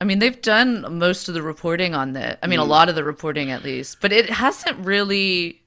I 0.00 0.04
mean 0.04 0.18
they've 0.18 0.40
done 0.42 0.98
most 0.98 1.28
of 1.28 1.34
the 1.34 1.42
reporting 1.42 1.94
on 1.94 2.12
that. 2.14 2.38
I 2.42 2.46
mean 2.48 2.58
Mm. 2.58 2.62
a 2.62 2.66
lot 2.66 2.88
of 2.88 2.94
the 2.94 3.04
reporting 3.04 3.50
at 3.50 3.62
least, 3.62 4.00
but 4.00 4.12
it 4.12 4.30
hasn't 4.30 4.84
really 4.84 5.62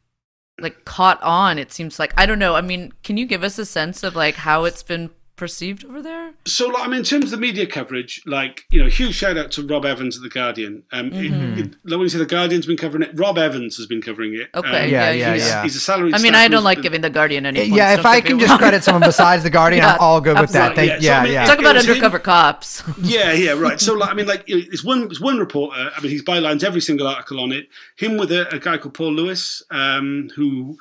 like 0.60 0.86
caught 0.86 1.22
on 1.22 1.58
it 1.60 1.72
seems 1.72 2.00
like. 2.00 2.14
I 2.18 2.26
don't 2.26 2.40
know. 2.40 2.56
I 2.56 2.62
mean, 2.62 2.94
can 3.04 3.18
you 3.18 3.26
give 3.26 3.44
us 3.44 3.58
a 3.60 3.66
sense 3.66 4.04
of 4.04 4.16
like 4.16 4.36
how 4.36 4.64
it's 4.66 4.84
been 4.84 5.10
perceived 5.36 5.84
over 5.86 6.02
there? 6.02 6.34
So, 6.46 6.68
like, 6.68 6.84
I 6.84 6.88
mean, 6.88 7.00
in 7.00 7.04
terms 7.06 7.26
of 7.26 7.32
the 7.32 7.38
media 7.38 7.66
coverage, 7.68 8.22
like, 8.26 8.66
you 8.72 8.82
know, 8.82 8.90
huge 8.90 9.16
shout 9.16 9.38
out 9.38 9.52
to 9.54 9.66
Rob 9.66 9.86
Evans 9.86 10.18
at 10.18 10.24
The 10.24 10.30
Guardian. 10.30 10.84
Um, 10.92 11.08
it- 11.08 11.32
Mm-hmm. 11.32 11.60
it, 11.60 11.66
like 11.84 11.92
when 11.98 12.02
you 12.02 12.10
say 12.10 12.18
The 12.20 12.26
Guardian's 12.26 12.66
been 12.66 12.78
covering 12.78 13.04
it, 13.04 13.12
Rob 13.14 13.38
Evans 13.38 13.78
has 13.78 13.86
been 13.88 14.02
covering 14.02 14.34
it. 14.36 14.50
Okay, 14.56 14.68
Um, 14.68 14.74
Yeah, 14.74 15.10
yeah, 15.10 15.12
yeah, 15.12 15.34
he's- 15.34 15.48
yeah. 15.48 15.64
He's 15.64 15.76
a 15.76 15.80
salaried 15.80 16.16
I 16.16 16.20
mean, 16.20 16.36
I 16.36 16.48
don't 16.48 16.64
like 16.64 16.78
been- 16.78 16.84
giving 16.84 17.02
the 17.02 17.10
Guardian 17.10 17.46
any 17.46 17.60
points. 17.62 17.76
yeah. 17.76 17.94
If 18.00 18.06
I 18.06 18.22
can 18.22 18.40
just 18.40 18.58
credit 18.58 18.84
someone 18.84 19.02
besides 19.04 19.44
the 19.44 19.50
Guardian, 19.50 19.82
Yeah, 19.84 19.94
I'm 19.94 20.00
all 20.00 20.22
good 20.22 20.40
with 20.40 20.52
that. 20.52 20.72
absolutely. 20.72 20.88
Thank, 20.90 21.02
Yeah, 21.04 21.10
so 21.10 21.14
I 21.14 21.18
yeah, 21.18 21.24
mean, 21.24 21.34
yeah. 21.34 21.46
talk 21.46 21.60
about 21.60 21.76
It 21.76 21.80
was 21.80 21.86
him- 21.86 21.92
undercover 21.92 22.20
cops. 22.20 22.84
Yeah, 23.02 23.32
yeah, 23.34 23.52
right. 23.52 23.80
So, 23.80 23.94
like, 23.94 24.10
I 24.10 24.14
mean, 24.14 24.26
like, 24.28 24.48
you 24.48 24.58
know, 24.58 24.64
it's 24.72 24.84
one, 24.84 25.04
it's 25.04 25.20
one 25.22 25.38
reporter. 25.40 25.92
I 25.96 26.02
mean, 26.02 26.12
he's 26.12 26.24
bylines 26.24 26.64
every 26.64 26.82
single 26.82 27.08
article 27.08 27.40
on 27.40 27.52
it. 27.52 27.68
Him 27.98 28.18
with 28.18 28.32
a, 28.32 28.54
a 28.56 28.60
guy 28.60 28.78
called 28.78 28.94
Paul 28.94 29.14
Lewis, 29.14 29.64
um, 29.72 30.30
who 30.36 30.78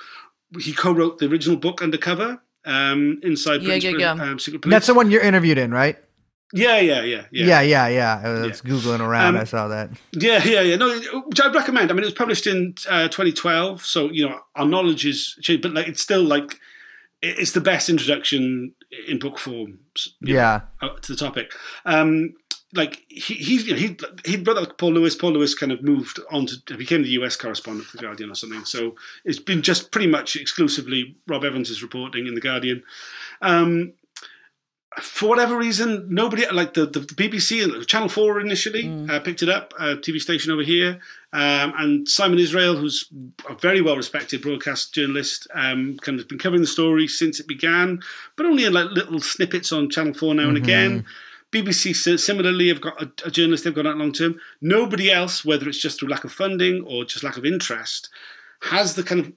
he 0.61 0.73
co-wrote 0.73 1.19
the 1.19 1.27
original 1.27 1.57
book 1.57 1.83
Undercover. 1.83 2.41
Um, 2.65 3.21
inside 3.23 3.63
Yeah, 3.63 3.69
Britain's 3.79 4.01
yeah, 4.01 4.15
yeah. 4.17 4.23
Um, 4.23 4.39
secret 4.39 4.63
police. 4.63 4.73
That's 4.75 4.87
the 4.87 4.95
one 4.95 5.11
you're 5.11 5.23
interviewed 5.23 5.59
in, 5.59 5.71
right? 5.73 5.99
yeah, 6.53 6.79
yeah, 6.79 7.03
yeah, 7.03 7.25
yeah. 7.33 7.47
Yeah, 7.47 7.61
yeah, 7.63 7.89
yeah. 7.89 8.23
I 8.25 8.47
was 8.47 8.63
googling 8.63 9.01
around. 9.01 9.35
Um, 9.35 9.41
I 9.41 9.45
saw 9.45 9.67
that. 9.69 9.91
Yeah, 10.13 10.43
yeah, 10.45 10.61
yeah. 10.61 10.77
No, 10.77 10.89
which 11.27 11.41
I'd 11.41 11.55
recommend. 11.55 11.91
I 11.91 11.95
mean, 11.95 12.03
it 12.05 12.07
was 12.07 12.15
published 12.15 12.47
in 12.47 12.75
uh, 12.89 13.09
2012, 13.09 13.85
so 13.85 14.09
you 14.11 14.29
know 14.29 14.39
our 14.55 14.65
knowledge 14.67 15.05
is 15.05 15.37
changed, 15.43 15.63
but 15.63 15.73
like 15.75 15.89
it's 15.89 16.01
still 16.01 16.23
like 16.23 16.61
it's 17.23 17.53
the 17.53 17.61
best 17.61 17.89
introduction 17.89 18.73
in 19.09 19.19
book 19.19 19.39
form. 19.39 19.79
you 20.21 20.35
know, 20.35 20.41
Yeah. 20.41 20.61
uh, 20.83 20.91
to 21.01 21.13
the 21.13 21.19
topic. 21.19 21.53
Um, 21.87 22.35
like 22.75 23.05
he 23.09 23.35
he 23.35 23.57
you 23.57 23.73
know, 23.73 23.79
he 23.79 23.97
he 24.25 24.37
brother 24.37 24.61
like 24.61 24.79
Paul 24.79 24.93
Lewis. 24.93 25.15
Paul 25.15 25.33
Lewis 25.33 25.55
kind 25.55 25.73
of 25.73 25.83
moved 25.83 26.21
on 26.31 26.47
to 26.47 26.77
became 26.77 27.03
the 27.03 27.11
US 27.11 27.37
correspondent 27.37 27.87
for 27.87 27.97
the 27.97 28.03
Guardian 28.03 28.31
or 28.31 28.35
something. 28.35 28.65
So 28.65 28.97
it's 29.25 29.39
been 29.39 29.63
just 29.63 29.91
pretty 29.91 30.09
much 30.09 30.37
exclusively 30.37 31.17
Rob 31.27 31.45
Evans' 31.45 31.83
reporting 31.83 32.27
in 32.27 32.35
the 32.35 32.41
Guardian. 32.41 32.83
Um, 33.43 33.95
for 35.01 35.29
whatever 35.29 35.57
reason, 35.57 36.07
nobody 36.09 36.47
like 36.53 36.75
the, 36.75 36.87
the, 36.87 37.01
the 37.01 37.15
BBC 37.15 37.65
and 37.65 37.87
Channel 37.87 38.09
Four 38.09 38.41
initially 38.41 38.89
uh, 39.11 39.19
picked 39.21 39.43
it 39.43 39.49
up, 39.49 39.75
a 39.79 39.97
TV 39.97 40.21
station 40.21 40.53
over 40.53 40.63
here, 40.63 41.01
um, 41.33 41.73
and 41.79 42.09
Simon 42.09 42.39
Israel, 42.39 42.77
who's 42.77 43.09
a 43.49 43.55
very 43.55 43.81
well 43.81 43.97
respected 43.97 44.43
broadcast 44.43 44.95
journalist, 44.95 45.49
um, 45.55 45.99
kind 46.03 46.21
of 46.21 46.29
been 46.29 46.39
covering 46.39 46.63
the 46.63 46.69
story 46.69 47.09
since 47.09 47.41
it 47.41 47.49
began, 47.49 48.01
but 48.37 48.47
only 48.47 48.65
in 48.65 48.73
like 48.73 48.91
little 48.91 49.21
snippets 49.21 49.73
on 49.73 49.91
Channel 49.91 50.15
Four 50.15 50.35
now 50.35 50.49
and 50.49 50.57
again. 50.57 51.05
BBC 51.55 52.19
similarly 52.19 52.69
have 52.69 52.81
got 52.81 53.01
a, 53.03 53.11
a 53.27 53.31
journalist 53.31 53.65
they've 53.65 53.75
got 53.75 53.87
out 53.87 53.97
long 53.97 54.13
term. 54.13 54.39
Nobody 54.61 55.11
else, 55.11 55.45
whether 55.45 55.69
it's 55.69 55.79
just 55.79 56.01
through 56.01 56.09
lack 56.09 56.25
of 56.25 56.33
funding 56.33 56.85
or 56.87 57.05
just 57.05 57.23
lack 57.25 57.37
of 57.37 57.45
interest, 57.45 58.09
has 58.63 58.95
the 58.95 59.03
kind 59.03 59.21
of 59.21 59.33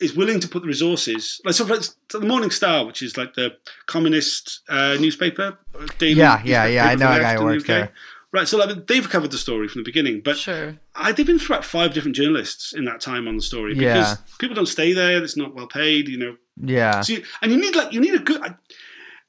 is 0.00 0.14
willing 0.14 0.40
to 0.40 0.48
put 0.48 0.62
the 0.62 0.68
resources. 0.68 1.40
Like 1.44 1.54
so, 1.54 1.66
for 1.66 1.74
instance, 1.74 1.96
the 2.10 2.20
Morning 2.20 2.50
Star, 2.50 2.86
which 2.86 3.02
is 3.02 3.16
like 3.16 3.34
the 3.34 3.56
communist 3.86 4.60
uh, 4.68 4.96
newspaper, 5.00 5.58
uh, 5.78 5.86
daily 5.98 6.14
Yeah, 6.14 6.40
yeah, 6.44 6.66
yeah, 6.66 6.86
I 6.86 6.94
know 6.94 7.06
for 7.12 7.18
a 7.18 7.22
guy 7.22 7.34
who 7.34 7.40
in 7.40 7.46
the 7.46 7.52
works 7.54 7.66
there. 7.66 7.92
Right, 8.32 8.46
so 8.46 8.58
like, 8.58 8.86
they've 8.86 9.08
covered 9.08 9.32
the 9.32 9.38
story 9.38 9.66
from 9.66 9.80
the 9.80 9.84
beginning, 9.84 10.20
but 10.24 10.38
Sure. 10.38 10.78
I, 10.94 11.10
they've 11.10 11.26
been 11.26 11.40
through 11.40 11.56
about 11.56 11.64
five 11.64 11.92
different 11.94 12.14
journalists 12.14 12.72
in 12.72 12.84
that 12.84 13.00
time 13.00 13.26
on 13.26 13.34
the 13.34 13.42
story 13.42 13.74
because 13.74 14.10
Yeah. 14.12 14.16
people 14.38 14.54
don't 14.54 14.66
stay 14.66 14.92
there. 14.92 15.20
It's 15.20 15.36
not 15.36 15.52
well 15.52 15.66
paid, 15.66 16.06
you 16.06 16.16
know. 16.18 16.36
Yeah. 16.62 17.00
So 17.00 17.14
you, 17.14 17.24
and 17.42 17.50
you 17.50 17.58
need 17.58 17.74
like 17.74 17.92
you 17.92 18.00
need 18.00 18.14
a 18.14 18.20
good, 18.20 18.40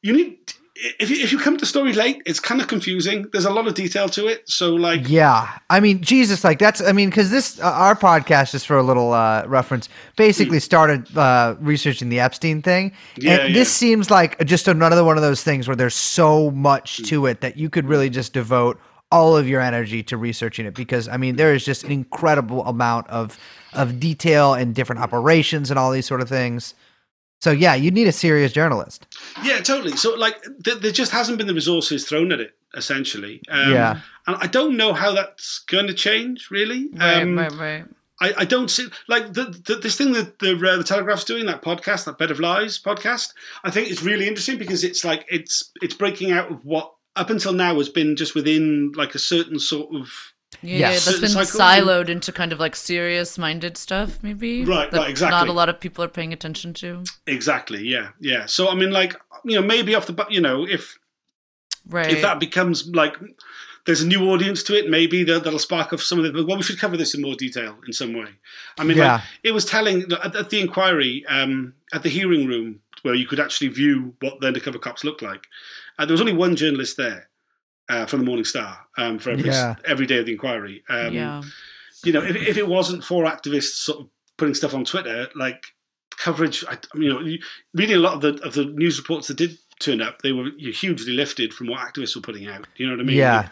you 0.03 0.13
need 0.13 0.53
if 0.75 1.09
you, 1.09 1.17
if 1.17 1.31
you 1.31 1.37
come 1.37 1.57
to 1.57 1.65
story 1.65 1.93
late, 1.93 2.21
it's 2.25 2.39
kind 2.39 2.61
of 2.61 2.67
confusing. 2.67 3.27
There's 3.31 3.45
a 3.45 3.51
lot 3.51 3.67
of 3.67 3.73
detail 3.73 4.07
to 4.09 4.27
it. 4.27 4.49
So 4.49 4.73
like, 4.73 5.09
Yeah, 5.09 5.57
I 5.69 5.79
mean, 5.79 6.01
Jesus, 6.01 6.43
like 6.43 6.59
that's. 6.59 6.81
I 6.81 6.93
mean, 6.93 7.09
because 7.09 7.29
this 7.29 7.59
uh, 7.59 7.65
our 7.65 7.95
podcast, 7.95 8.51
just 8.51 8.67
for 8.67 8.77
a 8.77 8.83
little 8.83 9.11
uh, 9.11 9.45
reference, 9.47 9.89
basically 10.15 10.59
started 10.59 11.15
uh, 11.17 11.55
researching 11.59 12.09
the 12.09 12.19
Epstein 12.19 12.61
thing, 12.61 12.93
Yeah, 13.17 13.37
and 13.37 13.55
this 13.55 13.71
seems 13.71 14.09
like 14.09 14.43
just 14.45 14.67
another 14.67 15.03
one 15.03 15.17
of 15.17 15.23
those 15.23 15.43
things 15.43 15.67
where 15.67 15.75
there's 15.75 15.95
so 15.95 16.51
much 16.51 17.03
to 17.03 17.25
it 17.25 17.41
that 17.41 17.57
you 17.57 17.69
could 17.69 17.85
really 17.85 18.09
just 18.09 18.33
devote 18.33 18.79
all 19.11 19.35
of 19.35 19.47
your 19.47 19.59
energy 19.59 20.01
to 20.03 20.15
researching 20.15 20.65
it 20.65 20.73
because 20.73 21.09
I 21.09 21.17
mean, 21.17 21.35
there 21.35 21.53
is 21.53 21.65
just 21.65 21.83
an 21.83 21.91
incredible 21.91 22.65
amount 22.65 23.07
of 23.07 23.37
of 23.73 23.99
detail 23.99 24.53
and 24.53 24.73
different 24.73 25.01
operations 25.01 25.69
and 25.69 25.77
all 25.77 25.91
these 25.91 26.05
sort 26.05 26.21
of 26.21 26.29
things. 26.29 26.73
So 27.41 27.51
yeah, 27.51 27.75
you 27.75 27.91
need 27.91 28.07
a 28.07 28.11
serious 28.11 28.51
journalist. 28.53 29.07
Yeah, 29.43 29.59
totally. 29.61 29.97
So 29.97 30.13
like, 30.15 30.41
th- 30.63 30.77
there 30.79 30.91
just 30.91 31.11
hasn't 31.11 31.37
been 31.37 31.47
the 31.47 31.53
resources 31.53 32.07
thrown 32.07 32.31
at 32.31 32.39
it. 32.39 32.55
Essentially, 32.73 33.41
um, 33.49 33.73
Yeah. 33.73 33.99
and 34.27 34.37
I 34.37 34.47
don't 34.47 34.77
know 34.77 34.93
how 34.93 35.11
that's 35.13 35.59
going 35.67 35.87
to 35.87 35.93
change. 35.93 36.47
Really, 36.49 36.87
Right, 36.93 37.21
Um, 37.21 37.37
right, 37.37 37.51
right. 37.51 37.83
I, 38.21 38.33
I 38.37 38.45
don't 38.45 38.69
see 38.71 38.87
like 39.09 39.33
the, 39.33 39.45
the 39.65 39.75
this 39.75 39.97
thing 39.97 40.13
that 40.13 40.39
the 40.39 40.51
uh, 40.55 40.77
the 40.77 40.83
Telegraph's 40.85 41.25
doing 41.25 41.47
that 41.47 41.61
podcast, 41.63 42.05
that 42.05 42.17
Bed 42.17 42.31
of 42.31 42.39
Lies 42.39 42.79
podcast. 42.79 43.33
I 43.65 43.71
think 43.71 43.89
it's 43.91 44.03
really 44.03 44.25
interesting 44.27 44.57
because 44.57 44.85
it's 44.85 45.03
like 45.03 45.25
it's 45.27 45.69
it's 45.81 45.95
breaking 45.95 46.31
out 46.31 46.49
of 46.49 46.63
what 46.63 46.93
up 47.17 47.29
until 47.29 47.51
now 47.51 47.75
has 47.75 47.89
been 47.89 48.15
just 48.15 48.35
within 48.35 48.93
like 48.95 49.15
a 49.15 49.19
certain 49.19 49.59
sort 49.59 49.93
of 49.93 50.30
Yeah, 50.63 50.77
Yes. 50.77 50.79
yeah, 50.79 50.89
that's 50.89 51.03
Certain 51.05 51.21
been 51.21 51.29
cycles 51.29 51.55
siloed 51.59 52.09
into 52.09 52.31
kind 52.31 52.51
of 52.53 52.59
like 52.59 52.75
serious-minded 52.75 53.77
stuff, 53.77 54.19
maybe. 54.21 54.63
Right, 54.63 54.91
that 54.91 54.97
right, 54.97 55.09
exactly. 55.09 55.37
Not 55.39 55.47
a 55.47 55.53
lot 55.53 55.69
of 55.69 55.79
people 55.79 56.03
are 56.03 56.07
paying 56.07 56.33
attention 56.33 56.73
to. 56.75 57.03
exactly 57.27 57.87
yeah 57.87 58.09
yeah. 58.19 58.45
So 58.45 58.69
I 58.69 58.75
mean 58.75 58.91
like 58.91 59.15
you 59.43 59.55
know 59.59 59.65
maybe 59.65 59.95
off 59.95 60.05
the 60.07 60.13
bu- 60.13 60.29
you 60.31 60.41
know 60.41 60.65
if 60.67 60.97
Right. 61.87 62.11
if 62.11 62.21
that 62.21 62.39
becomes 62.39 62.87
like 62.89 63.15
there's 63.87 64.03
a 64.03 64.07
new 64.07 64.29
audience 64.29 64.61
to 64.63 64.77
it, 64.77 64.87
maybe 64.87 65.23
that, 65.23 65.43
that'll 65.43 65.57
spark 65.57 65.91
off 65.91 66.03
some 66.03 66.19
of 66.23 66.31
the. 66.31 66.45
Well, 66.45 66.57
we 66.57 66.61
should 66.61 66.77
cover 66.77 66.95
this 66.95 67.15
in 67.15 67.21
more 67.23 67.33
detail 67.33 67.75
in 67.87 67.93
some 67.93 68.13
way. 68.13 68.27
I 68.77 68.83
mean, 68.83 68.97
Yeah. 68.97 69.13
like, 69.13 69.21
it 69.43 69.51
was 69.53 69.65
telling 69.65 70.03
at, 70.23 70.35
at 70.35 70.49
the 70.51 70.59
inquiry, 70.61 71.25
um, 71.27 71.73
at 71.91 72.03
the 72.03 72.09
hearing 72.09 72.45
room, 72.45 72.81
where 73.01 73.15
you 73.15 73.25
could 73.25 73.39
actually 73.39 73.69
view 73.69 74.13
what 74.21 74.39
the 74.39 74.45
undercover 74.45 74.77
cops 74.77 75.03
looked 75.03 75.23
like. 75.23 75.47
Uh, 75.97 76.05
there 76.05 76.13
was 76.13 76.21
only 76.21 76.33
one 76.33 76.55
journalist 76.55 76.95
there 76.97 77.27
uh, 77.91 78.05
from 78.07 78.19
the 78.19 78.25
Morning 78.25 78.45
Star 78.45 78.79
um, 78.97 79.19
for 79.19 79.29
every, 79.31 79.49
Yeah. 79.49 79.75
every 79.85 80.05
day 80.07 80.17
of 80.19 80.25
the 80.25 80.31
inquiry. 80.31 80.83
Um, 80.89 81.13
yeah. 81.13 81.41
You 82.03 82.13
know, 82.13 82.23
if, 82.23 82.35
if 82.35 82.57
it 82.57 82.67
wasn't 82.67 83.03
for 83.03 83.25
activists 83.25 83.75
sort 83.85 83.99
of 83.99 84.07
putting 84.37 84.55
stuff 84.55 84.73
on 84.73 84.83
Twitter, 84.85 85.27
like 85.35 85.63
coverage, 86.17 86.63
I, 86.67 86.77
you 86.95 87.09
know, 87.13 87.19
you- 87.19 87.39
reading 87.75 87.97
a 87.97 87.99
lot 87.99 88.13
of 88.15 88.21
the 88.21 88.33
of 88.43 88.53
the 88.55 88.65
news 88.65 88.97
reports 88.97 89.27
that 89.27 89.37
did 89.37 89.57
turn 89.79 90.01
up, 90.01 90.21
they 90.23 90.31
were 90.31 90.49
hugely 90.57 91.13
lifted 91.13 91.53
from 91.53 91.67
what 91.67 91.79
activists 91.79 92.15
were 92.15 92.21
putting 92.21 92.47
out. 92.47 92.65
You 92.77 92.87
know 92.87 92.93
what 92.93 93.01
I 93.01 93.03
mean? 93.03 93.17
Yeah. 93.17 93.49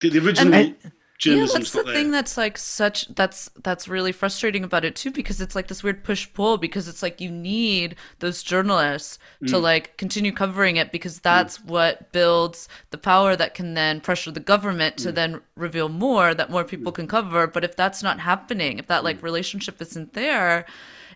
The, 0.00 0.08
the 0.10 0.18
original 0.26 0.54
And- 0.54 0.76
Yeah, 1.24 1.46
that's 1.52 1.72
the 1.72 1.84
thing 1.84 2.10
that's 2.10 2.36
like 2.38 2.56
such 2.56 3.06
that's 3.14 3.50
that's 3.62 3.86
really 3.88 4.12
frustrating 4.12 4.64
about 4.64 4.84
it 4.84 4.96
too 4.96 5.10
because 5.10 5.40
it's 5.40 5.54
like 5.54 5.68
this 5.68 5.82
weird 5.82 6.02
push 6.02 6.26
pull 6.32 6.56
because 6.56 6.88
it's 6.88 7.02
like 7.02 7.20
you 7.20 7.30
need 7.30 7.94
those 8.20 8.42
journalists 8.42 9.18
to 9.46 9.54
Mm. 9.56 9.62
like 9.62 9.96
continue 9.98 10.32
covering 10.32 10.76
it 10.76 10.92
because 10.92 11.20
that's 11.20 11.62
what 11.62 12.10
builds 12.12 12.68
the 12.90 12.98
power 12.98 13.36
that 13.36 13.54
can 13.54 13.74
then 13.74 14.00
pressure 14.00 14.30
the 14.30 14.40
government 14.40 14.96
Mm. 14.96 15.02
to 15.02 15.12
then 15.12 15.40
reveal 15.56 15.88
more 15.90 16.34
that 16.34 16.50
more 16.50 16.64
people 16.64 16.92
can 16.92 17.06
cover. 17.06 17.46
But 17.46 17.64
if 17.64 17.76
that's 17.76 18.02
not 18.02 18.20
happening 18.20 18.78
if 18.78 18.86
that 18.86 19.04
like 19.04 19.22
relationship 19.22 19.80
isn't 19.82 20.14
there 20.14 20.64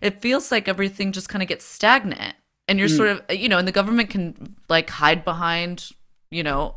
it 0.01 0.21
feels 0.21 0.51
like 0.51 0.67
everything 0.67 1.11
just 1.13 1.29
kind 1.29 1.41
of 1.41 1.47
gets 1.47 1.65
stagnant. 1.65 2.35
And 2.67 2.77
you're 2.79 2.89
sort 2.89 3.09
of 3.09 3.21
you 3.29 3.49
know 3.49 3.57
and 3.57 3.67
the 3.67 3.71
government 3.71 4.09
can 4.11 4.55
like 4.69 4.89
hide 4.89 5.23
behind 5.25 5.89
you 6.29 6.43
know 6.43 6.75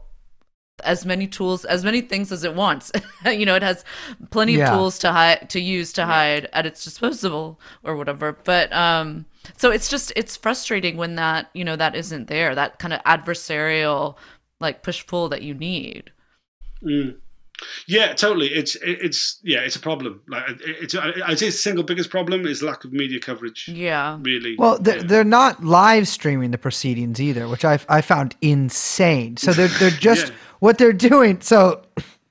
as 0.85 1.05
many 1.07 1.27
tools 1.27 1.65
as 1.65 1.85
many 1.85 2.01
things 2.01 2.31
as 2.33 2.45
it 2.45 2.55
wants 2.55 2.91
you 3.27 3.45
know 3.47 3.55
it 3.55 3.63
has 3.63 3.85
plenty 4.31 4.55
Yeah. 4.55 4.71
of 4.73 4.79
tools 4.79 4.99
to 5.01 5.13
hide 5.13 5.51
to 5.51 5.61
use 5.61 5.93
to 5.95 6.07
hide 6.07 6.49
at 6.53 6.67
its 6.67 6.85
disposal 6.85 7.59
or 7.85 7.97
whatever 7.97 8.37
but 8.45 8.73
um 8.73 9.27
so 9.57 9.71
it's 9.71 9.89
just 9.89 10.13
it's 10.17 10.37
frustrating 10.37 10.97
when 10.97 11.15
that 11.17 11.51
you 11.55 11.65
know 11.65 11.77
that 11.77 11.95
isn't 11.97 12.29
there 12.29 12.55
that 12.55 12.79
kind 12.79 12.93
of 12.95 13.03
adversarial 13.05 14.17
like 14.61 14.83
push 14.83 15.07
pull 15.07 15.29
that 15.29 15.43
you 15.43 15.55
need 15.55 16.11
Mm. 16.83 17.17
Yeah, 17.87 18.13
totally. 18.15 18.49
It's 18.49 18.77
it's 18.83 19.41
yeah, 19.43 19.61
it's 19.61 19.77
a 19.77 19.81
problem. 19.81 20.21
Like 20.29 20.45
it's 20.61 20.95
I- 20.95 21.13
I'd 21.27 21.39
say 21.39 21.47
the 21.47 21.53
single 21.53 21.85
biggest 21.85 22.11
problem 22.11 22.47
is 22.47 22.63
lack 22.63 22.85
of 22.85 22.93
media 22.93 23.19
coverage. 23.21 23.69
yeah 23.69 24.19
Really. 24.23 24.55
Well, 24.57 24.79
they're, 24.79 24.97
Yeah. 24.99 25.03
they're 25.05 25.25
not 25.25 25.65
live 25.65 26.07
streaming 26.07 26.51
the 26.53 26.59
proceedings 26.59 27.21
either, 27.21 27.49
which 27.49 27.65
I 27.65 27.79
I 27.89 28.01
found 28.01 28.37
insane. 28.41 29.37
So 29.39 29.53
they're 29.53 29.69
they're 29.81 29.91
just 30.11 30.29
Yeah. 30.29 30.35
what 30.61 30.79
they're 30.79 30.93
doing. 30.93 31.41
So, 31.41 31.83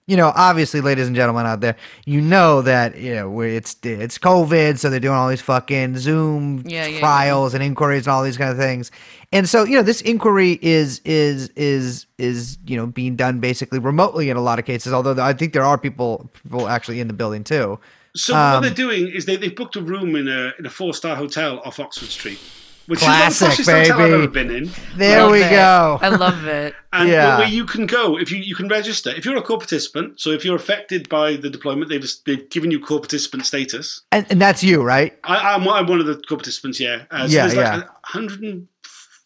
you 0.07 0.15
know, 0.17 0.31
obviously, 0.35 0.79
ladies 0.81 1.05
and 1.07 1.15
gentlemen 1.15 1.45
out 1.45 1.59
there, 1.59 1.75
you 2.05 2.21
know 2.21 2.61
that 2.61 2.97
you 2.97 3.13
know 3.13 3.41
it's 3.41 3.75
it's 3.83 4.17
COVID, 4.17 4.79
so 4.79 4.89
they're 4.89 4.99
doing 5.01 5.13
all 5.15 5.27
these 5.29 5.41
fucking 5.41 5.97
Zoom 5.97 6.63
Yeah, 6.65 6.85
yeah, 6.85 6.87
yeah. 6.87 6.99
trials 6.99 7.53
and 7.53 7.61
inquiries 7.61 8.07
and 8.07 8.13
all 8.13 8.23
these 8.23 8.37
kind 8.37 8.49
of 8.49 8.57
things. 8.57 8.89
And 9.33 9.47
so, 9.49 9.65
you 9.65 9.75
know, 9.75 9.83
this 9.83 9.99
inquiry 10.01 10.57
is 10.61 11.01
is 11.03 11.49
is 11.57 12.05
is 12.17 12.57
you 12.65 12.77
know 12.77 12.87
being 12.87 13.17
done 13.17 13.39
basically 13.41 13.79
remotely 13.79 14.29
in 14.29 14.37
a 14.37 14.41
lot 14.41 14.57
of 14.59 14.65
cases. 14.65 14.93
Although 14.93 15.21
I 15.21 15.33
think 15.33 15.51
there 15.53 15.63
are 15.65 15.77
people 15.77 16.31
people 16.41 16.67
actually 16.69 17.01
in 17.01 17.07
the 17.07 17.13
building 17.13 17.43
too. 17.43 17.77
So 18.15 18.33
Um, 18.35 18.53
what 18.53 18.59
they're 18.61 18.73
doing 18.73 19.09
is 19.09 19.25
they 19.25 19.35
they've 19.35 19.55
booked 19.55 19.75
a 19.75 19.81
room 19.81 20.15
in 20.15 20.27
a 20.29 20.53
in 20.57 20.65
a 20.65 20.69
four 20.69 20.93
star 20.93 21.15
hotel 21.17 21.61
off 21.65 21.79
Oxford 21.79 22.07
Street, 22.09 22.39
which 22.87 22.99
Classic, 22.99 23.59
is 23.59 23.65
the 23.65 23.71
poshest 23.71 23.79
hotel 23.79 23.99
I've 24.01 24.09
baby. 24.09 24.13
ever 24.23 24.27
been 24.27 24.51
in. 24.51 24.71
There 24.97 25.21
Love 25.23 25.31
we 25.31 25.43
it. 25.43 25.49
go. 25.49 25.99
i 26.01 26.09
love 26.09 26.45
it 26.45 26.73
And 26.93 27.09
Yeah. 27.09 27.37
where 27.39 27.47
you 27.47 27.65
can 27.65 27.85
go 27.85 28.17
if 28.17 28.31
you, 28.31 28.37
you 28.37 28.55
can 28.55 28.67
register 28.69 29.09
if 29.11 29.25
you're 29.25 29.35
a 29.37 29.41
core 29.41 29.57
participant. 29.59 30.19
So 30.19 30.31
if 30.31 30.43
you're 30.45 30.55
affected 30.55 31.07
by 31.09 31.35
the 31.35 31.49
deployment, 31.49 31.89
they've 31.89 32.01
just 32.01 32.25
they've 32.25 32.49
given 32.49 32.71
you 32.71 32.79
core 32.79 32.99
participant 32.99 33.45
status. 33.45 34.01
And, 34.11 34.25
and 34.29 34.41
that's 34.41 34.63
you, 34.63 34.81
right? 34.83 35.17
I, 35.25 35.53
I'm, 35.55 35.67
I'm 35.67 35.85
one 35.87 35.99
of 35.99 36.05
the 36.07 36.15
core 36.15 36.37
participants. 36.37 36.79
Yeah. 36.79 37.03
Uh, 37.11 37.27
so 37.27 37.33
Yeah, 37.35 37.41
there's 37.47 37.55
like 37.55 37.65
yeah. 37.83 37.89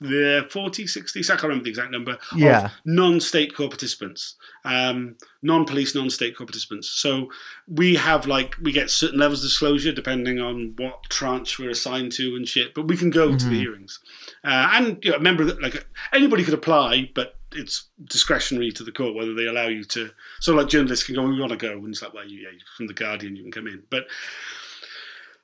140, 0.01 0.87
60, 0.87 1.23
so 1.23 1.33
I 1.33 1.37
can't 1.37 1.43
remember 1.43 1.63
the 1.63 1.69
exact 1.69 1.91
number. 1.91 2.17
Yeah. 2.35 2.65
Of 2.65 2.71
non-state 2.85 3.55
core 3.55 3.69
participants, 3.69 4.35
um, 4.65 5.15
non-police, 5.43 5.93
non-state 5.93 6.35
core 6.35 6.47
participants. 6.47 6.89
So 6.89 7.29
we 7.67 7.95
have 7.95 8.25
like 8.25 8.55
we 8.61 8.71
get 8.71 8.89
certain 8.89 9.19
levels 9.19 9.43
of 9.43 9.49
disclosure 9.49 9.91
depending 9.91 10.39
on 10.39 10.73
what 10.77 11.03
tranche 11.09 11.59
we're 11.59 11.69
assigned 11.69 12.13
to 12.13 12.35
and 12.35 12.47
shit. 12.47 12.73
But 12.73 12.87
we 12.87 12.97
can 12.97 13.11
go 13.11 13.37
to 13.37 13.45
the 13.45 13.59
hearings, 13.59 13.99
uh, 14.43 14.71
and 14.73 14.97
you 15.03 15.11
know, 15.11 15.17
remember 15.17 15.45
that 15.45 15.61
like 15.61 15.85
anybody 16.13 16.43
could 16.43 16.55
apply, 16.55 17.11
but 17.13 17.35
it's 17.53 17.89
discretionary 18.05 18.71
to 18.71 18.83
the 18.83 18.91
court 18.91 19.13
whether 19.13 19.35
they 19.35 19.45
allow 19.45 19.67
you 19.67 19.83
to. 19.83 20.09
So 20.39 20.55
like 20.55 20.67
journalists 20.67 21.05
can 21.05 21.15
go, 21.15 21.27
we 21.27 21.39
want 21.39 21.51
to 21.51 21.57
go, 21.57 21.73
and 21.73 21.89
it's 21.89 22.01
like, 22.01 22.13
well, 22.13 22.27
you, 22.27 22.39
yeah, 22.39 22.57
from 22.75 22.87
the 22.87 22.93
Guardian, 22.93 23.35
you 23.35 23.43
can 23.43 23.51
come 23.51 23.67
in, 23.67 23.83
but 23.91 24.05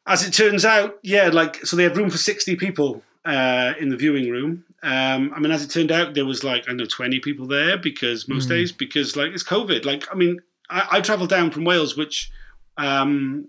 as 0.07 0.25
it 0.25 0.31
turns 0.31 0.65
out, 0.65 0.97
yeah, 1.03 1.27
like 1.27 1.63
so 1.63 1.75
they 1.75 1.83
had 1.83 1.95
room 1.95 2.09
for 2.09 2.17
sixty 2.17 2.55
people 2.55 3.03
uh, 3.27 3.73
in 3.79 3.89
the 3.89 3.97
viewing 3.97 4.29
room. 4.31 4.63
Um, 4.83 5.31
I 5.35 5.39
mean, 5.39 5.51
as 5.51 5.63
it 5.63 5.69
turned 5.69 5.91
out, 5.91 6.13
there 6.13 6.25
was 6.25 6.43
like 6.43 6.63
I 6.63 6.67
don't 6.67 6.77
know 6.77 6.85
twenty 6.85 7.19
people 7.19 7.45
there 7.47 7.77
because 7.77 8.27
most 8.27 8.47
days 8.47 8.71
because 8.71 9.15
like 9.15 9.31
it's 9.31 9.43
COVID. 9.43 9.85
Like 9.85 10.07
I 10.11 10.15
mean, 10.15 10.39
I, 10.69 10.87
I 10.93 11.01
travelled 11.01 11.29
down 11.29 11.51
from 11.51 11.65
Wales, 11.65 11.97
which 11.97 12.31
um, 12.77 13.47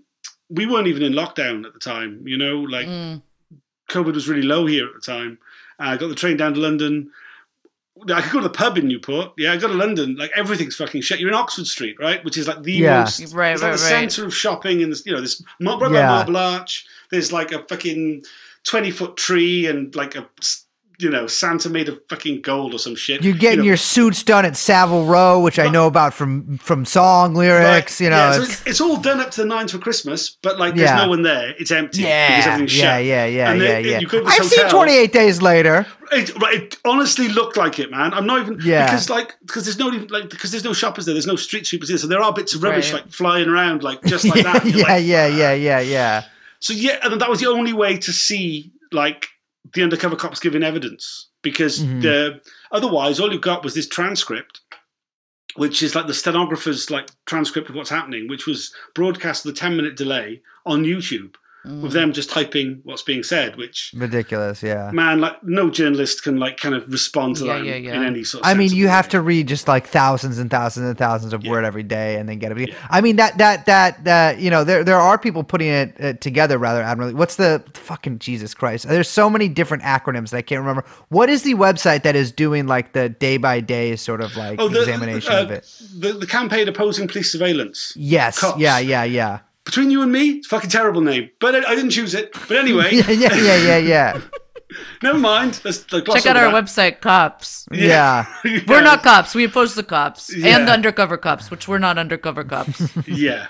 we 0.49 0.65
weren't 0.65 0.87
even 0.87 1.03
in 1.03 1.13
lockdown 1.13 1.65
at 1.65 1.73
the 1.73 1.79
time. 1.79 2.23
You 2.27 2.37
know, 2.37 2.57
like 2.61 2.87
Mm. 2.87 3.21
COVID 3.89 4.13
was 4.13 4.27
really 4.29 4.41
low 4.43 4.65
here 4.65 4.85
at 4.87 4.93
the 4.93 5.01
time. 5.01 5.37
I 5.79 5.97
got 5.97 6.09
the 6.09 6.15
train 6.15 6.37
down 6.37 6.53
to 6.55 6.59
London. 6.59 7.11
I 8.11 8.21
could 8.21 8.31
go 8.31 8.39
to 8.39 8.47
the 8.47 8.53
pub 8.53 8.77
in 8.77 8.87
Newport. 8.87 9.33
Yeah, 9.37 9.51
I 9.51 9.57
go 9.57 9.67
to 9.67 9.73
London. 9.73 10.15
Like 10.15 10.31
everything's 10.35 10.75
fucking 10.75 11.01
shit. 11.01 11.19
You're 11.19 11.29
in 11.29 11.35
Oxford 11.35 11.67
Street, 11.67 11.97
right? 11.99 12.23
Which 12.23 12.37
is 12.37 12.47
like 12.47 12.63
the 12.63 12.71
Yeah. 12.73 12.99
most 13.01 13.33
Right, 13.33 13.51
it's 13.53 13.61
like 13.61 13.73
the 13.75 13.81
right. 13.81 14.09
centre 14.09 14.25
of 14.25 14.33
shopping 14.33 14.81
and 14.83 14.91
this, 14.91 15.05
you 15.05 15.11
know 15.13 15.21
this 15.21 15.43
mar- 15.59 15.77
right 15.79 15.91
by 15.91 15.97
Yeah. 15.97 16.07
Marble 16.07 16.37
Arch. 16.37 16.85
There's 17.11 17.31
like 17.33 17.51
a 17.51 17.63
fucking 17.63 18.23
twenty 18.65 18.91
foot 18.91 19.17
tree 19.17 19.65
and 19.67 19.93
like 19.95 20.15
a 20.15 20.27
you 21.01 21.09
know 21.09 21.27
Santa 21.27 21.69
made 21.69 21.87
of 21.87 21.97
fucking 22.09 22.41
gold 22.41 22.73
or 22.73 22.77
some 22.77 22.93
shit. 22.93 23.23
You're 23.23 23.33
getting 23.33 23.59
you 23.59 23.63
know, 23.63 23.67
your 23.67 23.77
suits 23.77 24.21
done 24.21 24.43
at 24.45 24.57
Savile 24.57 25.05
Row, 25.05 25.39
which 25.39 25.57
I 25.57 25.69
know 25.69 25.87
about 25.87 26.13
from 26.13 26.57
from 26.57 26.83
song 26.83 27.35
lyrics. 27.35 28.01
Right, 28.01 28.05
You 28.05 28.09
know, 28.09 28.17
yeah, 28.17 28.31
so 28.33 28.41
it's, 28.41 28.67
it's, 28.67 28.81
all 28.81 28.97
done 28.97 29.21
up 29.21 29.31
to 29.31 29.41
the 29.43 29.47
nines 29.47 29.71
for 29.71 29.77
Christmas, 29.77 30.37
but 30.41 30.59
like 30.59 30.75
there's 30.75 30.89
Yeah. 30.89 31.03
no 31.03 31.07
one 31.07 31.21
there. 31.21 31.55
It's 31.57 31.71
empty 31.71 32.01
yeah, 32.01 32.39
yeah, 32.57 32.65
shut. 32.65 33.05
yeah, 33.05 33.25
yeah, 33.25 33.51
And 33.51 33.61
yeah, 33.61 33.67
then- 33.67 33.85
yeah. 33.85 33.99
You 33.99 34.07
go 34.07 34.19
to 34.19 34.25
this 34.25 34.39
I've 34.41 34.45
seen 34.47 34.69
28 34.69 35.13
Days 35.13 35.41
Later. 35.41 35.85
It, 36.11 36.35
right, 36.41 36.55
it 36.63 36.77
honestly 36.83 37.29
looked 37.29 37.55
like 37.55 37.79
it, 37.79 37.91
man. 37.91 38.13
I'm 38.13 38.25
not 38.25 38.41
even 38.41 38.59
Yeah. 38.61 38.83
because 38.87 39.09
like 39.09 39.37
because 39.45 39.63
there's 39.63 39.79
no 39.79 39.93
even 39.93 40.07
like 40.09 40.29
because 40.29 40.51
there's 40.51 40.65
no 40.65 40.73
shoppers 40.73 41.05
there. 41.05 41.13
There's 41.13 41.27
no 41.27 41.37
street 41.37 41.65
sweepers 41.65 41.87
there, 41.87 41.97
so 41.97 42.07
there 42.07 42.21
are 42.21 42.33
bits 42.33 42.53
of 42.55 42.61
rubbish 42.61 42.91
Right. 42.91 43.03
like 43.03 43.13
flying 43.13 43.47
around 43.47 43.83
like 43.83 44.03
just 44.03 44.25
like 44.25 44.43
that. 44.43 44.65
Yeah, 44.65 44.83
like, 44.83 45.05
yeah, 45.05 45.27
yeah, 45.27 45.53
yeah, 45.53 45.79
yeah. 45.79 46.23
So 46.59 46.73
yeah, 46.73 46.99
and 47.03 47.19
that 47.21 47.29
was 47.29 47.39
the 47.39 47.47
only 47.49 47.73
way 47.73 47.97
to 47.97 48.11
see 48.11 48.71
like 48.91 49.27
the 49.73 49.83
undercover 49.83 50.15
cops 50.15 50.39
giving 50.39 50.63
evidence 50.63 51.27
because 51.41 51.79
Mhm. 51.79 52.01
the 52.01 52.41
otherwise 52.71 53.19
all 53.19 53.31
you 53.31 53.39
got 53.39 53.63
was 53.63 53.73
this 53.75 53.87
transcript, 53.87 54.61
which 55.55 55.81
is 55.83 55.95
like 55.95 56.07
the 56.07 56.13
stenographer's 56.13 56.89
like 56.89 57.09
transcript 57.25 57.69
of 57.69 57.75
what's 57.75 57.89
happening, 57.89 58.27
which 58.27 58.45
was 58.45 58.73
broadcast 58.95 59.45
with 59.45 59.55
a 59.55 59.57
ten 59.57 59.75
minute 59.75 59.95
delay 59.95 60.41
on 60.65 60.83
YouTube. 60.83 61.35
With 61.65 61.91
them 61.91 62.13
just 62.13 62.29
typing 62.29 62.79
what's 62.83 63.01
being 63.01 63.21
said, 63.21 63.57
which 63.57 63.91
Ridiculous, 63.95 64.63
yeah. 64.63 64.91
man, 64.93 65.19
like 65.19 65.43
no 65.43 65.69
journalist 65.69 66.23
can 66.23 66.37
like 66.37 66.57
kind 66.57 66.73
of 66.73 66.89
respond 66.89 67.35
to 67.37 67.45
Yeah, 67.45 67.57
that 67.59 67.65
yeah, 67.65 67.73
in, 67.75 67.83
yeah. 67.83 67.93
in 67.95 68.03
any 68.03 68.23
sort. 68.23 68.43
of 68.43 68.49
I 68.49 68.53
mean, 68.53 68.69
you 68.69 68.85
sensible 68.85 68.91
have 68.91 69.09
to 69.09 69.21
read 69.21 69.47
just 69.47 69.67
like 69.67 69.85
thousands 69.85 70.39
and 70.39 70.49
thousands 70.49 70.87
and 70.87 70.97
thousands 70.97 71.33
of 71.33 71.43
Yeah. 71.43 71.51
word 71.51 71.65
every 71.65 71.83
day, 71.83 72.15
and 72.15 72.29
then 72.29 72.39
get 72.39 72.57
it. 72.57 72.73
I 72.89 73.01
mean, 73.01 73.17
that 73.17 73.37
that 73.39 73.65
that 73.65 74.03
that 74.05 74.39
you 74.39 74.49
know, 74.49 74.63
there 74.63 74.83
there 74.83 74.97
are 74.97 75.17
people 75.17 75.43
putting 75.43 75.67
it 75.67 75.95
uh, 75.99 76.13
together 76.13 76.57
rather 76.57 76.81
admirably. 76.81 77.13
What's 77.13 77.35
the 77.35 77.61
fucking 77.73 78.19
Jesus 78.19 78.53
Christ? 78.53 78.87
There's 78.87 79.09
so 79.09 79.29
many 79.29 79.49
different 79.49 79.83
acronyms 79.83 80.29
that 80.29 80.37
I 80.37 80.41
can't 80.41 80.61
remember. 80.61 80.85
What 81.09 81.29
is 81.29 81.43
the 81.43 81.55
website 81.55 82.03
that 82.03 82.15
is 82.15 82.31
doing 82.31 82.67
like 82.67 82.93
the 82.93 83.09
day 83.09 83.37
by 83.37 83.59
day 83.59 83.95
sort 83.97 84.21
of 84.21 84.35
like 84.37 84.59
Oh, 84.61 84.69
the, 84.69 84.79
examination 84.81 85.33
uh, 85.33 85.41
of 85.41 85.51
it? 85.51 85.69
The, 85.97 86.13
the 86.13 86.27
campaign 86.27 86.67
opposing 86.69 87.07
police 87.07 87.31
surveillance. 87.31 87.93
Yes, 87.97 88.39
Cops. 88.39 88.59
yeah, 88.59 88.79
yeah, 88.79 89.03
yeah, 89.03 89.39
Between 89.69 89.91
you 89.91 90.01
and 90.01 90.11
me, 90.11 90.29
it's 90.31 90.47
a 90.47 90.49
fucking 90.49 90.71
terrible 90.71 91.01
name, 91.01 91.29
but 91.39 91.53
I, 91.53 91.59
I 91.71 91.75
didn't 91.75 91.91
choose 91.91 92.15
it. 92.15 92.33
But 92.47 92.57
anyway, 92.57 92.89
yeah, 92.93 93.11
yeah, 93.11 93.35
yeah, 93.35 93.55
yeah, 93.57 93.77
yeah. 93.77 94.21
never 95.03 95.19
mind. 95.19 95.61
Let's, 95.63 95.85
let's 95.91 96.07
Check 96.11 96.25
out 96.25 96.37
our 96.37 96.51
that. 96.51 96.63
website, 96.65 97.01
cops. 97.01 97.67
yeah. 97.71 98.25
Yeah. 98.43 98.61
We're 98.67 98.81
not 98.81 99.03
cops. 99.03 99.35
We 99.35 99.43
oppose 99.43 99.75
the 99.75 99.83
cops 99.83 100.35
Yeah. 100.35 100.57
and 100.57 100.67
the 100.67 100.71
undercover 100.71 101.17
cops, 101.17 101.51
which 101.51 101.67
we're 101.67 101.77
not 101.77 101.99
undercover 101.99 102.43
cops. 102.43 102.81
Yeah, 103.07 103.45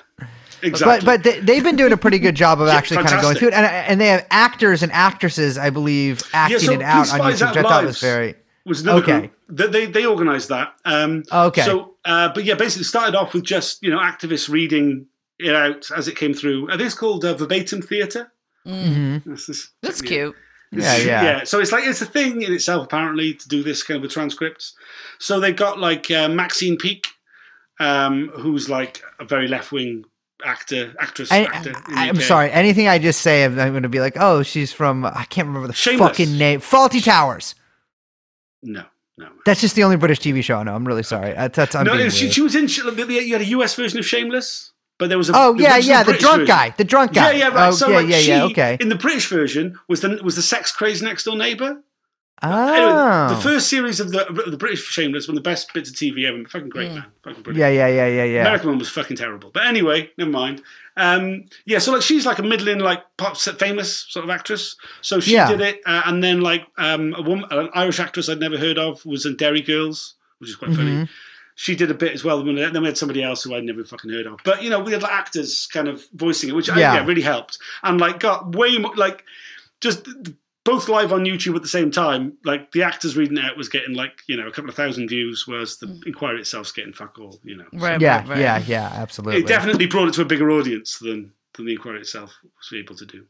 exactly. 0.62 1.06
but 1.06 1.24
they, 1.24 1.40
they've 1.40 1.64
been 1.64 1.78
doing 1.78 1.94
a 1.94 1.98
pretty 1.98 2.20
good 2.20 2.36
job 2.36 2.60
of 2.60 2.68
Yeah, 2.68 2.76
actually 2.76 3.04
kind 3.04 3.16
of 3.16 3.22
going 3.22 3.38
through 3.38 3.48
it, 3.50 3.54
and 3.54 3.66
and 3.66 4.02
they 4.02 4.08
have 4.08 4.28
actors 4.30 4.84
and 4.84 4.92
actresses, 4.92 5.58
I 5.58 5.70
believe, 5.70 6.22
acting 6.34 6.60
so 6.60 6.74
it 6.74 6.82
out 6.82 7.14
on 7.14 7.20
YouTube, 7.22 7.42
Out 7.42 7.56
which 7.56 7.58
I 7.58 7.62
thought 7.70 7.86
was 7.86 8.02
very. 8.02 8.36
was 8.66 8.82
another 8.82 9.02
Okay. 9.04 9.20
group. 9.20 9.34
They 9.48 9.68
they, 9.68 9.86
they 9.86 10.06
organised 10.06 10.50
that. 10.50 10.74
Um, 10.84 11.24
Okay. 11.32 11.62
So, 11.62 11.96
uh, 12.04 12.30
but 12.34 12.44
yeah, 12.44 12.56
basically 12.56 12.84
started 12.84 13.16
off 13.16 13.34
with 13.34 13.44
just 13.46 13.82
you 13.82 13.90
know 13.90 14.00
activists 14.00 14.50
reading 14.50 15.06
it 15.40 15.56
out 15.56 15.90
as 15.96 16.08
it 16.08 16.16
came 16.16 16.34
through. 16.34 16.68
I 16.70 16.74
think 16.74 16.84
it's 16.88 16.96
called 16.96 17.26
uh, 17.26 17.34
verbatim 17.36 17.82
theatre. 17.82 18.32
This 18.66 19.50
is- 19.50 19.72
That's 19.82 20.02
yeah. 20.04 20.08
cute. 20.08 20.36
Yeah, 20.72 20.98
yeah. 20.98 21.24
yeah. 21.24 21.44
So 21.46 21.60
it's 21.60 21.72
like 21.72 21.86
it's 21.86 22.02
a 22.02 22.06
thing 22.06 22.44
in 22.44 22.54
itself 22.54 22.84
apparently 22.86 23.34
to 23.34 23.48
do 23.48 23.64
this 23.64 23.82
kind 23.82 23.96
of 23.98 24.04
with 24.04 24.12
transcripts. 24.12 24.76
So 25.18 25.40
they 25.40 25.52
got 25.52 25.80
like 25.80 26.12
uh, 26.12 26.30
Maxine 26.30 26.78
Peake, 26.78 27.08
um, 27.80 28.30
who's 28.36 28.70
like 28.70 29.02
a 29.20 29.26
very 29.26 29.48
left 29.48 29.72
wing 29.72 30.06
actor, 30.46 30.94
actress, 31.00 31.32
I, 31.32 31.46
actor. 31.46 31.70
in 31.70 31.74
the 31.74 32.00
I, 32.00 32.06
am 32.06 32.18
UK. 32.18 32.22
sorry. 32.22 32.52
Anything 32.52 32.88
I 32.88 33.00
just 33.00 33.22
say, 33.22 33.46
I'm, 33.46 33.58
I'm 33.60 33.72
going 33.72 33.84
to 33.84 33.90
be 33.90 34.00
like, 34.00 34.18
oh, 34.20 34.44
she's 34.44 34.72
from. 34.72 35.06
I 35.06 35.26
can't 35.30 35.48
remember 35.48 35.68
the 35.68 35.74
Shameless. 35.74 36.10
fucking 36.10 36.38
name. 36.38 36.60
Fawlty 36.62 37.04
Towers. 37.04 37.56
No, 38.62 38.84
no. 39.18 39.30
That's 39.46 39.62
just 39.62 39.76
the 39.76 39.84
only 39.84 39.96
British 39.98 40.20
TV 40.20 40.44
show 40.44 40.58
I 40.58 40.64
know. 40.64 40.76
I'm 40.76 40.86
really 40.88 41.02
sorry. 41.04 41.34
That's, 41.34 41.56
that's 41.56 41.74
I'm 41.76 41.86
no, 41.86 41.98
being 41.98 42.10
she, 42.12 42.26
weird. 42.26 42.34
she 42.36 42.42
was 42.42 42.56
in. 42.56 42.68
She, 42.68 42.82
you 42.84 43.34
had 43.34 43.42
a 43.42 43.46
US 43.46 43.74
version 43.74 43.98
of 43.98 44.06
Shameless, 44.06 44.72
but 45.00 45.10
there 45.10 45.18
was 45.18 45.30
a. 45.30 45.34
Oh 45.36 45.54
the 45.54 45.64
yeah, 45.64 45.76
original 45.78 45.90
yeah, 45.90 46.04
the 46.04 46.06
British 46.06 46.22
drunk 46.22 46.40
version. 46.42 46.56
guy, 46.56 46.70
the 46.78 46.84
drunk 46.84 47.14
guy. 47.14 47.32
Yeah, 47.32 47.38
yeah, 47.38 47.48
right. 47.56 47.68
Oh, 47.70 47.72
so 47.72 47.88
yeah, 47.90 47.96
like 47.98 48.08
yeah, 48.10 48.18
she, 48.20 48.28
yeah. 48.30 48.44
Okay. 48.46 48.78
in 48.80 48.90
the 48.90 48.96
British 48.96 49.28
version 49.28 49.80
was 49.88 50.02
the 50.02 50.20
was 50.24 50.36
the 50.36 50.42
sex 50.44 50.72
crazy 50.72 51.04
next 51.06 51.24
door 51.24 51.36
neighbor. 51.36 51.82
Oh, 52.42 52.74
Anyway, 52.74 53.36
the 53.36 53.42
first 53.42 53.68
series 53.68 54.00
of 54.00 54.12
the 54.14 54.26
of 54.30 54.50
the 54.52 54.56
British 54.56 54.82
Shameless, 54.86 55.28
one 55.28 55.38
of 55.38 55.44
the 55.44 55.50
best 55.50 55.74
bits 55.74 55.90
of 55.90 55.96
TV 55.98 56.24
ever. 56.26 56.42
Fucking 56.48 56.70
great, 56.70 56.90
man. 56.90 57.06
Fucking 57.24 57.44
brilliant. 57.44 57.74
yeah, 57.76 57.88
yeah, 57.88 57.94
yeah, 57.94 58.08
yeah, 58.08 58.24
yeah. 58.24 58.42
American 58.42 58.70
one 58.70 58.80
was 58.80 58.88
fucking 58.88 59.18
terrible. 59.18 59.52
But 59.54 59.66
anyway, 59.66 60.10
never 60.18 60.32
mind. 60.32 60.62
Um, 60.96 61.46
yeah, 61.66 61.80
so 61.80 61.92
like 61.92 62.02
she's 62.02 62.26
like 62.26 62.40
a 62.40 62.44
middling, 62.44 62.80
like 62.80 63.04
pop 63.18 63.36
famous 63.36 64.06
sort 64.10 64.24
of 64.24 64.30
actress. 64.30 64.78
So 65.02 65.20
she 65.20 65.34
Yeah. 65.34 65.50
did 65.50 65.60
it, 65.60 65.82
uh, 65.86 66.04
and 66.06 66.24
then 66.24 66.40
like 66.40 66.66
um, 66.78 67.14
a 67.18 67.22
woman, 67.22 67.44
an 67.52 67.70
Irish 67.74 68.00
actress 68.00 68.30
I'd 68.30 68.40
never 68.40 68.58
heard 68.58 68.78
of 68.78 69.06
was 69.06 69.26
in 69.26 69.36
Derry 69.36 69.62
Girls, 69.62 70.16
which 70.38 70.50
is 70.50 70.56
quite 70.56 70.74
funny. 70.74 71.10
She 71.60 71.76
did 71.76 71.92
a 71.92 71.94
bit 71.94 72.14
as 72.14 72.24
well. 72.24 72.42
Then 72.42 72.82
we 72.82 72.88
had 72.88 72.98
somebody 72.98 73.22
else 73.22 73.44
who 73.44 73.54
I'd 73.54 73.66
never 73.66 73.84
fucking 73.84 74.10
heard 74.10 74.28
of. 74.28 74.40
But 74.46 74.64
you 74.64 74.70
know, 74.70 74.80
we 74.80 74.94
had 74.94 75.02
like, 75.02 75.12
actors 75.12 75.68
kind 75.68 75.90
of 75.90 76.08
voicing 76.14 76.48
it, 76.50 76.56
which 76.56 76.70
I, 76.70 76.80
Yeah. 76.80 76.94
yeah, 76.94 77.06
really 77.06 77.22
helped, 77.22 77.58
and 77.84 78.00
like 78.00 78.22
got 78.22 78.56
way 78.56 78.78
more 78.78 78.96
like 78.96 79.26
just 79.82 80.08
both 80.64 80.88
live 80.88 81.12
on 81.12 81.26
YouTube 81.26 81.58
at 81.58 81.62
the 81.62 81.68
same 81.68 81.92
time. 81.92 82.38
Like 82.46 82.72
the 82.72 82.84
actors 82.84 83.18
reading 83.18 83.36
it 83.36 83.44
out 83.44 83.58
was 83.58 83.68
getting 83.68 83.94
like 83.94 84.22
you 84.28 84.38
know 84.38 84.48
a 84.48 84.52
couple 84.52 84.70
of 84.70 84.76
thousand 84.78 85.10
views, 85.10 85.48
whereas 85.48 85.76
the 85.76 85.88
mm. 85.88 86.08
inquiry 86.08 86.40
itself's 86.40 86.72
getting 86.72 86.94
fuck 86.94 87.20
all. 87.20 87.38
You 87.44 87.58
know, 87.58 87.66
Right, 87.74 88.00
yeah, 88.00 88.20
right, 88.20 88.30
right. 88.30 88.40
yeah, 88.40 88.64
yeah, 88.66 88.92
absolutely. 88.94 89.42
it 89.42 89.48
definitely 89.48 89.88
brought 89.88 90.08
it 90.08 90.14
to 90.14 90.22
a 90.22 90.26
bigger 90.26 90.50
audience 90.52 90.98
than 91.00 91.34
than 91.56 91.66
the 91.66 91.74
inquiry 91.74 92.00
itself 92.00 92.38
was 92.42 92.80
able 92.80 92.96
to 92.96 93.06
do. 93.06 93.26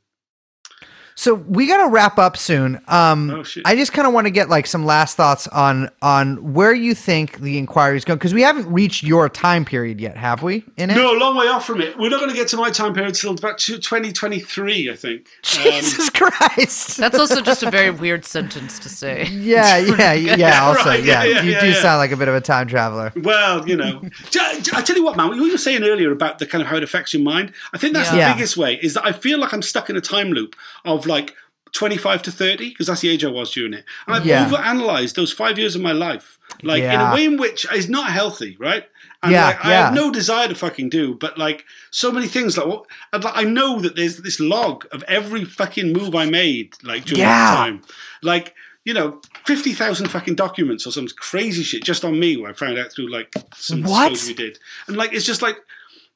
So 1.20 1.34
we 1.34 1.68
got 1.68 1.84
to 1.84 1.90
wrap 1.90 2.18
up 2.18 2.38
soon. 2.38 2.80
Um, 2.88 3.30
Oh, 3.30 3.44
shit. 3.44 3.64
I 3.68 3.76
just 3.76 3.92
kind 3.92 4.08
of 4.08 4.14
want 4.14 4.28
to 4.28 4.32
get 4.32 4.48
like 4.48 4.66
some 4.66 4.86
last 4.86 5.18
thoughts 5.18 5.50
on 5.50 5.90
on 6.02 6.54
where 6.54 6.74
you 6.74 6.96
think 6.96 7.40
the 7.40 7.58
inquiry 7.58 7.98
is 7.98 8.06
going 8.06 8.18
because 8.20 8.34
we 8.34 8.42
haven't 8.42 8.72
reached 8.72 9.04
your 9.04 9.28
time 9.28 9.66
period 9.66 10.00
yet, 10.00 10.16
have 10.16 10.44
we? 10.44 10.64
In 10.78 10.90
it? 10.90 10.96
No, 10.96 11.18
a 11.18 11.20
long 11.20 11.36
way 11.36 11.48
off 11.48 11.66
from 11.66 11.82
it. 11.82 11.98
We're 11.98 12.10
not 12.10 12.20
going 12.22 12.30
to 12.32 12.36
get 12.38 12.48
to 12.50 12.58
my 12.58 12.70
time 12.72 12.94
period 12.94 13.16
till 13.16 13.32
about 13.32 13.58
2023, 13.58 14.90
I 14.90 14.96
think. 14.96 15.20
Um, 15.22 15.26
Jesus 15.44 16.10
Christ. 16.10 16.96
That's 16.96 17.20
also 17.20 17.42
just 17.42 17.64
a 17.64 17.70
very 17.70 17.90
weird 18.04 18.24
sentence 18.24 18.80
to 18.80 18.88
say. 18.88 19.26
yeah, 19.26 19.76
yeah, 19.78 20.14
yeah. 20.14 20.64
Also, 20.64 20.86
right, 20.90 21.04
yeah, 21.04 21.24
yeah, 21.24 21.30
yeah, 21.36 21.42
you 21.44 21.52
yeah, 21.52 21.60
do 21.62 21.68
yeah. 21.68 21.82
sound 21.82 21.98
like 21.98 22.12
a 22.12 22.18
bit 22.18 22.30
of 22.30 22.36
a 22.36 22.40
time 22.42 22.68
traveler. 22.70 23.12
Well, 23.18 23.68
you 23.68 23.76
know, 23.76 24.02
J- 24.30 24.62
J- 24.62 24.72
I 24.74 24.82
tell 24.82 24.96
you 24.96 25.04
what, 25.04 25.18
man. 25.18 25.28
What 25.28 25.36
you 25.36 25.52
were 25.52 25.58
saying 25.58 25.84
earlier 25.84 26.14
about 26.14 26.40
the 26.40 26.46
kind 26.46 26.62
of 26.62 26.68
how 26.70 26.78
it 26.78 26.84
affects 26.84 27.14
your 27.14 27.24
mind. 27.24 27.52
I 27.74 27.78
think 27.78 27.94
that's 27.94 28.08
Yeah. 28.08 28.12
the 28.14 28.18
Yeah. 28.20 28.34
biggest 28.36 28.56
way. 28.56 28.76
Is 28.82 28.94
that 28.94 29.06
I 29.06 29.12
feel 29.12 29.38
like 29.38 29.54
I'm 29.54 29.62
stuck 29.62 29.90
in 29.90 29.98
a 29.98 30.02
time 30.02 30.30
loop 30.32 30.56
of 30.86 31.06
like 31.10 31.36
25 31.74 32.24
to 32.24 32.32
30 32.32 32.70
because 32.70 32.88
that's 32.88 33.02
the 33.02 33.10
age 33.10 33.24
I 33.24 33.28
was 33.30 33.52
during 33.52 33.74
it, 33.74 33.86
and 34.08 34.16
I've 34.16 34.26
Yeah. 34.26 34.48
overanalyzed 34.50 35.14
those 35.16 35.32
five 35.32 35.60
years 35.60 35.76
of 35.76 35.82
my 35.82 35.92
life, 35.92 36.38
like 36.64 36.82
in 36.84 37.00
a 37.02 37.14
way 37.14 37.26
in 37.26 37.38
which 37.38 37.66
is 37.74 37.90
not 37.90 38.10
healthy, 38.12 38.56
right? 38.60 38.86
And 39.22 39.34
Yeah, 39.34 39.48
like, 39.48 39.66
I 39.66 39.74
have 39.74 39.94
no 39.94 40.10
desire 40.12 40.48
to 40.48 40.56
fucking 40.56 40.90
do, 40.90 41.14
but 41.14 41.38
like 41.38 41.66
so 41.92 42.12
many 42.12 42.28
things, 42.28 42.58
like 42.58 42.68
like, 43.14 43.26
I 43.36 43.44
know 43.44 43.80
that 43.82 43.96
there's 43.96 44.18
this 44.18 44.40
log 44.40 44.86
of 44.92 45.04
every 45.08 45.44
fucking 45.46 45.92
move 45.94 46.16
I 46.16 46.26
made, 46.26 46.74
like 46.84 47.06
during 47.06 47.20
Yeah. 47.22 47.28
that 47.52 47.56
time, 47.58 47.82
like 48.24 48.56
you 48.86 48.94
know, 48.94 49.22
fifty 49.46 49.74
thousand 49.74 50.08
fucking 50.08 50.36
documents 50.36 50.88
or 50.88 50.92
some 50.92 51.08
crazy 51.18 51.64
shit 51.64 51.84
just 51.84 52.04
on 52.06 52.18
me. 52.20 52.38
Where 52.38 52.50
I 52.50 52.54
found 52.54 52.78
out 52.80 52.92
through 52.94 53.10
like 53.12 53.32
some 53.56 53.84
What? 53.84 54.14
we 54.26 54.34
did, 54.34 54.58
and 54.88 54.96
like 54.98 55.14
it's 55.14 55.26
just 55.26 55.42
like, 55.44 55.58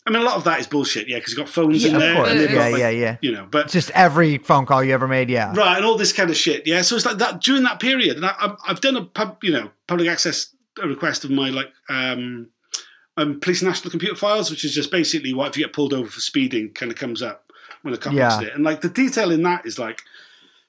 I 0.05 0.09
mean, 0.11 0.21
a 0.21 0.25
lot 0.25 0.35
of 0.35 0.43
that 0.43 0.59
is 0.59 0.67
bullshit, 0.67 1.07
yeah, 1.07 1.17
because 1.17 1.31
you've 1.31 1.39
got 1.45 1.47
phones 1.49 1.81
Yeah, 1.83 1.91
in 1.93 1.99
there, 1.99 2.25
and 2.25 2.39
they've 2.39 2.49
Yeah, 2.51 2.55
got, 2.55 2.71
like, 2.73 2.79
yeah, 2.79 2.89
yeah. 2.89 3.17
you 3.21 3.31
know, 3.31 3.47
but 3.49 3.69
Just 3.69 3.89
every 3.91 4.37
phone 4.37 4.65
call 4.65 4.83
you 4.83 4.93
ever 4.93 5.07
made, 5.07 5.29
yeah. 5.29 5.53
right, 5.55 5.77
and 5.77 5.85
all 5.85 5.95
this 5.97 6.11
kind 6.11 6.29
of 6.29 6.35
shit, 6.35 6.67
yeah. 6.67 6.81
So 6.81 6.95
it's 6.97 7.05
like 7.05 7.19
that 7.19 7.41
during 7.41 7.63
that 7.63 7.79
period, 7.79 8.17
and 8.17 8.25
I, 8.25 8.33
I've- 8.39 8.55
I've 8.67 8.81
done 8.81 8.97
a 8.97 9.05
pub, 9.05 9.37
you 9.43 9.51
know, 9.53 9.71
public 9.87 10.09
access 10.09 10.53
request 10.83 11.23
of 11.23 11.31
my 11.31 11.49
like 11.49 11.71
um, 11.89 12.47
um, 13.15 13.39
police 13.39 13.61
national 13.61 13.91
computer 13.91 14.15
files, 14.15 14.49
which 14.51 14.65
is 14.65 14.73
just 14.73 14.91
basically 14.91 15.33
what 15.33 15.47
if 15.49 15.57
you 15.57 15.63
get 15.63 15.71
pulled 15.73 15.93
over 15.93 16.09
for 16.09 16.19
speeding, 16.19 16.71
kind 16.73 16.91
of 16.91 16.97
comes 16.97 17.21
up 17.21 17.51
when 17.83 17.93
a 17.93 17.97
cop 17.97 18.11
Yeah. 18.13 18.41
it, 18.41 18.53
and 18.55 18.63
like 18.63 18.81
the 18.81 18.89
detail 18.89 19.31
in 19.31 19.43
that 19.43 19.65
is 19.65 19.77
like. 19.79 20.01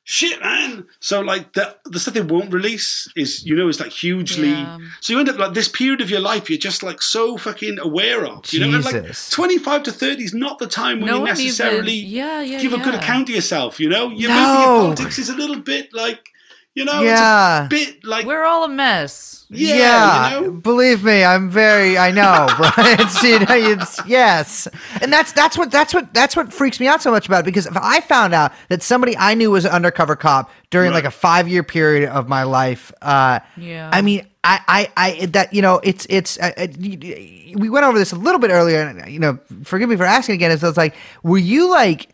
Shit, 0.06 0.38
man. 0.40 0.86
So, 1.00 1.22
like 1.22 1.54
the 1.54 1.76
the 1.86 1.98
stuff 1.98 2.12
they 2.12 2.20
won't 2.20 2.52
release 2.52 3.08
is, 3.16 3.44
you 3.46 3.56
know, 3.56 3.68
is 3.68 3.80
like 3.80 3.90
hugely. 3.90 4.50
Yeah. 4.50 4.78
So 5.00 5.14
you 5.14 5.18
end 5.18 5.30
up 5.30 5.38
like 5.38 5.54
this 5.54 5.66
period 5.66 6.02
of 6.02 6.10
your 6.10 6.20
life, 6.20 6.50
you're 6.50 6.58
just 6.58 6.82
like 6.82 7.00
so 7.00 7.38
fucking 7.38 7.78
aware 7.78 8.26
of. 8.26 8.52
You 8.52 8.60
know, 8.60 8.76
and, 8.76 8.84
like 8.84 9.30
twenty 9.30 9.56
five 9.56 9.82
to 9.84 9.92
thirty 9.92 10.22
is 10.22 10.34
not 10.34 10.58
the 10.58 10.66
time 10.66 10.98
when 10.98 11.06
No 11.06 11.14
you 11.14 11.20
one 11.20 11.28
necessarily 11.30 11.92
even, 11.92 12.16
yeah, 12.16 12.40
yeah, 12.42 12.60
give 12.60 12.74
a 12.74 12.78
good 12.78 12.94
account 12.94 13.30
of 13.30 13.34
yourself. 13.34 13.80
You 13.80 13.88
know, 13.88 14.10
your, 14.10 14.28
No. 14.28 14.36
maybe 14.36 14.58
your 14.60 14.78
politics 14.82 15.18
is 15.18 15.30
a 15.30 15.34
little 15.34 15.60
bit 15.60 15.94
like, 15.94 16.28
you 16.74 16.84
know, 16.84 17.00
Yeah. 17.02 17.64
it's 17.64 17.74
a 17.74 17.76
bit 17.92 18.04
like, 18.04 18.26
We're 18.26 18.44
all 18.44 18.64
a 18.64 18.68
mess. 18.68 19.46
yeah, 19.50 20.38
you 20.38 20.40
know. 20.46 20.50
believe 20.52 21.04
me, 21.04 21.22
I'm 21.22 21.48
very. 21.50 21.96
I 21.98 22.10
know, 22.10 22.46
Brian. 22.56 23.00
It's, 23.00 23.22
you 23.22 23.38
know, 23.38 23.46
it's 23.50 24.04
yes, 24.06 24.66
and 25.00 25.12
that's 25.12 25.32
that's 25.32 25.56
what 25.56 25.70
that's 25.70 25.92
what 25.94 26.12
that's 26.14 26.34
what 26.34 26.52
freaks 26.52 26.80
me 26.80 26.86
out 26.88 27.02
so 27.02 27.10
much 27.10 27.26
about 27.26 27.40
it. 27.40 27.44
Because 27.44 27.66
if 27.66 27.76
I 27.76 28.00
found 28.00 28.34
out 28.34 28.52
that 28.68 28.82
somebody 28.82 29.16
I 29.16 29.34
knew 29.34 29.50
was 29.50 29.64
an 29.64 29.70
undercover 29.72 30.16
cop 30.16 30.50
during 30.70 30.90
Right. 30.90 30.96
like 30.96 31.04
a 31.04 31.10
five 31.10 31.46
year 31.46 31.62
period 31.62 32.08
of 32.10 32.28
my 32.28 32.42
life, 32.42 32.90
uh, 33.02 33.38
Yeah. 33.56 33.90
I 33.92 34.00
mean, 34.02 34.26
I, 34.42 34.60
I, 34.66 34.92
I, 35.20 35.26
that 35.26 35.52
you 35.54 35.62
know, 35.62 35.80
it's 35.84 36.06
it's. 36.10 36.38
Uh, 36.38 36.52
uh, 36.56 36.66
y- 36.80 36.98
y- 37.00 37.54
we 37.56 37.68
went 37.70 37.84
over 37.86 37.98
this 37.98 38.10
a 38.12 38.16
little 38.16 38.40
bit 38.40 38.50
earlier, 38.50 38.80
and 38.80 39.08
you 39.12 39.20
know, 39.20 39.38
forgive 39.62 39.88
me 39.88 39.96
for 39.96 40.04
asking 40.04 40.34
again. 40.34 40.50
Is 40.50 40.64
it's 40.64 40.76
like, 40.76 40.94
were 41.22 41.38
you 41.38 41.70
like? 41.70 42.08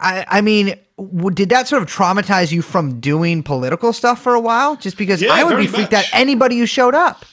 I, 0.00 0.24
I 0.28 0.40
mean, 0.40 0.74
did 1.34 1.48
that 1.50 1.68
sort 1.68 1.82
of 1.82 1.88
traumatize 1.88 2.52
you 2.52 2.62
from 2.62 3.00
doing 3.00 3.42
political 3.42 3.92
stuff 3.92 4.22
for 4.22 4.34
a 4.34 4.40
while? 4.40 4.76
Just 4.76 4.96
because 4.96 5.20
Yeah, 5.22 5.32
I 5.32 5.44
would 5.44 5.56
be 5.56 5.66
freaked 5.66 5.92
much. 5.92 6.04
out 6.06 6.10
anybody 6.12 6.58
who 6.58 6.66
showed 6.66 6.94
up. 6.94 7.24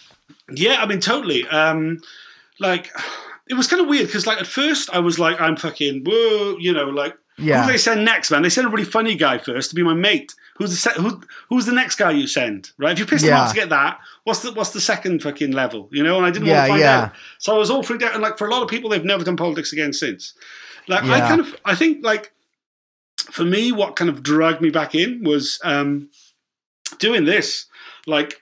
Yeah, 0.51 0.81
I 0.81 0.85
mean, 0.85 0.99
totally. 0.99 1.47
Um, 1.47 2.01
like, 2.59 2.91
it 3.49 3.53
was 3.53 3.67
kind 3.67 3.81
of 3.81 3.87
weird 3.87 4.07
because, 4.07 4.25
like, 4.27 4.39
at 4.39 4.47
first 4.47 4.89
I 4.91 4.99
was 4.99 5.19
like, 5.19 5.39
I'm 5.39 5.55
fucking 5.55 6.03
whoa, 6.05 6.57
you 6.59 6.73
know, 6.73 6.85
like, 6.85 7.15
Yeah. 7.37 7.61
who 7.61 7.67
do 7.67 7.71
they 7.73 7.77
send 7.77 8.03
next, 8.03 8.31
man? 8.31 8.41
They 8.41 8.49
send 8.49 8.67
a 8.67 8.69
really 8.69 8.83
funny 8.83 9.15
guy 9.15 9.37
first 9.37 9.69
to 9.69 9.75
be 9.75 9.83
my 9.83 9.93
mate. 9.93 10.33
Who's 10.57 10.71
the 10.71 10.75
se- 10.75 10.99
who, 11.01 11.21
Who's 11.49 11.65
the 11.65 11.71
next 11.73 11.95
guy 11.95 12.11
you 12.11 12.27
send? 12.27 12.71
Right? 12.77 12.91
If 12.91 12.99
you 12.99 13.05
piss 13.05 13.21
them 13.21 13.29
Yeah. 13.29 13.41
off 13.43 13.49
to 13.51 13.55
get 13.55 13.69
that, 13.69 13.99
what's 14.25 14.41
the 14.41 14.51
what's 14.51 14.71
the 14.71 14.81
second 14.81 15.21
fucking 15.23 15.51
level? 15.51 15.87
You 15.91 16.03
know? 16.03 16.17
And 16.17 16.25
I 16.25 16.31
didn't 16.31 16.47
Yeah, 16.47 16.67
want 16.67 16.67
to 16.67 16.71
find 16.73 16.83
out, 16.83 17.11
so 17.37 17.55
I 17.55 17.57
was 17.57 17.69
all 17.69 17.81
freaked 17.81 18.03
out. 18.03 18.13
And 18.13 18.21
like 18.21 18.37
for 18.37 18.45
a 18.47 18.51
lot 18.51 18.61
of 18.61 18.67
people, 18.69 18.89
they've 18.89 19.05
never 19.05 19.23
done 19.23 19.37
politics 19.37 19.71
again 19.71 19.93
since. 19.93 20.33
Like 20.89 21.03
I 21.05 21.19
kind 21.21 21.39
of, 21.39 21.55
I 21.63 21.75
think 21.75 22.03
like 22.03 22.33
for 23.31 23.43
me, 23.45 23.71
what 23.71 23.95
kind 23.95 24.09
of 24.09 24.23
dragged 24.23 24.61
me 24.61 24.69
back 24.69 24.95
in 24.95 25.23
was 25.23 25.59
um, 25.63 26.09
doing 26.99 27.25
this. 27.25 27.65
Like 28.07 28.41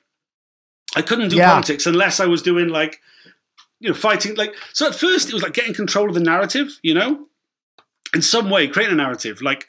I 0.95 1.01
couldn't 1.01 1.29
do 1.29 1.35
Yeah. 1.37 1.51
politics 1.51 1.85
unless 1.85 2.19
I 2.19 2.25
was 2.25 2.41
doing 2.41 2.69
like 2.69 3.01
you 3.79 3.89
know 3.89 3.95
fighting 3.95 4.35
like 4.35 4.55
so 4.73 4.87
at 4.87 4.95
first 4.95 5.27
it 5.29 5.33
was 5.33 5.43
like 5.43 5.53
getting 5.53 5.73
control 5.73 6.07
of 6.09 6.15
the 6.15 6.19
narrative 6.19 6.79
you 6.81 6.95
know 6.95 7.27
in 8.13 8.21
some 8.21 8.49
way 8.49 8.67
creating 8.67 8.93
a 8.93 8.97
narrative. 8.97 9.41
Like, 9.41 9.67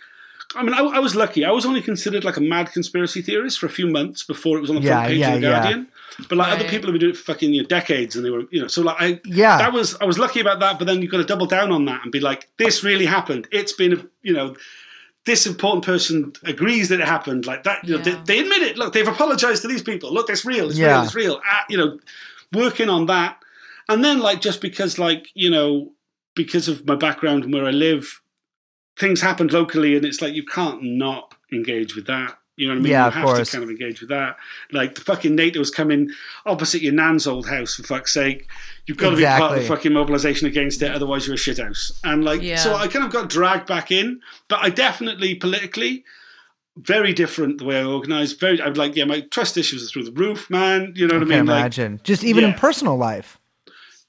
I 0.55 0.63
mean, 0.63 0.73
I, 0.73 0.79
I 0.81 0.99
was 1.01 1.15
lucky. 1.17 1.45
I 1.45 1.51
was 1.51 1.67
only 1.67 1.83
considered 1.83 2.25
like 2.25 2.37
a 2.37 2.41
mad 2.41 2.73
conspiracy 2.73 3.21
theorist 3.21 3.59
for 3.59 3.67
a 3.67 3.71
few 3.71 3.87
months 3.89 4.23
before 4.23 4.57
it 4.57 4.61
was 4.61 4.71
on 4.71 4.77
the 4.77 4.83
Yeah, 4.83 4.91
front 4.93 5.09
page 5.09 5.19
yeah, 5.19 5.35
of 5.35 5.41
the 5.41 5.47
yeah. 5.47 5.61
Guardian. 5.63 5.89
But 6.29 6.39
like 6.39 6.53
other 6.53 6.65
people 6.69 6.87
have 6.87 6.93
been 6.95 7.01
doing 7.01 7.13
it 7.13 7.17
for 7.19 7.33
fucking 7.35 7.53
you 7.53 7.63
know, 7.63 7.69
decades, 7.69 8.17
and 8.17 8.25
they 8.25 8.31
were, 8.31 8.45
you 8.51 8.61
know, 8.63 8.69
so 8.69 8.81
like 8.83 8.97
I, 9.01 9.21
Yeah. 9.25 9.59
that 9.59 9.73
was 9.73 9.97
I 10.01 10.05
was 10.05 10.19
lucky 10.19 10.41
about 10.41 10.61
that. 10.61 10.79
But 10.79 10.87
then 10.87 11.03
you've 11.03 11.11
got 11.11 11.19
to 11.19 11.25
double 11.25 11.47
down 11.47 11.71
on 11.73 11.85
that 11.87 12.03
and 12.03 12.11
be 12.13 12.21
like, 12.21 12.49
this 12.59 12.83
really 12.85 13.05
happened. 13.07 13.47
It's 13.51 13.73
been, 13.73 14.09
you 14.23 14.33
know, 14.33 14.55
this 15.29 15.47
important 15.47 15.85
person 15.85 16.33
agrees 16.45 16.89
that 16.89 17.01
it 17.01 17.07
happened. 17.07 17.45
Like 17.47 17.63
that, 17.65 17.85
you 17.85 17.97
know, 17.97 18.03
they, 18.03 18.15
they 18.25 18.39
admit 18.41 18.63
it. 18.63 18.79
Look, 18.79 18.93
they've 18.95 19.07
apologized 19.07 19.63
to 19.63 19.69
these 19.69 19.83
people. 19.83 20.13
Look, 20.13 20.31
it's 20.31 20.45
real. 20.45 20.71
It's 20.71 20.79
Yeah. 20.79 20.95
real. 20.95 21.03
It's 21.05 21.15
real. 21.15 21.41
Ah, 21.45 21.65
you 21.69 21.77
know, 21.77 21.99
working 22.53 22.89
on 22.89 23.07
that, 23.07 23.37
and 23.89 24.03
then 24.05 24.19
like 24.21 24.41
just 24.41 24.61
because 24.61 24.99
like 24.99 25.29
you 25.35 25.51
know 25.51 25.93
because 26.35 26.67
of 26.69 26.87
my 26.87 26.95
background 26.97 27.45
and 27.45 27.53
where 27.53 27.67
I 27.67 27.71
live, 27.73 28.21
things 28.99 29.21
happened 29.21 29.53
locally, 29.53 29.95
and 29.97 30.05
it's 30.05 30.23
like 30.23 30.35
you 30.35 30.45
can't 30.45 30.83
not 30.83 31.35
engage 31.53 31.95
with 31.95 32.07
that. 32.07 32.39
You 32.59 32.67
know 32.67 32.75
what 32.75 32.79
I 32.81 32.83
mean? 32.83 32.93
Yeah, 32.93 33.03
you 33.05 33.09
of 33.09 33.15
have 33.15 33.25
course. 33.25 33.51
to 33.51 33.57
kind 33.57 33.65
of 33.65 33.71
engage 33.71 34.01
with 34.01 34.11
that. 34.11 34.37
Like 34.73 34.95
the 34.97 35.01
fucking 35.01 35.35
NATO 35.35 35.61
NATO's 35.61 35.71
coming 35.71 36.11
opposite 36.45 36.83
your 36.83 36.93
nan's 36.93 37.27
old 37.27 37.49
house 37.49 37.77
for 37.77 37.85
fuck's 37.85 38.13
sake. 38.13 38.49
You've 38.87 38.97
got 38.99 39.11
to 39.11 39.17
be 39.17 39.25
part 39.25 39.53
of 39.57 39.63
the 39.63 39.69
fucking 39.69 39.93
mobilization 39.93 40.49
against 40.49 40.83
it, 40.83 40.91
otherwise 40.91 41.27
you're 41.27 41.35
a 41.35 41.39
shithouse. 41.39 41.93
And 42.05 42.25
like, 42.25 42.43
Yeah. 42.43 42.57
so 42.57 42.75
I 42.75 42.89
kind 42.89 43.05
of 43.05 43.13
got 43.13 43.29
dragged 43.29 43.67
back 43.69 43.91
in, 43.93 44.21
but 44.49 44.59
I 44.63 44.71
definitely 44.71 45.37
politically 45.37 46.05
very 46.77 47.13
different 47.13 47.59
the 47.59 47.65
way 47.65 47.81
I 47.81 47.85
organized. 47.85 48.39
Very, 48.41 48.61
I 48.61 48.67
would 48.67 48.77
like, 48.77 48.97
yeah, 48.97 49.05
my 49.05 49.21
trust 49.21 49.57
issues 49.57 49.85
are 49.85 49.89
through 49.89 50.05
the 50.05 50.13
roof, 50.13 50.49
man. 50.51 50.93
You 50.97 51.07
know 51.07 51.15
what 51.15 51.23
I 51.23 51.27
I 51.27 51.29
can 51.29 51.39
mean? 51.39 51.47
Like, 51.47 51.61
imagine. 51.61 52.01
Just 52.05 52.25
even 52.25 52.45
in 52.45 52.55
personal 52.55 52.97
life. 52.97 53.38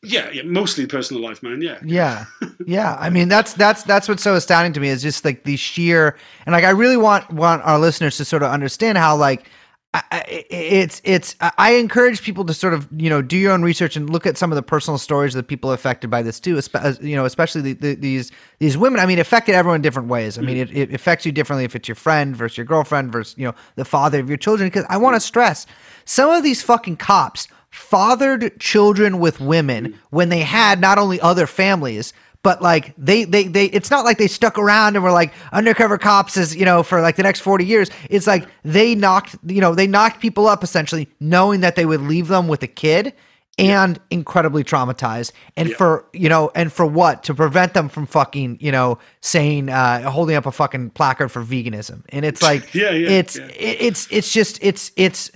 Yeah, 0.04 0.30
yeah, 0.32 0.44
mostly 0.44 0.86
personal 0.86 1.22
life, 1.22 1.44
man. 1.44 1.62
Yeah, 1.62 1.80
Yeah. 1.84 2.26
Yeah. 2.66 2.96
I 3.00 3.10
mean 3.10 3.28
that's 3.30 3.54
that's 3.54 3.84
that's 3.84 4.08
what's 4.08 4.24
so 4.24 4.36
astounding 4.36 4.74
to 4.74 4.80
me 4.80 4.90
is 4.90 5.02
just 5.02 5.26
like 5.26 5.44
the 5.44 5.58
sheer 5.58 6.18
and 6.46 6.54
like 6.54 6.64
I 6.64 6.70
really 6.72 6.98
want 6.98 7.32
want 7.32 7.64
our 7.64 7.80
listeners 7.80 8.18
to 8.18 8.26
sort 8.26 8.44
of 8.44 8.52
understand 8.52 8.98
how 8.98 9.16
like 9.16 9.50
I, 9.92 10.46
it's 10.52 11.02
it's 11.04 11.36
I- 11.42 11.72
encourage 11.74 12.22
people 12.22 12.46
to 12.46 12.54
sort 12.54 12.76
of 12.76 12.88
you 12.96 13.10
know 13.10 13.24
do 13.24 13.36
your 13.36 13.52
own 13.54 13.64
research 13.64 13.96
and 13.96 14.08
look 14.08 14.28
at 14.28 14.38
some 14.38 14.52
of 14.52 14.56
the 14.56 14.62
personal 14.62 15.00
stories 15.00 15.34
of 15.34 15.40
the 15.40 15.44
people 15.48 15.72
affected 15.72 16.12
by 16.12 16.22
this 16.22 16.40
too 16.40 16.62
uh, 16.76 16.94
you 17.02 17.16
know 17.16 17.26
especially 17.26 17.62
the, 17.62 17.74
the, 17.74 17.96
these 17.96 18.32
these 18.60 18.78
women 18.78 19.00
I 19.00 19.08
mean 19.08 19.18
it 19.18 19.22
affected 19.22 19.56
everyone 19.56 19.78
in 19.78 19.82
different 19.82 20.08
ways 20.08 20.38
I 20.38 20.42
mean 20.42 20.58
it, 20.58 20.78
it 20.78 20.94
affects 20.94 21.26
you 21.26 21.32
differently 21.32 21.66
if 21.66 21.76
it's 21.76 21.88
your 21.88 21.96
friend 21.96 22.36
versus 22.36 22.56
your 22.58 22.68
girlfriend 22.68 23.12
versus 23.12 23.36
you 23.36 23.46
know 23.46 23.56
the 23.76 23.86
father 23.86 24.20
of 24.20 24.30
your 24.30 24.38
children 24.38 24.68
because 24.70 24.86
I 24.90 24.98
want 24.98 25.16
to 25.16 25.20
stress 25.20 25.66
some 26.06 26.30
of 26.30 26.44
these 26.44 26.62
fucking 26.62 26.98
cops 26.98 27.48
fathered 27.70 28.60
children 28.60 29.20
with 29.20 29.40
women 29.40 29.98
when 30.10 30.30
they 30.30 30.42
had 30.42 30.82
not 30.82 30.98
only 30.98 31.22
other 31.22 31.46
families 31.46 32.14
but 32.42 32.62
like 32.62 32.94
they 32.98 33.26
they 33.26 33.44
they 33.44 33.66
it's 33.66 33.92
not 33.92 34.06
like 34.06 34.18
they 34.18 34.28
stuck 34.28 34.58
around 34.58 34.96
and 34.96 35.04
were 35.04 35.12
like 35.12 35.34
undercover 35.52 35.98
cops 35.98 36.38
as 36.38 36.56
you 36.56 36.66
know 36.66 36.84
for 36.84 37.02
like 37.02 37.16
the 37.16 37.24
next 37.24 37.42
40 37.42 37.66
years. 37.66 37.90
It's 38.10 38.28
like 38.28 38.48
they 38.64 38.96
knocked 38.96 39.36
you 39.46 39.60
know 39.60 39.76
they 39.76 39.88
knocked 39.88 40.22
people 40.22 40.48
up 40.48 40.64
essentially 40.64 41.10
knowing 41.20 41.62
that 41.62 41.76
they 41.76 41.86
would 41.86 42.02
leave 42.02 42.28
them 42.28 42.48
with 42.48 42.64
a 42.64 42.68
kid 42.68 43.14
and 43.58 44.00
incredibly 44.10 44.64
traumatized. 44.64 45.34
And 45.58 45.74
for 45.74 46.06
you 46.14 46.30
know 46.30 46.50
and 46.56 46.72
for 46.72 46.86
what? 46.86 47.24
To 47.26 47.36
prevent 47.36 47.74
them 47.74 47.90
from 47.90 48.06
fucking 48.06 48.60
you 48.62 48.72
know 48.72 49.00
saying 49.20 49.68
uh 49.68 50.10
holding 50.10 50.38
up 50.38 50.46
a 50.46 50.52
fucking 50.52 50.92
placard 50.92 51.30
for 51.30 51.44
veganism. 51.44 52.04
And 52.10 52.24
it's 52.24 52.42
like 52.42 52.74
Yeah, 52.74 52.92
yeah, 52.92 53.10
it's 53.10 53.38
yeah. 53.38 53.48
it, 53.48 53.82
it's 53.82 54.08
it's 54.12 54.32
just 54.32 54.60
it's 54.62 54.94
it's 54.96 55.30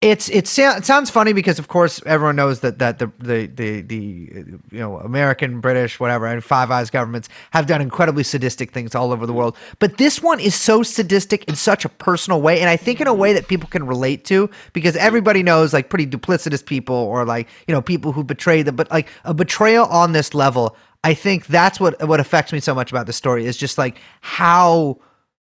it's 0.00 0.28
it, 0.28 0.46
sou- 0.46 0.76
it 0.76 0.84
sounds 0.86 1.10
funny 1.10 1.32
because 1.32 1.58
of 1.58 1.66
course 1.66 2.00
everyone 2.06 2.36
knows 2.36 2.60
that 2.60 2.78
that 2.78 3.00
the 3.00 3.10
the 3.18 3.46
the, 3.46 3.80
the 3.82 3.96
you 4.70 4.78
know 4.78 4.98
American 4.98 5.60
British 5.60 5.98
whatever 5.98 6.24
and 6.26 6.42
Five 6.44 6.70
Eyes 6.70 6.88
governments 6.88 7.28
have 7.50 7.66
done 7.66 7.80
incredibly 7.82 8.22
sadistic 8.22 8.70
things 8.70 8.94
all 8.94 9.10
over 9.10 9.26
the 9.26 9.32
world. 9.32 9.56
But 9.80 9.98
this 9.98 10.22
one 10.22 10.38
is 10.38 10.54
so 10.54 10.84
sadistic 10.84 11.42
in 11.48 11.56
such 11.56 11.84
a 11.84 11.88
personal 11.88 12.40
way 12.40 12.60
and 12.60 12.70
I 12.70 12.76
think 12.76 13.00
in 13.00 13.08
a 13.08 13.14
way 13.14 13.32
that 13.32 13.48
people 13.48 13.68
can 13.68 13.86
relate 13.86 14.24
to 14.26 14.48
because 14.72 14.94
everybody 14.94 15.42
knows 15.42 15.72
like 15.72 15.88
pretty 15.88 16.06
duplicitous 16.06 16.64
people 16.64 16.94
or 16.94 17.24
like 17.24 17.48
you 17.66 17.74
know 17.74 17.82
people 17.82 18.12
who 18.12 18.22
betray 18.22 18.62
them. 18.62 18.76
But 18.76 18.90
like 18.92 19.08
a 19.24 19.34
betrayal 19.34 19.86
on 19.86 20.12
this 20.12 20.32
level 20.32 20.76
I 21.02 21.14
think 21.14 21.46
that's 21.46 21.80
what 21.80 22.00
what 22.06 22.20
affects 22.20 22.52
me 22.52 22.60
so 22.60 22.72
much 22.72 22.92
about 22.92 23.06
the 23.06 23.12
story 23.12 23.46
is 23.46 23.56
just 23.56 23.78
like 23.78 23.98
how 24.20 25.00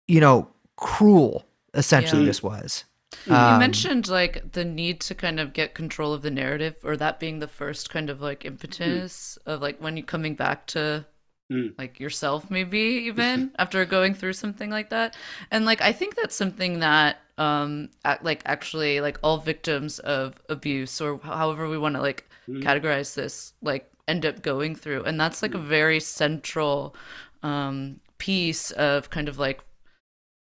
you 0.06 0.20
know 0.20 0.48
cruel 0.76 1.46
essentially 1.72 2.22
Yeah. 2.22 2.26
this 2.26 2.42
was 2.42 2.84
you 3.26 3.54
Um, 3.54 3.54
mentioned 3.54 4.08
like 4.08 4.52
the 4.52 4.64
need 4.64 5.00
to 5.02 5.14
kind 5.14 5.40
of 5.40 5.52
get 5.52 5.74
control 5.74 6.12
of 6.12 6.22
the 6.22 6.30
narrative, 6.30 6.76
or 6.84 6.96
that 6.96 7.20
being 7.20 7.38
the 7.40 7.48
first 7.48 7.90
kind 7.90 8.10
of 8.10 8.20
like 8.20 8.44
impetus 8.44 9.38
of 9.46 9.60
like 9.62 9.80
when 9.80 9.96
you 9.96 10.02
coming 10.04 10.34
back 10.34 10.66
to 10.68 11.06
Mm. 11.50 11.74
like 11.78 12.00
yourself, 12.00 12.50
maybe 12.50 12.78
even 12.78 13.52
after 13.58 13.84
going 13.84 14.14
through 14.14 14.34
something 14.34 14.70
like 14.70 14.90
that. 14.90 15.16
And 15.50 15.64
like 15.66 15.80
I 15.82 15.92
think 15.92 16.16
that's 16.16 16.36
something 16.36 16.80
that 16.80 17.18
um 17.38 17.90
ac- 18.06 18.20
like 18.22 18.42
actually 18.46 19.00
like 19.00 19.18
all 19.22 19.38
victims 19.38 19.98
of 20.00 20.34
abuse 20.48 21.00
or 21.00 21.18
however 21.18 21.68
we 21.68 21.78
want 21.78 21.96
to 21.96 22.00
like 22.02 22.28
categorize 22.60 23.14
this 23.14 23.54
like 23.62 23.90
end 24.08 24.26
up 24.26 24.42
going 24.42 24.74
through, 24.76 25.04
and 25.04 25.20
that's 25.20 25.42
like 25.42 25.54
a 25.54 25.58
very 25.58 26.00
central 26.00 26.94
um 27.42 28.00
piece 28.18 28.70
of 28.72 29.10
kind 29.10 29.28
of 29.28 29.38
like 29.38 29.62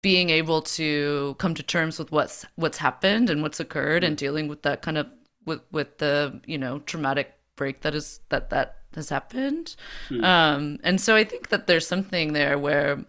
being 0.02 0.30
able 0.30 0.60
to 0.62 1.36
come 1.38 1.54
to 1.54 1.62
terms 1.62 1.98
with 1.98 2.10
what's 2.12 2.44
what's 2.56 2.78
happened 2.78 3.30
and 3.30 3.40
what's 3.42 3.60
occurred 3.60 4.02
and 4.04 4.16
dealing 4.16 4.48
with 4.48 4.62
that 4.62 4.82
kind 4.82 4.98
of 4.98 5.06
with 5.46 5.60
with 5.70 5.98
the 5.98 6.40
you 6.46 6.58
know 6.58 6.80
traumatic 6.80 7.34
break 7.56 7.82
that 7.82 7.94
is 7.94 8.20
that 8.28 8.50
that 8.50 8.76
has 8.94 9.08
happened. 9.08 9.76
Um 10.22 10.78
and 10.84 11.00
so 11.00 11.14
i 11.16 11.24
think 11.24 11.48
that 11.48 11.66
there's 11.66 11.86
something 11.86 12.32
there 12.32 12.58
where 12.58 13.04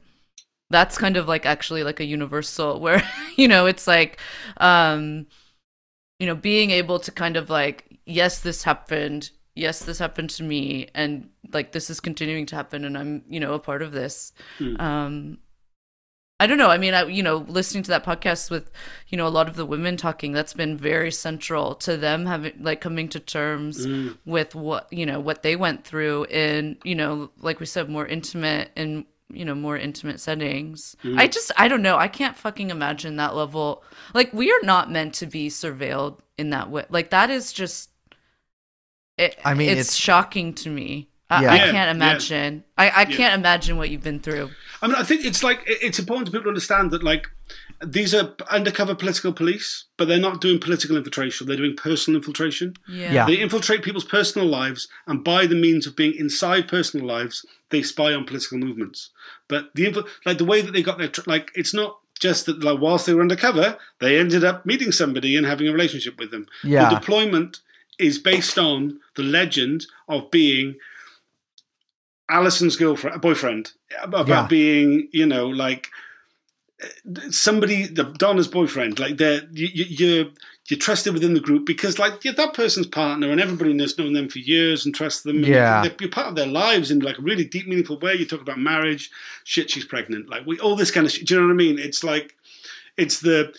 that's 0.70 0.98
kind 0.98 1.18
of 1.18 1.28
like 1.28 1.46
actually 1.46 1.84
like 1.84 2.00
a 2.00 2.06
universal 2.06 2.80
where 2.86 3.04
you 3.36 3.48
know 3.48 3.66
it's 3.66 3.88
like 3.88 4.20
um 4.58 5.28
you 6.20 6.28
know 6.28 6.36
being 6.36 6.72
able 6.72 7.00
to 7.00 7.12
kind 7.12 7.38
of 7.38 7.50
like 7.50 8.00
yes 8.06 8.40
this 8.40 8.64
happened. 8.64 9.32
Yes 9.56 9.84
this 9.86 10.00
happened 10.00 10.30
to 10.32 10.44
me. 10.44 10.88
And 10.96 11.30
like 11.52 11.72
this 11.74 11.90
is 11.90 12.00
continuing 12.00 12.46
to 12.48 12.56
happen 12.56 12.86
and 12.86 12.98
i'm 12.98 13.24
you 13.30 13.40
know 13.40 13.54
a 13.54 13.60
part 13.60 13.82
of 13.82 13.92
this. 13.92 14.32
Um 14.80 15.38
I 16.40 16.48
don't 16.48 16.58
know. 16.58 16.70
I 16.70 16.78
mean, 16.78 16.94
I, 16.94 17.06
you 17.06 17.24
know, 17.24 17.46
listening 17.48 17.84
to 17.84 17.90
that 17.92 18.04
podcast 18.04 18.50
with, 18.52 18.70
you 19.08 19.18
know, 19.18 19.28
a 19.28 19.30
lot 19.30 19.48
of 19.48 19.56
the 19.56 19.66
women 19.66 19.96
talking, 19.96 20.34
that's 20.34 20.54
been 20.54 20.76
very 20.76 21.12
central 21.12 21.76
to 21.76 21.96
them 21.96 22.26
having, 22.26 22.54
like, 22.60 22.82
coming 22.82 23.08
to 23.10 23.20
terms 23.20 23.86
mm. 23.86 24.18
with 24.26 24.54
what, 24.54 24.92
you 24.92 25.06
know, 25.06 25.20
what 25.20 25.44
they 25.44 25.56
went 25.56 25.86
through 25.86 26.26
in, 26.26 26.78
you 26.84 26.96
know, 26.96 27.30
like 27.40 27.60
we 27.60 27.66
said, 27.66 27.88
more 27.88 28.06
intimate 28.06 28.72
and, 28.76 29.06
you 29.30 29.46
know, 29.46 29.56
more 29.56 29.78
intimate 29.78 30.20
settings. 30.20 30.98
Mm. 31.04 31.18
I 31.18 31.28
just, 31.28 31.52
I 31.56 31.68
don't 31.70 31.84
know. 31.84 31.98
I 31.98 32.10
can't 32.10 32.36
fucking 32.36 32.72
imagine 32.72 33.16
that 33.18 33.36
level. 33.36 33.84
Like, 34.14 34.34
we 34.34 34.52
are 34.52 34.64
not 34.64 34.92
meant 34.92 35.14
to 35.16 35.28
be 35.28 35.50
surveilled 35.50 36.20
in 36.38 36.50
that 36.50 36.70
way. 36.70 36.86
Like, 36.90 37.12
that 37.12 37.30
is 37.30 37.54
just, 37.54 37.92
it, 39.18 39.40
I 39.46 39.54
mean, 39.54 39.70
it's, 39.70 39.80
it's- 39.80 39.96
shocking 39.96 40.54
to 40.56 40.70
me. 40.70 41.10
I, 41.38 41.42
Yeah. 41.42 41.52
I 41.52 41.56
Yeah, 41.56 41.62
can't 41.66 41.74
yeah. 41.76 41.92
imagine. 41.92 42.64
I, 42.78 43.02
I 43.02 43.06
can't 43.06 43.34
imagine 43.40 43.78
what 43.78 43.90
you've 43.90 44.04
been 44.04 44.20
through. 44.20 44.50
I 44.82 44.88
mean, 44.88 44.96
I 44.96 45.04
think 45.04 45.26
it's 45.26 45.44
like 45.44 45.62
it's 45.66 46.00
important 46.00 46.28
for 46.28 46.32
people 46.32 46.44
to 46.46 46.50
understand 46.50 46.92
that 46.92 47.04
like 47.04 47.28
these 47.86 48.14
are 48.14 48.34
undercover 48.50 48.96
political 48.96 49.34
police, 49.34 49.86
but 49.98 50.08
they're 50.08 50.20
not 50.20 50.40
doing 50.42 50.60
political 50.60 50.96
infiltration. 50.96 51.48
They're 51.48 51.58
doing 51.58 51.76
personal 51.76 52.18
infiltration. 52.20 52.76
Yeah. 52.88 53.26
They 53.26 53.36
infiltrate 53.36 53.84
people's 53.84 54.06
personal 54.06 54.48
lives, 54.48 54.88
and 55.08 55.24
by 55.24 55.46
the 55.48 55.56
means 55.56 55.86
of 55.88 55.96
being 55.96 56.14
inside 56.16 56.68
personal 56.68 57.06
lives, 57.06 57.46
they 57.70 57.82
spy 57.84 58.14
on 58.14 58.26
political 58.26 58.58
movements. 58.58 59.10
But 59.48 59.70
the 59.76 59.86
info, 59.88 60.04
like 60.26 60.38
the 60.38 60.46
way 60.46 60.62
that 60.62 60.72
they 60.72 60.82
got 60.82 60.98
their 60.98 61.08
tr- 61.10 61.22
like, 61.28 61.52
it's 61.56 61.74
not 61.74 61.98
just 62.20 62.46
that 62.46 62.64
like 62.64 62.80
whilst 62.80 63.06
they 63.06 63.14
were 63.14 63.22
undercover, 63.22 63.78
they 64.00 64.18
ended 64.20 64.44
up 64.46 64.66
meeting 64.66 64.92
somebody 64.92 65.36
and 65.36 65.46
having 65.46 65.68
a 65.68 65.72
relationship 65.74 66.18
with 66.20 66.32
them. 66.32 66.48
Yeah. 66.64 66.90
The 66.90 66.96
deployment 66.96 67.60
is 68.00 68.18
based 68.18 68.58
on 68.58 69.00
the 69.16 69.24
legend 69.24 69.86
of 70.08 70.32
being 70.32 70.76
Alison's 72.30 72.76
girlfriend, 72.76 73.22
boyfriend, 73.22 73.72
about 74.02 74.28
Yeah. 74.28 74.48
being, 74.48 75.10
you 75.12 75.26
know, 75.26 75.48
like 75.48 75.90
somebody, 77.30 77.86
the 77.88 78.04
Donna's 78.04 78.48
boyfriend. 78.48 79.00
Like 79.00 79.18
they're 79.18 79.42
you, 79.52 79.68
you, 79.74 79.86
you're 79.90 80.26
you're 80.70 80.80
trusted 80.80 81.14
within 81.14 81.34
the 81.34 81.40
group 81.42 81.66
because 81.66 82.00
like 82.00 82.24
you're 82.24 82.34
that 82.34 82.54
person's 82.54 82.88
partner, 82.88 83.30
and 83.32 83.42
everybody 83.42 83.74
knows 83.74 83.98
known 83.98 84.14
them 84.14 84.30
for 84.30 84.40
years 84.40 84.86
and 84.86 84.96
trusts 84.96 85.24
them. 85.24 85.44
Yeah. 85.44 85.84
you're, 85.84 85.94
you're 86.00 86.10
part 86.10 86.28
of 86.28 86.36
their 86.36 86.48
lives 86.48 86.92
in 86.92 87.00
like 87.00 87.18
a 87.20 87.22
really 87.22 87.46
deep, 87.46 87.68
meaningful 87.68 88.00
way. 88.00 88.16
You 88.16 88.26
talk 88.26 88.42
about 88.42 88.60
marriage, 88.60 89.10
shit, 89.44 89.70
she's 89.70 89.86
pregnant, 89.86 90.30
like 90.30 90.46
we 90.46 90.60
all 90.60 90.76
this 90.76 90.92
kind 90.92 91.06
of 91.06 91.12
shit. 91.12 91.28
Do 91.28 91.36
you 91.36 91.42
know 91.42 91.48
what 91.48 91.54
I 91.54 91.58
mean? 91.58 91.80
It's 91.80 92.04
like 92.04 92.36
it's 92.98 93.20
the 93.20 93.54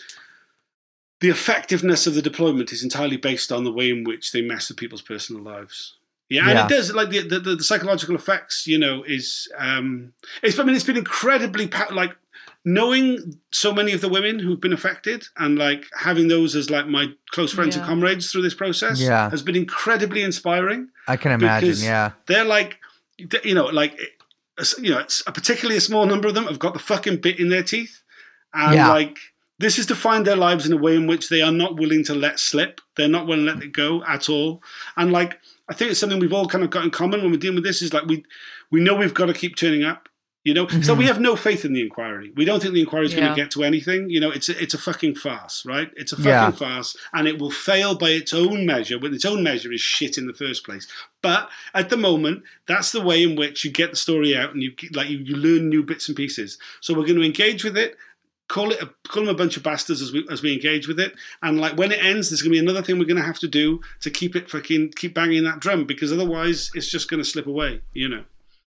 the 1.21 1.29
effectiveness 1.29 2.07
of 2.07 2.13
the 2.15 2.21
deployment 2.21 2.71
is 2.73 2.83
entirely 2.83 3.17
based 3.17 3.51
on 3.51 3.63
the 3.63 3.71
way 3.71 3.89
in 3.89 4.03
which 4.03 4.31
they 4.31 4.41
mess 4.41 4.67
with 4.69 4.77
people's 4.77 5.01
personal 5.01 5.41
lives. 5.41 5.93
Yeah, 6.29 6.41
and 6.49 6.57
Yeah. 6.57 6.65
it 6.65 6.69
does 6.69 6.93
like 6.93 7.09
the, 7.09 7.19
the 7.27 7.39
the 7.39 7.63
psychological 7.63 8.15
effects. 8.15 8.65
You 8.67 8.79
know, 8.79 9.03
is 9.03 9.47
um, 9.57 10.13
it's 10.43 10.57
I 10.59 10.63
mean 10.63 10.75
it's 10.75 10.83
been 10.85 10.97
incredibly 10.97 11.69
like 11.91 12.15
knowing 12.63 13.39
so 13.51 13.71
many 13.73 13.91
of 13.93 14.01
the 14.01 14.09
women 14.09 14.39
who've 14.39 14.59
been 14.59 14.73
affected 14.73 15.23
and 15.37 15.57
like 15.57 15.85
having 15.99 16.27
those 16.27 16.55
as 16.55 16.69
like 16.71 16.87
my 16.87 17.05
close 17.31 17.51
friends 17.53 17.75
and 17.75 17.85
comrades 17.85 18.31
through 18.31 18.41
this 18.41 18.55
process 18.55 18.99
Yeah. 18.99 19.29
has 19.29 19.43
been 19.43 19.55
incredibly 19.55 20.23
inspiring 20.23 20.89
I 21.07 21.15
can 21.17 21.31
imagine. 21.31 21.75
Yeah. 21.77 22.11
they're 22.25 22.43
like 22.43 22.79
you 23.19 23.53
know 23.53 23.65
like 23.65 23.95
you 24.79 24.89
know, 24.91 24.99
it's 24.99 25.21
a 25.27 25.31
particularly 25.31 25.77
a 25.77 25.81
small 25.81 26.05
number 26.05 26.27
of 26.27 26.33
them 26.33 26.45
have 26.45 26.59
got 26.59 26.73
the 26.73 26.79
fucking 26.79 27.17
bit 27.17 27.39
in 27.39 27.49
their 27.49 27.63
teeth, 27.63 28.01
and 28.53 28.73
Yeah. 28.75 28.87
like 28.89 29.17
this 29.59 29.77
is 29.77 29.85
to 29.87 29.95
find 29.95 30.25
their 30.25 30.35
lives 30.37 30.65
in 30.65 30.71
a 30.73 30.77
way 30.77 30.95
in 30.95 31.07
which 31.07 31.29
they 31.29 31.41
are 31.41 31.51
not 31.51 31.77
willing 31.77 32.03
to 32.05 32.15
let 32.15 32.39
slip. 32.39 32.79
They're 32.95 33.07
not 33.09 33.27
willing 33.27 33.45
to 33.47 33.53
let 33.53 33.63
it 33.63 33.73
go 33.73 34.03
at 34.05 34.27
all, 34.29 34.63
and 34.97 35.11
like 35.11 35.39
I 35.69 35.73
think 35.73 35.91
it's 35.91 35.99
something 35.99 36.19
we've 36.19 36.33
all 36.33 36.47
kind 36.47 36.63
of 36.63 36.69
got 36.69 36.83
in 36.83 36.91
common 36.91 37.21
when 37.21 37.31
we're 37.31 37.37
dealing 37.37 37.55
with 37.55 37.63
this 37.63 37.81
is 37.81 37.93
like 37.93 38.05
we 38.05 38.23
we 38.71 38.79
know 38.79 38.95
we've 38.95 39.13
got 39.13 39.27
to 39.27 39.33
keep 39.33 39.55
turning 39.55 39.83
up. 39.83 40.09
You 40.43 40.53
know, 40.53 40.67
so 40.67 40.77
we 40.77 40.81
mm-hmm. 40.83 41.07
have 41.07 41.19
no 41.19 41.35
faith 41.35 41.65
in 41.65 41.73
the 41.73 41.81
inquiry. 41.81 42.31
We 42.35 42.45
don't 42.45 42.61
think 42.61 42.75
the 42.75 42.79
inquiry 42.79 43.07
is 43.07 43.15
going 43.15 43.27
to 43.27 43.35
get 43.35 43.49
to 43.53 43.63
anything. 43.63 44.11
You 44.11 44.19
know, 44.19 44.29
it's 44.29 44.47
a, 44.47 44.61
it's 44.61 44.75
a 44.75 44.77
fucking 44.77 45.15
farce, 45.15 45.65
right? 45.65 45.89
It's 45.95 46.11
a 46.11 46.17
fucking 46.17 46.29
Yeah. 46.29 46.51
farce, 46.51 46.95
and 47.13 47.27
it 47.27 47.39
will 47.39 47.49
fail 47.49 47.95
by 47.95 48.11
its 48.11 48.31
own 48.31 48.63
measure. 48.63 48.99
When 48.99 49.11
its 49.11 49.25
own 49.25 49.41
measure 49.41 49.73
is 49.73 49.81
shit 49.81 50.19
in 50.19 50.27
the 50.27 50.35
first 50.35 50.63
place. 50.63 50.87
But 51.23 51.49
at 51.73 51.89
the 51.89 51.97
moment, 51.97 52.43
that's 52.67 52.91
the 52.91 53.01
way 53.01 53.23
in 53.23 53.35
which 53.35 53.65
you 53.65 53.71
get 53.71 53.89
the 53.89 53.95
story 53.95 54.37
out, 54.37 54.53
and 54.53 54.61
you 54.61 54.73
like 54.93 55.09
you, 55.09 55.17
you 55.17 55.35
learn 55.35 55.67
new 55.67 55.81
bits 55.81 56.09
and 56.09 56.15
pieces. 56.15 56.59
So 56.79 56.93
we're 56.93 57.07
going 57.07 57.15
to 57.15 57.25
engage 57.25 57.63
with 57.63 57.75
it. 57.75 57.97
Call 58.47 58.71
it 58.71 58.81
a, 58.81 58.89
call 59.07 59.25
them 59.25 59.33
a 59.33 59.37
bunch 59.37 59.57
of 59.57 59.63
bastards 59.63 60.01
as 60.01 60.11
we 60.11 60.25
as 60.29 60.43
we 60.43 60.53
engage 60.53 60.87
with 60.87 60.99
it, 60.99 61.15
and 61.41 61.59
like 61.59 61.77
when 61.77 61.91
it 61.91 62.03
ends, 62.03 62.29
there's 62.29 62.43
going 62.43 62.51
to 62.51 62.55
be 62.55 62.59
another 62.59 62.83
thing 62.83 62.99
we're 62.99 63.05
going 63.05 63.17
to 63.17 63.23
have 63.23 63.39
to 63.39 63.47
do 63.47 63.81
to 64.01 64.11
keep 64.11 64.35
it 64.35 64.49
fucking 64.49 64.91
keep 64.95 65.15
banging 65.15 65.43
that 65.45 65.59
drum 65.59 65.85
because 65.85 66.13
otherwise 66.13 66.69
it's 66.75 66.89
just 66.89 67.09
going 67.09 67.21
to 67.21 67.27
slip 67.27 67.47
away. 67.47 67.81
You 67.93 68.09
know. 68.09 68.23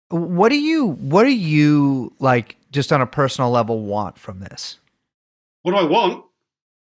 What 0.10 0.49
do 0.49 0.57
you 0.57 0.91
what 0.91 1.23
do 1.23 1.31
you 1.31 2.14
like 2.19 2.56
just 2.72 2.94
on 2.94 3.02
a 3.02 3.06
personal 3.06 3.52
level 3.52 3.81
want 3.81 4.18
from 4.18 4.39
this? 4.39 4.80
What 5.64 5.73
do 5.73 5.77
I 5.77 5.84
want? 5.84 6.23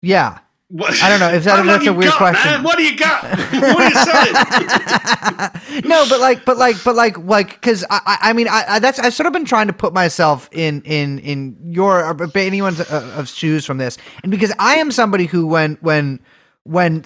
Yeah. 0.03 0.41
What? 0.69 1.01
I 1.03 1.09
don't 1.09 1.21
know, 1.21 1.29
Is 1.29 1.45
that- 1.45 1.59
long 1.59 1.67
that's 1.67 1.87
a 1.87 1.93
weird 1.93 2.11
got, 2.13 2.19
question. 2.19 2.51
Man? 2.51 2.63
What 2.63 2.79
do 2.79 2.85
you 2.85 2.97
got? 2.97 3.23
what 3.23 3.81
are 3.81 3.89
you 3.89 3.95
selling? 3.95 5.89
no, 5.89 6.07
but 6.09 6.21
like, 6.21 6.45
but 6.45 6.57
like, 6.57 6.83
but 6.83 6.97
like, 6.97 7.19
like, 7.19 7.51
because 7.51 7.85
I, 7.91 8.19
I, 8.23 8.33
mean, 8.33 8.49
I, 8.49 8.65
I, 8.69 8.79
that's 8.79 8.99
I've 8.99 9.15
sort 9.15 9.27
of 9.27 9.33
been 9.33 9.45
trying 9.45 9.67
to 9.67 9.73
put 9.73 9.93
myself 9.93 10.49
in, 10.53 10.81
in, 10.83 11.19
in 11.21 11.57
your 11.71 12.05
or 12.05 12.31
anyone's 12.35 12.81
uh, 12.81 13.15
of 13.17 13.29
shoes 13.29 13.67
from 13.67 13.79
this, 13.79 13.99
and 14.23 14.31
because 14.33 14.53
I 14.59 14.77
am 14.77 14.91
somebody 14.91 15.27
who, 15.27 15.47
when, 15.47 15.77
when, 15.83 16.21
when 16.65 17.05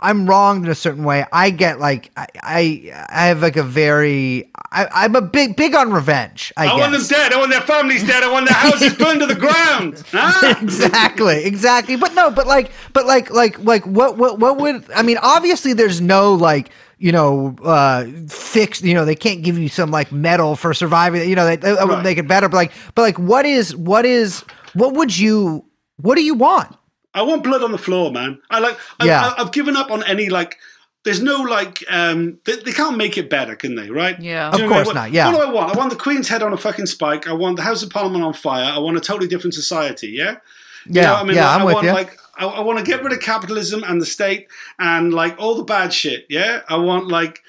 I'm 0.00 0.26
wronged 0.28 0.64
in 0.64 0.70
a 0.70 0.74
certain 0.74 1.04
way, 1.04 1.24
I 1.32 1.50
get 1.50 1.78
like, 1.80 2.10
I, 2.16 2.26
I, 2.42 3.06
I 3.08 3.26
have 3.26 3.42
like 3.42 3.56
a 3.56 3.62
very, 3.62 4.50
I, 4.72 4.86
I'm 4.92 5.16
a 5.16 5.22
big, 5.22 5.56
big 5.56 5.74
on 5.74 5.92
revenge. 5.92 6.52
I, 6.56 6.66
I 6.68 6.78
want 6.78 6.92
them 6.92 7.02
dead. 7.08 7.32
I 7.32 7.38
want 7.38 7.50
their 7.50 7.60
families 7.62 8.04
dead. 8.06 8.22
I 8.22 8.30
want 8.30 8.46
their 8.46 8.56
houses 8.56 8.94
burned 8.94 9.20
to 9.20 9.26
the 9.26 9.34
ground. 9.34 10.02
Huh? 10.10 10.54
exactly 10.62 11.44
exactly 11.44 11.96
but 11.96 12.14
no 12.14 12.30
but 12.30 12.46
like 12.46 12.70
but 12.92 13.06
like 13.06 13.30
like 13.30 13.58
like 13.60 13.84
what 13.86 14.16
what 14.16 14.38
what 14.38 14.58
would 14.58 14.84
i 14.94 15.02
mean 15.02 15.18
obviously 15.22 15.72
there's 15.72 16.00
no 16.00 16.34
like 16.34 16.70
you 16.98 17.12
know 17.12 17.54
uh 17.62 18.04
fixed 18.28 18.82
you 18.82 18.94
know 18.94 19.04
they 19.04 19.14
can't 19.14 19.42
give 19.42 19.58
you 19.58 19.68
some 19.68 19.90
like 19.90 20.10
medal 20.12 20.56
for 20.56 20.72
surviving 20.74 21.28
you 21.28 21.34
know 21.36 21.44
that, 21.46 21.60
that 21.60 21.86
would 21.86 21.94
Right. 21.96 22.04
make 22.04 22.18
it 22.18 22.26
better 22.28 22.48
but 22.48 22.56
like 22.56 22.72
but 22.94 23.02
like 23.02 23.18
what 23.18 23.44
is 23.46 23.74
what 23.76 24.04
is 24.04 24.44
what 24.74 24.94
would 24.94 25.16
you 25.16 25.64
what 25.96 26.14
do 26.16 26.22
you 26.22 26.34
want 26.34 26.74
I 27.14 27.22
want 27.22 27.42
blood 27.42 27.62
on 27.62 27.72
the 27.72 27.78
floor, 27.78 28.10
man. 28.12 28.40
I 28.50 28.58
like. 28.60 28.78
I, 29.00 29.06
Yeah. 29.06 29.32
I, 29.36 29.42
I've 29.42 29.52
given 29.52 29.76
up 29.76 29.90
on 29.90 30.02
any 30.04 30.28
like. 30.28 30.58
There's 31.04 31.22
no 31.22 31.40
like. 31.42 31.82
um 31.90 32.38
They, 32.44 32.56
they 32.56 32.72
can't 32.72 32.96
make 32.96 33.16
it 33.16 33.30
better, 33.30 33.56
can 33.56 33.74
they? 33.76 33.90
Right? 33.90 34.20
Yeah. 34.20 34.50
Do 34.50 34.58
you 34.58 34.64
Of 34.64 34.70
know 34.70 34.74
what 34.76 34.80
I 34.80 34.84
course 34.84 34.86
want? 34.86 34.96
not, 34.96 35.12
yeah. 35.12 35.26
What 35.32 35.36
do 35.36 35.42
I 35.48 35.52
want? 35.52 35.74
I 35.74 35.78
want 35.78 35.90
the 35.90 35.96
Queen's 35.96 36.28
head 36.28 36.42
on 36.42 36.52
a 36.52 36.56
fucking 36.56 36.86
spike. 36.86 37.26
I 37.28 37.32
want 37.32 37.56
the 37.56 37.62
House 37.62 37.82
of 37.82 37.90
Parliament 37.90 38.24
on 38.24 38.32
fire. 38.34 38.64
I 38.64 38.78
want 38.78 38.96
a 38.96 39.00
totally 39.00 39.28
different 39.28 39.54
society. 39.54 40.08
Yeah. 40.08 40.32
You 40.86 40.92
yeah 40.94 41.02
know 41.02 41.12
what 41.14 41.20
I 41.22 41.24
mean, 41.24 41.36
yeah 41.36 41.44
like, 41.46 41.54
i'm 41.54 41.60
I 41.60 41.64
with 41.64 41.74
want, 41.74 41.86
you 41.86 41.92
Like, 41.92 42.18
I, 42.38 42.46
I 42.46 42.60
want 42.60 42.78
to 42.78 42.84
get 42.84 43.02
rid 43.02 43.12
of 43.12 43.20
capitalism 43.20 43.82
and 43.84 44.00
the 44.00 44.06
state 44.06 44.46
and 44.78 45.12
like 45.12 45.34
all 45.38 45.54
the 45.56 45.64
bad 45.64 45.92
shit. 45.92 46.24
Yeah, 46.30 46.60
I 46.68 46.76
want 46.76 47.08
like 47.08 47.42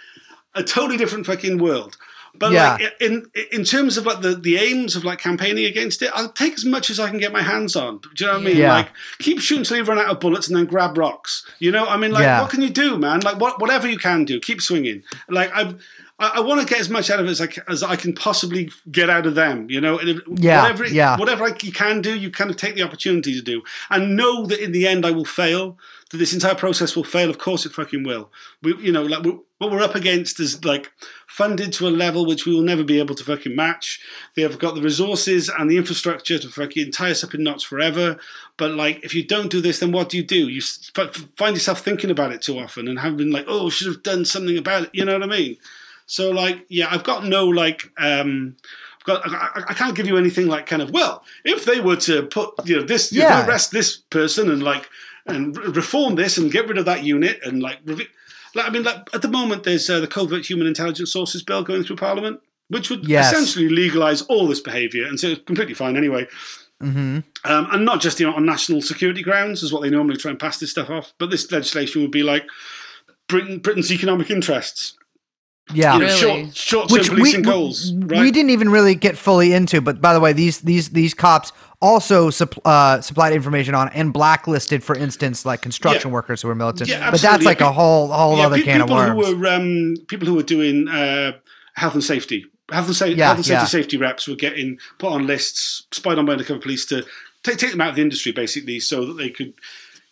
a 0.56 0.64
totally 0.64 0.98
different 0.98 1.26
fucking 1.26 1.58
world. 1.60 1.96
But 2.40 2.52
Yeah. 2.54 2.74
like 2.74 2.94
in 3.02 3.26
in 3.52 3.64
terms 3.64 3.98
of 3.98 4.06
like 4.06 4.22
the, 4.22 4.34
the 4.36 4.58
aims 4.58 4.96
of 4.96 5.04
like 5.04 5.20
campaigning 5.20 5.66
against 5.66 6.02
it, 6.02 6.10
I'll 6.14 6.32
take 6.32 6.54
as 6.54 6.66
much 6.66 6.90
as 6.90 7.00
I 7.00 7.10
can 7.10 7.20
get 7.20 7.32
my 7.34 7.42
hands 7.42 7.76
on. 7.76 8.00
Do 8.00 8.10
you 8.18 8.26
know 8.28 8.34
what 8.34 8.42
I 8.42 8.46
mean? 8.46 8.58
Yeah. 8.58 8.74
Like 8.74 8.90
keep 9.20 9.40
shooting 9.40 9.64
till 9.66 9.78
you 9.78 9.84
run 9.84 10.00
out 10.00 10.08
of 10.10 10.20
bullets 10.20 10.48
and 10.48 10.56
then 10.58 10.66
grab 10.66 10.98
rocks. 10.98 11.46
You 11.60 11.72
know, 11.72 11.86
I 11.86 11.98
mean, 11.98 12.12
like 12.12 12.24
Yeah. 12.24 12.42
what 12.42 12.50
can 12.50 12.62
you 12.62 12.70
do, 12.70 12.98
man? 12.98 13.20
Like 13.22 13.40
what 13.40 13.60
whatever 13.62 13.88
you 13.90 13.98
can 13.98 14.26
do, 14.26 14.40
keep 14.40 14.62
swinging. 14.62 15.04
Like. 15.28 15.52
I, 15.54 15.76
I 16.22 16.42
want 16.42 16.60
to 16.60 16.68
get 16.68 16.82
as 16.82 16.90
much 16.90 17.10
out 17.10 17.22
of 17.22 17.28
it 17.28 17.30
as 17.30 17.40
I, 17.40 17.48
as 17.70 17.82
I 17.82 17.96
can 17.96 18.12
possibly 18.12 18.70
get 18.92 19.10
out 19.10 19.26
of 19.26 19.36
them, 19.36 19.70
you 19.70 19.80
know. 19.80 19.98
And 20.00 20.10
if, 20.10 20.18
Yeah, 20.36 20.64
whatever, 20.64 20.84
it- 20.84 20.92
yeah. 20.92 21.18
whatever 21.18 21.46
I, 21.46 21.56
you 21.64 21.72
can 21.72 22.02
do, 22.02 22.14
you 22.20 22.30
kind 22.30 22.50
of 22.50 22.58
take 22.58 22.76
the 22.76 22.82
opportunity 22.84 23.34
to 23.36 23.42
do, 23.42 23.62
and 23.90 24.18
know 24.18 24.46
that 24.48 24.60
in 24.62 24.74
the 24.74 24.86
end 24.86 25.06
I 25.06 25.12
will 25.12 25.24
fail. 25.24 25.78
That 26.12 26.18
this 26.18 26.34
entire 26.34 26.56
process 26.56 26.96
will 26.96 27.04
fail. 27.04 27.30
Of 27.30 27.38
course, 27.38 27.66
it 27.68 27.72
fucking 27.72 28.04
will. 28.04 28.32
We, 28.64 28.76
you 28.78 28.92
know, 28.92 29.04
like 29.04 29.24
we 29.24 29.38
what 29.60 29.72
we're 29.72 29.84
up 29.84 29.94
against 29.96 30.40
is 30.40 30.64
like 30.66 30.90
funded 31.28 31.72
to 31.74 31.88
a 31.88 31.90
level 31.90 32.26
which 32.26 32.46
we 32.46 32.54
will 32.56 32.62
never 32.64 32.84
be 32.84 32.98
able 33.00 33.14
to 33.14 33.24
fucking 33.24 33.56
match. 33.56 34.00
They 34.36 34.42
have 34.42 34.58
got 34.58 34.74
the 34.74 34.82
resources 34.82 35.50
and 35.50 35.70
the 35.70 35.78
infrastructure 35.78 36.40
to 36.40 36.48
fucking 36.48 36.92
tie 36.94 37.12
us 37.12 37.24
up 37.24 37.36
in 37.36 37.44
knots 37.44 37.64
forever. 37.64 38.18
But 38.58 38.72
like, 38.72 39.04
if 39.04 39.14
you 39.14 39.24
don't 39.24 39.52
do 39.52 39.62
this, 39.62 39.80
then 39.80 39.92
what 39.92 40.10
do 40.10 40.18
you 40.18 40.24
do? 40.24 40.48
You 40.50 40.62
find 40.62 41.56
yourself 41.56 41.82
thinking 41.82 42.10
about 42.10 42.32
it 42.32 42.42
too 42.42 42.58
often 42.58 42.88
and 42.88 42.98
having 43.00 43.32
like, 43.32 43.46
oh, 43.48 43.70
should 43.70 43.88
have 43.88 44.02
done 44.02 44.24
something 44.26 44.58
about 44.58 44.84
it. 44.84 44.90
You 44.94 45.06
know 45.06 45.14
what 45.14 45.24
I 45.24 45.28
mean? 45.28 45.58
So 46.08 46.32
like, 46.32 46.66
yeah, 46.70 46.88
I've 46.90 47.04
got 47.04 47.26
no 47.26 47.46
like. 47.46 47.92
um 47.98 48.56
I've 49.02 49.06
got, 49.06 49.22
I, 49.30 49.64
I- 49.70 49.74
can't 49.74 49.96
give 49.96 50.08
you 50.08 50.18
anything 50.18 50.48
like 50.48 50.66
kind 50.66 50.82
of 50.82 50.90
well 50.92 51.24
if 51.46 51.64
they 51.66 51.80
were 51.80 51.96
to 51.98 52.24
put 52.24 52.50
you 52.66 52.78
know 52.78 52.84
this 52.84 53.14
you 53.14 53.22
know, 53.22 53.48
arrest 53.48 53.72
this 53.72 53.96
person 53.98 54.52
and 54.52 54.62
like 54.62 54.90
and 55.32 55.58
re- 55.58 55.68
reform 55.72 56.16
this 56.16 56.38
and 56.38 56.52
get 56.52 56.68
rid 56.68 56.78
of 56.78 56.86
that 56.86 57.04
unit 57.04 57.40
and 57.44 57.62
like, 57.62 57.80
like 57.86 58.08
I 58.56 58.70
mean 58.70 58.84
like 58.84 59.10
at 59.14 59.22
the 59.22 59.28
moment 59.28 59.64
there's 59.64 59.90
uh, 59.90 60.00
the 60.00 60.08
covert 60.08 60.46
human 60.50 60.68
intelligence 60.68 61.12
sources 61.12 61.44
bill 61.44 61.64
going 61.64 61.84
through 61.84 61.98
Parliament 61.98 62.40
which 62.70 62.90
would 62.90 63.08
Yes. 63.08 63.32
essentially 63.32 63.70
legalize 63.70 64.22
all 64.24 64.48
this 64.48 64.60
behaviour 64.60 65.06
and 65.08 65.20
so 65.20 65.28
it's 65.30 65.44
completely 65.46 65.74
fine 65.74 65.98
anyway. 65.98 66.28
Hmm 66.82 67.20
um, 67.46 67.68
and 67.72 67.84
not 67.86 68.00
just 68.02 68.20
you 68.20 68.26
know 68.28 68.34
on 68.36 68.46
national 68.46 68.82
security 68.82 69.22
grounds 69.22 69.64
is 69.64 69.72
what 69.74 69.82
they 69.82 69.90
normally 69.90 70.18
try 70.18 70.32
and 70.32 70.40
pass 70.40 70.60
this 70.60 70.72
stuff 70.72 70.90
off 70.90 71.14
but 71.18 71.30
this 71.30 71.52
legislation 71.52 72.02
would 72.02 72.12
be 72.12 72.24
like 72.24 72.46
Britain 73.28 73.60
Britain's 73.60 73.92
economic 73.92 74.30
interests 74.32 74.94
yeah 75.74 75.94
you 75.94 76.00
know, 76.00 76.06
Really? 76.08 76.52
short 76.52 76.90
short 76.90 76.90
term 76.90 77.16
policing 77.18 77.42
goals 77.44 77.94
right 77.94 78.22
we 78.22 78.32
didn't 78.32 78.50
even 78.52 78.70
really 78.70 78.96
get 78.96 79.18
fully 79.18 79.54
into. 79.54 79.82
But 79.82 80.02
by 80.02 80.14
the 80.14 80.20
way, 80.20 80.34
these 80.34 80.62
these 80.62 80.90
these 80.90 81.14
cops 81.14 81.52
also 81.82 82.30
supp- 82.30 82.60
uh, 82.66 83.00
supplied 83.02 83.32
information 83.34 83.74
on 83.76 83.88
and 83.90 84.12
blacklisted, 84.12 84.84
for 84.84 84.96
instance, 84.96 85.46
like 85.46 85.62
construction 85.62 86.10
Yeah. 86.10 86.14
workers 86.14 86.20
workers 86.30 86.42
who 86.42 86.48
were 86.50 86.56
militant. 86.56 86.90
Yeah, 86.90 87.10
but 87.12 87.22
that's 87.22 87.46
like 87.46 87.62
a 87.62 87.72
whole 87.72 88.08
whole 88.10 88.38
yeah, 88.38 88.46
other 88.48 88.58
pe- 88.58 88.64
can 88.64 88.82
of 88.82 88.88
people 88.88 88.98
worms. 88.98 89.28
who 89.28 89.38
were 89.38 89.48
um, 89.48 89.94
people 90.08 90.28
who 90.28 90.36
were 90.36 90.44
doing 90.44 90.88
uh, 90.90 91.34
health 91.76 91.94
and 91.94 92.04
safety, 92.04 92.46
health 92.72 92.88
and, 92.88 92.96
sa- 92.96 93.06
Yeah, 93.06 93.28
health 93.28 93.38
and 93.38 93.46
safety 93.46 93.62
yeah. 93.62 93.66
safety 93.66 93.98
reps 93.98 94.28
were 94.28 94.36
getting 94.36 94.78
put 94.98 95.14
on 95.14 95.26
lists, 95.28 95.88
spied 95.92 96.18
on 96.18 96.26
by 96.26 96.34
undercover 96.34 96.60
police 96.60 96.86
to 96.88 97.06
take, 97.44 97.58
take 97.58 97.72
them 97.72 97.80
out 97.82 97.90
of 97.92 97.96
the 97.96 98.02
industry, 98.02 98.32
basically, 98.34 98.80
so 98.82 99.06
that 99.06 99.14
they 99.14 99.30
could, 99.30 99.54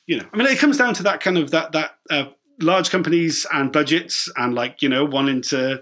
you 0.05 0.17
know, 0.17 0.25
I 0.31 0.37
mean, 0.37 0.47
it 0.47 0.59
comes 0.59 0.77
down 0.77 0.93
to 0.93 1.03
that 1.03 1.19
kind 1.19 1.37
of 1.37 1.51
that 1.51 1.73
that 1.73 1.97
uh, 2.09 2.25
large 2.59 2.89
companies 2.89 3.45
and 3.53 3.71
budgets 3.71 4.29
and 4.35 4.53
like 4.53 4.81
you 4.81 4.89
know 4.89 5.05
wanting 5.05 5.41
to. 5.43 5.81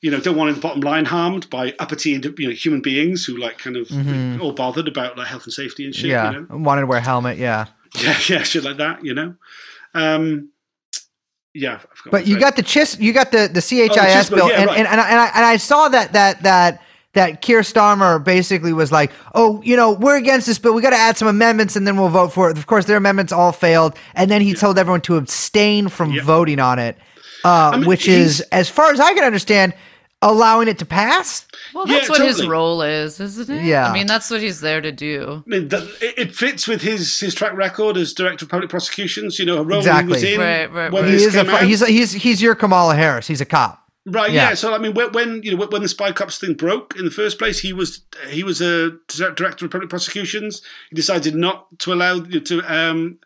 You 0.00 0.12
know, 0.12 0.20
don't 0.20 0.36
want 0.36 0.54
the 0.54 0.60
bottom 0.60 0.80
line 0.80 1.06
harmed 1.06 1.50
by 1.50 1.74
uppity, 1.80 2.10
you 2.10 2.20
know, 2.20 2.54
human 2.54 2.80
beings 2.80 3.24
who 3.24 3.36
like 3.36 3.58
kind 3.58 3.76
of 3.76 3.90
all 4.40 4.52
bothered 4.52 4.86
about 4.86 5.18
like 5.18 5.26
health 5.26 5.42
and 5.42 5.52
safety 5.52 5.84
and 5.86 5.92
shit. 5.92 6.12
Mm-hmm. 6.12 6.34
yeah, 6.34 6.40
You 6.40 6.46
know? 6.48 6.64
wanted 6.64 6.82
to 6.82 6.86
wear 6.86 6.98
a 6.98 7.02
helmet. 7.02 7.36
Yeah, 7.36 7.66
yeah, 8.00 8.16
yeah, 8.28 8.42
shit 8.44 8.62
like 8.62 8.76
that. 8.76 9.04
You 9.04 9.14
know, 9.14 9.34
um, 9.94 10.50
yeah. 11.52 11.74
I've 11.74 12.04
got 12.04 12.10
but 12.12 12.26
you 12.28 12.38
got 12.38 12.54
the 12.54 12.62
CHIS, 12.62 13.00
you 13.00 13.12
got 13.12 13.32
the 13.32 13.50
the 13.52 13.60
CHIS 13.60 13.92
CHIS 13.92 14.30
bill, 14.30 14.38
bill, 14.38 14.50
yeah, 14.50 14.60
and, 14.60 14.66
right. 14.68 14.78
and, 14.78 14.86
and, 14.86 15.00
and 15.00 15.20
I 15.20 15.26
and 15.34 15.44
I 15.44 15.56
saw 15.56 15.88
that 15.88 16.12
that 16.12 16.44
that 16.44 16.80
that 17.14 17.40
Keir 17.42 17.60
Starmer 17.60 18.22
basically 18.22 18.72
was 18.72 18.92
like, 18.92 19.10
oh, 19.34 19.60
you 19.62 19.76
know, 19.76 19.92
we're 19.92 20.16
against 20.16 20.46
this 20.46 20.58
but 20.58 20.72
We 20.74 20.82
got 20.82 20.90
to 20.90 20.96
add 20.96 21.16
some 21.16 21.26
amendments, 21.28 21.74
and 21.76 21.86
then 21.86 21.96
we'll 21.96 22.08
vote 22.10 22.32
for 22.32 22.50
it. 22.50 22.58
Of 22.58 22.66
course, 22.66 22.84
their 22.84 22.96
amendments 22.98 23.32
all 23.32 23.52
failed, 23.52 23.94
and 24.14 24.30
then 24.30 24.40
he 24.42 24.54
told 24.54 24.78
everyone 24.78 25.00
to 25.02 25.16
abstain 25.16 25.88
from 25.88 26.12
Yeah. 26.12 26.22
voting 26.22 26.60
on 26.60 26.78
it, 26.78 26.96
uh, 27.44 27.76
mean, 27.78 27.86
which 27.88 28.06
is, 28.08 28.40
as 28.52 28.68
far 28.68 28.92
as 28.92 29.00
I 29.00 29.14
can 29.14 29.24
understand, 29.24 29.72
allowing 30.20 30.66
it 30.68 30.78
to 30.80 30.84
pass. 30.84 31.46
Well, 31.74 31.86
Yeah, 31.88 31.94
that's 31.98 32.08
what 32.10 32.20
his 32.20 32.46
role 32.46 32.82
is, 32.82 33.20
isn't 33.20 33.48
it? 33.56 33.64
Yeah. 33.64 33.88
I 33.88 33.92
mean, 33.94 34.06
that's 34.08 34.30
what 34.30 34.40
he's 34.40 34.60
there 34.60 34.80
to 34.80 34.90
do. 34.92 35.44
I 35.46 35.48
mean, 35.50 35.68
that, 35.68 35.82
it, 36.02 36.14
it 36.18 36.34
fits 36.34 36.66
with 36.68 36.82
his 36.82 37.18
his 37.20 37.34
track 37.34 37.54
record 37.54 37.96
as 37.96 38.12
director 38.12 38.44
of 38.44 38.50
public 38.50 38.68
prosecutions. 38.68 39.38
You 39.38 39.46
know, 39.46 39.58
a 39.58 39.62
role 39.62 39.78
Exactly. 39.78 40.06
he 40.06 40.12
was 40.14 40.22
in 40.34 40.40
Right, 40.40 40.72
right, 40.72 40.92
when 40.92 41.04
right. 41.04 41.10
He 41.14 41.24
is 41.24 41.34
a 41.36 41.38
came 41.44 41.46
fu- 41.46 41.56
out. 41.56 41.62
he's 41.62 41.86
he's 41.86 42.12
he's 42.12 42.42
your 42.42 42.54
Kamala 42.56 42.96
Harris. 42.96 43.26
He's 43.28 43.40
a 43.40 43.44
cop. 43.46 43.87
Right, 44.10 44.30
Yeah. 44.30 44.48
yeah. 44.48 44.54
So 44.54 44.74
I 44.74 44.78
mean, 44.78 44.94
when, 44.94 45.12
when 45.12 45.42
you 45.42 45.56
know 45.56 45.66
when 45.66 45.82
the 45.82 45.88
spy 45.88 46.12
cops 46.12 46.38
thing 46.38 46.54
broke 46.54 46.96
in 46.96 47.04
the 47.04 47.10
first 47.10 47.38
place, 47.38 47.58
he 47.58 47.72
was 47.72 48.00
he 48.28 48.42
was 48.42 48.60
a 48.60 48.92
director 49.08 49.66
of 49.66 49.70
public 49.70 49.90
prosecutions. 49.90 50.62
He 50.88 50.96
decided 50.96 51.34
not 51.34 51.66
to 51.80 51.92
allow 51.92 52.20
to 52.20 52.62
um, 52.62 53.18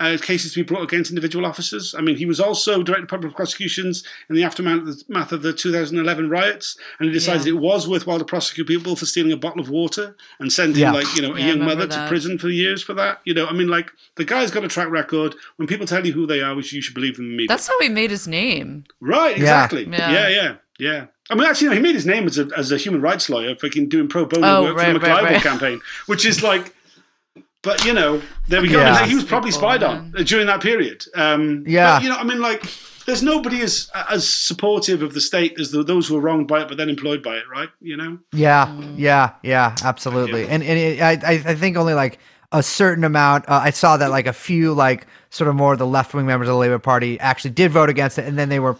uh, 0.00 0.16
cases 0.20 0.52
to 0.54 0.58
be 0.60 0.62
brought 0.62 0.82
against 0.82 1.10
individual 1.10 1.46
officers. 1.46 1.94
I 1.96 2.00
mean, 2.00 2.16
he 2.16 2.26
was 2.26 2.40
also 2.40 2.82
director 2.82 3.04
of 3.04 3.08
public 3.10 3.36
prosecutions 3.36 4.02
in 4.28 4.34
the 4.34 4.42
aftermath 4.42 5.30
of 5.32 5.42
the 5.42 5.52
2011 5.52 6.28
riots, 6.30 6.76
and 6.98 7.08
he 7.08 7.12
decided 7.12 7.46
Yeah. 7.46 7.52
it 7.52 7.58
was 7.58 7.86
worthwhile 7.86 8.18
to 8.18 8.24
prosecute 8.24 8.66
people 8.66 8.96
for 8.96 9.06
stealing 9.06 9.30
a 9.32 9.36
bottle 9.36 9.60
of 9.60 9.68
water 9.70 10.16
and 10.40 10.52
sending 10.52 10.80
Yeah. 10.82 10.92
like 10.92 11.06
you 11.14 11.22
know 11.22 11.34
a 11.34 11.38
Yeah, 11.38 11.46
young 11.48 11.60
remember 11.60 11.86
mother 11.86 11.86
to 11.86 12.08
prison 12.08 12.38
for 12.38 12.48
years 12.48 12.82
for 12.82 12.94
that. 12.94 13.20
You 13.24 13.34
know, 13.34 13.46
I 13.46 13.52
mean, 13.52 13.68
like 13.68 13.92
the 14.16 14.24
guy's 14.24 14.50
got 14.50 14.64
a 14.64 14.68
track 14.68 14.90
record. 14.90 15.34
When 15.56 15.68
people 15.68 15.86
tell 15.86 16.04
you 16.06 16.12
who 16.12 16.26
they 16.26 16.40
are, 16.40 16.54
which 16.54 16.72
you 16.72 16.80
should 16.82 16.94
believe 16.94 17.16
them 17.16 17.26
immediately. 17.26 17.48
That's 17.48 17.68
how 17.68 17.78
he 17.80 17.88
made 17.88 18.10
his 18.10 18.26
name. 18.26 18.84
Right, 19.00 19.36
exactly. 19.36 19.86
Yeah. 19.86 20.10
Yeah, 20.12 20.28
yeah, 20.28 20.54
yeah. 20.78 21.06
I 21.28 21.34
mean, 21.36 21.44
actually, 21.46 21.68
no, 21.68 21.74
he 21.74 21.80
made 21.80 21.94
his 21.94 22.06
name 22.06 22.26
as 22.26 22.38
a, 22.38 22.48
as 22.56 22.72
a 22.72 22.76
human 22.76 23.00
rights 23.00 23.30
lawyer, 23.30 23.54
freaking 23.54 23.88
doing 23.88 24.08
pro 24.08 24.24
bono 24.24 24.46
Oh, 24.46 24.62
work 24.64 24.76
right, 24.76 24.86
for 24.92 24.98
the 24.98 25.06
right, 25.06 25.22
McLibel 25.22 25.30
right. 25.34 25.42
campaign, 25.42 25.80
which 26.06 26.24
is 26.26 26.42
like, 26.42 26.74
but 27.62 27.84
you 27.84 27.92
know, 27.92 28.20
there 28.48 28.62
we 28.62 28.68
go. 28.68 28.78
Yeah. 28.80 28.92
I 28.94 29.00
mean, 29.00 29.08
he 29.10 29.14
was 29.14 29.24
probably 29.24 29.50
spied 29.50 29.82
on 29.82 30.12
during 30.24 30.46
that 30.46 30.60
period. 30.60 31.04
Um, 31.14 31.64
Yeah. 31.66 31.96
but, 31.96 32.02
you 32.02 32.08
know, 32.08 32.16
I 32.16 32.24
mean, 32.24 32.40
like, 32.40 32.64
there's 33.06 33.22
nobody 33.22 33.60
as 33.62 33.90
as 34.08 34.28
supportive 34.28 35.02
of 35.02 35.14
the 35.14 35.20
state 35.20 35.58
as 35.58 35.70
the, 35.70 35.82
those 35.82 36.06
who 36.06 36.16
are 36.16 36.20
wronged 36.20 36.46
by 36.48 36.60
it, 36.62 36.68
but 36.68 36.76
then 36.76 36.88
employed 36.88 37.22
by 37.22 37.36
it, 37.36 37.44
right? 37.50 37.68
You 37.80 37.96
know, 37.96 38.18
Yeah, 38.32 38.72
yeah, 38.96 39.32
yeah, 39.42 39.74
absolutely. 39.84 40.46
And 40.48 40.62
and 40.62 40.78
it, 40.78 41.00
I 41.02 41.12
I 41.12 41.32
I 41.46 41.54
think 41.54 41.76
only 41.76 41.94
like 41.94 42.18
a 42.52 42.62
certain 42.62 43.04
amount. 43.04 43.48
Uh, 43.48 43.60
I 43.64 43.70
saw 43.70 43.96
that 43.96 44.10
like 44.10 44.26
a 44.26 44.32
few 44.32 44.72
like 44.74 45.06
sort 45.30 45.48
of 45.48 45.54
more 45.54 45.72
of 45.72 45.78
the 45.78 45.86
left 45.86 46.14
wing 46.14 46.26
members 46.26 46.48
of 46.48 46.52
the 46.54 46.58
Labour 46.58 46.78
Party 46.78 47.18
actually 47.20 47.50
did 47.52 47.70
vote 47.72 47.88
against 47.88 48.18
it, 48.18 48.26
and 48.26 48.38
then 48.38 48.48
they 48.48 48.60
were 48.60 48.76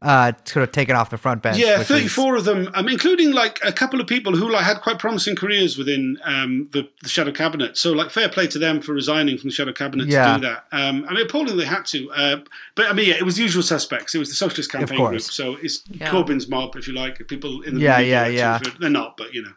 uh, 0.00 0.32
sort 0.44 0.62
of 0.62 0.70
taken 0.72 0.94
off 0.94 1.10
the 1.10 1.18
front 1.18 1.42
bench. 1.42 1.58
Yeah, 1.58 1.78
which 1.78 1.90
is- 1.90 2.14
34 2.14 2.36
of 2.36 2.44
them, 2.44 2.70
um, 2.74 2.88
including 2.88 3.32
like 3.32 3.58
a 3.64 3.72
couple 3.72 4.00
of 4.00 4.06
people 4.06 4.36
who 4.36 4.48
like 4.48 4.64
had 4.64 4.80
quite 4.80 4.98
promising 4.98 5.34
careers 5.34 5.76
within 5.76 6.18
um, 6.24 6.68
the, 6.72 6.88
the 7.02 7.08
shadow 7.08 7.32
cabinet. 7.32 7.76
So 7.76 7.92
like 7.92 8.10
fair 8.10 8.28
play 8.28 8.46
to 8.48 8.58
them 8.58 8.80
for 8.80 8.92
resigning 8.92 9.38
from 9.38 9.48
the 9.50 9.54
shadow 9.54 9.72
cabinet 9.72 10.08
Yeah. 10.08 10.34
to 10.34 10.40
do 10.40 10.46
that. 10.46 10.64
Um, 10.72 11.04
I 11.08 11.14
mean, 11.14 11.24
appalling 11.26 11.56
they 11.56 11.64
had 11.64 11.84
to. 11.86 12.10
Uh, 12.12 12.36
but 12.76 12.86
I 12.86 12.92
mean, 12.92 13.08
yeah, 13.08 13.14
it 13.16 13.24
was 13.24 13.36
the 13.36 13.42
usual 13.42 13.62
suspects. 13.62 14.14
It 14.14 14.18
was 14.18 14.28
the 14.28 14.36
socialist 14.36 14.70
campaign 14.70 15.04
group. 15.04 15.20
So 15.22 15.56
it's 15.62 15.82
Yeah. 15.90 16.10
Corbyn's 16.10 16.48
mob, 16.48 16.76
if 16.76 16.86
you 16.86 16.94
like. 16.94 17.26
People 17.28 17.62
in 17.62 17.74
the 17.74 17.80
Yeah, 17.80 17.98
media 17.98 18.28
yeah, 18.28 18.52
like 18.52 18.62
to 18.62 18.68
yeah. 18.70 18.76
They're 18.80 18.90
not, 18.90 19.16
but 19.16 19.34
you 19.34 19.42
know. 19.42 19.52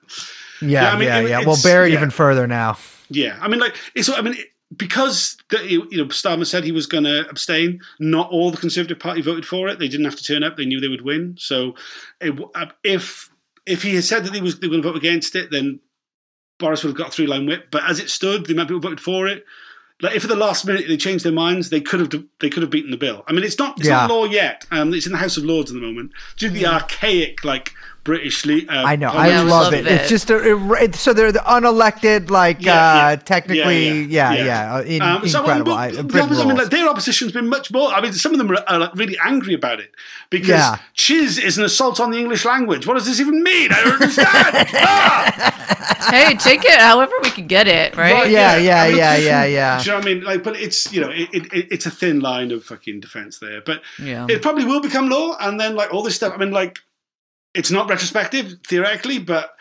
yeah, 0.62 0.68
Yeah, 0.68 0.82
yeah, 0.82 0.90
I 0.90 0.98
mean, 0.98 1.08
yeah. 1.08 1.40
it- 1.42 1.46
Well, 1.46 1.54
it's- 1.56 1.64
buried 1.64 1.92
yeah. 1.94 2.00
even 2.00 2.10
further 2.10 2.48
now. 2.48 2.78
Yeah, 3.10 3.38
I 3.42 3.48
mean, 3.50 3.60
like 3.60 3.76
it's. 3.94 4.10
I 4.10 4.22
mean, 4.22 4.36
it- 4.36 4.51
because 4.76 5.38
the, 5.50 5.68
you 5.68 5.98
know 5.98 6.06
Starmer 6.06 6.46
said 6.46 6.64
he 6.64 6.72
was 6.72 6.86
going 6.86 7.04
to 7.04 7.28
abstain. 7.30 7.82
Not 8.00 8.30
all 8.30 8.52
the 8.52 8.58
Conservative 8.58 9.00
Party 9.00 9.22
voted 9.22 9.46
for 9.46 9.68
it. 9.68 9.80
They 9.80 9.88
didn't 9.88 10.06
have 10.06 10.16
to 10.16 10.24
turn 10.24 10.44
up. 10.44 10.58
They 10.58 10.66
knew 10.66 10.80
they 10.80 10.88
would 10.88 11.02
win. 11.02 11.36
So, 11.38 11.76
it, 12.20 12.34
if 12.84 13.30
if 13.66 13.84
he 13.84 13.96
had 13.96 14.04
said 14.04 14.24
that 14.26 14.34
he 14.34 14.42
was 14.42 14.60
they 14.60 14.68
were 14.68 14.72
going 14.72 14.84
to 14.84 14.90
vote 14.90 14.98
against 14.98 15.36
it, 15.36 15.52
then 15.52 15.80
Boris 16.58 16.84
would 16.84 16.90
have 16.90 16.98
got 16.98 17.10
a 17.10 17.12
three 17.12 17.28
line 17.28 17.46
whip. 17.46 17.68
But 17.72 17.90
as 17.90 18.00
it 18.00 18.10
stood, 18.10 18.46
the 18.46 18.54
amount 18.54 18.72
of 18.72 18.78
people 18.78 18.90
voted 18.90 19.02
for 19.02 19.28
it. 19.28 19.46
Like 20.02 20.16
if 20.16 20.24
at 20.24 20.30
the 20.30 20.36
last 20.36 20.66
minute 20.66 20.86
they 20.88 20.98
changed 20.98 21.24
their 21.24 21.32
minds, 21.32 21.70
they 21.70 21.82
could 21.82 22.00
have 22.00 22.24
they 22.40 22.50
could 22.50 22.64
have 22.64 22.72
beaten 22.72 22.92
the 22.92 22.98
bill. 22.98 23.24
I 23.28 23.34
mean, 23.34 23.44
it's 23.44 23.60
not 23.60 23.78
it's 23.80 23.88
not 23.90 24.10
law 24.10 24.26
yet. 24.26 24.66
Um, 24.72 24.94
it's 24.94 25.06
in 25.06 25.12
the 25.12 25.18
House 25.18 25.38
of 25.38 25.44
Lords 25.44 25.70
at 25.70 25.76
the 25.76 25.86
moment. 25.86 26.12
Due 26.38 26.48
to 26.48 26.54
the 26.54 26.66
archaic 26.66 27.44
like 27.44 27.74
British. 28.04 28.46
Le- 28.46 28.66
uh, 28.68 28.84
I 28.84 28.96
know. 28.96 29.14
Yeah, 29.14 29.20
I 29.20 29.38
love 29.42 29.48
love 29.48 29.74
it. 29.74 29.86
it. 29.86 29.92
It's 29.92 30.10
just 30.10 30.30
a, 30.32 30.38
it, 30.82 30.96
so 30.96 31.14
they're 31.14 31.32
the 31.32 31.40
unelected, 31.40 32.30
like 32.32 32.62
Yeah, 32.64 32.74
uh, 32.74 33.10
yeah. 33.12 33.16
technically, 33.18 34.04
yeah, 34.06 34.34
yeah, 34.34 34.46
yeah. 34.46 34.76
uh, 34.76 34.82
in, 34.82 35.02
Um, 35.04 35.28
so, 35.28 35.40
incredible. 35.40 35.72
well, 35.74 35.80
I, 35.82 35.92
the 35.92 36.04
Britain 36.04 36.36
I 36.38 36.46
mean, 36.46 36.58
like, 36.58 36.70
their 36.72 36.88
opposition's 36.90 37.32
been 37.32 37.48
much 37.48 37.72
more. 37.72 37.92
I 37.94 38.02
mean, 38.02 38.14
some 38.14 38.32
of 38.32 38.40
them 38.40 38.50
are, 38.52 38.64
are 38.68 38.80
like, 38.80 38.96
really 38.96 39.18
angry 39.24 39.54
about 39.54 39.80
it 39.80 39.92
because 40.32 40.50
Yeah. 40.50 40.78
CHIS 40.94 41.38
is 41.38 41.58
an 41.60 41.64
assault 41.66 42.00
on 42.00 42.10
the 42.12 42.18
English 42.18 42.44
language. 42.44 42.88
What 42.88 42.96
does 42.96 43.06
this 43.06 43.20
even 43.20 43.44
mean? 43.44 43.72
I 43.72 43.84
don't 43.84 43.94
understand. 43.94 44.28
ah! 44.82 46.08
hey, 46.10 46.36
take 46.36 46.66
it 46.66 46.80
however 46.80 47.14
we 47.24 47.30
can 47.30 47.46
get 47.48 47.68
it, 47.68 47.96
right? 47.96 48.14
Right, 48.14 48.32
Yeah, 48.32 48.58
yeah, 48.58 48.82
I 48.84 48.88
mean, 48.90 48.98
yeah, 48.98 49.16
yeah, 49.18 49.46
yeah. 49.46 49.78
Do 49.78 49.84
you 49.86 49.92
know 49.92 49.98
what 49.98 50.06
I 50.08 50.14
mean? 50.14 50.24
Like, 50.24 50.44
but 50.44 50.56
it's 50.58 50.92
you 50.92 51.02
know, 51.02 51.10
it, 51.12 51.30
it, 51.34 51.54
it- 51.54 51.68
it's 51.72 51.86
a 51.86 51.92
thin 51.92 52.20
line 52.20 52.52
of 52.52 52.64
fucking 52.64 53.00
defense 53.00 53.38
there. 53.40 53.62
But 53.62 53.82
Yeah. 54.02 54.26
it 54.30 54.42
probably 54.42 54.66
will 54.66 54.82
become 54.82 55.08
law, 55.10 55.38
and 55.40 55.60
then 55.60 55.76
like 55.76 55.94
all 55.94 56.02
this 56.04 56.16
stuff. 56.16 56.34
I 56.34 56.38
mean, 56.38 56.52
like, 56.52 56.80
it's 57.54 57.72
not 57.72 57.90
retrospective 57.90 58.58
theoretically, 58.68 59.20
but. 59.20 59.56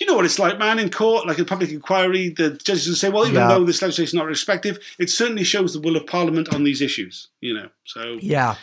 You 0.00 0.06
know 0.06 0.14
what 0.14 0.24
it's 0.24 0.38
like, 0.38 0.58
man. 0.58 0.78
In 0.78 0.88
court, 0.90 1.26
like 1.26 1.38
a 1.38 1.44
public 1.44 1.70
inquiry, 1.70 2.30
the 2.30 2.52
judges 2.52 2.88
will 2.88 2.96
say, 2.96 3.10
"Well, 3.10 3.24
even 3.24 3.34
Yeah. 3.42 3.48
though 3.48 3.64
this 3.64 3.82
legislation 3.82 4.08
is 4.08 4.14
not 4.14 4.24
retrospective, 4.24 4.78
it 4.98 5.10
certainly 5.10 5.44
shows 5.44 5.74
the 5.74 5.80
will 5.80 5.96
of 5.96 6.06
Parliament 6.06 6.52
on 6.54 6.64
these 6.64 6.80
issues." 6.80 7.28
You 7.42 7.52
know, 7.52 7.68
so 7.84 8.16
yeah. 8.22 8.54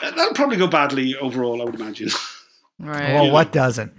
That'll 0.00 0.34
probably 0.34 0.56
go 0.56 0.68
badly 0.68 1.16
overall, 1.16 1.60
I 1.60 1.64
would 1.64 1.74
imagine. 1.74 2.10
Right. 2.78 3.12
Well, 3.14 3.32
what 3.32 3.50
doesn't? 3.52 3.92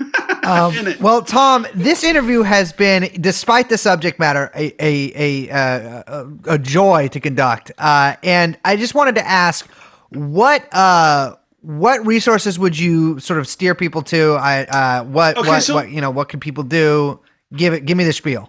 Um, 0.42 0.74
well, 1.00 1.20
Tom, 1.22 1.66
this 1.74 2.02
interview 2.02 2.42
has 2.42 2.72
been, 2.72 3.10
despite 3.20 3.68
the 3.68 3.76
subject 3.78 4.18
matter, 4.18 4.50
a 4.56 4.74
a 4.82 5.12
a, 5.14 5.50
uh, 5.50 6.02
a, 6.06 6.54
a 6.54 6.58
joy 6.58 7.08
to 7.08 7.20
conduct. 7.20 7.70
Uh, 7.78 8.16
and 8.22 8.58
I 8.64 8.76
just 8.76 8.94
wanted 8.94 9.14
to 9.16 9.26
ask, 9.28 9.66
what 10.08 10.66
uh, 10.74 11.36
what 11.68 12.04
resources 12.06 12.58
would 12.58 12.78
you 12.78 13.18
sort 13.20 13.38
of 13.38 13.46
steer 13.46 13.74
people 13.74 14.00
to? 14.04 14.32
I 14.40 14.64
uh, 14.64 15.04
what 15.04 15.36
Okay, 15.36 15.48
what, 15.48 15.62
so- 15.62 15.74
what 15.74 15.90
you 15.90 16.00
know 16.00 16.10
what 16.10 16.30
can 16.30 16.40
people 16.40 16.64
do? 16.64 17.20
Give 17.54 17.74
it. 17.74 17.84
Give 17.84 17.96
me 17.96 18.04
the 18.04 18.12
spiel. 18.14 18.46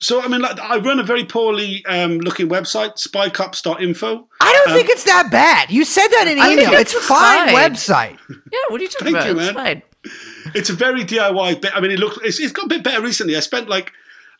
So, 0.00 0.22
I 0.22 0.28
mean, 0.28 0.40
like, 0.40 0.60
I 0.60 0.76
run 0.78 1.00
a 1.00 1.02
very 1.02 1.24
poorly 1.24 1.84
um, 1.86 2.18
looking 2.18 2.48
website, 2.48 2.98
spycops.info. 3.04 4.28
I 4.40 4.52
don't 4.52 4.68
Um, 4.68 4.76
think 4.76 4.88
it's 4.90 5.02
that 5.04 5.28
bad. 5.32 5.70
You 5.72 5.84
said 5.84 6.06
that 6.08 6.28
in 6.28 6.38
I 6.38 6.52
email. 6.52 6.72
It's 6.74 6.94
it's 6.94 7.04
fine 7.06 7.48
fine. 7.48 7.54
website. 7.56 8.18
Yeah, 8.30 8.58
what 8.68 8.80
are 8.80 8.84
you 8.84 8.88
talking 8.90 9.12
Thank 9.14 9.16
about? 9.16 9.26
you, 9.26 9.38
It's 9.48 9.54
man. 9.56 9.82
fine. 9.82 9.82
It's 10.54 10.70
a 10.70 10.74
very 10.74 11.02
DIY 11.04 11.60
bit. 11.60 11.72
I 11.74 11.80
mean, 11.80 11.90
it 11.90 11.98
looks, 11.98 12.16
it's, 12.22 12.38
it's 12.38 12.52
got 12.52 12.66
a 12.66 12.68
bit 12.68 12.84
better 12.84 13.02
recently. 13.02 13.36
I 13.36 13.40
spent 13.40 13.68
like 13.68 13.90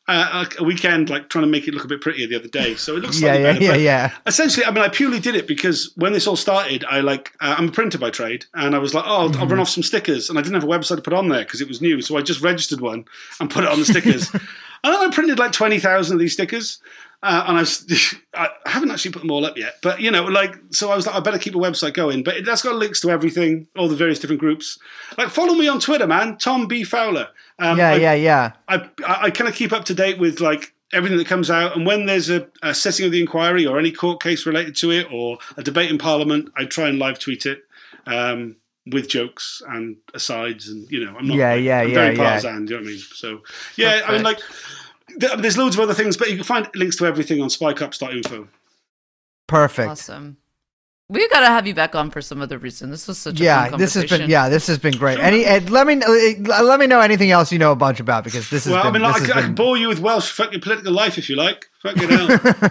uh, 0.09 0.47
a 0.59 0.65
weekend 0.65 1.11
like 1.11 1.29
trying 1.29 1.45
to 1.45 1.51
make 1.51 1.69
it 1.69 1.75
look 1.75 1.85
a 1.85 1.89
bit 1.89 2.01
prettier 2.01 2.27
the 2.27 2.37
other 2.37 2.49
day. 2.49 2.75
So 2.75 2.97
it 2.97 3.01
looks 3.01 3.21
Yeah, 3.21 3.35
yeah, 3.35 3.53
better. 3.53 3.65
yeah, 3.65 3.75
yeah. 3.77 4.11
Essentially, 4.27 4.65
I 4.67 4.71
mean, 4.71 4.83
I 4.83 4.89
purely 4.89 5.21
did 5.21 5.35
it 5.37 5.47
because 5.47 5.93
when 5.97 6.13
this 6.13 6.27
all 6.27 6.37
started, 6.37 6.85
I 6.89 7.01
like, 7.01 7.33
uh, 7.41 7.55
I'm 7.59 7.69
a 7.69 7.73
printer 7.73 7.99
by 7.99 8.11
trade. 8.11 8.47
And 8.55 8.75
I 8.75 8.79
was 8.79 8.95
like, 8.95 9.05
oh, 9.07 9.09
I'll, 9.09 9.21
I'll 9.21 9.29
Mm-hmm. 9.31 9.49
run 9.51 9.61
off 9.61 9.69
some 9.69 9.83
stickers. 9.83 10.31
And 10.31 10.39
I 10.39 10.43
didn't 10.43 10.55
have 10.55 10.65
a 10.65 10.67
website 10.67 10.97
to 10.97 11.03
put 11.03 11.13
on 11.13 11.29
there 11.29 11.45
because 11.45 11.61
it 11.61 11.69
was 11.69 11.81
new. 11.83 12.01
So 12.03 12.17
I 12.17 12.23
just 12.23 12.41
registered 12.41 12.81
one 12.81 13.05
and 13.39 13.51
put 13.51 13.65
it 13.65 13.71
on 13.71 13.79
the 13.79 13.85
stickers. 13.85 14.33
and 14.35 14.41
then 14.83 14.95
I 14.95 15.11
printed 15.13 15.39
like 15.39 15.53
20,000 15.53 16.15
of 16.15 16.19
these 16.21 16.33
stickers. 16.33 16.79
Uh, 17.21 17.45
and 17.49 17.57
I, 17.57 17.61
was, 17.61 18.15
I 18.35 18.49
haven't 18.67 18.91
actually 18.91 19.11
put 19.11 19.21
them 19.21 19.31
all 19.31 19.45
up 19.45 19.59
yet, 19.59 19.77
but 19.83 20.01
you 20.01 20.11
know, 20.11 20.25
like, 20.25 20.57
so 20.71 20.91
I 20.91 20.97
was 20.97 21.07
like, 21.07 21.17
I 21.17 21.21
better 21.21 21.39
keep 21.39 21.55
a 21.55 21.59
website 21.59 21.95
going. 21.95 22.23
But 22.23 22.37
it, 22.39 22.45
that's 22.45 22.63
got 22.63 22.77
links 22.77 23.01
to 23.01 23.11
everything, 23.11 23.67
all 23.77 23.89
the 23.89 23.97
various 23.97 24.19
different 24.19 24.41
groups. 24.41 24.79
Like, 25.17 25.29
follow 25.29 25.55
me 25.55 25.69
on 25.69 25.81
Twitter, 25.81 26.07
man, 26.07 26.39
Tom 26.39 26.69
B 26.69 26.85
Fowler. 26.85 27.29
Um, 27.59 27.77
Yeah, 27.77 27.91
I, 27.91 27.97
yeah, 27.97 28.15
yeah. 28.15 28.53
I, 28.69 28.77
I, 29.07 29.23
I 29.25 29.31
kind 29.31 29.49
of 29.49 29.55
keep 29.55 29.73
up 29.73 29.85
to 29.87 29.95
date 29.95 30.19
with 30.19 30.41
like 30.41 30.73
everything 30.93 31.19
that 31.19 31.27
comes 31.27 31.51
out, 31.51 31.77
and 31.77 31.85
when 31.85 32.07
there's 32.07 32.31
a, 32.31 32.47
a 32.63 32.73
sitting 32.73 33.07
of 33.07 33.13
the 33.13 33.21
inquiry 33.21 33.67
or 33.67 33.79
any 33.79 33.91
court 33.91 34.23
case 34.23 34.47
related 34.47 34.77
to 34.77 34.93
it 34.93 35.09
or 35.13 35.39
a 35.57 35.63
debate 35.63 35.91
in 35.91 35.99
Parliament, 35.99 36.51
I 36.57 36.67
try 36.67 36.89
and 36.89 36.99
live 36.99 37.19
tweet 37.19 37.47
it. 37.47 37.65
Um, 38.07 38.57
with 38.91 39.07
jokes 39.07 39.61
and 39.69 39.97
asides, 40.15 40.69
and 40.69 40.91
you 40.91 41.05
know, 41.05 41.15
I'm 41.15 41.27
not. 41.27 41.37
Yeah, 41.37 41.53
yeah, 41.55 41.81
I'm 41.81 41.89
yeah, 41.89 41.95
very 41.95 42.17
yeah. 42.17 42.23
partisan. 42.23 42.65
Do 42.65 42.75
you 42.75 42.81
know 42.81 42.85
what 42.85 42.89
I 42.89 42.93
mean? 42.93 43.03
So, 43.13 43.43
yeah, 43.77 44.01
I 44.07 44.13
mean, 44.13 44.23
like, 44.23 44.39
Perfect. 44.39 44.88
There's 45.17 45.57
loads 45.59 45.77
of 45.77 45.81
other 45.81 45.95
things, 45.95 46.17
but 46.17 46.29
you 46.31 46.37
can 46.37 46.45
find 46.45 46.69
links 46.75 46.97
to 46.97 47.07
everything 47.07 47.41
on 47.43 47.49
spycops.info. 47.49 48.49
Perfect. 49.47 49.89
Awesome. 49.91 50.37
We 51.11 51.27
gotta 51.31 51.47
have 51.47 51.67
you 51.67 51.75
back 51.75 51.95
on 51.95 52.11
for 52.11 52.21
some 52.21 52.43
other 52.43 52.59
reason. 52.59 52.91
This 52.91 53.09
was 53.09 53.17
such 53.17 53.41
a 53.41 53.43
Yeah, 53.43 53.71
fun 53.71 53.79
this 53.81 53.95
has 53.95 54.05
been 54.11 54.29
yeah, 54.29 54.51
this 54.51 54.67
has 54.67 54.77
been 54.79 54.95
great. 54.99 55.19
Any 55.19 55.47
and 55.47 55.71
let 55.71 55.87
me 55.87 55.95
uh, 56.03 56.63
let 56.63 56.79
me 56.79 56.87
know 56.87 57.01
anything 57.01 57.31
else 57.31 57.51
you 57.51 57.59
know 57.59 57.73
a 57.73 57.77
bunch 57.77 57.99
about 57.99 58.25
because 58.25 58.51
this 58.51 58.67
is. 58.67 58.73
Well, 58.73 58.87
I 58.87 58.91
mean, 58.91 59.01
this 59.01 59.13
like, 59.13 59.23
I, 59.23 59.25
has 59.25 59.31
I 59.31 59.35
been- 59.37 59.45
can 59.45 59.55
bore 59.55 59.79
you 59.79 59.89
with 59.89 60.01
Welsh 60.01 60.31
fucking 60.31 60.61
political 60.61 60.93
life 60.93 61.17
if 61.17 61.31
you 61.31 61.37
like. 61.37 61.65
Fucking 61.83 62.09
hell. 62.11 62.29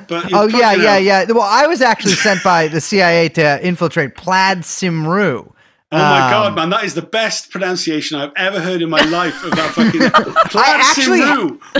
But 0.08 0.32
oh 0.34 0.46
yeah, 0.46 0.60
fucking 0.60 0.60
yeah, 0.60 0.74
hell. 0.74 1.02
yeah. 1.02 1.26
Well, 1.32 1.42
I 1.42 1.66
was 1.66 1.82
actually 1.82 2.14
sent 2.14 2.44
by 2.44 2.68
the 2.68 2.80
CIA 2.80 3.30
to 3.30 3.66
infiltrate 3.68 4.16
Plaid 4.16 4.60
Cymru. 4.60 5.52
Oh 5.90 5.98
my 5.98 6.22
Um, 6.26 6.30
god, 6.32 6.56
man, 6.56 6.70
that 6.72 6.84
is 6.84 6.96
the 6.96 7.02
best 7.02 7.50
pronunciation 7.50 8.20
I've 8.20 8.34
ever 8.36 8.60
heard 8.60 8.82
in 8.82 8.90
my 8.90 9.02
life 9.06 9.42
of 9.46 9.52
that 9.52 9.72
fucking 9.72 10.02
Plaid 10.52 10.82
actually-. 10.82 11.22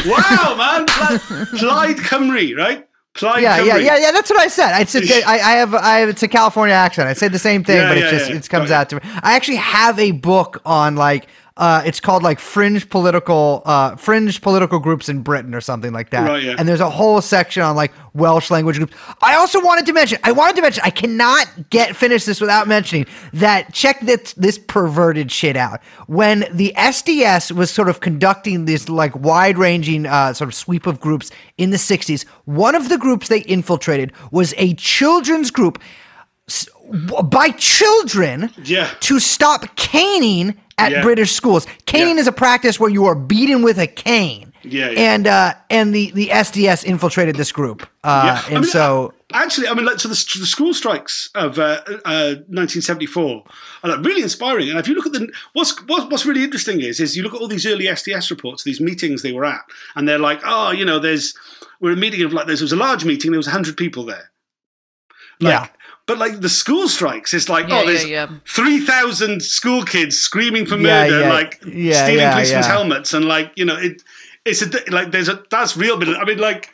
Wow, 0.10 0.56
man, 0.58 0.86
Plaid, 0.86 1.20
Plaid 1.60 1.98
Cymru, 1.98 2.58
right? 2.58 2.88
Plaid 3.16 3.42
Yeah, 3.44 3.60
Cymru. 3.60 3.66
yeah, 3.68 3.78
yeah, 3.78 3.98
yeah. 3.98 4.12
That's 4.12 4.30
what 4.30 4.40
I 4.40 4.48
said. 4.48 4.72
I 4.74 4.86
said 4.86 5.04
I, 5.26 5.34
I 5.40 5.52
have 5.58 5.74
I 5.76 5.98
have 6.00 6.10
it's 6.10 6.24
a 6.24 6.28
California 6.30 6.74
accent. 6.76 7.10
I 7.10 7.14
say 7.14 7.28
the 7.28 7.40
same 7.40 7.64
thing, 7.66 7.78
Yeah, 7.78 7.90
but 7.90 7.98
it 7.98 8.04
yeah, 8.06 8.10
just 8.12 8.30
yeah. 8.30 8.36
it 8.38 8.50
comes 8.50 8.70
Right. 8.70 8.78
out 8.78 8.90
to 8.92 8.96
me. 8.96 9.02
I 9.24 9.36
actually 9.36 9.58
have 9.58 10.00
a 10.00 10.12
book 10.12 10.62
on 10.66 10.96
like 10.96 11.28
uh, 11.58 11.82
it's 11.86 12.00
called 12.00 12.24
like 12.24 12.40
fringe 12.40 12.90
political 12.90 13.64
uh, 13.66 13.96
fringe 13.96 14.42
political 14.42 14.80
groups 14.80 15.10
in 15.10 15.22
Britain 15.24 15.54
or 15.56 15.62
something 15.62 15.92
like 15.92 16.12
that. 16.12 16.28
Right, 16.30 16.44
yeah. 16.44 16.56
And 16.58 16.68
there's 16.68 16.80
a 16.80 16.90
whole 16.90 17.20
section 17.22 17.64
on 17.64 17.76
like 17.76 17.92
Welsh 18.14 18.50
language 18.52 18.78
groups. 18.78 18.94
I 19.22 19.36
also 19.36 19.64
wanted 19.64 19.86
to 19.88 19.94
mention. 19.94 20.20
I 20.24 20.32
wanted 20.32 20.56
to 20.58 20.62
mention. 20.62 20.82
I 20.86 20.90
cannot 20.92 21.70
get 21.70 21.96
finish 21.96 22.26
this 22.26 22.40
without 22.40 22.68
mentioning 22.68 23.06
that. 23.34 23.74
Check 23.74 24.00
this 24.02 24.34
this 24.34 24.58
perverted 24.58 25.32
shit 25.32 25.58
out. 25.58 25.82
When 26.08 26.46
the 26.52 26.74
SDS 26.78 27.52
was 27.52 27.72
sort 27.72 27.90
of 27.90 28.00
conducting 28.00 28.66
this 28.66 28.88
like 28.88 29.16
wide 29.16 29.58
ranging 29.58 30.06
uh, 30.06 30.34
sort 30.34 30.48
of 30.50 30.54
sweep 30.56 30.86
of 30.88 31.00
groups 31.00 31.32
in 31.58 31.72
the 31.72 31.78
60s, 31.78 32.26
one 32.46 32.76
of 32.76 32.90
the 32.90 32.98
groups 32.98 33.28
they 33.28 33.42
infiltrated 33.42 34.14
was 34.32 34.54
a 34.58 34.74
children's 34.76 35.50
group 35.52 35.82
by 37.26 37.50
children 37.58 38.52
Yeah. 38.64 38.90
to 39.02 39.20
stop 39.20 39.76
caning 39.76 40.56
at 40.78 40.92
Yeah. 40.92 41.02
British 41.02 41.32
schools. 41.32 41.66
Caning 41.86 42.16
Yeah. 42.16 42.22
is 42.22 42.28
a 42.28 42.32
practice 42.32 42.80
where 42.80 42.90
you 42.90 43.06
are 43.06 43.16
beaten 43.16 43.62
with 43.64 43.80
a 43.80 43.88
cane. 43.88 44.54
Yeah, 44.64 44.90
yeah. 44.90 45.14
And 45.14 45.28
uh, 45.28 45.54
and 45.70 45.94
the, 45.96 46.12
the 46.12 46.28
SDS 46.30 46.84
infiltrated 46.84 47.36
this 47.36 47.52
group. 47.52 47.88
Uh, 48.04 48.24
Yeah. 48.26 48.42
I 48.46 48.52
and 48.56 48.62
mean, 48.62 48.72
so 48.72 49.14
Actually, 49.34 49.68
I 49.68 49.74
mean, 49.74 49.86
like, 49.86 50.00
so 50.00 50.08
the, 50.08 50.14
the 50.40 50.46
school 50.46 50.74
strikes 50.74 51.30
of 51.36 51.60
uh, 51.60 51.82
uh, 52.06 52.36
1974 52.48 53.44
are 53.84 53.90
like, 53.90 54.06
really 54.06 54.22
inspiring. 54.22 54.70
And 54.70 54.80
if 54.80 54.88
you 54.88 54.96
look 54.96 55.06
at 55.06 55.12
the 55.14 55.30
what's 55.54 55.78
what's 55.88 56.06
what's 56.12 56.26
really 56.26 56.44
interesting 56.44 56.80
is 56.82 57.00
is 57.00 57.16
you 57.18 57.24
look 57.24 57.34
at 57.34 57.42
all 57.42 57.48
these 57.50 57.66
early 57.66 57.86
SDS 57.86 58.30
reports, 58.30 58.64
these 58.64 58.80
meetings 58.80 59.22
they 59.24 59.34
were 59.34 59.46
at, 59.46 59.62
and 59.96 60.08
they're 60.08 60.20
like, 60.20 60.42
oh, 60.46 60.72
you 60.72 60.86
know, 60.86 61.00
there's 61.00 61.34
we're 61.82 61.92
a 61.94 61.96
meeting 61.98 62.22
of 62.24 62.32
like 62.34 62.48
there 62.48 62.56
was 62.60 62.72
a 62.72 62.78
large 62.78 63.04
meeting, 63.06 63.32
there 63.32 63.40
was 63.40 63.48
100 63.48 63.76
people 63.78 64.06
there. 64.06 64.32
Like, 65.40 65.54
Yeah. 65.54 65.68
But 66.08 66.18
like 66.18 66.40
the 66.40 66.50
school 66.50 66.88
strikes, 66.88 67.34
it's 67.34 67.50
like, 67.50 67.68
Yeah, 67.68 67.82
oh, 67.82 67.86
there's 67.86 68.06
yeah, 68.08 68.30
yeah. 68.32 68.38
three 68.48 68.80
thousand 68.80 69.42
school 69.44 69.84
kids 69.84 70.18
screaming 70.20 70.66
for 70.66 70.76
Yeah, 70.78 71.04
murder, 71.04 71.20
yeah. 71.22 71.30
like 71.30 71.62
Yeah, 71.68 72.04
stealing 72.04 72.22
yeah, 72.22 72.34
policemen's 72.34 72.66
yeah. 72.66 72.72
helmets, 72.72 73.14
and 73.14 73.26
like 73.26 73.52
you 73.56 73.66
know, 73.66 73.78
it 73.78 74.02
it's 74.46 74.62
a 74.62 74.70
like 74.90 75.12
there's 75.12 75.28
a 75.30 75.44
that's 75.52 75.76
real. 75.78 75.98
But 76.00 76.10
I 76.18 76.24
mean, 76.24 76.40
like 76.40 76.74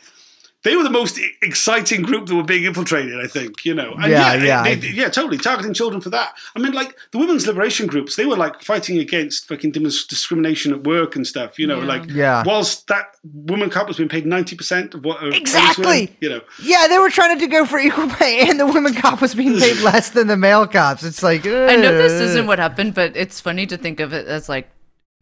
they 0.63 0.75
were 0.75 0.83
the 0.83 0.89
most 0.89 1.19
exciting 1.41 2.01
group 2.01 2.25
that 2.27 2.35
were 2.35 2.43
being 2.43 2.63
infiltrated. 2.63 3.19
I 3.23 3.27
think 3.27 3.65
you 3.65 3.73
know, 3.73 3.93
and 3.93 4.11
Yeah, 4.11 4.33
yeah, 4.35 4.43
yeah. 4.65 4.75
they- 4.75 4.87
yeah, 4.89 5.09
totally 5.09 5.37
targeting 5.37 5.73
children 5.73 6.01
for 6.01 6.09
that. 6.11 6.33
I 6.55 6.59
mean, 6.59 6.73
like 6.73 6.95
the 7.11 7.17
women's 7.17 7.45
liberation 7.47 7.87
groups, 7.87 8.15
they 8.15 8.25
were 8.25 8.35
like 8.37 8.61
fighting 8.61 8.97
against 8.99 9.47
fucking 9.47 9.71
discrimination 9.71 10.71
at 10.73 10.83
work 10.85 11.15
and 11.15 11.25
stuff. 11.27 11.59
You 11.59 11.67
know, 11.67 11.79
Yeah. 11.81 11.85
like 11.87 12.03
Yeah. 12.09 12.43
whilst 12.45 12.87
that 12.87 13.15
woman 13.33 13.69
cop 13.69 13.87
was 13.87 13.97
being 13.97 14.09
paid 14.09 14.25
ninety 14.25 14.55
percent 14.55 14.93
of 14.93 15.03
what 15.05 15.17
her 15.19 15.27
police 15.27 15.41
Exactly. 15.41 16.01
were, 16.07 16.13
you 16.21 16.29
know. 16.29 16.41
Yeah, 16.61 16.87
they 16.87 16.97
were 16.97 17.09
trying 17.09 17.37
to 17.39 17.47
go 17.47 17.65
for 17.65 17.79
equal 17.79 18.07
pay, 18.09 18.47
and 18.49 18.59
the 18.59 18.65
women 18.65 18.93
cop 18.93 19.21
was 19.21 19.35
being 19.35 19.59
paid 19.59 19.77
less 19.91 20.09
than 20.11 20.27
the 20.27 20.37
male 20.37 20.67
cops. 20.67 21.03
It's 21.03 21.23
like 21.23 21.45
I 21.45 21.75
know 21.75 21.91
this 21.97 22.19
uh. 22.21 22.25
isn't 22.25 22.47
what 22.47 22.59
happened, 22.59 22.93
but 22.93 23.15
it's 23.15 23.39
funny 23.39 23.65
to 23.67 23.77
think 23.77 23.99
of 23.99 24.13
it 24.13 24.27
as 24.27 24.47
like 24.49 24.69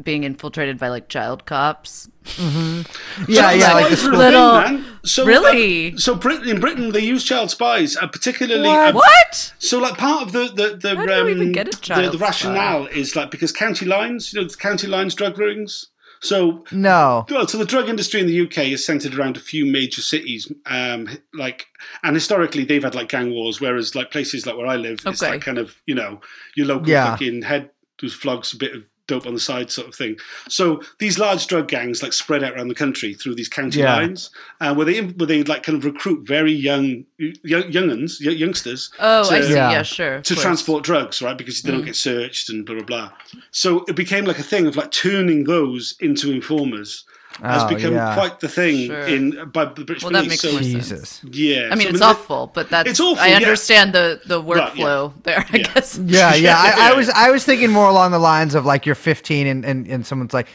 being 0.01 0.23
infiltrated 0.23 0.77
by 0.77 0.89
like 0.89 1.07
child 1.09 1.45
cops. 1.45 2.09
Yeah, 2.37 2.83
Child 3.27 3.59
yeah, 3.59 3.73
like 3.73 3.89
the 3.89 3.97
spies 3.97 4.03
were 4.07 4.13
a 4.13 4.15
school. 4.15 4.17
Little- 4.17 4.61
thing, 4.63 4.73
man. 4.81 4.85
So, 5.03 5.25
Really? 5.25 5.93
uh, 5.93 5.97
so 5.97 6.15
Brit- 6.15 6.47
in 6.47 6.59
Britain, 6.59 6.91
they 6.91 6.99
use 6.99 7.23
child 7.23 7.49
spies, 7.49 7.97
uh, 7.97 8.07
particularly. 8.07 8.67
What? 8.67 8.89
uh, 8.89 8.97
What? 8.97 9.53
So, 9.59 9.79
like, 9.79 9.97
part 9.97 10.23
of 10.23 10.31
the 10.31 10.45
the 10.53 10.77
the, 10.77 10.95
How 10.95 11.05
do 11.05 11.11
you 11.13 11.21
um, 11.21 11.29
even 11.29 11.51
get 11.51 11.67
a 11.67 11.71
the, 11.71 11.77
child 11.77 12.13
the 12.13 12.17
rationale 12.19 12.85
is 12.87 13.15
like 13.15 13.31
because 13.31 13.51
county 13.51 13.85
lines, 13.85 14.33
you 14.33 14.41
know, 14.41 14.47
the 14.47 14.55
county 14.55 14.87
lines 14.87 15.15
drug 15.15 15.37
rings. 15.37 15.87
So, 16.23 16.63
No. 16.71 17.25
well, 17.31 17.47
so 17.47 17.57
the 17.57 17.65
drug 17.65 17.89
industry 17.89 18.19
in 18.21 18.27
the 18.27 18.41
UK 18.41 18.67
is 18.69 18.85
centered 18.85 19.15
around 19.15 19.37
a 19.37 19.39
few 19.39 19.65
major 19.65 20.01
cities, 20.03 20.51
um, 20.67 21.09
like, 21.33 21.65
and 22.03 22.15
historically 22.15 22.63
they've 22.63 22.83
had 22.83 22.93
like 22.93 23.09
gang 23.09 23.31
wars, 23.31 23.59
whereas 23.59 23.95
like 23.95 24.11
places 24.11 24.45
like 24.45 24.55
where 24.55 24.67
I 24.67 24.75
live, 24.75 24.99
it's 25.03 25.23
Okay. 25.23 25.31
like 25.31 25.41
kind 25.41 25.57
of 25.57 25.81
you 25.87 25.95
know 25.95 26.21
your 26.55 26.67
local 26.67 26.87
Yeah. 26.87 27.09
fucking 27.09 27.41
head 27.41 27.71
who 27.99 28.07
flogs 28.09 28.53
a 28.53 28.57
bit 28.57 28.75
of 28.75 28.83
dope 29.11 29.27
on 29.27 29.33
the 29.33 29.39
side 29.39 29.69
sort 29.69 29.87
of 29.87 29.95
thing. 29.95 30.15
So 30.47 30.81
these 30.99 31.19
large 31.19 31.47
drug 31.47 31.67
gangs 31.67 32.01
like 32.01 32.13
spread 32.13 32.43
out 32.43 32.53
around 32.53 32.69
the 32.69 32.75
country 32.83 33.13
through 33.13 33.35
these 33.35 33.49
county 33.49 33.79
Yeah. 33.81 33.95
lines, 33.95 34.29
uh, 34.61 34.73
where 34.73 34.85
they 34.85 35.01
where 35.01 35.27
they 35.27 35.43
like 35.43 35.63
kind 35.63 35.77
of 35.77 35.83
recruit 35.85 36.25
very 36.25 36.53
young 36.53 37.03
young 37.17 37.63
younguns, 37.75 38.25
y- 38.25 38.31
youngsters, 38.31 38.89
Oh, 38.99 39.29
I 39.29 39.41
see. 39.41 39.53
Yeah. 39.53 39.71
Yeah, 39.71 39.83
sure. 39.83 40.21
to 40.21 40.33
course. 40.33 40.41
transport 40.45 40.83
drugs, 40.83 41.21
right? 41.21 41.37
Because 41.37 41.61
they 41.61 41.71
don't 41.71 41.85
get 41.85 41.95
searched 41.95 42.49
and 42.49 42.65
blah 42.65 42.75
blah 42.75 42.85
blah. 42.85 43.09
So 43.51 43.83
it 43.89 43.95
became 43.95 44.25
like 44.25 44.39
a 44.39 44.43
thing 44.51 44.65
of 44.67 44.75
like 44.77 44.91
turning 44.91 45.43
those 45.43 45.95
into 45.99 46.31
informers. 46.31 47.03
Has 47.41 47.63
Oh, 47.63 47.67
become 47.69 47.93
yeah. 47.93 48.13
quite 48.13 48.39
the 48.39 48.47
thing 48.49 48.87
Sure. 48.87 48.99
in 49.07 49.49
by 49.53 49.65
the 49.65 49.83
British 49.85 50.03
Well, 50.03 50.11
that 50.11 50.25
police. 50.25 50.43
makes 50.43 50.55
so. 50.55 50.59
Jesus. 50.59 51.21
Yeah, 51.23 51.69
I 51.71 51.75
mean, 51.75 51.87
so 51.87 51.89
it's 51.91 51.99
the- 51.99 52.05
awful, 52.05 52.51
but 52.53 52.69
that's 52.69 52.89
It's 52.89 52.99
awful, 52.99 53.23
I 53.23 53.27
yeah. 53.29 53.35
understand 53.37 53.93
the 53.93 54.19
the 54.25 54.41
Right, 54.43 54.57
yeah. 54.75 54.83
workflow 54.85 55.13
there. 55.23 55.45
I 55.51 55.57
Yeah. 55.57 55.73
guess. 55.73 55.97
Yeah, 56.05 56.35
yeah. 56.35 56.55
I, 56.77 56.91
I 56.91 56.93
was 56.93 57.09
I 57.09 57.31
was 57.31 57.43
thinking 57.45 57.71
more 57.71 57.87
along 57.87 58.11
the 58.11 58.19
lines 58.19 58.53
of 58.53 58.65
like 58.65 58.85
you're 58.85 58.95
15 58.95 59.47
and, 59.47 59.65
and, 59.65 59.87
and 59.87 60.05
someone's 60.05 60.33
like, 60.33 60.47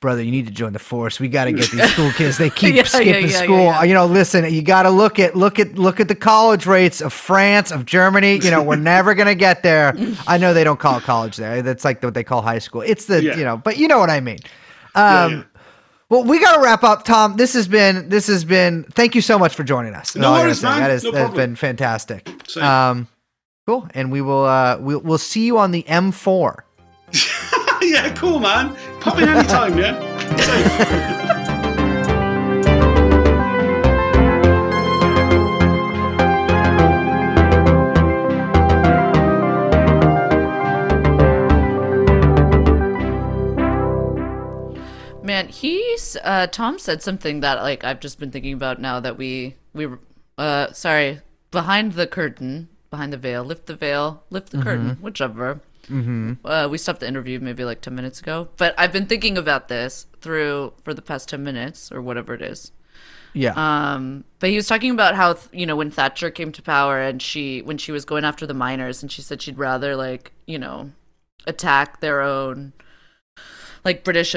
brother, 0.00 0.22
you 0.22 0.30
need 0.30 0.46
to 0.46 0.52
join 0.52 0.72
the 0.72 0.78
force. 0.78 1.18
We 1.20 1.28
got 1.28 1.44
to 1.46 1.52
get 1.52 1.70
these 1.70 1.92
school 1.92 2.10
kids. 2.12 2.38
They 2.38 2.48
keep 2.50 2.74
Yeah, 2.74 2.82
yeah, 2.82 2.88
skipping 2.88 3.26
yeah, 3.26 3.32
yeah, 3.38 3.42
school. 3.42 3.64
yeah. 3.64 3.82
You 3.84 3.94
know, 3.94 4.06
listen, 4.06 4.50
you 4.52 4.62
got 4.62 4.84
to 4.84 4.90
look 4.90 5.18
at 5.18 5.34
look 5.36 5.58
at 5.58 5.76
look 5.78 6.00
at 6.00 6.08
the 6.08 6.14
college 6.14 6.64
rates 6.66 7.00
of 7.02 7.12
France, 7.12 7.70
of 7.72 7.86
Germany. 7.86 8.38
You 8.42 8.50
know, 8.50 8.62
we're 8.62 8.76
never 8.76 9.14
gonna 9.14 9.34
get 9.34 9.62
there. 9.62 9.94
I 10.28 10.38
know 10.38 10.54
they 10.54 10.64
don't 10.64 10.78
call 10.78 10.98
it 10.98 11.02
college 11.04 11.36
there. 11.38 11.60
That's 11.62 11.84
like 11.84 12.02
what 12.02 12.14
they 12.14 12.24
call 12.24 12.40
high 12.42 12.60
school. 12.60 12.82
It's 12.82 13.06
the 13.06 13.22
Yeah. 13.22 13.36
you 13.36 13.44
know, 13.44 13.56
but 13.56 13.78
you 13.78 13.88
know 13.88 13.98
what 13.98 14.10
I 14.10 14.20
mean. 14.20 14.38
Yeah, 14.96 15.24
Um, 15.24 15.32
yeah. 15.32 15.42
Well, 16.10 16.24
we 16.24 16.40
got 16.40 16.56
to 16.56 16.60
wrap 16.60 16.82
up, 16.82 17.04
Tom. 17.04 17.36
This 17.36 17.54
has 17.54 17.68
been 17.68 18.08
this 18.08 18.26
has 18.26 18.44
been. 18.44 18.82
Thank 18.82 19.14
you 19.14 19.20
so 19.20 19.38
much 19.38 19.54
for 19.54 19.62
joining 19.62 19.94
us. 19.94 20.16
No 20.16 20.32
All 20.32 20.42
worries, 20.42 20.60
man. 20.62 20.80
That 20.80 20.90
is 20.90 21.04
No 21.04 21.12
that 21.12 21.28
has 21.28 21.36
been 21.36 21.54
fantastic. 21.54 22.28
Same. 22.48 22.64
Um, 22.64 23.08
cool. 23.64 23.88
And 23.94 24.10
we 24.10 24.20
will 24.20 24.44
uh 24.44 24.76
we'll 24.80 24.98
we'll 25.00 25.18
see 25.18 25.46
you 25.46 25.58
on 25.58 25.70
the 25.70 25.84
M4. 25.84 26.62
yeah, 27.82 28.12
cool, 28.14 28.40
man. 28.40 28.76
Pop 29.00 29.18
in 29.18 29.28
anytime, 29.28 29.78
yeah. 29.78 31.36
He's 45.48 46.16
uh 46.22 46.46
Tom 46.48 46.78
said 46.78 47.02
something 47.02 47.40
that 47.40 47.62
like 47.62 47.84
I've 47.84 48.00
just 48.00 48.18
been 48.18 48.30
thinking 48.30 48.52
about 48.52 48.80
now 48.80 49.00
that 49.00 49.16
we 49.16 49.56
we 49.72 49.88
uh 50.38 50.72
sorry, 50.72 51.20
behind 51.50 51.92
the 51.92 52.06
curtain, 52.06 52.68
behind 52.90 53.12
the 53.12 53.18
veil, 53.18 53.44
lift 53.44 53.66
the 53.66 53.76
veil, 53.76 54.24
lift 54.30 54.50
the 54.50 54.62
curtain, 54.62 54.98
whichever. 55.00 55.60
Mm-hmm. 55.88 56.46
Uh, 56.46 56.68
we 56.68 56.78
stopped 56.78 57.00
the 57.00 57.08
interview 57.08 57.40
maybe 57.40 57.64
like 57.64 57.80
10 57.80 57.94
minutes 57.94 58.20
ago, 58.20 58.48
but 58.56 58.74
I've 58.78 58.92
been 58.92 59.06
thinking 59.06 59.36
about 59.36 59.66
this 59.66 60.06
through 60.20 60.72
for 60.84 60.94
the 60.94 61.02
past 61.02 61.28
10 61.28 61.42
minutes 61.42 61.90
or 61.90 62.00
whatever 62.00 62.32
it 62.32 62.42
is. 62.42 62.70
Yeah. 63.32 63.54
Um, 63.54 64.24
but 64.38 64.50
he 64.50 64.56
was 64.56 64.66
talking 64.66 64.90
about 64.90 65.14
how 65.14 65.36
you 65.52 65.66
know 65.66 65.76
when 65.76 65.90
Thatcher 65.90 66.30
came 66.30 66.52
to 66.52 66.62
power 66.62 67.00
and 67.00 67.22
she 67.22 67.62
when 67.62 67.78
she 67.78 67.92
was 67.92 68.04
going 68.04 68.24
after 68.24 68.46
the 68.46 68.54
miners 68.54 69.02
and 69.02 69.10
she 69.10 69.22
said 69.22 69.40
she'd 69.40 69.58
rather 69.58 69.94
like 69.94 70.32
you 70.46 70.58
know 70.58 70.90
attack 71.46 72.00
their 72.00 72.20
own 72.20 72.72
like 73.84 74.04
British 74.04 74.34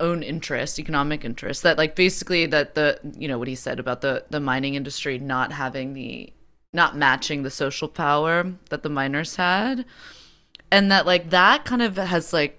own 0.00 0.22
interest, 0.22 0.78
economic 0.78 1.24
interest. 1.24 1.62
That 1.62 1.78
like 1.78 1.94
basically 1.94 2.46
that 2.46 2.74
the 2.74 2.98
you 3.16 3.28
know 3.28 3.38
what 3.38 3.48
he 3.48 3.54
said 3.54 3.78
about 3.78 4.00
the 4.00 4.24
the 4.30 4.40
mining 4.40 4.74
industry 4.74 5.18
not 5.18 5.52
having 5.52 5.94
the 5.94 6.32
not 6.72 6.96
matching 6.96 7.42
the 7.42 7.50
social 7.50 7.88
power 7.88 8.54
that 8.70 8.82
the 8.82 8.88
miners 8.88 9.36
had, 9.36 9.84
and 10.70 10.90
that 10.90 11.06
like 11.06 11.30
that 11.30 11.64
kind 11.64 11.82
of 11.82 11.96
has 11.96 12.32
like 12.32 12.58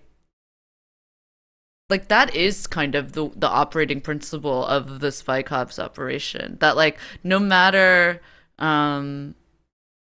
like 1.89 2.07
that 2.07 2.35
is 2.35 2.67
kind 2.67 2.95
of 2.95 3.13
the 3.13 3.29
the 3.35 3.47
operating 3.47 4.01
principle 4.01 4.65
of 4.65 4.99
the 4.99 5.11
spy 5.11 5.43
cops 5.43 5.77
operation 5.77 6.57
that 6.59 6.75
like 6.75 6.97
no 7.23 7.37
matter 7.39 8.21
um 8.59 9.35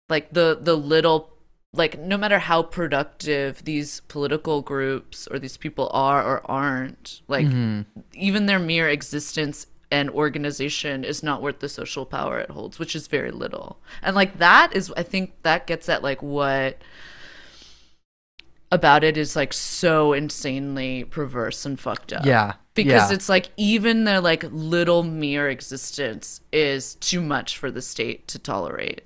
like 0.08 0.32
the 0.32 0.58
the 0.60 0.76
little 0.76 1.30
like 1.72 1.98
no 1.98 2.16
matter 2.16 2.38
how 2.38 2.62
productive 2.62 3.64
these 3.64 4.01
political 4.01 4.60
groups 4.60 5.28
or 5.28 5.38
these 5.38 5.56
people 5.56 5.88
are 5.92 6.22
or 6.24 6.51
aren't 6.51 7.22
like 7.28 7.47
mm-hmm. 7.47 7.82
even 8.12 8.47
their 8.47 8.59
mere 8.59 8.88
existence 8.88 9.66
and 9.92 10.10
organization 10.10 11.05
is 11.05 11.22
not 11.22 11.42
worth 11.42 11.60
the 11.60 11.68
social 11.68 12.06
power 12.06 12.38
it 12.40 12.51
holds 12.51 12.78
which 12.78 12.97
is 12.97 13.06
very 13.06 13.30
little. 13.30 13.78
And 14.02 14.16
like 14.16 14.38
that 14.38 14.74
is 14.74 14.92
i 14.97 15.02
think 15.02 15.34
that 15.42 15.66
gets 15.66 15.88
at 15.88 16.02
like 16.02 16.22
what 16.22 16.82
about 18.72 19.02
it 19.02 19.16
is 19.16 19.34
like 19.34 19.52
so 19.52 20.12
insanely 20.12 21.05
perverse 21.05 21.64
and 21.66 21.78
fucked 21.78 22.12
up. 22.12 22.24
Yeah, 22.24 22.55
because 22.74 23.10
yeah. 23.10 23.14
it's 23.14 23.28
like 23.28 23.48
even 23.56 24.05
their 24.05 24.20
like 24.20 24.44
little 24.51 25.02
mere 25.02 25.48
existence 25.48 26.40
is 26.52 26.94
too 26.97 27.20
much 27.20 27.59
for 27.59 27.70
the 27.70 27.82
state 27.82 28.28
to 28.28 28.38
tolerate 28.38 29.02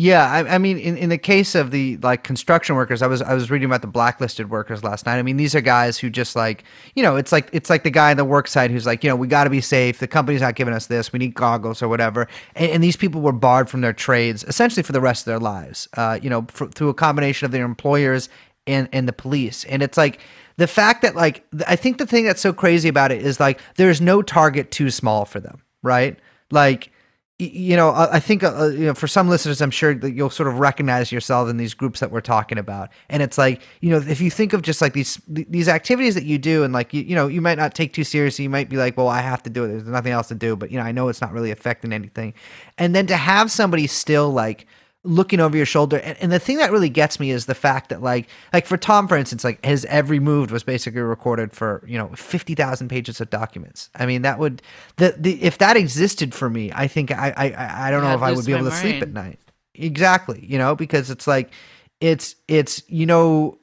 Yeah, 0.00 0.30
I, 0.30 0.54
I 0.54 0.58
mean, 0.58 0.78
in, 0.78 0.96
in 0.96 1.08
the 1.08 1.18
case 1.18 1.56
of 1.56 1.72
the 1.72 1.96
like 1.96 2.22
construction 2.22 2.76
workers, 2.76 3.02
I 3.02 3.08
was 3.08 3.20
I 3.20 3.34
was 3.34 3.50
reading 3.50 3.66
about 3.66 3.80
the 3.80 3.88
blacklisted 3.88 4.48
workers 4.48 4.84
last 4.84 5.06
night. 5.06 5.18
I 5.18 5.22
mean, 5.22 5.38
these 5.38 5.56
are 5.56 5.60
guys 5.60 5.98
who 5.98 6.08
just 6.08 6.36
like 6.36 6.62
you 6.94 7.02
know, 7.02 7.16
it's 7.16 7.32
like 7.32 7.50
it's 7.52 7.68
like 7.68 7.82
the 7.82 7.90
guy 7.90 8.12
on 8.12 8.16
the 8.16 8.24
work 8.24 8.46
site 8.46 8.70
who's 8.70 8.86
like, 8.86 9.02
you 9.02 9.10
know, 9.10 9.16
we 9.16 9.26
got 9.26 9.42
to 9.42 9.50
be 9.50 9.60
safe. 9.60 9.98
The 9.98 10.06
company's 10.06 10.40
not 10.40 10.54
giving 10.54 10.72
us 10.72 10.86
this. 10.86 11.12
We 11.12 11.18
need 11.18 11.34
goggles 11.34 11.82
or 11.82 11.88
whatever. 11.88 12.28
And, 12.54 12.70
and 12.70 12.84
these 12.84 12.96
people 12.96 13.22
were 13.22 13.32
barred 13.32 13.68
from 13.68 13.80
their 13.80 13.92
trades 13.92 14.44
essentially 14.44 14.84
for 14.84 14.92
the 14.92 15.00
rest 15.00 15.22
of 15.22 15.32
their 15.32 15.40
lives. 15.40 15.88
Uh, 15.96 16.20
you 16.22 16.30
know, 16.30 16.46
fr- 16.48 16.66
through 16.66 16.90
a 16.90 16.94
combination 16.94 17.46
of 17.46 17.50
their 17.50 17.64
employers 17.64 18.28
and 18.68 18.88
and 18.92 19.08
the 19.08 19.12
police. 19.12 19.64
And 19.64 19.82
it's 19.82 19.98
like 19.98 20.20
the 20.58 20.68
fact 20.68 21.02
that 21.02 21.16
like 21.16 21.44
I 21.66 21.74
think 21.74 21.98
the 21.98 22.06
thing 22.06 22.24
that's 22.24 22.40
so 22.40 22.52
crazy 22.52 22.88
about 22.88 23.10
it 23.10 23.22
is 23.22 23.40
like 23.40 23.58
there's 23.74 24.00
no 24.00 24.22
target 24.22 24.70
too 24.70 24.90
small 24.90 25.24
for 25.24 25.40
them, 25.40 25.60
right? 25.82 26.16
Like 26.52 26.92
you 27.40 27.76
know, 27.76 27.92
I 27.94 28.18
think 28.18 28.42
uh, 28.42 28.66
you 28.66 28.86
know 28.86 28.94
for 28.94 29.06
some 29.06 29.28
listeners, 29.28 29.60
I'm 29.60 29.70
sure 29.70 29.94
that 29.94 30.10
you'll 30.10 30.28
sort 30.28 30.48
of 30.48 30.58
recognize 30.58 31.12
yourself 31.12 31.48
in 31.48 31.56
these 31.56 31.72
groups 31.72 32.00
that 32.00 32.10
we're 32.10 32.20
talking 32.20 32.58
about. 32.58 32.90
And 33.08 33.22
it's 33.22 33.38
like, 33.38 33.62
you 33.80 33.90
know, 33.90 33.98
if 33.98 34.20
you 34.20 34.28
think 34.28 34.52
of 34.54 34.62
just 34.62 34.82
like 34.82 34.92
these 34.92 35.20
these 35.28 35.68
activities 35.68 36.16
that 36.16 36.24
you 36.24 36.36
do, 36.36 36.64
and 36.64 36.74
like 36.74 36.92
you, 36.92 37.02
you 37.02 37.14
know, 37.14 37.28
you 37.28 37.40
might 37.40 37.56
not 37.56 37.76
take 37.76 37.92
too 37.92 38.02
seriously. 38.02 38.42
You 38.42 38.50
might 38.50 38.68
be 38.68 38.76
like, 38.76 38.96
well, 38.96 39.06
I 39.06 39.20
have 39.20 39.40
to 39.44 39.50
do 39.50 39.62
it. 39.62 39.68
There's 39.68 39.84
nothing 39.84 40.10
else 40.10 40.26
to 40.28 40.34
do. 40.34 40.56
But 40.56 40.72
you 40.72 40.78
know, 40.78 40.84
I 40.84 40.90
know 40.90 41.08
it's 41.08 41.20
not 41.20 41.32
really 41.32 41.52
affecting 41.52 41.92
anything. 41.92 42.34
And 42.76 42.92
then 42.92 43.06
to 43.06 43.16
have 43.16 43.52
somebody 43.52 43.86
still 43.86 44.30
like 44.30 44.66
looking 45.04 45.38
over 45.40 45.56
your 45.56 45.64
shoulder. 45.66 45.98
And, 45.98 46.18
and 46.20 46.32
the 46.32 46.38
thing 46.38 46.56
that 46.58 46.72
really 46.72 46.88
gets 46.88 47.20
me 47.20 47.30
is 47.30 47.46
the 47.46 47.54
fact 47.54 47.88
that 47.90 48.02
like 48.02 48.28
like 48.52 48.66
for 48.66 48.76
tom 48.76 49.06
for 49.08 49.16
instance 49.16 49.44
like 49.44 49.64
his 49.64 49.84
every 49.86 50.18
move 50.18 50.50
was 50.50 50.64
basically 50.64 51.00
recorded 51.00 51.52
for 51.52 51.82
you 51.86 51.96
know 51.96 52.08
50000 52.14 52.88
pages 52.88 53.20
of 53.20 53.30
documents. 53.30 53.90
I 53.94 54.06
mean 54.06 54.22
that 54.22 54.38
would 54.38 54.60
the, 54.96 55.14
the 55.16 55.42
if 55.42 55.58
that 55.58 55.76
existed 55.76 56.34
for 56.34 56.50
me 56.50 56.72
i 56.74 56.88
think 56.88 57.10
i 57.12 57.32
i 57.36 57.86
I- 57.86 57.90
don't 57.90 58.02
know 58.02 58.14
if 58.14 58.22
i 58.22 58.32
would 58.32 58.44
be 58.44 58.52
able 58.52 58.64
to 58.64 58.76
sleep 58.76 59.02
at 59.02 59.12
night. 59.12 59.38
Exactly 59.74 60.44
you 60.44 60.58
know 60.58 60.74
because 60.74 61.10
it's 61.10 61.26
like 61.26 61.52
it's 62.00 62.34
it's 62.48 62.82
you 62.88 63.06
know 63.06 63.58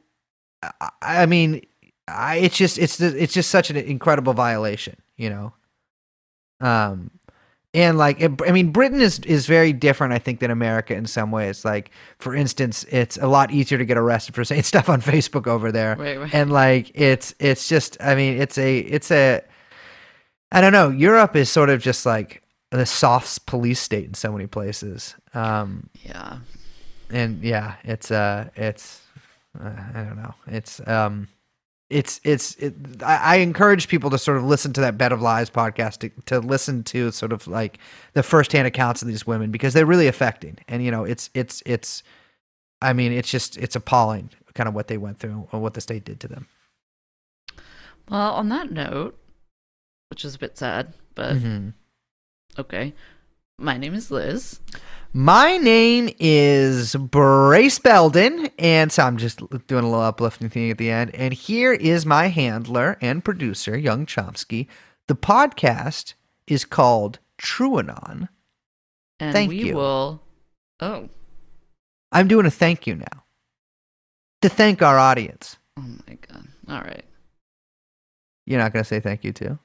i, 0.63 0.89
I 1.01 1.25
mean 1.25 1.61
I, 2.07 2.37
it's 2.37 2.55
just 2.55 2.77
it's 2.77 2.99
it's 3.01 3.33
just 3.33 3.49
such 3.49 3.69
an 3.69 3.75
incredible 3.77 4.33
violation 4.33 4.95
you 5.17 5.29
know? 5.29 5.53
Um 6.61 7.11
and 7.75 7.97
like 7.97 8.19
it, 8.21 8.31
I 8.47 8.51
mean, 8.51 8.71
Britain 8.71 9.01
is 9.01 9.19
is 9.19 9.45
very 9.45 9.73
different, 9.73 10.13
I 10.13 10.17
think, 10.19 10.39
than 10.39 10.49
America 10.49 10.95
in 10.95 11.05
some 11.05 11.29
ways. 11.31 11.63
Like, 11.65 11.91
for 12.17 12.33
instance, 12.35 12.85
it's 12.89 13.17
a 13.17 13.27
lot 13.27 13.51
easier 13.51 13.77
to 13.77 13.85
get 13.85 13.97
arrested 13.97 14.33
for 14.33 14.43
saying 14.43 14.63
stuff 14.73 14.89
on 14.89 15.01
Facebook 15.01 15.45
over 15.47 15.71
there, 15.71 15.95
Right, 15.95 16.19
right. 16.19 16.33
and 16.33 16.51
like 16.51 16.91
it's 16.95 17.35
it's 17.39 17.67
just, 17.69 17.97
I 18.01 18.15
mean, 18.15 18.41
it's 18.41 18.57
a 18.57 18.79
it's 18.79 19.11
a, 19.11 19.41
I 20.51 20.61
don't 20.61 20.73
know. 20.73 20.89
Europe 20.89 21.35
is 21.35 21.49
sort 21.49 21.69
of 21.69 21.81
just 21.81 22.05
like 22.05 22.41
the 22.71 22.85
soft 22.85 23.45
police 23.45 23.79
state 23.79 24.05
in 24.05 24.13
so 24.15 24.31
many 24.31 24.47
places. 24.47 25.15
Um, 25.33 25.89
Yeah. 26.03 26.37
and 27.09 27.43
yeah, 27.43 27.75
it's 27.83 28.09
uh, 28.11 28.49
it's 28.55 29.01
uh, 29.63 29.69
I 29.93 30.03
don't 30.03 30.15
know, 30.17 30.33
it's 30.47 30.85
um, 30.87 31.27
it's 31.89 32.19
it's 32.23 32.55
it, 32.55 32.73
I, 33.03 33.15
I 33.17 33.35
encourage 33.37 33.87
people 33.87 34.09
to 34.09 34.17
sort 34.17 34.37
of 34.37 34.43
listen 34.43 34.73
to 34.73 34.81
that 34.81 34.97
Bed 34.97 35.11
of 35.11 35.21
Lies 35.21 35.49
podcast 35.49 35.99
to, 35.99 36.09
to 36.25 36.39
listen 36.39 36.83
to 36.85 37.11
sort 37.11 37.31
of 37.31 37.47
like 37.47 37.77
the 38.13 38.23
firsthand 38.23 38.67
accounts 38.67 39.01
of 39.01 39.07
these 39.07 39.27
women 39.27 39.51
because 39.51 39.73
they're 39.73 39.85
really 39.85 40.07
affecting, 40.07 40.57
and 40.67 40.83
you 40.83 40.91
know, 40.91 41.03
it's 41.03 41.29
it's 41.33 41.61
it's, 41.65 42.01
I 42.81 42.93
mean, 42.93 43.11
it's 43.11 43.29
just 43.29 43.57
it's 43.57 43.75
appalling, 43.75 44.29
kind 44.55 44.67
of 44.67 44.73
what 44.73 44.87
they 44.87 44.97
went 44.97 45.19
through 45.19 45.47
and 45.51 45.61
what 45.61 45.73
the 45.75 45.81
state 45.81 46.03
did 46.05 46.19
to 46.21 46.27
them. 46.27 46.47
Well, 48.09 48.33
on 48.33 48.49
that 48.49 48.71
note, 48.71 49.17
which 50.09 50.25
is 50.25 50.35
a 50.35 50.39
bit 50.39 50.57
sad, 50.57 50.93
but 51.15 51.35
Mhm. 51.35 51.73
okay. 52.57 52.93
My 53.57 53.77
name 53.77 53.93
is 53.93 54.11
Liz. 54.11 54.59
My 55.17 55.55
name 55.55 56.09
is 56.19 56.93
Brace 56.93 57.79
Belden, 57.79 58.49
and 58.59 58.91
so 58.91 59.03
I'm 59.03 59.15
just 59.15 59.39
doing 59.65 59.85
a 59.85 59.89
little 59.89 60.01
uplifting 60.01 60.49
thing 60.49 60.69
at 60.71 60.77
the 60.77 60.91
end. 60.91 61.15
And 61.15 61.33
here 61.33 61.71
is 61.71 62.05
my 62.05 62.27
handler 62.27 62.97
and 62.99 63.23
producer, 63.23 63.77
Young 63.77 64.05
Chomsky. 64.05 64.67
The 65.07 65.15
podcast 65.15 66.15
is 66.47 66.65
called 66.65 67.19
TrueAnon. 67.37 68.27
And 69.21 69.31
Thank 69.31 69.51
we 69.51 69.67
you. 69.67 69.75
will 69.75 70.21
Oh. 70.81 71.07
I'm 72.11 72.27
doing 72.27 72.45
a 72.45 72.51
thank 72.51 72.85
you 72.85 72.95
now 72.95 73.23
to 74.41 74.49
thank 74.49 74.81
our 74.81 74.99
audience. 74.99 75.55
Oh 75.77 75.95
my 76.05 76.17
god. 76.27 76.45
All 76.67 76.81
right. 76.81 77.05
You're 78.45 78.59
not 78.59 78.73
going 78.73 78.83
to 78.83 78.87
say 78.87 78.99
thank 78.99 79.23
you 79.23 79.31
too? 79.31 79.59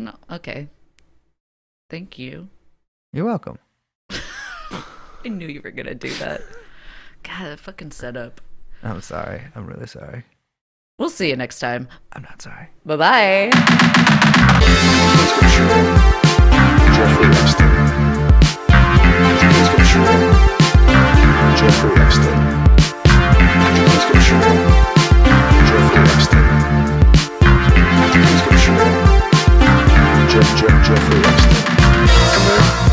No, 0.00 0.16
okay. 0.28 0.70
Thank 1.88 2.18
you. 2.18 2.48
You're 3.12 3.26
welcome. 3.26 3.60
I 5.24 5.28
knew 5.28 5.46
you 5.46 5.60
were 5.62 5.70
gonna 5.70 5.94
do 5.94 6.12
that. 6.14 6.42
God, 7.22 7.44
that 7.44 7.60
fucking 7.60 7.92
setup. 7.92 8.40
I'm 8.82 9.00
sorry. 9.00 9.42
I'm 9.54 9.66
really 9.66 9.86
sorry. 9.86 10.24
We'll 10.98 11.10
see 11.10 11.28
you 11.28 11.36
next 11.36 11.60
time. 11.60 11.88
I'm 12.12 12.22
not 12.22 12.42
sorry. 12.42 12.68
Bye 12.84 12.96
bye. 12.96 13.50
Jeff, 30.32 30.56
Jeff, 30.56 30.86
Jeffrey 30.86 31.18
Epstein. 31.18 31.64
Come 32.32 32.86
here. 32.86 32.91